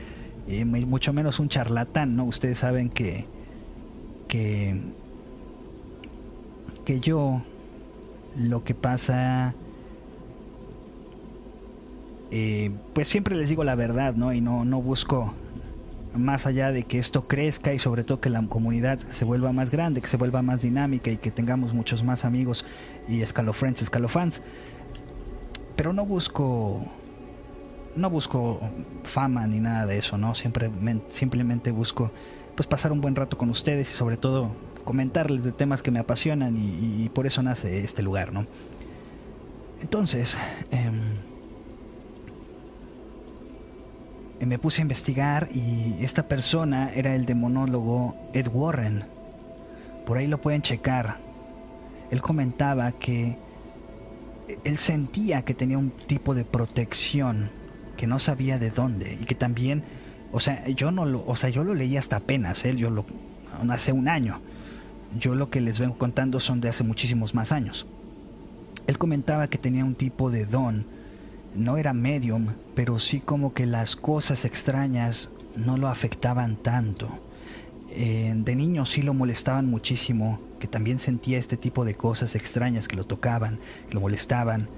y 0.48 0.66
mucho 0.66 1.14
menos 1.14 1.40
un 1.40 1.50
charlatán, 1.50 2.16
¿no? 2.16 2.26
Ustedes 2.26 2.58
saben 2.58 2.90
que, 2.90 3.26
que, 4.28 4.82
que 6.84 7.00
yo 7.00 7.44
lo 8.36 8.64
que 8.64 8.74
pasa, 8.74 9.54
eh, 12.32 12.72
pues 12.94 13.08
siempre 13.08 13.36
les 13.36 13.50
digo 13.50 13.64
la 13.64 13.76
verdad, 13.76 14.16
¿no? 14.16 14.34
Y 14.34 14.42
no, 14.42 14.66
no 14.66 14.82
busco 14.82 15.36
más 16.16 16.46
allá 16.46 16.72
de 16.72 16.84
que 16.84 17.00
esto 17.00 17.28
crezca 17.28 17.74
y 17.74 17.80
sobre 17.80 18.04
todo 18.04 18.20
que 18.20 18.30
la 18.30 18.42
comunidad 18.48 19.00
se 19.12 19.26
vuelva 19.26 19.54
más 19.54 19.70
grande, 19.70 20.02
que 20.02 20.08
se 20.08 20.18
vuelva 20.18 20.42
más 20.42 20.62
dinámica 20.62 21.12
y 21.12 21.18
que 21.18 21.32
tengamos 21.32 21.74
muchos 21.74 22.04
más 22.04 22.26
amigos 22.26 22.66
y 23.08 23.22
escalofriends, 23.22 23.82
escalofans. 23.82 24.42
Pero 25.76 25.94
no 25.94 26.06
busco 26.06 26.82
no 27.96 28.10
busco 28.10 28.60
fama 29.04 29.46
ni 29.48 29.60
nada 29.60 29.86
de 29.86 29.98
eso, 29.98 30.18
¿no? 30.18 30.36
Siempre, 30.36 30.70
simplemente 31.12 31.72
busco 31.72 32.12
pues 32.56 32.68
pasar 32.68 32.92
un 32.92 33.02
buen 33.02 33.16
rato 33.16 33.38
con 33.38 33.50
ustedes 33.50 33.92
y 33.92 33.96
sobre 33.96 34.18
todo 34.18 34.52
comentarles 34.84 35.44
de 35.44 35.52
temas 35.52 35.82
que 35.82 35.92
me 35.92 36.00
apasionan 36.00 36.58
y, 36.58 37.10
por 37.10 37.28
eso 37.28 37.42
nace 37.44 37.84
este 37.84 38.02
lugar, 38.02 38.34
¿no? 38.34 38.46
Entonces, 39.82 40.38
em, 40.72 41.18
me 44.46 44.58
puse 44.58 44.82
a 44.82 44.84
investigar 44.84 45.50
y 45.54 46.04
esta 46.04 46.28
persona 46.28 46.92
era 46.94 47.16
el 47.16 47.26
demonólogo 47.26 48.16
Ed 48.34 48.48
Warren. 48.52 49.06
Por 50.06 50.18
ahí 50.18 50.28
lo 50.28 50.42
pueden 50.42 50.62
checar. 50.62 51.18
Él 52.10 52.22
comentaba 52.22 52.92
que 52.92 53.38
él 54.64 54.78
sentía 54.78 55.44
que 55.44 55.54
tenía 55.54 55.78
un 55.78 55.92
tipo 55.92 56.34
de 56.34 56.44
protección 56.44 57.50
que 57.98 58.08
no 58.08 58.20
sabía 58.20 58.58
de 58.58 58.72
dónde 58.72 59.18
y 59.22 59.26
que 59.26 59.36
también, 59.36 59.84
o 60.32 60.40
sea, 60.40 60.68
yo 60.70 60.92
no 60.92 61.06
lo, 61.06 61.24
o 61.26 61.36
sea, 61.36 61.50
yo 61.50 61.64
lo 61.64 61.74
leí 61.74 61.98
hasta 61.98 62.18
apenas, 62.18 62.66
¿eh? 62.66 62.76
yo 62.76 62.90
lo, 62.90 63.06
hace 63.70 63.92
un 63.92 64.08
año. 64.08 64.40
Yo 65.20 65.36
lo 65.36 65.50
que 65.50 65.60
les 65.60 65.78
vengo 65.78 65.98
contando 65.98 66.40
son 66.40 66.62
de 66.62 66.70
hace 66.70 66.84
muchísimos 66.84 67.36
más 67.36 67.52
años. 67.52 67.86
Él 68.88 68.98
comentaba 68.98 69.48
que 69.48 69.58
tenía 69.58 69.84
un 69.84 69.96
tipo 69.96 70.32
de 70.32 70.46
don, 70.46 70.86
no 71.54 71.78
era 71.78 71.94
medium, 71.94 72.48
pero 72.76 72.98
sí 72.98 73.20
como 73.20 73.54
que 73.54 73.66
las 73.66 73.96
cosas 73.96 74.46
extrañas 74.46 75.30
no 75.56 75.78
lo 75.78 75.90
afectaban 75.90 76.56
tanto. 76.56 77.10
Eh, 77.90 78.34
de 78.36 78.56
niño 78.56 78.86
sí 78.86 79.02
lo 79.02 79.14
molestaban 79.14 79.68
muchísimo, 79.68 80.40
que 80.62 80.68
también 80.68 81.00
sentía 81.00 81.40
este 81.40 81.58
tipo 81.58 81.84
de 81.84 81.96
cosas 81.96 82.36
extrañas 82.36 82.88
que 82.88 82.96
lo 82.96 83.04
tocaban, 83.04 83.60
que 83.90 83.96
lo 83.96 84.00
molestaban, 84.00 84.70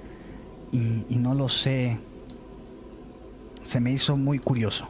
y, 0.72 1.18
no 1.20 1.36
lo 1.36 1.50
sé, 1.50 2.00
se 3.64 3.80
me 3.80 3.92
hizo 3.92 4.18
muy 4.18 4.40
curioso. 4.40 4.90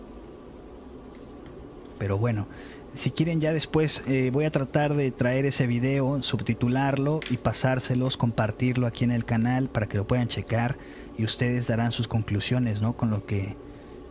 Pero 2.00 2.18
bueno, 2.18 2.48
si 2.96 3.12
quieren 3.12 3.42
ya 3.42 3.52
después 3.52 4.02
eh, 4.08 4.30
voy 4.32 4.46
a 4.46 4.52
tratar 4.52 4.94
de 4.94 5.12
traer 5.12 5.46
ese 5.46 5.68
video, 5.68 6.24
subtitularlo 6.24 7.20
y 7.30 7.38
pasárselos, 7.38 8.16
compartirlo 8.16 8.88
aquí 8.88 9.04
en 9.04 9.12
el 9.12 9.26
canal 9.26 9.68
para 9.68 9.88
que 9.88 9.98
lo 9.98 10.08
puedan 10.08 10.28
checar 10.30 10.78
y 11.18 11.26
ustedes 11.26 11.68
darán 11.68 11.92
sus 11.92 12.08
conclusiones, 12.08 12.82
¿no? 12.82 12.94
Con 12.94 13.10
lo 13.10 13.26
que 13.26 13.58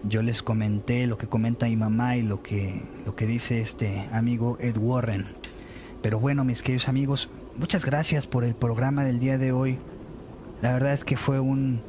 yo 0.02 0.22
les 0.22 0.42
comenté, 0.42 1.06
lo 1.06 1.16
que 1.16 1.26
comenta 1.28 1.66
mi 1.66 1.76
mamá 1.76 2.16
y 2.16 2.22
lo 2.22 2.42
que, 2.42 2.82
lo 3.06 3.14
que 3.14 3.26
dice 3.26 3.60
este 3.60 4.08
amigo 4.12 4.58
Ed 4.60 4.76
Warren. 4.76 5.41
Pero 6.02 6.18
bueno, 6.18 6.44
mis 6.44 6.62
queridos 6.62 6.88
amigos, 6.88 7.28
muchas 7.56 7.84
gracias 7.84 8.26
por 8.26 8.44
el 8.44 8.54
programa 8.54 9.04
del 9.04 9.20
día 9.20 9.38
de 9.38 9.52
hoy. 9.52 9.78
La 10.60 10.72
verdad 10.72 10.92
es 10.92 11.04
que 11.04 11.16
fue 11.16 11.40
un 11.40 11.80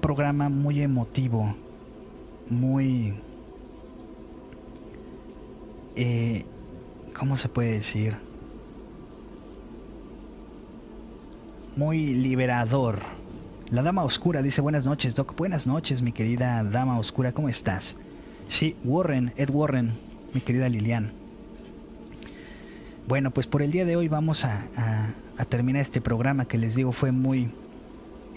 programa 0.00 0.48
muy 0.48 0.82
emotivo 0.82 1.54
muy... 2.52 3.14
Eh, 5.96 6.44
¿Cómo 7.18 7.36
se 7.36 7.48
puede 7.48 7.72
decir? 7.72 8.16
Muy 11.76 12.14
liberador. 12.14 13.00
La 13.70 13.82
Dama 13.82 14.04
Oscura 14.04 14.42
dice 14.42 14.60
buenas 14.60 14.84
noches, 14.84 15.14
Doc. 15.14 15.36
Buenas 15.36 15.66
noches, 15.66 16.02
mi 16.02 16.12
querida 16.12 16.62
Dama 16.64 16.98
Oscura. 16.98 17.32
¿Cómo 17.32 17.48
estás? 17.48 17.96
Sí, 18.48 18.76
Warren, 18.84 19.32
Ed 19.36 19.50
Warren, 19.50 19.92
mi 20.34 20.40
querida 20.40 20.68
Lilian. 20.68 21.21
Bueno, 23.06 23.32
pues 23.32 23.46
por 23.46 23.62
el 23.62 23.72
día 23.72 23.84
de 23.84 23.96
hoy 23.96 24.08
vamos 24.08 24.44
a, 24.44 25.14
terminar 25.48 25.82
este 25.82 26.00
programa 26.00 26.46
que 26.46 26.56
les 26.56 26.76
digo 26.76 26.92
fue 26.92 27.10
muy 27.10 27.50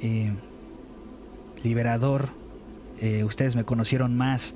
eh, 0.02 0.34
liberador, 1.64 2.30
eh, 3.00 3.24
ustedes 3.24 3.56
me 3.56 3.64
conocieron 3.64 4.18
más, 4.18 4.56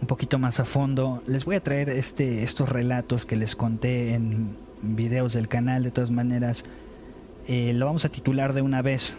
un 0.00 0.06
poquito 0.06 0.38
más 0.38 0.58
a 0.58 0.64
fondo, 0.64 1.22
les 1.26 1.44
voy 1.44 1.56
a 1.56 1.62
traer 1.62 1.90
este, 1.90 2.42
estos 2.42 2.70
relatos 2.70 3.26
que 3.26 3.36
les 3.36 3.56
conté 3.56 4.14
en 4.14 4.56
videos 4.80 5.34
del 5.34 5.48
canal. 5.48 5.82
De 5.82 5.90
todas 5.90 6.10
maneras, 6.10 6.64
eh, 7.46 7.72
lo 7.74 7.86
vamos 7.86 8.06
a 8.06 8.08
titular 8.08 8.54
de 8.54 8.62
una 8.62 8.80
vez. 8.80 9.18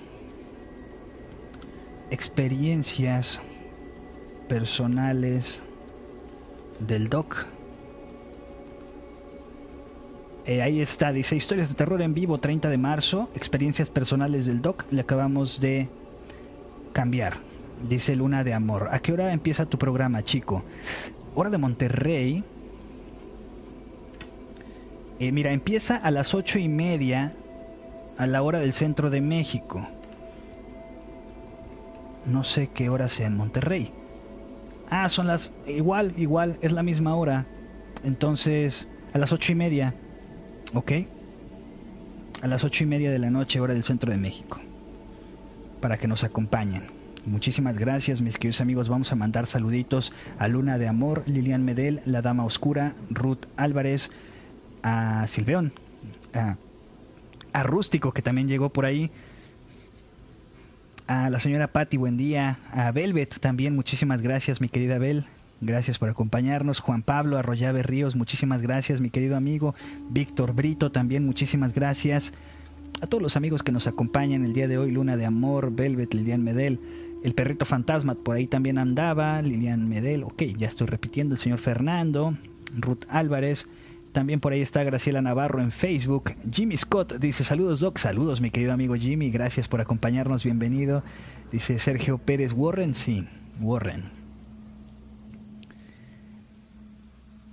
Experiencias 2.09 3.39
personales 4.47 5.61
del 6.79 7.07
doc. 7.07 7.45
Eh, 10.45 10.61
ahí 10.61 10.81
está, 10.81 11.13
dice 11.13 11.35
historias 11.35 11.69
de 11.69 11.75
terror 11.75 12.01
en 12.01 12.15
vivo 12.15 12.39
30 12.39 12.69
de 12.69 12.77
marzo, 12.77 13.29
experiencias 13.35 13.89
personales 13.89 14.45
del 14.45 14.61
doc. 14.61 14.85
Le 14.91 15.01
acabamos 15.01 15.59
de 15.59 15.87
cambiar. 16.93 17.37
Dice 17.87 18.15
Luna 18.15 18.43
de 18.43 18.53
Amor. 18.53 18.89
¿A 18.91 18.99
qué 18.99 19.13
hora 19.13 19.33
empieza 19.33 19.65
tu 19.65 19.77
programa, 19.77 20.23
chico? 20.23 20.63
Hora 21.35 21.49
de 21.49 21.57
Monterrey. 21.57 22.43
Eh, 25.19 25.31
mira, 25.31 25.51
empieza 25.51 25.97
a 25.97 26.09
las 26.11 26.33
ocho 26.33 26.57
y 26.57 26.67
media 26.67 27.33
a 28.17 28.27
la 28.27 28.41
hora 28.41 28.59
del 28.59 28.73
centro 28.73 29.09
de 29.09 29.21
México. 29.21 29.87
No 32.25 32.43
sé 32.43 32.69
qué 32.73 32.89
hora 32.89 33.09
sea 33.09 33.27
en 33.27 33.37
Monterrey. 33.37 33.91
Ah, 34.89 35.09
son 35.09 35.27
las... 35.27 35.51
Igual, 35.67 36.13
igual, 36.17 36.57
es 36.61 36.71
la 36.71 36.83
misma 36.83 37.15
hora. 37.15 37.45
Entonces, 38.03 38.87
a 39.13 39.17
las 39.17 39.31
ocho 39.31 39.51
y 39.51 39.55
media. 39.55 39.95
¿Ok? 40.73 40.91
A 42.41 42.47
las 42.47 42.63
ocho 42.63 42.83
y 42.83 42.87
media 42.87 43.11
de 43.11 43.19
la 43.19 43.29
noche, 43.29 43.59
hora 43.59 43.73
del 43.73 43.83
centro 43.83 44.11
de 44.11 44.17
México. 44.17 44.59
Para 45.81 45.97
que 45.97 46.07
nos 46.07 46.23
acompañen. 46.23 47.01
Muchísimas 47.25 47.77
gracias, 47.77 48.21
mis 48.21 48.37
queridos 48.37 48.61
amigos. 48.61 48.89
Vamos 48.89 49.11
a 49.11 49.15
mandar 49.15 49.45
saluditos 49.45 50.11
a 50.39 50.47
Luna 50.47 50.79
de 50.79 50.87
Amor, 50.87 51.23
Lilian 51.27 51.63
Medel, 51.63 52.01
La 52.05 52.21
Dama 52.21 52.45
Oscura, 52.45 52.95
Ruth 53.09 53.45
Álvarez, 53.57 54.09
a 54.81 55.27
Silveón, 55.27 55.73
a, 56.33 57.63
Rústico, 57.63 58.11
que 58.11 58.21
también 58.21 58.47
llegó 58.47 58.69
por 58.69 58.85
ahí, 58.85 59.11
a 61.05 61.29
la 61.29 61.39
señora 61.39 61.67
Patti, 61.67 61.97
buen 61.97 62.17
día, 62.17 62.59
a 62.71 62.91
Velvet 62.91 63.39
también, 63.39 63.75
muchísimas 63.75 64.21
gracias, 64.21 64.61
mi 64.61 64.69
querida 64.69 64.97
Bel. 64.97 65.25
Gracias 65.61 65.99
por 65.99 66.09
acompañarnos. 66.09 66.79
Juan 66.79 67.03
Pablo 67.03 67.37
Arroyave 67.37 67.83
Ríos, 67.83 68.15
muchísimas 68.15 68.63
gracias, 68.63 68.99
mi 68.99 69.11
querido 69.11 69.37
amigo. 69.37 69.75
Víctor 70.09 70.53
Brito, 70.53 70.91
también 70.91 71.23
muchísimas 71.23 71.73
gracias. 71.73 72.33
A 73.01 73.07
todos 73.07 73.21
los 73.21 73.35
amigos 73.35 73.61
que 73.61 73.71
nos 73.71 73.85
acompañan 73.85 74.43
el 74.43 74.53
día 74.53 74.67
de 74.67 74.79
hoy, 74.79 74.91
Luna 74.91 75.17
de 75.17 75.25
Amor, 75.25 75.71
Velvet, 75.71 76.13
Lilian 76.15 76.43
Medel, 76.43 76.79
el 77.23 77.35
perrito 77.35 77.65
fantasma 77.65 78.15
por 78.15 78.35
ahí 78.35 78.47
también 78.47 78.79
andaba, 78.79 79.39
Lilian 79.41 79.87
Medel, 79.87 80.23
ok, 80.23 80.41
ya 80.57 80.67
estoy 80.67 80.87
repitiendo, 80.87 81.35
el 81.35 81.39
señor 81.39 81.59
Fernando, 81.59 82.35
Ruth 82.75 83.03
Álvarez, 83.07 83.67
también 84.11 84.39
por 84.39 84.53
ahí 84.53 84.61
está 84.61 84.83
Graciela 84.83 85.21
Navarro 85.21 85.61
en 85.61 85.71
Facebook. 85.71 86.33
Jimmy 86.51 86.75
Scott 86.77 87.13
dice 87.19 87.43
saludos 87.43 87.79
Doc, 87.79 87.97
saludos 87.97 88.41
mi 88.41 88.49
querido 88.49 88.73
amigo 88.73 88.95
Jimmy, 88.95 89.29
gracias 89.29 89.67
por 89.67 89.81
acompañarnos, 89.81 90.43
bienvenido. 90.43 91.03
Dice 91.51 91.79
Sergio 91.79 92.17
Pérez 92.17 92.53
Warren, 92.53 92.93
sí, 92.93 93.25
Warren. 93.59 94.20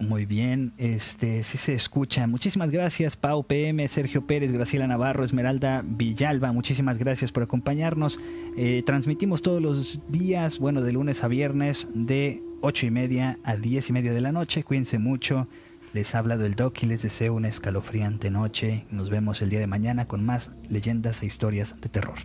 Muy 0.00 0.26
bien, 0.26 0.74
este 0.78 1.42
sí 1.42 1.58
se 1.58 1.74
escucha. 1.74 2.28
Muchísimas 2.28 2.70
gracias, 2.70 3.16
Pau 3.16 3.42
PM, 3.42 3.86
Sergio 3.88 4.24
Pérez, 4.28 4.52
Graciela 4.52 4.86
Navarro, 4.86 5.24
Esmeralda 5.24 5.82
Villalba. 5.84 6.52
Muchísimas 6.52 6.98
gracias 6.98 7.32
por 7.32 7.42
acompañarnos. 7.42 8.20
Eh, 8.56 8.84
transmitimos 8.86 9.42
todos 9.42 9.60
los 9.60 10.00
días, 10.08 10.60
bueno, 10.60 10.82
de 10.82 10.92
lunes 10.92 11.24
a 11.24 11.28
viernes, 11.28 11.88
de 11.94 12.40
8 12.60 12.86
y 12.86 12.90
media 12.92 13.38
a 13.42 13.56
10 13.56 13.88
y 13.88 13.92
media 13.92 14.12
de 14.12 14.20
la 14.20 14.30
noche. 14.30 14.62
Cuídense 14.62 15.00
mucho. 15.00 15.48
Les 15.92 16.14
ha 16.14 16.18
hablado 16.20 16.46
el 16.46 16.54
Doc 16.54 16.80
y 16.84 16.86
les 16.86 17.02
deseo 17.02 17.34
una 17.34 17.48
escalofriante 17.48 18.30
noche. 18.30 18.86
Nos 18.92 19.10
vemos 19.10 19.42
el 19.42 19.50
día 19.50 19.58
de 19.58 19.66
mañana 19.66 20.06
con 20.06 20.24
más 20.24 20.52
leyendas 20.68 21.22
e 21.22 21.26
historias 21.26 21.80
de 21.80 21.88
terror. 21.88 22.18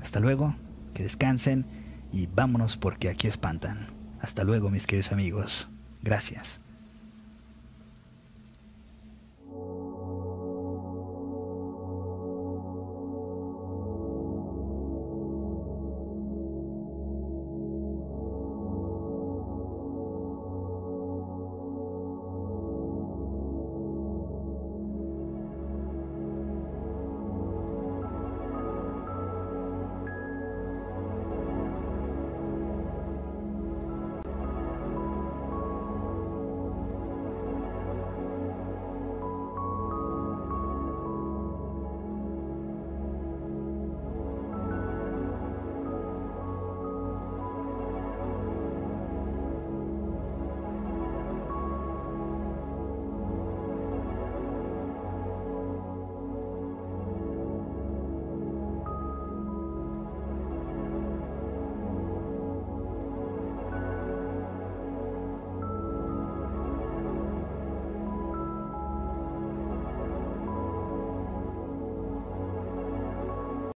Hasta 0.00 0.18
luego, 0.18 0.56
que 0.94 1.02
descansen 1.02 1.66
y 2.10 2.26
vámonos 2.26 2.78
porque 2.78 3.10
aquí 3.10 3.26
espantan. 3.26 3.88
Hasta 4.22 4.44
luego 4.44 4.70
mis 4.70 4.86
queridos 4.86 5.12
amigos. 5.12 5.68
Gracias. 6.02 6.60